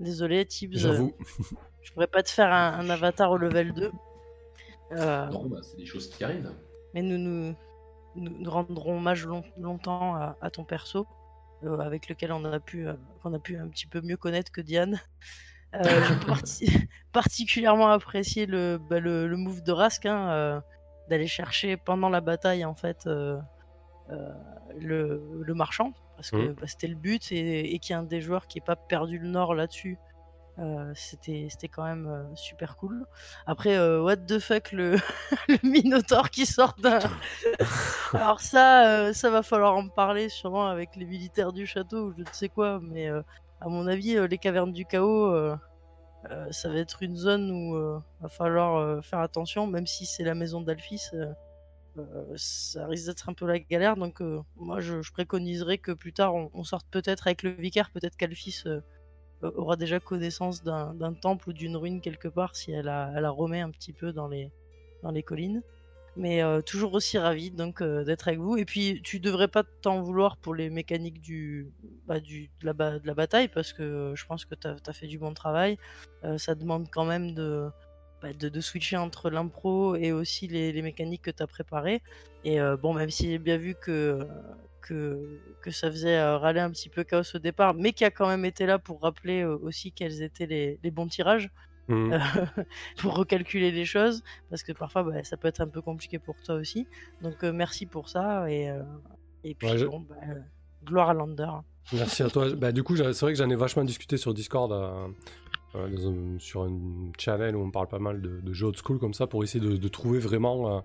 Désolé, 0.00 0.44
Tibbs. 0.46 0.76
J'avoue. 0.76 1.14
je 1.82 1.92
pourrais 1.92 2.08
pas 2.08 2.24
te 2.24 2.30
faire 2.30 2.52
un, 2.52 2.80
un 2.80 2.90
avatar 2.90 3.30
au 3.30 3.36
level 3.36 3.72
2. 3.72 3.92
Euh, 4.92 5.26
Non, 5.26 5.46
bah, 5.46 5.58
c'est 5.62 5.76
des 5.76 5.86
choses 5.86 6.10
qui 6.10 6.24
arrivent. 6.24 6.50
mais 6.92 7.02
nous 7.02 7.18
nous, 7.18 7.54
nous, 8.16 8.50
rendrons 8.50 8.96
hommage 8.98 9.26
long- 9.26 9.44
longtemps 9.58 10.14
à, 10.16 10.36
à 10.40 10.50
ton 10.50 10.64
perso, 10.64 11.06
euh, 11.64 11.78
avec 11.78 12.08
lequel 12.08 12.32
on 12.32 12.44
a 12.44 12.60
pu 12.60 12.86
euh, 12.86 12.94
a 13.24 13.38
pu 13.38 13.56
un 13.58 13.68
petit 13.68 13.86
peu 13.86 14.00
mieux 14.00 14.16
connaître 14.16 14.52
que 14.52 14.60
Diane. 14.60 15.00
Euh, 15.74 15.80
J'ai 16.08 16.26
parti- 16.26 16.88
particulièrement 17.12 17.88
apprécié 17.88 18.46
le, 18.46 18.78
bah, 18.78 19.00
le, 19.00 19.26
le 19.28 19.36
move 19.36 19.62
de 19.62 19.72
Rask, 19.72 20.06
hein, 20.06 20.62
d'aller 21.10 21.26
chercher 21.26 21.76
pendant 21.76 22.08
la 22.08 22.20
bataille 22.20 22.64
en 22.64 22.74
fait 22.74 23.06
le, 24.78 25.42
le 25.42 25.54
marchand, 25.54 25.92
parce 26.16 26.30
que 26.30 26.36
Mhm. 26.36 26.54
bah, 26.54 26.66
c'était 26.66 26.86
le 26.88 26.96
but, 26.96 27.32
et, 27.32 27.74
et 27.74 27.78
qu'il 27.78 27.94
y 27.94 27.96
ait 27.96 28.00
un 28.00 28.04
des 28.04 28.20
joueurs 28.20 28.46
qui 28.46 28.58
n'ait 28.58 28.64
pas 28.64 28.76
perdu 28.76 29.18
le 29.18 29.28
nord 29.28 29.54
là-dessus. 29.54 29.98
Euh, 30.60 30.92
c'était 30.94 31.48
c'était 31.50 31.66
quand 31.68 31.84
même 31.84 32.06
euh, 32.06 32.36
super 32.36 32.76
cool. 32.76 33.06
Après, 33.46 33.76
euh, 33.76 34.00
what 34.02 34.16
the 34.18 34.38
fuck, 34.38 34.70
le, 34.70 34.96
le 35.48 35.58
Minotaur 35.68 36.30
qui 36.30 36.46
sort 36.46 36.74
d'un. 36.78 37.00
Alors, 38.12 38.40
ça, 38.40 39.12
ça 39.12 39.30
va 39.30 39.42
falloir 39.42 39.76
en 39.76 39.88
parler 39.88 40.28
sûrement 40.28 40.68
avec 40.68 40.94
les 40.96 41.06
militaires 41.06 41.52
du 41.52 41.66
château 41.66 42.08
ou 42.08 42.12
je 42.16 42.20
ne 42.20 42.32
sais 42.32 42.48
quoi, 42.48 42.80
mais 42.80 43.08
à 43.08 43.68
mon 43.68 43.86
avis, 43.88 44.16
les 44.28 44.38
cavernes 44.38 44.72
du 44.72 44.84
chaos, 44.84 45.56
ça 46.50 46.68
va 46.68 46.78
être 46.78 47.02
une 47.02 47.16
zone 47.16 47.50
où 47.50 47.74
va 48.20 48.28
falloir 48.28 49.04
faire 49.04 49.20
attention, 49.20 49.66
même 49.66 49.86
si 49.86 50.06
c'est 50.06 50.24
la 50.24 50.34
maison 50.34 50.60
d'Alphys. 50.60 51.10
ça 52.36 52.86
risque 52.86 53.06
d'être 53.06 53.28
un 53.28 53.34
peu 53.34 53.46
la 53.46 53.58
galère, 53.58 53.96
donc 53.96 54.20
moi 54.56 54.80
je, 54.80 55.02
je 55.02 55.12
préconiserais 55.12 55.78
que 55.78 55.92
plus 55.92 56.12
tard 56.12 56.34
on, 56.34 56.50
on 56.54 56.64
sorte 56.64 56.86
peut-être 56.90 57.26
avec 57.26 57.42
le 57.42 57.50
vicaire, 57.50 57.90
peut-être 57.90 58.16
qu'Alphys 58.16 58.64
aura 59.56 59.76
déjà 59.76 60.00
connaissance 60.00 60.62
d'un 60.62 61.14
temple 61.14 61.50
ou 61.50 61.52
d'une 61.52 61.76
ruine 61.76 62.00
quelque 62.00 62.28
part 62.28 62.56
si 62.56 62.72
elle 62.72 62.88
a, 62.88 63.12
elle 63.16 63.26
remet 63.26 63.60
un 63.60 63.70
petit 63.70 63.92
peu 63.92 64.12
dans 64.12 64.28
les, 64.28 64.50
collines. 65.22 65.62
Mais 66.16 66.44
euh, 66.44 66.60
toujours 66.60 66.94
aussi 66.94 67.18
ravi 67.18 67.50
donc 67.50 67.82
euh, 67.82 68.04
d'être 68.04 68.28
avec 68.28 68.38
vous. 68.38 68.56
Et 68.56 68.64
puis 68.64 69.00
tu 69.02 69.18
devrais 69.18 69.48
pas 69.48 69.64
t'en 69.82 70.00
vouloir 70.00 70.36
pour 70.36 70.54
les 70.54 70.70
mécaniques 70.70 71.20
du, 71.20 71.72
bah, 72.06 72.20
du, 72.20 72.50
de, 72.60 72.66
la, 72.66 72.98
la 73.02 73.14
bataille 73.14 73.48
parce 73.48 73.72
que 73.72 73.82
euh, 73.82 74.14
je 74.14 74.24
pense 74.24 74.44
que 74.44 74.54
tu 74.54 74.68
as, 74.68 74.92
fait 74.92 75.08
du 75.08 75.18
bon 75.18 75.34
travail. 75.34 75.76
Euh, 76.22 76.38
ça 76.38 76.54
demande 76.54 76.88
quand 76.90 77.04
même 77.04 77.34
de, 77.34 77.68
bah, 78.24 78.32
de, 78.34 78.48
de 78.48 78.60
switcher 78.60 78.96
entre 78.98 79.30
l'impro 79.30 79.96
et 79.96 80.12
aussi 80.12 80.48
les, 80.48 80.72
les 80.72 80.82
mécaniques 80.82 81.22
que 81.22 81.30
tu 81.32 81.42
as 81.42 81.46
préparées. 81.46 82.02
Et 82.44 82.60
euh, 82.60 82.76
bon, 82.76 82.94
même 82.94 83.10
si 83.10 83.30
j'ai 83.30 83.38
bien 83.38 83.58
vu 83.58 83.76
que, 83.76 84.26
que, 84.82 85.40
que 85.62 85.70
ça 85.70 85.90
faisait 85.90 86.16
euh, 86.18 86.38
râler 86.38 86.60
un 86.60 86.70
petit 86.70 86.90
peu 86.90 87.04
Chaos 87.04 87.22
au 87.34 87.38
départ, 87.38 87.74
mais 87.74 87.92
qui 87.92 88.04
a 88.04 88.10
quand 88.10 88.28
même 88.28 88.44
été 88.44 88.66
là 88.66 88.78
pour 88.78 89.02
rappeler 89.02 89.42
euh, 89.42 89.56
aussi 89.62 89.92
quels 89.92 90.22
étaient 90.22 90.46
les, 90.46 90.78
les 90.82 90.90
bons 90.90 91.08
tirages 91.08 91.50
Mhm. 91.88 92.18
pour 92.98 93.14
recalculer 93.16 93.70
les 93.70 93.84
choses 93.84 94.22
parce 94.50 94.62
que 94.62 94.72
parfois 94.72 95.02
bah, 95.04 95.22
ça 95.24 95.36
peut 95.36 95.48
être 95.48 95.60
un 95.60 95.68
peu 95.68 95.82
compliqué 95.82 96.18
pour 96.18 96.40
toi 96.42 96.54
aussi. 96.56 96.88
Donc 97.20 97.44
euh, 97.44 97.52
merci 97.52 97.86
pour 97.86 98.08
ça 98.08 98.50
et, 98.50 98.70
euh, 98.70 98.82
et 99.44 99.54
puis 99.54 99.68
Ouais, 99.68 99.78
je- 99.78 99.86
bon, 99.86 100.00
bah, 100.00 100.16
gloire 100.84 101.10
à 101.10 101.14
Lander. 101.14 101.50
Merci 101.92 102.22
à 102.22 102.30
toi. 102.30 102.50
Bah, 102.54 102.72
du 102.72 102.82
coup, 102.82 102.96
c'est 102.96 103.20
vrai 103.20 103.32
que 103.32 103.38
j'en 103.38 103.50
ai 103.50 103.56
vachement 103.56 103.84
discuté 103.84 104.16
sur 104.16 104.32
Discord, 104.34 104.72
euh, 105.76 106.38
sur 106.38 106.62
un 106.62 106.72
channel 107.18 107.56
où 107.56 107.60
on 107.60 107.70
parle 107.70 107.88
pas 107.88 107.98
mal 107.98 108.20
de, 108.20 108.52
jeux 108.52 108.66
old 108.66 108.76
school 108.76 108.98
comme 108.98 109.14
ça 109.14 109.26
pour 109.26 109.42
essayer 109.42 109.64
de, 109.64 109.88
trouver 109.88 110.18
vraiment 110.18 110.68
euh, 110.68 110.80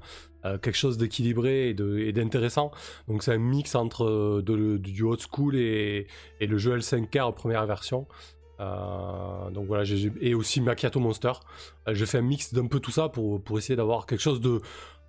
euh, 0.45 0.57
quelque 0.57 0.77
chose 0.77 0.97
d'équilibré 0.97 1.69
et 1.69 2.11
d'intéressant. 2.11 2.71
Donc 3.07 3.23
c'est 3.23 3.33
un 3.33 3.37
mix 3.37 3.75
entre 3.75 4.41
du 4.41 5.03
old 5.03 5.19
school 5.19 5.55
et, 5.55 6.07
le 6.41 6.57
jeu 6.57 6.77
L5R 6.77 7.33
première 7.33 7.65
version. 7.65 8.07
Et 10.21 10.33
aussi 10.33 10.59
Macchiato 10.59 10.99
Monster. 10.99 11.31
J'ai 11.87 12.05
fait 12.05 12.17
un 12.17 12.23
mix 12.23 12.53
d'un 12.53 12.67
peu 12.67 12.79
tout 12.79 12.91
ça 12.91 13.07
pour, 13.07 13.41
pour 13.41 13.57
essayer 13.57 13.77
d'avoir 13.77 14.05
quelque 14.05 14.21
chose 14.21 14.41
de, 14.41 14.59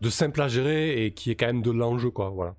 de 0.01 0.11
simple 0.11 0.41
à 0.41 0.49
gérer 0.49 1.05
et 1.05 1.13
qui 1.13 1.31
est 1.31 1.35
quand 1.35 1.47
même 1.47 1.63
de 1.63 1.71
l'enjeu, 1.71 2.11
quoi. 2.11 2.31
Voilà. 2.31 2.55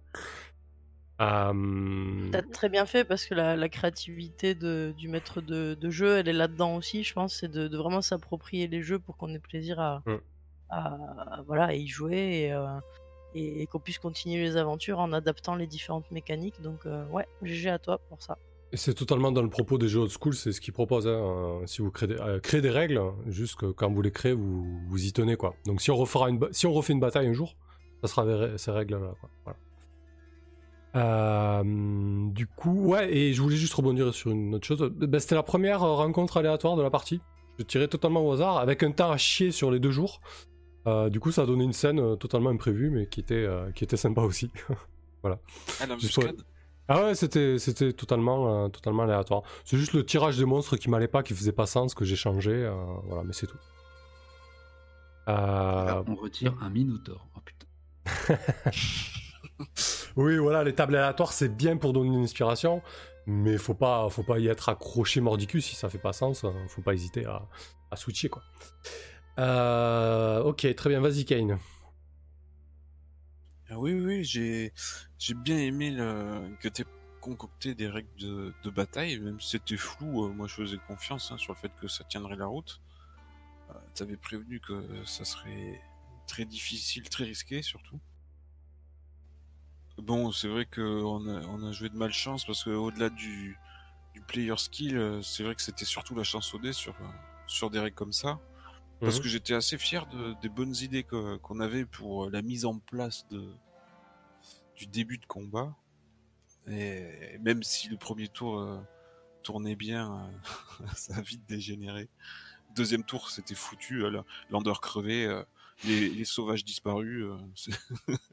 Euh, 1.22 2.30
T'as 2.32 2.42
très 2.42 2.70
bien 2.70 2.86
fait 2.86 3.04
parce 3.04 3.26
que 3.26 3.34
la, 3.36 3.56
la 3.56 3.70
créativité 3.70 4.56
de, 4.56 4.94
du 4.98 5.08
maître 5.08 5.42
de, 5.42 5.76
de 5.80 5.90
jeu, 5.90 6.18
elle 6.18 6.28
est 6.28 6.34
là-dedans 6.34 6.76
aussi, 6.76 7.04
je 7.04 7.14
pense, 7.14 7.36
c'est 7.36 7.48
de, 7.52 7.68
de 7.68 7.78
vraiment 7.78 8.02
s'approprier 8.02 8.68
les 8.68 8.82
jeux 8.82 8.98
pour 9.00 9.18
qu'on 9.18 9.34
ait 9.34 9.40
plaisir 9.40 9.80
à, 9.80 10.02
Mm. 10.06 10.16
à, 10.70 10.78
à- 11.38 11.42
voilà, 11.46 11.66
à 11.66 11.74
y 11.74 11.86
jouer 11.88 12.46
et, 12.46 12.54
euh, 12.54 12.66
et, 13.36 13.68
qu'on 13.68 13.80
puisse 13.80 14.00
continuer 14.00 14.42
les 14.42 14.58
aventures 14.58 15.00
en 15.00 15.14
adaptant 15.14 15.56
les 15.56 15.68
différentes 15.68 16.10
mécaniques. 16.12 16.62
Donc 16.62 16.86
ouais, 17.12 17.28
GG 17.44 17.70
à 17.70 17.78
toi 17.80 18.00
pour 18.10 18.22
ça. 18.22 18.38
C'est 18.74 18.94
totalement 18.94 19.34
dans 19.34 19.42
le 19.42 19.50
propos 19.50 19.78
des 19.78 19.90
jeux 19.90 20.00
old 20.00 20.12
school, 20.12 20.34
c'est 20.34 20.54
ce 20.54 20.62
qu'ils 20.62 20.74
proposent. 20.74 21.06
Hein. 21.08 21.62
Si 21.66 21.82
vous 21.82 21.92
créez 21.92 22.08
des, 22.08 22.62
des 22.62 22.70
règles, 22.70 23.02
juste 23.28 23.56
que 23.58 23.66
quand 23.66 23.92
vous 23.92 24.02
les 24.02 24.12
créez, 24.12 24.32
vous, 24.34 24.80
vous 24.88 25.06
y 25.06 25.12
tenez. 25.12 25.36
quoi. 25.36 25.54
Donc 25.66 25.82
si 25.82 25.92
on, 25.92 25.98
refera 25.98 26.30
une, 26.30 26.40
si 26.52 26.66
on 26.68 26.72
refait 26.74 26.94
une 26.94 27.02
bataille 27.02 27.28
un 27.28 27.34
jour, 27.34 27.56
ça 28.02 28.08
sera 28.08 28.58
ces 28.58 28.72
règles-là. 28.72 29.14
Voilà. 29.44 29.60
Euh, 30.96 31.64
du 32.32 32.48
coup, 32.48 32.88
ouais, 32.88 33.14
et 33.16 33.34
je 33.34 33.42
voulais 33.42 33.56
juste 33.56 33.74
rebondir 33.74 34.14
sur 34.14 34.32
une 34.32 34.56
autre 34.56 34.68
chose. 34.68 34.80
Ben, 34.82 35.20
c'était 35.20 35.36
la 35.36 35.44
première 35.44 35.82
rencontre 35.82 36.38
aléatoire 36.38 36.76
de 36.76 36.82
la 36.82 36.90
partie. 36.90 37.22
Je 37.60 37.64
tirais 37.64 37.88
totalement 37.88 38.26
au 38.26 38.32
hasard, 38.32 38.58
avec 38.58 38.84
un 38.84 38.92
temps 38.92 39.12
à 39.12 39.18
chier 39.18 39.52
sur 39.52 39.72
les 39.72 39.80
deux 39.80 39.92
jours. 39.92 40.20
Euh, 40.88 41.10
du 41.10 41.20
coup, 41.20 41.32
ça 41.32 41.44
a 41.44 41.46
donné 41.46 41.64
une 41.64 41.74
scène 41.74 42.00
euh, 42.00 42.16
totalement 42.16 42.50
imprévue, 42.50 42.90
mais 42.90 43.08
qui 43.08 43.20
était, 43.20 43.48
qui 43.76 43.84
était 43.84 43.98
sympa 43.98 44.22
aussi. 44.22 44.52
voilà. 45.22 45.40
Ah, 45.80 45.86
ah 46.88 47.06
ouais, 47.06 47.16
c'était, 47.16 47.58
c'était 47.58 47.94
totalement, 47.94 48.70
totalement 48.70 49.04
aléatoire. 49.04 49.44
C'est 49.64 49.78
juste 49.78 49.94
le 49.94 50.06
tirage 50.06 50.38
des 50.38 50.46
monstres 50.46 50.76
qui 50.76 50.90
m'allait 50.90 51.08
pas, 51.08 51.24
qui 51.24 51.34
faisait 51.34 51.54
pas 51.54 51.68
sens, 51.68 51.94
que 51.94 52.04
j'ai 52.04 52.18
changé. 52.18 52.70
voilà, 53.06 53.24
mais 53.24 53.34
c'est 53.34 53.48
tout. 53.48 53.58
on 55.28 56.16
retire 56.16 56.58
un 56.62 56.70
Minotaur. 56.70 57.28
Oh 57.38 57.40
putain. 57.46 58.36
oui, 60.16 60.38
voilà, 60.38 60.64
les 60.64 60.74
tables 60.74 60.96
aléatoires, 60.96 61.34
c'est 61.34 61.50
bien 61.50 61.78
pour 61.78 61.94
donner 61.94 62.10
une 62.10 62.24
inspiration, 62.24 62.82
mais 63.26 63.58
faut 63.58 63.74
pas, 63.74 64.10
faut 64.10 64.24
pas 64.24 64.40
y 64.40 64.48
être 64.48 64.70
accroché 64.70 65.22
mordicus 65.22 65.66
si 65.66 65.76
ça 65.76 65.90
fait 65.90 65.98
pas 65.98 66.14
sens. 66.14 66.44
Hein. 66.44 66.54
Faut 66.68 66.82
pas 66.82 66.94
hésiter 66.94 67.26
à, 67.26 67.48
switcher, 67.96 68.30
quoi. 68.30 68.44
Euh, 69.40 70.42
ok, 70.44 70.74
très 70.76 70.90
bien, 70.90 71.00
vas-y, 71.00 71.26
Kane. 71.26 71.60
Ah 73.70 73.80
oui, 73.80 73.94
oui, 73.94 74.24
j'ai, 74.24 74.74
bien 75.34 75.58
aimé 75.58 75.96
que 76.60 76.68
tu 76.68 76.84
concocté 77.22 77.74
des 77.76 77.88
règles 77.88 78.10
de, 78.18 78.70
bataille, 78.70 79.20
même 79.20 79.40
si 79.40 79.52
c'était 79.52 79.78
flou, 79.78 80.26
euh, 80.26 80.34
moi 80.34 80.48
je 80.48 80.56
faisais 80.56 80.78
confiance 80.88 81.32
hein, 81.32 81.38
sur 81.38 81.54
le 81.54 81.58
fait 81.58 81.72
que 81.80 81.88
ça 81.88 82.04
tiendrait 82.04 82.36
la 82.36 82.48
route. 82.48 82.82
Euh, 83.70 83.74
tu 83.96 84.04
avais 84.04 84.18
prévenu 84.18 84.60
que 84.60 85.06
ça 85.06 85.24
serait 85.24 85.80
très 86.28 86.44
difficile, 86.44 87.08
très 87.08 87.26
risqué 87.26 87.62
surtout. 87.62 88.00
Bon, 90.02 90.32
c'est 90.32 90.48
vrai 90.48 90.66
qu'on 90.66 91.28
a, 91.28 91.42
on 91.48 91.64
a 91.64 91.72
joué 91.72 91.90
de 91.90 91.96
malchance 91.96 92.44
parce 92.46 92.64
qu'au-delà 92.64 93.12
du, 93.12 93.60
du 94.16 94.22
player 94.22 94.58
skill, 94.58 94.98
euh, 94.98 95.22
c'est 95.22 95.44
vrai 95.44 95.54
que 95.54 95.62
c'était 95.62 95.86
surtout 95.86 96.16
la 96.16 96.24
chance 96.24 96.52
au 96.56 96.58
dé 96.58 96.74
sur, 96.74 96.96
euh, 96.96 97.08
sur 97.46 97.70
des 97.70 97.80
règles 97.80 97.96
comme 97.96 98.12
ça. 98.12 98.40
Parce 99.00 99.18
mhm. 99.18 99.24
que 99.24 99.30
j'étais 99.30 99.54
assez 99.54 99.78
fier 99.78 100.08
de, 100.08 100.34
des 100.42 100.50
bonnes 100.50 100.76
idées 100.82 101.04
qu'on 101.04 101.60
avait 101.60 101.86
pour 101.86 102.32
la 102.32 102.42
mise 102.42 102.66
en 102.66 102.80
place 102.80 103.28
de, 103.30 103.54
du 104.76 104.88
début 104.88 105.20
de 105.20 105.26
combat. 105.26 105.76
Et 106.68 107.38
même 107.40 107.62
si 107.62 107.88
le 107.88 107.98
premier 107.98 108.28
tour 108.28 108.60
euh, 108.60 108.80
tournait 109.44 109.76
bien, 109.76 110.32
ça 110.96 111.16
a 111.18 111.22
vite 111.22 111.46
dégénéré. 111.48 112.10
Deuxième 112.76 113.04
tour, 113.04 113.30
c'était 113.30 113.56
foutu. 113.56 114.04
Lander 114.50 114.74
crevé, 114.82 115.44
les, 115.84 116.10
les, 116.10 116.26
sauvages 116.26 116.66
disparus. 116.66 117.26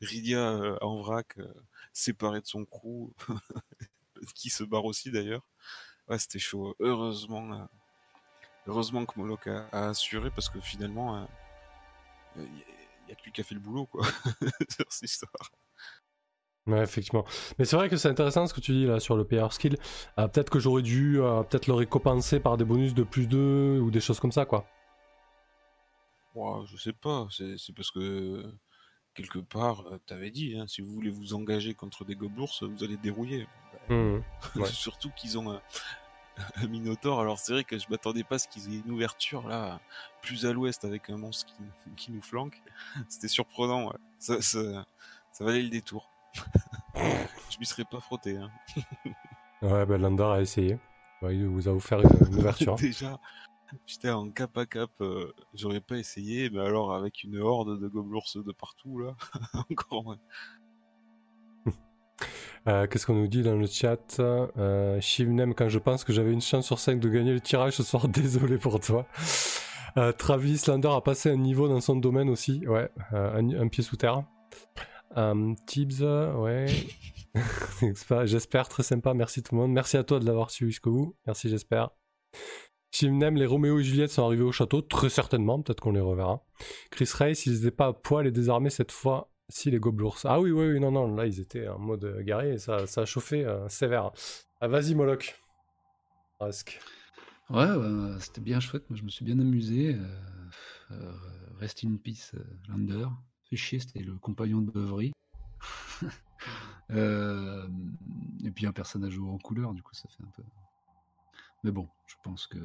Rydia 0.00 0.38
euh, 0.38 0.78
en 0.80 0.96
vrac, 0.96 1.38
euh, 1.38 1.52
séparé 1.92 2.40
de 2.40 2.46
son 2.46 2.64
crew, 2.64 3.12
qui 4.34 4.50
se 4.50 4.64
barre 4.64 4.84
aussi 4.84 5.10
d'ailleurs. 5.10 5.42
Ouais, 6.08 6.18
c'était 6.18 6.38
chaud. 6.38 6.74
Heureusement, 6.80 7.52
euh, 7.52 7.64
heureusement 8.66 9.04
que 9.06 9.18
Moloch 9.18 9.46
a, 9.46 9.88
assuré 9.88 10.30
parce 10.30 10.48
que 10.48 10.60
finalement, 10.60 11.26
il 12.36 12.42
n'y 12.42 13.12
a, 13.12 13.14
que 13.14 13.24
lui 13.24 13.32
qui 13.32 13.40
a 13.40 13.44
fait 13.44 13.54
le 13.54 13.60
boulot, 13.60 13.86
quoi, 13.86 14.04
sur 14.70 14.86
cette 14.90 15.10
histoire. 15.10 15.50
Ouais, 16.66 16.82
effectivement. 16.82 17.26
Mais 17.58 17.66
c'est 17.66 17.76
vrai 17.76 17.90
que 17.90 17.96
c'est 17.98 18.08
intéressant 18.08 18.46
ce 18.46 18.54
que 18.54 18.60
tu 18.60 18.72
dis 18.72 18.86
là 18.86 18.98
sur 18.98 19.16
le 19.16 19.26
PR 19.26 19.52
skill. 19.52 19.76
peut-être 20.16 20.48
que 20.48 20.58
j'aurais 20.58 20.82
dû 20.82 21.18
peut-être 21.50 21.66
le 21.66 21.74
récompenser 21.74 22.40
par 22.40 22.56
des 22.56 22.64
bonus 22.64 22.94
de 22.94 23.02
plus 23.02 23.26
2 23.26 23.80
ou 23.80 23.90
des 23.90 24.00
choses 24.00 24.18
comme 24.18 24.32
ça, 24.32 24.46
quoi. 24.46 24.66
Ouais, 26.34 26.64
je 26.66 26.76
sais 26.76 26.92
pas. 26.92 27.28
C'est 27.30 27.74
parce 27.74 27.90
que 27.90 28.50
quelque 29.14 29.38
part, 29.38 29.86
euh, 29.86 29.98
t'avais 30.06 30.30
dit, 30.30 30.56
hein, 30.58 30.66
si 30.66 30.82
vous 30.82 30.92
voulez 30.92 31.10
vous 31.10 31.34
engager 31.34 31.74
contre 31.74 32.04
des 32.04 32.14
gobelours, 32.14 32.52
vous 32.62 32.84
allez 32.84 32.96
dérouiller. 32.96 33.46
Mmh, 33.88 34.18
Surtout 34.66 35.10
qu'ils 35.10 35.38
ont 35.38 35.50
un, 35.52 35.60
Minotaur. 36.68 37.20
Alors 37.20 37.38
c'est 37.38 37.52
vrai 37.52 37.64
que 37.64 37.78
je 37.78 37.86
m'attendais 37.88 38.24
pas 38.24 38.36
à 38.36 38.38
ce 38.38 38.48
qu'ils 38.48 38.74
aient 38.74 38.82
une 38.84 38.90
ouverture 38.90 39.46
là, 39.46 39.80
plus 40.20 40.46
à 40.46 40.52
l'ouest 40.52 40.84
avec 40.84 41.08
un 41.10 41.16
monstre 41.16 41.52
qui, 41.96 42.10
nous 42.12 42.22
flanque. 42.22 42.60
C'était 43.08 43.28
surprenant. 43.28 43.92
Ça, 44.18 44.42
ça, 44.42 44.84
valait 45.40 45.62
le 45.62 45.70
détour. 45.70 46.10
je 46.94 47.58
m'y 47.58 47.66
serais 47.66 47.84
pas 47.84 48.00
frotté. 48.00 48.36
Hein. 48.36 48.50
ouais, 49.62 49.86
ben 49.86 50.00
Lander 50.00 50.24
a 50.24 50.40
essayé. 50.40 50.78
il 51.22 51.46
vous 51.46 51.68
a 51.68 51.72
offert 51.72 52.00
une, 52.00 52.26
une 52.28 52.38
ouverture. 52.38 52.74
Déjà, 52.76 53.20
J'étais 53.86 54.10
en 54.10 54.30
cap 54.30 54.56
à 54.56 54.66
cap, 54.66 54.90
euh, 55.00 55.32
j'aurais 55.54 55.80
pas 55.80 55.96
essayé, 55.96 56.50
mais 56.50 56.60
alors 56.60 56.94
avec 56.94 57.24
une 57.24 57.38
horde 57.38 57.80
de 57.80 57.88
gobelours 57.88 58.28
de 58.34 58.52
partout, 58.52 58.98
là, 58.98 59.16
encore 59.70 60.04
moins. 60.04 60.18
Euh, 62.66 62.86
qu'est-ce 62.86 63.04
qu'on 63.04 63.14
nous 63.14 63.26
dit 63.26 63.42
dans 63.42 63.56
le 63.56 63.66
chat 63.66 64.18
euh, 64.20 64.98
Shivnem, 64.98 65.52
quand 65.52 65.68
je 65.68 65.78
pense 65.78 66.02
que 66.02 66.14
j'avais 66.14 66.32
une 66.32 66.40
chance 66.40 66.64
sur 66.64 66.78
5 66.78 66.98
de 66.98 67.10
gagner 67.10 67.34
le 67.34 67.40
tirage 67.40 67.74
ce 67.74 67.82
soir, 67.82 68.08
désolé 68.08 68.56
pour 68.56 68.80
toi. 68.80 69.06
Euh, 69.98 70.12
Travis 70.12 70.62
Lander 70.66 70.88
a 70.88 71.02
passé 71.02 71.30
un 71.30 71.36
niveau 71.36 71.68
dans 71.68 71.82
son 71.82 71.96
domaine 71.96 72.30
aussi, 72.30 72.66
ouais, 72.66 72.90
un, 73.12 73.68
pied 73.68 73.82
sous 73.82 73.96
terre. 73.96 74.22
Tibbs, 75.66 76.00
ouais. 76.00 76.66
j'espère, 78.24 78.68
très 78.70 78.82
sympa, 78.82 79.12
merci 79.12 79.42
tout 79.42 79.54
le 79.54 79.60
monde. 79.60 79.72
Merci 79.72 79.98
à 79.98 80.04
toi 80.04 80.18
de 80.18 80.24
l'avoir 80.24 80.50
su 80.50 80.64
jusqu'au 80.64 80.90
bout, 80.90 81.16
merci, 81.26 81.50
j'espère. 81.50 81.90
Chimnem, 82.94 83.34
les 83.34 83.46
Roméo 83.46 83.80
et 83.80 83.82
Juliette 83.82 84.12
sont 84.12 84.24
arrivés 84.24 84.44
au 84.44 84.52
château, 84.52 84.80
très 84.80 85.08
certainement, 85.08 85.60
peut-être 85.60 85.80
qu'on 85.80 85.90
les 85.90 86.00
reverra. 86.00 86.44
Chris 86.92 87.10
Race, 87.12 87.44
ils 87.44 87.54
n'étaient 87.54 87.72
pas 87.72 87.88
à 87.88 87.92
poil 87.92 88.24
et 88.24 88.30
désarmés 88.30 88.70
cette 88.70 88.92
fois, 88.92 89.32
si 89.48 89.68
les 89.72 89.80
gobelours. 89.80 90.18
Ah 90.22 90.38
oui, 90.40 90.52
oui, 90.52 90.74
oui, 90.74 90.78
non, 90.78 90.92
non, 90.92 91.12
là 91.12 91.26
ils 91.26 91.40
étaient 91.40 91.66
en 91.66 91.80
mode 91.80 92.20
garé 92.20 92.52
et 92.52 92.58
ça, 92.58 92.76
a 92.96 93.04
chauffé 93.04 93.44
euh, 93.44 93.68
sévère. 93.68 94.12
Ah, 94.60 94.68
vas-y, 94.68 94.94
Moloch. 94.94 95.34
Presque. 96.38 96.78
Ouais, 97.50 97.66
c'était 98.20 98.40
bien 98.40 98.60
chouette, 98.60 98.88
moi 98.88 98.96
je 98.96 99.02
me 99.02 99.08
suis 99.08 99.24
bien 99.24 99.40
amusé. 99.40 99.96
Euh, 99.96 100.06
euh, 100.92 101.12
rest 101.58 101.84
in 101.84 101.96
peace, 101.96 102.30
Lander. 102.68 103.08
Fait 103.50 103.56
chier, 103.56 103.80
c'était 103.80 104.04
le 104.04 104.14
compagnon 104.18 104.60
de 104.60 104.70
Beuvry. 104.70 105.10
et 106.90 108.50
puis 108.52 108.66
un 108.66 108.72
personnage 108.72 109.18
en 109.18 109.38
couleur, 109.38 109.74
du 109.74 109.82
coup 109.82 109.94
ça 109.94 110.08
fait 110.08 110.22
un 110.22 110.30
peu. 110.36 110.44
Mais 111.64 111.72
bon, 111.72 111.88
je 112.06 112.14
pense 112.22 112.46
que 112.46 112.58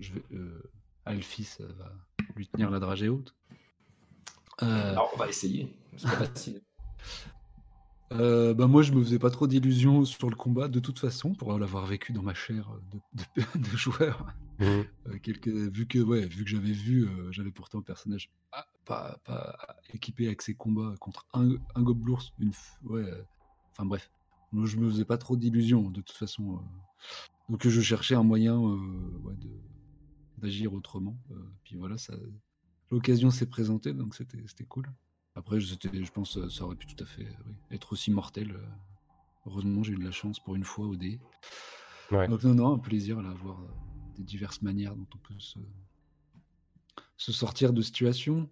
je 0.00 0.14
vais, 0.14 0.24
euh, 0.32 0.62
Alphys 1.04 1.58
va 1.60 1.92
lui 2.34 2.48
tenir 2.48 2.70
la 2.70 2.80
dragée 2.80 3.10
haute. 3.10 3.36
Euh, 4.62 4.92
Alors, 4.92 5.10
on 5.14 5.18
va 5.18 5.28
essayer. 5.28 5.76
C'est 5.96 6.08
pas 6.08 6.26
facile. 6.26 6.62
Euh, 8.14 8.52
bah 8.52 8.66
moi, 8.66 8.82
je 8.82 8.92
me 8.92 9.02
faisais 9.02 9.18
pas 9.18 9.30
trop 9.30 9.46
d'illusions 9.46 10.04
sur 10.04 10.28
le 10.28 10.36
combat 10.36 10.68
de 10.68 10.80
toute 10.80 10.98
façon, 10.98 11.32
pour 11.32 11.58
l'avoir 11.58 11.86
vécu 11.86 12.12
dans 12.12 12.20
ma 12.20 12.34
chair 12.34 12.70
de, 12.92 13.42
de, 13.58 13.74
joueur. 13.74 14.26
Mhm. 14.58 14.84
vu 15.70 15.86
que, 15.86 15.98
ouais, 15.98 16.26
vu 16.26 16.44
que 16.44 16.50
j'avais 16.50 16.72
vu, 16.72 17.08
j'avais 17.30 17.50
pourtant 17.50 17.78
un 17.78 17.82
personnage 17.82 18.30
pas, 18.84 19.18
pas, 19.24 19.78
équipé 19.94 20.26
avec 20.26 20.42
ses 20.42 20.52
combats 20.52 20.94
contre 21.00 21.26
un, 21.32 21.52
un 21.74 21.82
gobelours, 21.82 22.34
une, 22.38 22.52
ouais, 22.84 23.10
enfin 23.70 23.86
bref. 23.86 24.10
Moi, 24.52 24.66
je 24.66 24.76
me 24.76 24.90
faisais 24.90 25.06
pas 25.06 25.16
trop 25.16 25.38
d'illusions 25.38 25.88
de 25.88 26.02
toute 26.02 26.18
façon. 26.18 26.60
Donc 27.52 27.68
je 27.68 27.80
cherchais 27.82 28.14
un 28.14 28.22
moyen 28.22 28.58
euh, 28.58 28.78
d'agir 30.38 30.72
autrement. 30.72 31.18
Euh, 31.30 31.34
puis 31.64 31.76
voilà, 31.76 31.98
ça, 31.98 32.14
l'occasion 32.90 33.30
s'est 33.30 33.44
présentée, 33.44 33.92
donc 33.92 34.14
c'était 34.14 34.64
cool. 34.64 34.90
Après, 35.34 35.60
je, 35.60 35.74
pense 36.12 36.36
que 36.36 36.48
ça 36.48 36.64
aurait 36.64 36.76
pu 36.76 36.86
tout 36.86 37.04
à 37.04 37.06
fait 37.06 37.28
être 37.70 37.92
aussi 37.92 38.10
mortel. 38.10 38.52
Euh. 38.52 38.64
Heureusement, 39.44 39.82
j'ai 39.82 39.92
eu 39.92 39.96
de 39.96 40.04
la 40.04 40.12
chance 40.12 40.40
pour 40.40 40.54
une 40.54 40.64
fois 40.64 40.86
au 40.86 40.96
dé. 40.96 41.20
Donc 42.10 42.42
non, 42.42 42.54
non, 42.54 42.72
un 42.72 42.78
plaisir 42.78 43.18
à 43.18 43.34
voir 43.34 43.60
des 44.16 44.24
diverses 44.24 44.62
manières 44.62 44.96
dont 44.96 45.06
on 45.14 45.18
peut 45.18 45.38
se, 45.38 45.58
se 47.18 47.32
sortir 47.32 47.74
de 47.74 47.82
situation 47.82 48.48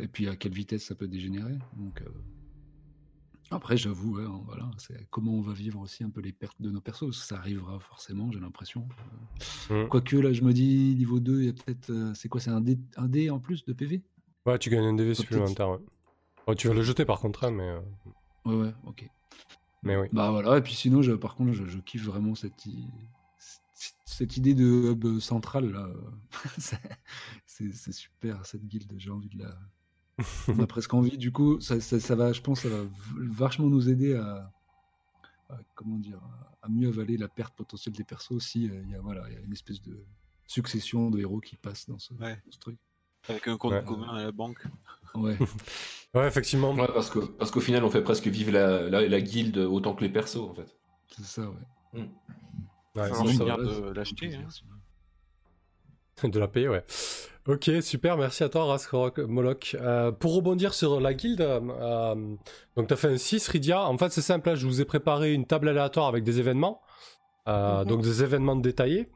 et 0.00 0.08
puis 0.08 0.28
à 0.28 0.36
quelle 0.36 0.54
vitesse 0.54 0.86
ça 0.86 0.96
peut 0.96 1.08
dégénérer. 1.08 1.58
Donc 1.76 2.02
après, 3.50 3.76
j'avoue, 3.76 4.18
voilà, 4.46 4.70
c'est 4.78 5.06
comment 5.10 5.32
on 5.32 5.40
va 5.40 5.52
vivre 5.52 5.80
aussi 5.80 6.02
un 6.02 6.10
peu 6.10 6.20
les 6.20 6.32
pertes 6.32 6.60
de 6.60 6.70
nos 6.70 6.80
persos. 6.80 7.12
Ça 7.12 7.36
arrivera 7.36 7.78
forcément, 7.78 8.30
j'ai 8.32 8.40
l'impression. 8.40 8.88
Euh. 9.70 9.84
Mmh. 9.84 9.88
Quoique, 9.88 10.16
là, 10.16 10.32
je 10.32 10.42
me 10.42 10.52
dis, 10.52 10.94
niveau 10.96 11.20
2, 11.20 11.40
il 11.40 11.46
y 11.46 11.48
a 11.48 11.52
peut-être. 11.52 11.90
Euh, 11.90 12.14
c'est 12.14 12.28
quoi 12.28 12.40
C'est 12.40 12.50
un 12.50 12.60
dé, 12.60 12.78
un 12.96 13.06
dé 13.06 13.30
en 13.30 13.38
plus 13.38 13.64
de 13.64 13.72
PV 13.72 14.02
Ouais, 14.46 14.58
tu 14.58 14.70
gagnes 14.70 14.86
un 14.86 14.94
DV 14.94 15.14
supplémentaire, 15.14 15.70
ouais. 15.70 16.54
Tu 16.56 16.68
vas 16.68 16.74
le 16.74 16.82
jeter 16.82 17.04
par 17.04 17.20
contre, 17.20 17.44
hein, 17.44 17.50
mais. 17.50 17.68
Euh, 17.68 17.80
ouais, 18.46 18.54
ouais, 18.54 18.74
ok. 18.86 19.08
Mais 19.82 19.96
oui. 19.96 20.08
Bah 20.12 20.30
voilà, 20.30 20.58
et 20.58 20.62
puis 20.62 20.74
sinon, 20.74 21.02
je, 21.02 21.12
par 21.12 21.34
contre, 21.34 21.52
je, 21.52 21.78
kiffe 21.78 22.04
vraiment 22.04 22.34
cette, 22.34 22.64
cette 24.06 24.36
idée 24.36 24.54
de 24.54 24.92
hub 24.92 25.20
central, 25.20 25.70
là. 25.70 25.88
c'est 27.46 27.92
super, 27.92 28.44
cette 28.46 28.66
guilde, 28.66 28.92
j'ai 28.96 29.10
envie 29.10 29.28
de 29.28 29.38
la 29.38 29.54
on 30.48 30.58
a 30.58 30.66
presque 30.66 30.94
envie. 30.94 31.16
Du 31.18 31.32
coup, 31.32 31.60
ça, 31.60 31.80
ça, 31.80 32.14
va, 32.14 32.32
je 32.32 32.40
pense, 32.40 32.62
ça 32.62 32.68
va 32.68 32.84
vachement 33.16 33.68
nous 33.68 33.88
aider 33.88 34.14
à, 34.14 34.50
comment 35.74 35.98
dire, 35.98 36.20
à 36.62 36.68
mieux 36.68 36.88
avaler 36.88 37.16
la 37.16 37.28
perte 37.28 37.54
potentielle 37.54 37.94
des 37.94 38.04
persos 38.04 38.40
si 38.40 38.64
il 38.64 38.90
y 38.90 38.94
a 38.94 39.00
voilà, 39.00 39.28
y 39.30 39.36
a 39.36 39.40
une 39.40 39.52
espèce 39.52 39.82
de 39.82 40.04
succession 40.46 41.10
de 41.10 41.20
héros 41.20 41.40
qui 41.40 41.56
passent 41.56 41.88
dans 41.88 41.98
ce, 41.98 42.12
truc. 42.60 42.78
Avec 43.28 43.48
un 43.48 43.56
compte 43.56 43.84
commun 43.84 44.14
à 44.14 44.24
la 44.24 44.32
banque. 44.32 44.62
Ouais. 45.14 45.38
ouais, 46.14 46.26
effectivement. 46.26 46.74
Ouais, 46.74 46.88
parce 46.92 47.08
que 47.08 47.20
parce 47.20 47.50
qu'au 47.50 47.60
final, 47.60 47.84
on 47.84 47.90
fait 47.90 48.02
presque 48.02 48.26
vivre 48.26 48.52
la, 48.52 48.88
la, 48.90 49.20
guilde 49.20 49.58
autant 49.58 49.94
que 49.94 50.02
les 50.02 50.10
persos, 50.10 50.36
en 50.36 50.54
fait. 50.54 50.76
C'est 51.08 51.24
ça, 51.24 51.48
ouais. 51.48 52.00
Mm. 52.00 52.08
Ouais, 52.96 53.10
c'est 53.12 53.38
de 53.38 53.92
l'acheter. 53.92 54.34
Hein. 54.34 54.46
De 56.22 56.38
la 56.38 56.48
payer, 56.48 56.68
ouais. 56.68 56.84
Ok, 57.46 57.70
super, 57.82 58.16
merci 58.16 58.42
à 58.42 58.48
toi, 58.48 58.64
Raskrok 58.64 59.18
Moloch. 59.18 59.76
Euh, 59.78 60.10
pour 60.10 60.34
rebondir 60.34 60.72
sur 60.72 60.98
la 60.98 61.12
guilde, 61.12 61.42
euh, 61.42 62.14
donc 62.74 62.86
tu 62.86 62.94
as 62.94 62.96
fait 62.96 63.08
un 63.08 63.18
6, 63.18 63.48
Rydia. 63.48 63.82
En 63.82 63.98
fait, 63.98 64.10
c'est 64.10 64.22
simple, 64.22 64.48
là, 64.48 64.54
je 64.54 64.66
vous 64.66 64.80
ai 64.80 64.86
préparé 64.86 65.34
une 65.34 65.44
table 65.44 65.68
aléatoire 65.68 66.06
avec 66.06 66.24
des 66.24 66.40
événements. 66.40 66.80
Euh, 67.46 67.80
mhm. 67.80 67.88
Donc 67.88 68.02
des 68.02 68.22
événements 68.22 68.56
détaillés. 68.56 69.10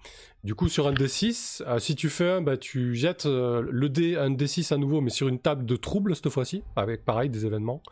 Du 0.44 0.54
coup, 0.54 0.68
sur 0.68 0.86
un 0.88 0.92
D6, 0.92 1.78
si 1.78 1.96
tu 1.96 2.10
fais 2.10 2.32
un, 2.32 2.42
bah, 2.42 2.58
tu 2.58 2.94
jettes 2.94 3.24
le 3.24 3.88
D, 3.88 4.16
un 4.16 4.30
D6 4.30 4.74
à 4.74 4.76
nouveau, 4.76 5.00
mais 5.00 5.10
sur 5.10 5.28
une 5.28 5.38
table 5.38 5.64
de 5.64 5.76
troubles 5.76 6.14
cette 6.14 6.28
fois-ci, 6.28 6.62
avec 6.76 7.06
pareil 7.06 7.30
des 7.30 7.46
événements 7.46 7.82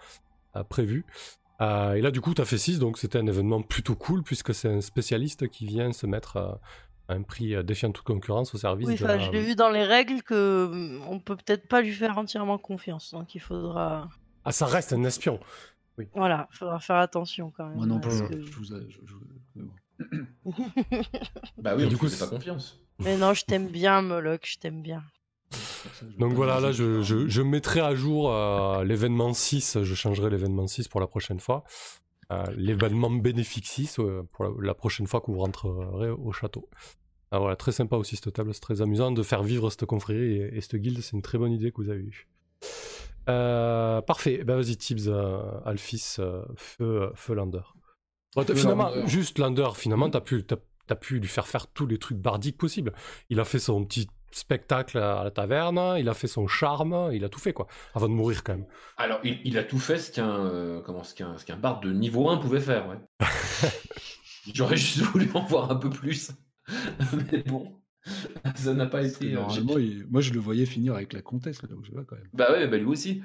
prévus. 0.69 1.07
et 1.61 2.01
là, 2.01 2.11
du 2.11 2.21
coup, 2.21 2.35
tu 2.35 2.43
as 2.43 2.45
fait 2.45 2.59
6, 2.59 2.79
donc 2.79 2.99
c'était 2.99 3.19
un 3.19 3.27
événement 3.27 3.63
plutôt 3.63 3.97
cool, 3.97 4.23
puisque 4.23 4.55
c'est 4.55 4.69
un 4.69 4.81
spécialiste 4.83 5.49
qui 5.49 5.67
vient 5.67 5.93
se 5.93 6.07
mettre 6.07 6.61
un 7.09 7.23
prix 7.23 7.55
euh, 7.55 7.63
défiant 7.63 7.93
toute 7.93 8.05
concurrence 8.05 8.55
au 8.55 8.59
service. 8.59 8.87
Oui, 8.87 8.97
je 8.97 9.31
l'ai 9.31 9.43
vu 9.43 9.55
dans 9.55 9.71
les 9.71 9.85
règles 9.85 10.23
que 10.23 10.67
mm, 10.67 11.03
on 11.09 11.19
peut 11.21 11.37
peut-être 11.37 11.69
pas 11.69 11.81
lui 11.81 11.93
faire 11.93 12.19
entièrement 12.19 12.59
confiance, 12.59 13.13
donc 13.13 13.35
il 13.35 13.41
faudra. 13.41 14.09
Ah, 14.45 14.53
ça 14.53 14.67
reste 14.67 14.93
un 14.93 15.05
espion. 15.05 15.41
Oui. 15.99 16.09
Voilà, 16.15 16.49
faudra 16.51 16.79
faire 16.79 16.97
attention 16.97 17.53
quand 17.57 17.67
même. 17.67 17.77
Moi 17.77 17.87
non 17.87 18.01
plus. 18.01 18.11
Je 18.11 18.53
vous, 18.53 18.75
bah 21.59 21.75
oui, 21.75 21.87
du 21.87 21.97
coup, 21.97 22.09
c'est 22.09 22.23
pas 22.23 22.31
confiance. 22.31 22.79
Mais 22.99 23.17
non, 23.17 23.33
je 23.33 23.45
t'aime 23.45 23.69
bien, 23.69 24.03
Moloch, 24.03 24.43
je 24.45 24.59
t'aime 24.59 24.83
bien. 24.83 25.03
Donc 26.19 26.33
voilà, 26.35 26.61
là, 26.61 26.73
je, 26.73 27.03
je, 27.03 27.43
mettrai 27.43 27.81
à 27.81 27.95
jour 27.95 28.33
euh, 28.33 28.85
l'événement 28.85 29.33
6, 29.33 29.83
je 29.83 29.95
changerai 29.95 30.29
l'événement 30.31 30.67
6 30.67 30.89
pour 30.89 31.01
la 31.01 31.07
prochaine 31.07 31.41
fois. 31.41 31.65
Euh, 32.33 32.45
l'événement 32.57 33.11
bénéfique 33.11 33.67
6 33.67 34.01
pour 34.33 34.61
la, 34.61 34.75
prochaine 34.75 35.07
fois 35.07 35.21
que 35.21 35.31
vous 35.31 35.39
rentrerez 35.39 36.11
au 36.11 36.33
château. 36.33 36.69
Ah, 37.31 37.39
voilà, 37.39 37.57
très 37.57 37.73
sympa 37.73 37.97
aussi 37.97 38.17
cette 38.17 38.33
table, 38.33 38.53
c'est 38.53 38.61
très 38.61 38.83
amusant 38.83 39.13
de 39.13 39.23
faire 39.23 39.43
vivre 39.43 39.71
cette 39.71 39.85
confrérie 39.85 40.41
et, 40.41 40.61
cette 40.61 40.77
guilde, 40.77 41.01
c'est 41.01 41.13
une 41.13 41.23
très 41.23 41.39
bonne 41.39 41.53
idée 41.53 41.71
que 41.71 41.77
vous 41.77 41.91
avez 41.91 42.03
eue. 42.03 42.29
Euh, 43.29 44.01
parfait, 44.03 44.45
ben 44.45 44.57
vas-y 44.57 44.77
Tibbs, 44.77 45.09
euh, 45.09 45.41
Alphys, 45.65 46.17
feu, 46.57 47.11
feu 47.15 47.35
Lander. 47.35 47.63
finalement, 48.55 49.07
juste 49.07 49.39
Lander, 49.39 49.71
finalement, 49.75 50.11
t'as 50.11 50.21
pu, 50.21 50.45
as, 50.89 50.97
pu 50.97 51.19
lui 51.21 51.29
faire 51.29 51.47
faire 51.47 51.67
tous 51.69 51.87
les 51.87 51.99
trucs 51.99 52.19
bardiques 52.19 52.59
possibles. 52.59 52.93
Il 53.31 53.41
a 53.41 53.45
fait 53.45 53.59
son 53.59 53.85
petit 53.85 54.09
spectacle 54.31 54.99
à 54.99 55.25
la 55.25 55.31
taverne, 55.31 55.97
il 55.99 56.09
a 56.09 56.15
fait 56.15 56.27
son 56.27 56.47
charme, 56.47 57.11
il 57.13 57.25
a 57.25 57.29
tout 57.29 57.39
fait 57.39 57.53
quoi, 57.53 57.67
avant 57.95 58.09
de 58.09 58.15
mourir 58.15 58.45
quand 58.45 58.55
même. 58.55 58.67
Alors 58.97 59.21
il, 59.25 59.59
a 59.59 59.65
tout 59.65 59.79
fait 59.79 59.99
ce 59.99 60.11
qu'un 60.13 60.47
euh, 60.47 60.81
comment 60.83 61.05
ce 61.05 61.15
qu'un 61.15 61.37
ce 61.39 61.45
qu'un 61.45 61.57
bard 61.57 61.81
de 61.81 61.93
niveau 61.93 62.29
1 62.29 62.39
pouvait 62.39 62.61
faire, 62.61 62.89
ouais. 62.89 62.99
J'aurais 64.53 64.77
juste 64.77 65.01
voulu 65.01 65.29
en 65.35 65.45
voir 65.45 65.71
un 65.71 65.77
peu 65.77 65.91
plus. 65.91 66.33
Mais 67.33 67.43
bon, 67.43 67.81
ça 68.55 68.75
n'a 68.75 68.87
pas 68.87 69.03
été. 69.03 69.35
Euh, 69.35 70.05
moi 70.09 70.21
je 70.21 70.33
le 70.33 70.41
voyais 70.41 70.67
finir 70.67 70.95
avec 70.95 71.13
la 71.13 71.23
comtesse 71.23 71.63
là 71.63 71.69
où 71.75 71.83
je 71.83 71.93
vais 71.93 72.05
quand 72.07 72.17
même. 72.17 72.29
Bah 72.33 72.53
ouais, 72.53 72.69
bah 72.69 72.77
lui 72.77 72.87
aussi. 72.87 73.23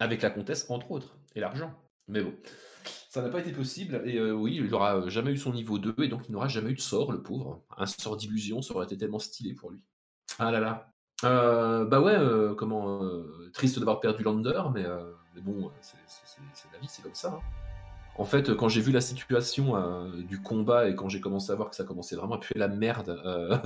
Avec 0.00 0.22
la 0.22 0.30
comtesse 0.30 0.68
entre 0.70 0.90
autres 0.90 1.16
et 1.34 1.40
l'argent. 1.40 1.72
Mais 2.08 2.22
bon. 2.22 2.34
Ça 3.14 3.22
n'a 3.22 3.28
pas 3.28 3.38
été 3.38 3.52
possible, 3.52 4.02
et 4.06 4.16
euh, 4.16 4.32
oui, 4.32 4.56
il 4.56 4.68
n'aura 4.68 5.08
jamais 5.08 5.30
eu 5.30 5.36
son 5.36 5.52
niveau 5.52 5.78
2, 5.78 5.94
et 6.02 6.08
donc 6.08 6.22
il 6.28 6.32
n'aura 6.32 6.48
jamais 6.48 6.70
eu 6.70 6.74
de 6.74 6.80
sort, 6.80 7.12
le 7.12 7.22
pauvre. 7.22 7.62
Un 7.78 7.86
sort 7.86 8.16
d'illusion, 8.16 8.60
ça 8.60 8.74
aurait 8.74 8.86
été 8.86 8.98
tellement 8.98 9.20
stylé 9.20 9.54
pour 9.54 9.70
lui. 9.70 9.78
Ah 10.40 10.50
là 10.50 10.58
là. 10.58 10.90
Euh, 11.22 11.84
bah 11.84 12.00
ouais, 12.00 12.16
euh, 12.16 12.56
comment. 12.56 13.08
triste 13.52 13.78
d'avoir 13.78 14.00
perdu 14.00 14.24
Lander, 14.24 14.60
mais, 14.74 14.84
bon, 15.42 15.70
c'est 15.80 15.96
la 16.72 16.78
vie, 16.80 16.88
c'est 16.88 17.02
comme 17.02 17.14
ça. 17.14 17.38
Hein. 17.38 17.40
En 18.16 18.24
fait, 18.24 18.52
quand 18.56 18.68
j'ai 18.68 18.80
vu 18.80 18.90
la 18.90 19.00
situation 19.00 20.10
du 20.28 20.42
combat 20.42 20.88
et 20.88 20.96
quand 20.96 21.08
j'ai 21.08 21.20
commencé 21.20 21.52
à 21.52 21.54
voir 21.54 21.70
que 21.70 21.76
ça 21.76 21.84
commençait 21.84 22.16
vraiment 22.16 22.34
à 22.34 22.40
puer 22.40 22.58
la 22.58 22.66
merde 22.66 23.22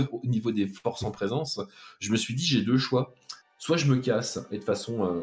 au 0.12 0.26
niveau 0.26 0.52
des 0.52 0.66
forces 0.66 1.04
en 1.04 1.10
présence, 1.10 1.58
je 2.00 2.12
me 2.12 2.18
suis 2.18 2.34
dit 2.34 2.44
j'ai 2.44 2.60
deux 2.60 2.76
choix. 2.76 3.14
Soit 3.56 3.78
je 3.78 3.86
me 3.86 3.96
casse 3.96 4.46
et 4.50 4.58
de 4.58 4.64
façon, 4.64 5.22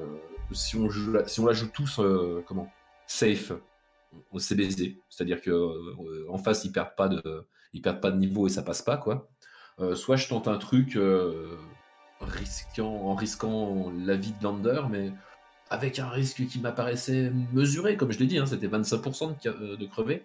si 0.52 0.78
on 0.78 0.90
si 1.28 1.40
on 1.40 1.46
la 1.46 1.54
joue 1.54 1.68
tous, 1.72 2.02
comment, 2.48 2.72
safe, 3.06 3.54
au 4.32 4.40
CBZ, 4.40 4.96
c'est-à-dire 5.10 5.42
que 5.42 5.52
euh, 5.52 6.26
en 6.30 6.38
face 6.38 6.66
ils 6.66 6.72
perdent 6.72 6.96
pas 6.96 7.08
de 7.08 7.48
ils 7.74 7.82
perdent 7.82 8.02
pas 8.02 8.12
de 8.12 8.18
niveau 8.18 8.48
et 8.48 8.50
ça 8.50 8.64
passe 8.64 8.82
pas 8.82 8.98
quoi. 8.98 9.30
Euh, 9.80 9.96
soit 9.96 10.16
je 10.16 10.28
tente 10.28 10.48
un 10.48 10.58
truc 10.58 10.96
euh, 10.96 11.58
en 12.22 13.16
risquant 13.16 13.92
la 14.06 14.16
vie 14.16 14.34
de 14.40 14.44
Lander, 14.44 14.84
mais 14.90 15.12
avec 15.70 16.00
un 16.00 16.08
risque 16.08 16.46
qui 16.48 16.60
m'apparaissait 16.60 17.32
mesuré, 17.52 17.98
comme 17.98 18.12
je 18.12 18.20
l'ai 18.20 18.28
dit, 18.28 18.38
hein, 18.38 18.46
c'était 18.46 18.68
25% 18.68 19.44
de, 19.44 19.76
de, 19.76 19.86
crever. 19.88 20.24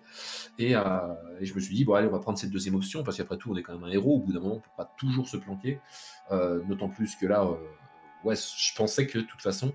Et, 0.59 0.73
je 0.73 1.55
me 1.55 1.61
suis 1.61 1.75
dit, 1.75 1.85
bon, 1.85 1.95
allez, 1.95 2.07
on 2.07 2.13
va 2.13 2.19
prendre 2.19 2.39
cette 2.39 2.51
deuxième 2.51 2.75
option, 2.75 3.03
parce 3.03 3.17
qu'après 3.17 3.39
tout, 3.39 3.51
on 3.51 3.57
est 3.57 3.63
quand 3.63 3.73
même 3.73 3.85
un 3.85 3.91
héros, 3.91 4.17
au 4.17 4.19
bout 4.21 4.33
d'un 4.33 4.41
moment, 4.41 4.57
on 4.57 4.61
peut 4.61 4.71
pas 4.77 4.95
toujours 4.99 5.27
se 5.29 5.39
planquer. 5.39 5.81
D'autant 6.31 6.91
plus 6.91 7.17
que 7.17 7.27
là, 7.27 7.49
ouais, 8.23 8.37
je 8.37 8.75
pensais 8.77 9.07
que 9.07 9.19
de 9.19 9.25
toute 9.25 9.41
façon, 9.41 9.73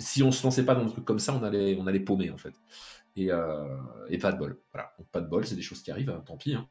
si 0.00 0.22
on 0.22 0.32
se 0.32 0.42
lançait 0.42 0.64
pas 0.64 0.74
dans 0.74 0.84
un 0.84 0.88
truc 0.88 1.04
comme 1.04 1.18
ça, 1.18 1.34
on 1.34 1.42
allait, 1.42 1.76
on 1.78 1.86
allait 1.86 2.00
paumer, 2.00 2.30
en 2.30 2.38
fait. 2.38 2.54
Euh, 3.18 3.76
et, 4.08 4.18
pas 4.18 4.32
de 4.32 4.38
bol. 4.38 4.58
Voilà, 4.72 4.92
pas 5.12 5.20
de 5.20 5.28
bol, 5.28 5.46
c'est 5.46 5.56
des 5.56 5.62
choses 5.62 5.82
qui 5.82 5.90
arrivent, 5.90 6.10
hein, 6.10 6.22
tant 6.24 6.36
pis. 6.36 6.54
Hein. 6.54 6.66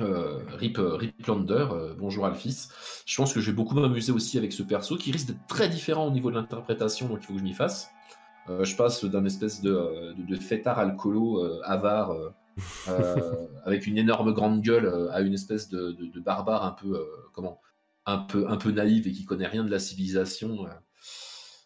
Euh, 0.00 0.40
Rip, 0.54 0.78
euh, 0.78 0.94
Rip 0.94 1.26
Lander, 1.26 1.66
bonjour 1.98 2.26
Alphys. 2.26 2.68
Je 3.06 3.16
pense 3.16 3.32
que 3.32 3.40
je 3.40 3.50
vais 3.50 3.56
beaucoup 3.56 3.74
m'amuser 3.74 4.12
aussi 4.12 4.38
avec 4.38 4.52
ce 4.52 4.62
perso 4.62 4.96
qui 4.96 5.10
risque 5.10 5.28
d'être 5.28 5.46
très 5.48 5.68
différent 5.68 6.06
au 6.06 6.10
niveau 6.10 6.30
de 6.30 6.36
l'interprétation, 6.36 7.08
donc 7.08 7.18
il 7.22 7.26
faut 7.26 7.32
que 7.32 7.38
je 7.38 7.44
m'y 7.44 7.54
fasse. 7.54 7.90
je 8.48 8.76
passe 8.76 9.04
d'un 9.04 9.24
espèce 9.24 9.60
de, 9.60 10.14
de, 10.16 10.36
fêtard 10.36 10.78
alcoolo 10.78 11.42
avare 11.64 12.14
avec 13.64 13.86
une 13.86 13.98
énorme 13.98 14.32
grande 14.32 14.60
gueule 14.60 15.08
à 15.12 15.20
une 15.20 15.34
espèce 15.34 15.68
de, 15.68 15.92
de 15.92 16.20
barbare 16.20 16.64
un 16.64 16.72
peu 16.72 17.04
comment 17.32 17.60
un 18.06 18.18
peu 18.18 18.48
un 18.48 18.56
peu 18.56 18.70
naïve 18.70 19.08
et 19.08 19.12
qui 19.12 19.24
connaît 19.24 19.46
rien 19.46 19.64
de 19.64 19.70
la 19.70 19.78
civilisation 19.80 20.66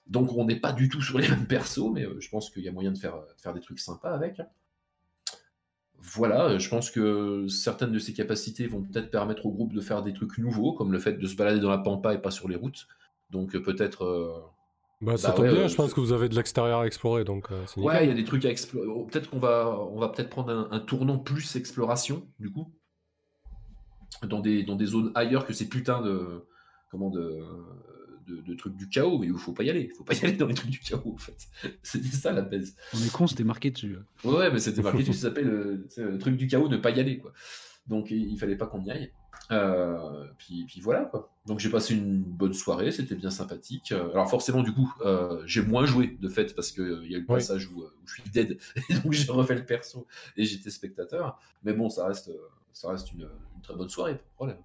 donc 0.07 0.33
on 0.37 0.45
n'est 0.45 0.61
pas 0.61 0.73
du 0.73 0.89
tout 0.89 1.03
sur 1.03 1.19
les 1.19 1.29
mêmes 1.31 1.47
persos, 1.47 1.91
mais 1.93 2.05
euh, 2.05 2.21
je 2.21 2.29
pense 2.29 2.51
qu'il 2.51 2.63
y 2.63 2.69
a 2.69 2.73
moyen 2.73 2.93
de 2.93 2.99
faire, 2.99 3.17
faire 3.39 3.55
des 3.55 3.61
trucs 3.61 3.81
sympas 3.81 4.13
avec. 4.13 4.41
Voilà, 5.99 6.47
euh, 6.47 6.59
je 6.59 6.69
pense 6.69 6.91
que 6.91 7.47
certaines 7.49 7.93
de 7.93 7.99
ces 7.99 8.13
capacités 8.13 8.67
vont 8.67 8.83
peut-être 8.83 9.11
permettre 9.11 9.47
au 9.47 9.53
groupe 9.53 9.73
de 9.73 9.81
faire 9.81 10.03
des 10.03 10.13
trucs 10.13 10.39
nouveaux, 10.39 10.73
comme 10.73 10.93
le 10.93 10.99
fait 10.99 11.13
de 11.15 11.27
se 11.27 11.37
balader 11.37 11.61
dans 11.61 11.71
la 11.71 11.79
pampa 11.79 12.15
et 12.15 12.19
pas 12.19 12.33
sur 12.33 12.49
les 12.49 12.57
routes. 12.57 12.89
Donc 13.31 13.55
euh, 13.55 13.63
peut-être. 13.63 14.53
bah, 15.01 15.17
ça 15.17 15.29
bah 15.29 15.35
tombe 15.37 15.51
bien, 15.53 15.69
je 15.69 15.77
pense 15.77 15.95
que 15.95 16.01
vous 16.01 16.13
avez 16.13 16.29
de 16.29 16.35
l'extérieur 16.35 16.81
à 16.81 16.87
explorer, 16.87 17.25
donc 17.25 17.49
Ouais, 17.77 18.05
il 18.05 18.09
y 18.09 18.13
a 18.13 18.15
des 18.15 18.25
trucs 18.25 18.45
à 18.45 18.51
explorer. 18.51 18.89
Oh, 18.89 19.05
peut-être 19.05 19.31
qu'on 19.31 19.39
va, 19.39 19.79
on 19.93 19.99
va 19.99 20.09
peut-être 20.09 20.31
prendre 20.31 20.69
un, 20.71 20.81
tournant 20.81 21.19
plus 21.19 21.55
exploration, 21.55 22.27
du 22.41 22.51
coup, 22.51 22.75
dans 24.25 24.41
des, 24.41 24.65
dans 24.65 24.77
des 24.77 24.87
zones 24.87 25.13
ailleurs 25.15 25.47
que 25.47 25.53
ces 25.53 25.69
putains 25.69 26.03
de, 26.03 26.45
comment 26.91 27.11
de, 27.11 27.39
de, 28.27 28.55
trucs 28.55 28.77
du 28.77 28.89
chaos, 28.89 29.19
mais 29.19 29.27
il 29.27 29.35
faut 29.35 29.53
pas 29.53 29.63
y 29.63 29.71
aller. 29.71 29.89
Il 29.91 29.97
faut 29.97 30.05
pas 30.05 30.15
y 30.15 30.25
aller 30.25 30.37
dans 30.37 30.47
les 30.47 30.55
trucs 30.55 30.71
du 30.71 30.79
chaos, 30.79 31.13
en 31.15 31.19
fait. 31.19 31.49
C'était 31.83 32.09
ça 32.09 32.33
la 32.33 32.43
baisse. 32.43 32.75
On 32.95 32.99
est 32.99 33.13
con, 33.13 33.27
c'était 33.27 33.45
marqué 33.45 33.71
dessus. 33.71 33.97
Ouais, 34.25 34.51
mais 34.51 34.59
c'était 34.59 34.83
marqué 34.83 34.99
dessus, 34.99 35.15
ça 35.15 35.29
s'appelle 35.29 35.49
euh, 35.49 35.89
le, 35.97 36.19
truc 36.19 36.37
du 36.37 36.47
chaos, 36.47 36.69
ne 36.69 36.77
pas 36.77 36.91
y 36.91 37.01
aller, 37.01 37.19
quoi. 37.19 37.33
Donc 37.87 38.11
il, 38.11 38.39
fallait 38.39 38.57
pas 38.57 38.67
qu'on 38.67 38.83
y 38.85 38.91
aille. 38.91 39.13
Euh, 39.51 40.27
puis, 40.39 40.65
puis, 40.67 40.81
voilà, 40.81 41.05
quoi. 41.05 41.33
Donc 41.47 41.59
j'ai 41.59 41.69
passé 41.69 41.95
une 41.95 42.23
bonne 42.23 42.55
soirée, 42.55 42.93
c'était 42.93 43.17
bien 43.17 43.31
sympathique. 43.31 43.91
Euh, 43.93 44.11
alors 44.13 44.31
forcément, 44.31 44.63
du 44.63 44.73
coup, 44.73 44.93
j'ai 45.47 45.63
moins 45.63 45.85
joué, 45.85 46.17
de 46.21 46.29
fait, 46.29 46.55
parce 46.55 46.71
qu'il 46.71 47.07
y 47.11 47.15
a 47.15 47.19
eu 47.19 47.21
le 47.21 47.27
passage 47.27 47.69
où, 47.69 47.85
je 48.07 48.13
suis 48.13 48.31
dead, 48.31 48.59
et 48.89 48.95
donc 48.95 49.13
j'ai 49.13 49.31
refait 49.31 49.57
le 49.57 49.67
perso, 49.67 50.07
et 50.37 50.45
j'étais 50.45 50.71
spectateur. 50.71 51.41
Mais 51.65 51.73
bon, 51.73 51.91
ça 51.91 52.07
reste, 52.07 52.31
ça 52.73 52.91
reste 52.91 53.13
une, 53.13 53.23
une 53.23 53.63
très 53.63 53.75
bonne 53.75 53.89
soirée, 53.89 54.15
pas 54.15 54.19
de 54.19 54.35
problème. 54.35 54.59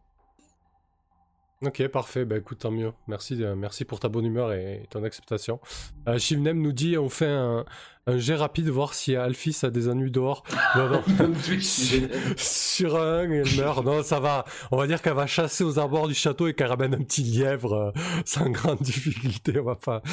Ok, 1.65 1.87
parfait. 1.87 2.23
Bah 2.23 2.37
écoute, 2.37 2.59
tant 2.59 2.71
mieux. 2.71 2.91
Merci, 3.07 3.43
euh, 3.43 3.55
merci 3.55 3.83
pour 3.83 3.99
ta 3.99 4.09
bonne 4.09 4.25
humeur 4.25 4.53
et 4.53 4.83
ton 4.91 5.03
acceptation. 5.03 5.59
Euh, 6.07 6.19
Shivnem 6.19 6.61
nous 6.61 6.71
dit 6.71 6.99
on 6.99 7.09
fait 7.09 7.25
un, 7.25 7.65
un 8.05 8.19
jet 8.19 8.35
rapide, 8.35 8.69
voir 8.69 8.93
si 8.93 9.15
Alphys 9.15 9.57
a 9.63 9.71
des 9.71 9.89
ennuis 9.89 10.11
dehors. 10.11 10.43
Sur 12.37 13.01
un, 13.01 13.23
elle 13.23 13.55
meurt. 13.57 13.83
Non, 13.83 14.03
ça 14.03 14.19
va. 14.19 14.45
On 14.69 14.77
va 14.77 14.85
dire 14.85 15.01
qu'elle 15.01 15.15
va 15.15 15.25
chasser 15.25 15.63
aux 15.63 15.79
abords 15.79 16.07
du 16.07 16.13
château 16.13 16.47
et 16.47 16.53
qu'elle 16.53 16.67
ramène 16.67 16.93
un 16.93 17.01
petit 17.01 17.23
lièvre 17.23 17.73
euh, 17.73 17.91
sans 18.23 18.51
grande 18.51 18.79
difficulté. 18.81 19.59
On 19.59 19.63
va 19.63 19.75
pas, 19.75 20.03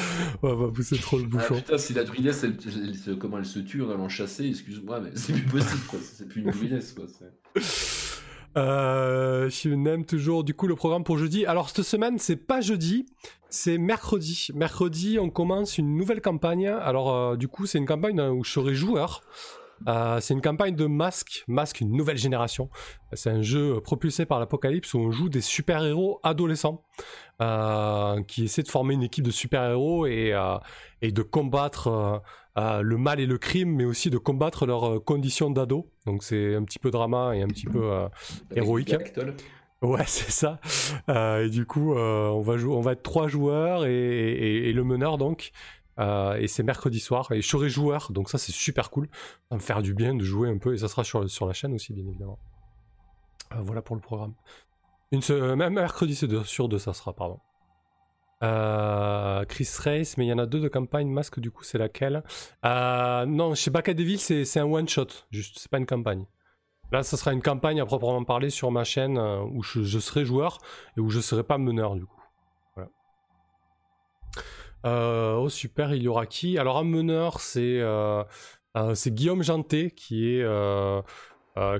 on 0.41 0.55
va 0.55 0.67
pousser 0.69 0.97
trop 0.97 1.19
le 1.19 1.25
bouchon. 1.25 1.45
Ah, 1.51 1.61
putain, 1.61 1.77
si 1.77 1.93
la 1.93 2.05
druidesse, 2.05 2.43
elle, 2.43 3.17
comment 3.19 3.37
elle 3.37 3.45
se 3.45 3.59
tue 3.59 3.83
en 3.83 3.91
allant 3.91 4.09
chasser, 4.09 4.47
excuse-moi, 4.47 4.99
mais 4.99 5.11
c'est 5.13 5.33
plus 5.33 5.43
possible, 5.43 5.85
quoi. 5.87 5.99
C'est 6.01 6.27
plus 6.27 6.41
une 6.41 6.49
druidesse, 6.49 6.93
quoi. 6.93 7.05
Euh, 8.57 9.49
je 9.49 10.01
toujours 10.03 10.43
du 10.43 10.53
coup 10.53 10.67
le 10.67 10.75
programme 10.75 11.03
pour 11.03 11.17
jeudi. 11.17 11.45
Alors 11.45 11.69
cette 11.69 11.85
semaine 11.85 12.17
c'est 12.19 12.37
pas 12.37 12.61
jeudi, 12.61 13.05
c'est 13.49 13.77
mercredi. 13.77 14.47
Mercredi 14.53 15.17
on 15.19 15.29
commence 15.29 15.77
une 15.77 15.97
nouvelle 15.97 16.21
campagne. 16.21 16.67
Alors 16.67 17.13
euh, 17.13 17.35
du 17.35 17.47
coup 17.47 17.65
c'est 17.65 17.77
une 17.77 17.85
campagne 17.85 18.21
où 18.21 18.43
je 18.43 18.51
serai 18.51 18.73
joueur. 18.73 19.21
Euh, 19.89 20.21
c'est 20.21 20.33
une 20.33 20.41
campagne 20.41 20.75
de 20.75 20.85
Masque, 20.85 21.43
Masque 21.47 21.81
une 21.81 21.91
nouvelle 21.91 22.17
génération. 22.17 22.69
C'est 23.11 23.29
un 23.29 23.41
jeu 23.41 23.81
propulsé 23.81 24.25
par 24.25 24.39
l'Apocalypse 24.39 24.93
où 24.93 24.99
on 24.99 25.11
joue 25.11 25.27
des 25.27 25.41
super-héros 25.41 26.21
adolescents 26.23 26.83
euh, 27.41 28.23
qui 28.23 28.45
essaient 28.45 28.63
de 28.63 28.69
former 28.69 28.93
une 28.93 29.03
équipe 29.03 29.25
de 29.25 29.31
super-héros 29.31 30.05
et, 30.05 30.33
de 31.01 31.21
combattre 31.21 32.21
le 32.55 32.97
mal 32.97 33.19
et 33.19 33.25
le 33.25 33.37
crime, 33.37 33.75
mais 33.75 33.85
aussi 33.85 34.09
de 34.09 34.17
combattre 34.17 34.65
leurs 34.65 35.03
conditions 35.03 35.49
d'ado. 35.49 35.89
Donc 36.05 36.23
c'est 36.23 36.55
un 36.55 36.63
petit 36.63 36.79
peu 36.79 36.91
drama 36.91 37.35
et 37.35 37.41
un 37.41 37.47
petit 37.47 37.65
peu 37.65 38.07
héroïque. 38.55 38.95
Ouais, 39.81 40.03
c'est 40.07 40.31
ça. 40.31 40.59
et 41.09 41.49
du 41.49 41.65
coup, 41.65 41.93
on, 41.93 42.41
va 42.41 42.53
on 42.53 42.81
va 42.81 42.93
être 42.93 43.03
trois 43.03 43.27
joueurs 43.27 43.85
et, 43.85 44.69
et 44.69 44.73
le 44.73 44.83
meneur 44.83 45.17
donc. 45.17 45.51
Euh, 45.99 46.35
et 46.35 46.47
c'est 46.47 46.63
mercredi 46.63 46.99
soir. 46.99 47.31
Et 47.31 47.41
je 47.41 47.47
serai 47.47 47.69
joueur, 47.69 48.11
donc 48.11 48.29
ça 48.29 48.37
c'est 48.37 48.51
super 48.51 48.89
cool. 48.89 49.07
Ça 49.13 49.47
va 49.51 49.57
me 49.57 49.61
faire 49.61 49.81
du 49.81 49.93
bien 49.93 50.15
de 50.15 50.23
jouer 50.23 50.49
un 50.49 50.57
peu. 50.57 50.73
Et 50.73 50.77
ça 50.77 50.87
sera 50.87 51.03
sur, 51.03 51.29
sur 51.29 51.45
la 51.45 51.53
chaîne 51.53 51.73
aussi, 51.73 51.93
bien 51.93 52.05
évidemment. 52.05 52.39
Euh, 53.53 53.61
voilà 53.61 53.81
pour 53.81 53.95
le 53.95 54.01
programme. 54.01 54.33
Une 55.11 55.21
même 55.55 55.73
mercredi 55.73 56.15
c'est 56.15 56.43
sur 56.43 56.67
deux, 56.67 56.79
ça 56.79 56.93
sera, 56.93 57.13
pardon. 57.13 57.39
Euh, 58.43 59.45
Chris 59.45 59.69
Race, 59.79 60.17
mais 60.17 60.25
il 60.25 60.29
y 60.29 60.33
en 60.33 60.37
a 60.37 60.45
deux 60.45 60.59
de 60.59 60.67
campagne 60.67 61.07
masque, 61.07 61.39
du 61.39 61.51
coup, 61.51 61.63
c'est 61.63 61.77
laquelle? 61.77 62.23
Non, 62.63 63.55
chez 63.55 63.71
Bacadeville, 63.71 64.19
c'est 64.19 64.59
un 64.59 64.65
one-shot, 64.65 65.07
juste, 65.31 65.59
c'est 65.59 65.71
pas 65.71 65.77
une 65.77 65.85
campagne. 65.85 66.25
Là, 66.91 67.01
ça 67.01 67.17
sera 67.17 67.33
une 67.33 67.41
campagne 67.41 67.81
à 67.81 67.85
proprement 67.85 68.23
parler 68.23 68.49
sur 68.49 68.71
ma 68.71 68.83
chaîne 68.83 69.17
où 69.17 69.63
je, 69.63 69.99
serai 69.99 70.25
joueur 70.25 70.59
et 70.97 70.99
où 70.99 71.09
je 71.09 71.19
serai 71.19 71.43
pas 71.43 71.57
meneur, 71.57 71.95
du 71.95 72.05
coup. 72.05 72.15
Euh, 74.85 75.35
oh 75.35 75.49
super, 75.49 75.93
il 75.93 76.03
y 76.03 76.07
aura 76.07 76.25
qui? 76.27 76.57
Alors 76.57 76.77
un 76.77 76.83
meneur, 76.83 77.39
c'est 77.39 77.79
euh, 77.79 78.23
euh, 78.77 78.93
c'est 78.93 79.11
Guillaume 79.11 79.41
Janté 79.41 79.91
qui 79.91 80.29
est 80.29 80.45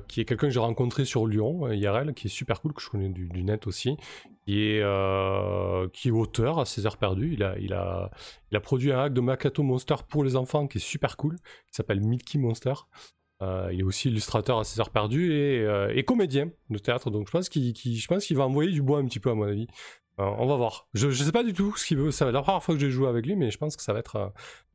qui 0.08 0.22
est 0.22 0.26
quelqu'un 0.26 0.48
que 0.48 0.54
j'ai 0.54 0.60
rencontré 0.60 1.06
sur 1.06 1.28
Lyon, 1.28 1.72
IRL, 1.72 2.14
qui 2.14 2.28
est 2.28 2.30
super 2.30 2.62
cool, 2.62 2.74
que 2.74 2.82
je 2.82 2.90
connais 2.90 3.10
du, 3.10 3.44
net 3.44 3.68
aussi, 3.68 3.98
qui 4.46 4.62
est, 4.62 4.84
qui 5.92 6.08
est 6.08 6.12
auteur 6.12 6.60
à 6.60 6.66
ses 6.66 6.86
heures 6.86 6.98
perdues. 6.98 7.34
Il 7.34 7.44
a, 7.44 7.58
il, 7.60 7.74
a, 7.74 8.12
il 8.52 8.58
a 8.58 8.60
produit 8.60 8.92
un 8.92 9.00
hack 9.04 9.14
de 9.14 9.22
Makato 9.22 9.64
Monster 9.64 9.96
pour 10.08 10.24
les 10.24 10.36
enfants 10.36 10.68
qui 10.68 10.78
est 10.78 10.82
super 10.82 11.18
cool, 11.18 11.36
qui 11.36 11.74
s'appelle 11.74 12.02
Milky 12.02 12.38
Monster. 12.38 12.74
il 13.42 13.80
est 13.80 13.84
aussi 13.84 14.10
illustrateur 14.10 14.60
à 14.60 14.64
ses 14.64 14.80
heures 14.80 14.92
perdues 14.92 15.34
et, 15.34 15.68
et 15.94 16.04
comédien 16.04 16.50
de 16.70 16.78
théâtre, 16.78 17.12
donc 17.12 17.28
je 17.28 17.32
pense 17.32 17.50
qu'il 17.50 18.38
va 18.38 18.46
envoyer 18.46 18.72
du 18.72 18.82
bois 18.82 19.00
un 19.00 19.06
petit 19.06 19.20
peu 19.20 19.30
à 19.30 19.36
mon 19.36 19.44
avis. 19.44 19.68
Euh, 20.20 20.24
on 20.38 20.46
va 20.46 20.56
voir. 20.56 20.88
Je, 20.94 21.08
ne 21.08 21.14
sais 21.14 21.32
pas 21.32 21.44
du 21.44 21.54
tout 21.54 21.76
ce 21.76 21.86
qu'il 21.86 21.98
veut. 21.98 22.10
Être 22.10 22.32
la 22.32 22.42
première 22.42 22.64
fois 22.64 22.76
que 22.76 22.82
je 22.82 22.90
joue 22.90 23.08
avec 23.08 23.26
lui, 23.26 23.36
mais 23.36 23.52
je 23.52 23.58
pense 23.58 23.76
que 23.76 23.84
ça 23.84 23.94
va 23.94 24.00
être 24.00 24.16
euh, 24.16 24.28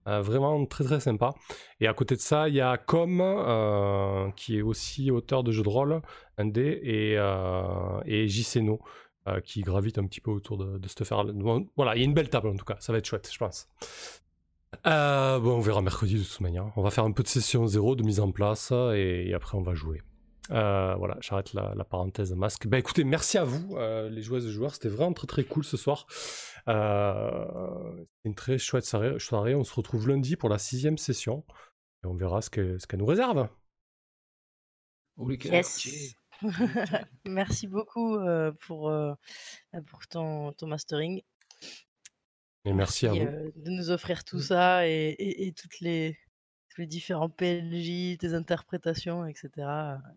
euh, 0.09 0.23
vraiment 0.23 0.65
très 0.67 0.85
très 0.85 1.01
sympa. 1.01 1.35
Et 1.81 1.87
à 1.87 1.95
côté 1.95 2.15
de 2.17 2.21
ça, 2.21 2.49
il 2.49 2.55
y 2.55 2.61
a 2.61 2.77
Com, 2.77 4.33
qui 4.37 4.59
est 4.59 4.63
aussi 4.63 5.11
auteur 5.11 5.43
de 5.43 5.53
jeux 5.53 5.63
de 5.63 5.69
rôle, 5.69 6.03
indé, 6.39 6.81
et, 6.83 7.15
et 8.07 8.29
JCNO, 8.29 8.81
qui 9.45 9.63
gravite 9.63 9.99
un 9.99 10.07
petit 10.07 10.21
peu 10.21 10.31
autour 10.31 10.59
de, 10.59 10.79
de 10.79 10.89
cette 10.89 11.09
voilà, 11.77 11.97
il 11.97 12.01
y 12.01 12.03
a 12.03 12.05
une 12.05 12.15
belle 12.15 12.31
table 12.31 12.49
en 12.49 12.57
tout 12.57 12.65
cas. 12.65 12.77
Ça 12.81 12.93
va 12.93 12.99
être 12.99 13.07
chouette, 13.07 13.31
je 13.33 13.39
pense. 13.39 13.69
bon, 14.85 15.57
on 15.57 15.61
verra 15.61 15.81
mercredi 15.83 16.19
de 16.19 16.25
toute 16.25 16.41
manière. 16.41 16.71
On 16.77 16.83
va 16.83 16.91
faire 16.91 17.05
un 17.05 17.13
peu 17.13 17.23
de 17.23 17.29
session 17.29 17.67
zéro 17.67 17.97
de 17.97 18.03
mise 18.03 18.21
en 18.21 18.31
place 18.31 18.73
et 18.73 19.33
après 19.35 19.57
on 19.57 19.63
va 19.63 19.75
jouer. 19.75 20.03
Euh, 20.51 20.95
voilà, 20.97 21.17
j'arrête 21.21 21.53
la, 21.53 21.85
parenthèse 21.85 22.33
masque. 22.35 22.67
Bah 22.67 22.79
écoutez, 22.79 23.05
merci 23.05 23.39
à 23.39 23.45
vous, 23.45 23.77
euh, 23.77 24.09
les 24.09 24.23
joueuses 24.23 24.47
et 24.47 24.51
joueurs. 24.51 24.75
C'était 24.75 24.89
vraiment 24.89 25.13
très 25.13 25.27
très 25.27 25.45
cool 25.45 25.65
ce 25.65 25.77
soir. 25.77 26.07
Euh, 26.69 28.05
une 28.25 28.35
très 28.35 28.59
chouette 28.59 28.85
soirée. 28.85 29.55
On 29.55 29.65
se 29.65 29.75
retrouve 29.75 30.09
lundi 30.09 30.37
pour 30.37 30.49
la 30.49 30.59
sixième 30.59 30.99
session. 30.99 31.45
Et 32.03 32.07
on 32.07 32.15
verra 32.15 32.41
ce 32.41 32.51
qu'elle 32.51 32.81
ce 32.81 32.97
nous 32.97 33.07
réserve. 33.07 33.49
Yes. 35.19 36.15
merci 37.27 37.67
beaucoup 37.67 38.17
euh, 38.17 38.51
pour, 38.67 38.93
pour 39.87 40.07
ton, 40.09 40.53
ton 40.53 40.67
mastering. 40.67 41.21
Et 42.65 42.73
merci, 42.73 43.07
à 43.07 43.13
vous. 43.13 43.19
de 43.19 43.71
nous 43.71 43.91
offrir 43.91 44.25
tout 44.25 44.41
ça 44.41 44.87
et 44.87 45.55
toutes 45.57 45.81
les, 45.81 46.17
les 46.79 46.87
différents 46.87 47.29
PNJ, 47.29 48.19
tes 48.19 48.35
interprétations, 48.35 49.27
etc. 49.27 49.51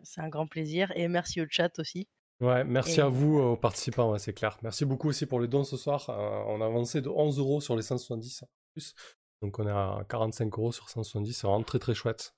C'est 0.02 0.20
un 0.20 0.28
grand 0.28 0.46
plaisir. 0.46 0.92
Et 0.94 1.08
merci 1.08 1.40
au 1.40 1.46
chat 1.48 1.78
aussi. 1.78 2.08
Ouais, 2.40 2.64
merci 2.64 3.00
à 3.00 3.08
vous 3.08 3.38
aux 3.38 3.56
participants, 3.56 4.16
c'est 4.18 4.32
clair. 4.32 4.58
Merci 4.62 4.84
beaucoup 4.84 5.08
aussi 5.08 5.24
pour 5.24 5.40
les 5.40 5.48
dons 5.48 5.64
ce 5.64 5.76
soir. 5.76 6.10
Euh, 6.10 6.44
on 6.48 6.60
a 6.60 6.66
avancé 6.66 7.00
de 7.00 7.08
11 7.08 7.38
euros 7.38 7.60
sur 7.60 7.76
les 7.76 7.82
170 7.82 8.44
plus. 8.72 8.94
Donc 9.40 9.58
on 9.58 9.66
est 9.66 9.70
à 9.70 10.04
45 10.08 10.52
euros 10.58 10.72
sur 10.72 10.88
170, 10.88 11.32
c'est 11.32 11.46
vraiment 11.46 11.62
très 11.62 11.78
très 11.78 11.94
chouette. 11.94 12.34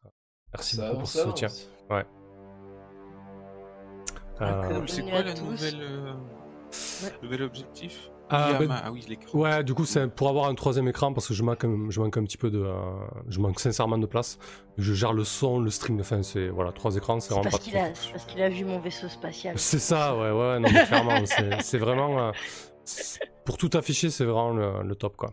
Merci 0.52 0.76
beaucoup 0.76 0.98
pour 0.98 1.09
ce 1.09 1.22
soutien. 1.22 1.48
Ouais. 1.90 2.05
Euh, 4.40 4.86
c'est 4.86 5.02
quoi 5.02 5.22
la 5.22 5.34
nouvelle, 5.34 5.80
euh, 5.80 6.14
nouvel 7.22 7.43
objectif? 7.43 8.10
Ah, 8.28 8.55
ben, 8.59 8.69
ah, 8.70 8.90
oui, 8.93 9.05
ouais, 9.35 9.62
du 9.62 9.74
coup, 9.74 9.85
c'est 9.85 10.09
pour 10.09 10.28
avoir 10.28 10.47
un 10.47 10.55
troisième 10.55 10.89
écran 10.89 11.12
parce 11.12 11.28
que 11.28 11.35
je 11.35 11.43
manque, 11.43 11.65
je 11.90 12.01
manque 12.01 12.16
un 12.16 12.24
petit 12.24 12.36
peu 12.36 12.51
de. 12.51 12.61
Euh, 12.61 12.74
je 13.28 13.39
manque 13.39 13.61
sincèrement 13.61 13.98
de 13.98 14.07
place. 14.07 14.39
Je 14.78 14.94
gère 14.94 15.12
le 15.12 15.24
son, 15.24 15.61
le 15.61 15.70
stream, 15.70 16.01
enfin, 16.01 16.23
c'est. 16.23 16.48
Voilà, 16.48 16.73
trois 16.73 16.97
écrans, 16.97 17.20
c'est 17.20 17.32
vraiment 17.32 17.51
parce 17.51 17.62
qu'il 17.62 17.77
a, 17.77 17.90
parce 18.12 18.24
qu'il 18.27 18.43
a 18.43 18.48
vu 18.48 18.65
mon 18.65 18.81
vaisseau 18.81 19.09
spatial. 19.09 19.59
C'est 19.59 19.78
ça, 19.78 20.16
ouais, 20.16 20.31
ouais, 20.31 20.59
non, 20.59 20.69
mais 20.73 20.85
clairement, 20.86 21.20
c'est 21.61 21.78
vraiment. 21.78 22.28
Euh, 22.28 22.32
pour 23.44 23.57
tout 23.57 23.70
afficher, 23.74 24.11
c'est 24.11 24.24
vraiment 24.24 24.82
le, 24.82 24.94
top, 24.94 25.16
quoi. 25.16 25.32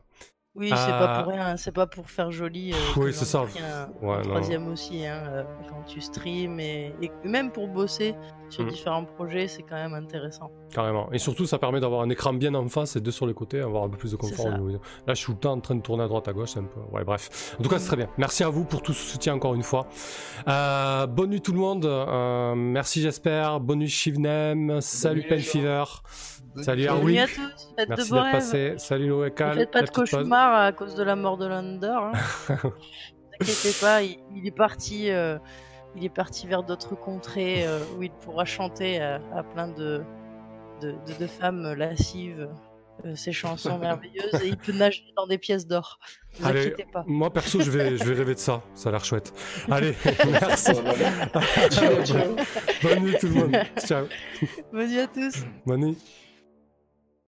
Oui, 0.55 0.69
c'est 0.69 0.91
pas 0.91 1.23
pour 1.23 1.31
euh, 1.31 1.35
rien, 1.35 1.57
c'est 1.57 1.71
pas 1.71 1.87
pour 1.87 2.11
faire 2.11 2.31
joli. 2.31 2.73
Euh, 2.73 2.77
oui, 2.97 3.11
c'est 3.11 3.25
ça. 3.25 3.43
Un, 3.59 4.21
troisième 4.21 4.67
aussi, 4.67 5.03
hein, 5.03 5.23
euh, 5.27 5.43
quand 5.67 5.81
tu 5.87 5.99
streams 5.99 6.59
et, 6.59 6.93
même 7.23 7.51
pour 7.51 7.67
bosser 7.67 8.13
sur 8.53 8.63
mm. 8.63 8.69
différents 8.69 9.05
projets, 9.05 9.47
c'est 9.47 9.63
quand 9.63 9.75
même 9.75 9.93
intéressant. 9.93 10.51
Carrément. 10.73 11.11
Et 11.11 11.17
surtout, 11.17 11.45
ça 11.45 11.57
permet 11.57 11.79
d'avoir 11.79 12.01
un 12.01 12.09
écran 12.09 12.33
bien 12.33 12.53
en 12.53 12.67
face 12.67 12.95
et 12.95 13.01
deux 13.01 13.11
sur 13.11 13.25
les 13.25 13.33
côtés, 13.33 13.59
avoir 13.59 13.83
un 13.83 13.89
peu 13.89 13.97
plus 13.97 14.11
de 14.11 14.15
confort. 14.15 14.49
Là, 14.49 14.59
je 15.07 15.13
suis 15.13 15.25
tout 15.25 15.31
le 15.33 15.39
temps 15.39 15.53
en 15.53 15.59
train 15.59 15.75
de 15.75 15.81
tourner 15.81 16.03
à 16.03 16.07
droite 16.07 16.27
à 16.27 16.33
gauche, 16.33 16.55
un 16.57 16.63
peu. 16.63 16.79
Ouais, 16.91 17.03
bref. 17.03 17.55
En 17.59 17.63
tout 17.63 17.69
cas, 17.69 17.79
c'est 17.79 17.87
très 17.87 17.97
bien. 17.97 18.09
Merci 18.17 18.43
à 18.43 18.49
vous 18.49 18.65
pour 18.65 18.81
tout 18.81 18.93
ce 18.93 19.11
soutien 19.11 19.33
encore 19.33 19.55
une 19.55 19.63
fois. 19.63 19.87
bonne 20.45 21.29
nuit 21.29 21.41
tout 21.41 21.53
le 21.53 21.59
monde. 21.59 21.85
merci, 22.55 23.01
j'espère. 23.01 23.59
Bonne 23.59 23.79
nuit, 23.79 23.89
Shivnem. 23.89 24.81
Salut, 24.81 25.23
Penfever. 25.27 25.83
Salut 26.61 26.85
Salut 26.85 27.17
à 27.17 27.25
tous, 27.25 27.73
faites 27.77 27.89
Merci 27.89 28.09
de 28.09 28.15
beaux 28.15 28.21
rêves. 28.21 28.77
Salut 28.77 29.07
Loécal. 29.07 29.49
Ne 29.49 29.59
faites 29.61 29.71
pas 29.71 29.81
de 29.81 29.89
cauchemar 29.89 30.53
à 30.53 30.71
cause 30.71 30.93
de 30.93 31.03
la 31.03 31.15
mort 31.15 31.37
de 31.37 31.47
Lander. 31.47 31.87
Hein. 31.87 32.11
ne 32.49 32.69
inquiétez 33.41 33.73
pas, 33.81 34.03
il, 34.03 34.45
est 34.45 34.55
parti, 34.55 35.09
euh, 35.09 35.37
il 35.95 36.05
est 36.05 36.09
parti 36.09 36.47
vers 36.47 36.63
d'autres 36.63 36.95
contrées 36.95 37.65
euh, 37.65 37.79
où 37.97 38.03
il 38.03 38.11
pourra 38.11 38.45
chanter 38.45 38.99
à, 38.99 39.43
plein 39.53 39.67
de, 39.67 40.03
de, 40.81 40.95
de, 41.19 41.27
femmes 41.27 41.73
lascives 41.73 42.49
euh, 43.05 43.15
ses 43.15 43.31
chansons 43.31 43.77
merveilleuses 43.79 44.41
et 44.43 44.47
il 44.47 44.57
peut 44.57 44.71
nager 44.71 45.03
dans 45.17 45.27
des 45.27 45.37
pièces 45.37 45.67
d'or. 45.67 45.99
Ne 46.39 46.45
vous 46.45 46.49
inquiétez 46.49 46.85
pas. 46.91 47.03
Moi 47.07 47.31
perso, 47.31 47.59
je 47.61 47.71
vais, 47.71 47.97
je 47.97 48.03
vais 48.03 48.15
rêver 48.15 48.35
de 48.35 48.39
ça. 48.39 48.61
Ça 48.75 48.89
a 48.89 48.91
l'air 48.91 49.03
chouette. 49.03 49.33
Allez, 49.69 49.93
merci. 50.31 50.73
ciao, 51.71 52.05
ciao. 52.05 52.35
Bonne 52.83 52.99
nuit 52.99 53.15
tout 53.19 53.27
le 53.27 53.33
monde. 53.33 53.57
Ciao. 53.85 54.05
Bonne 54.71 54.89
nuit 54.89 54.99
à 54.99 55.07
tous. 55.07 55.43
Bonne 55.65 55.81
nuit. 55.81 55.97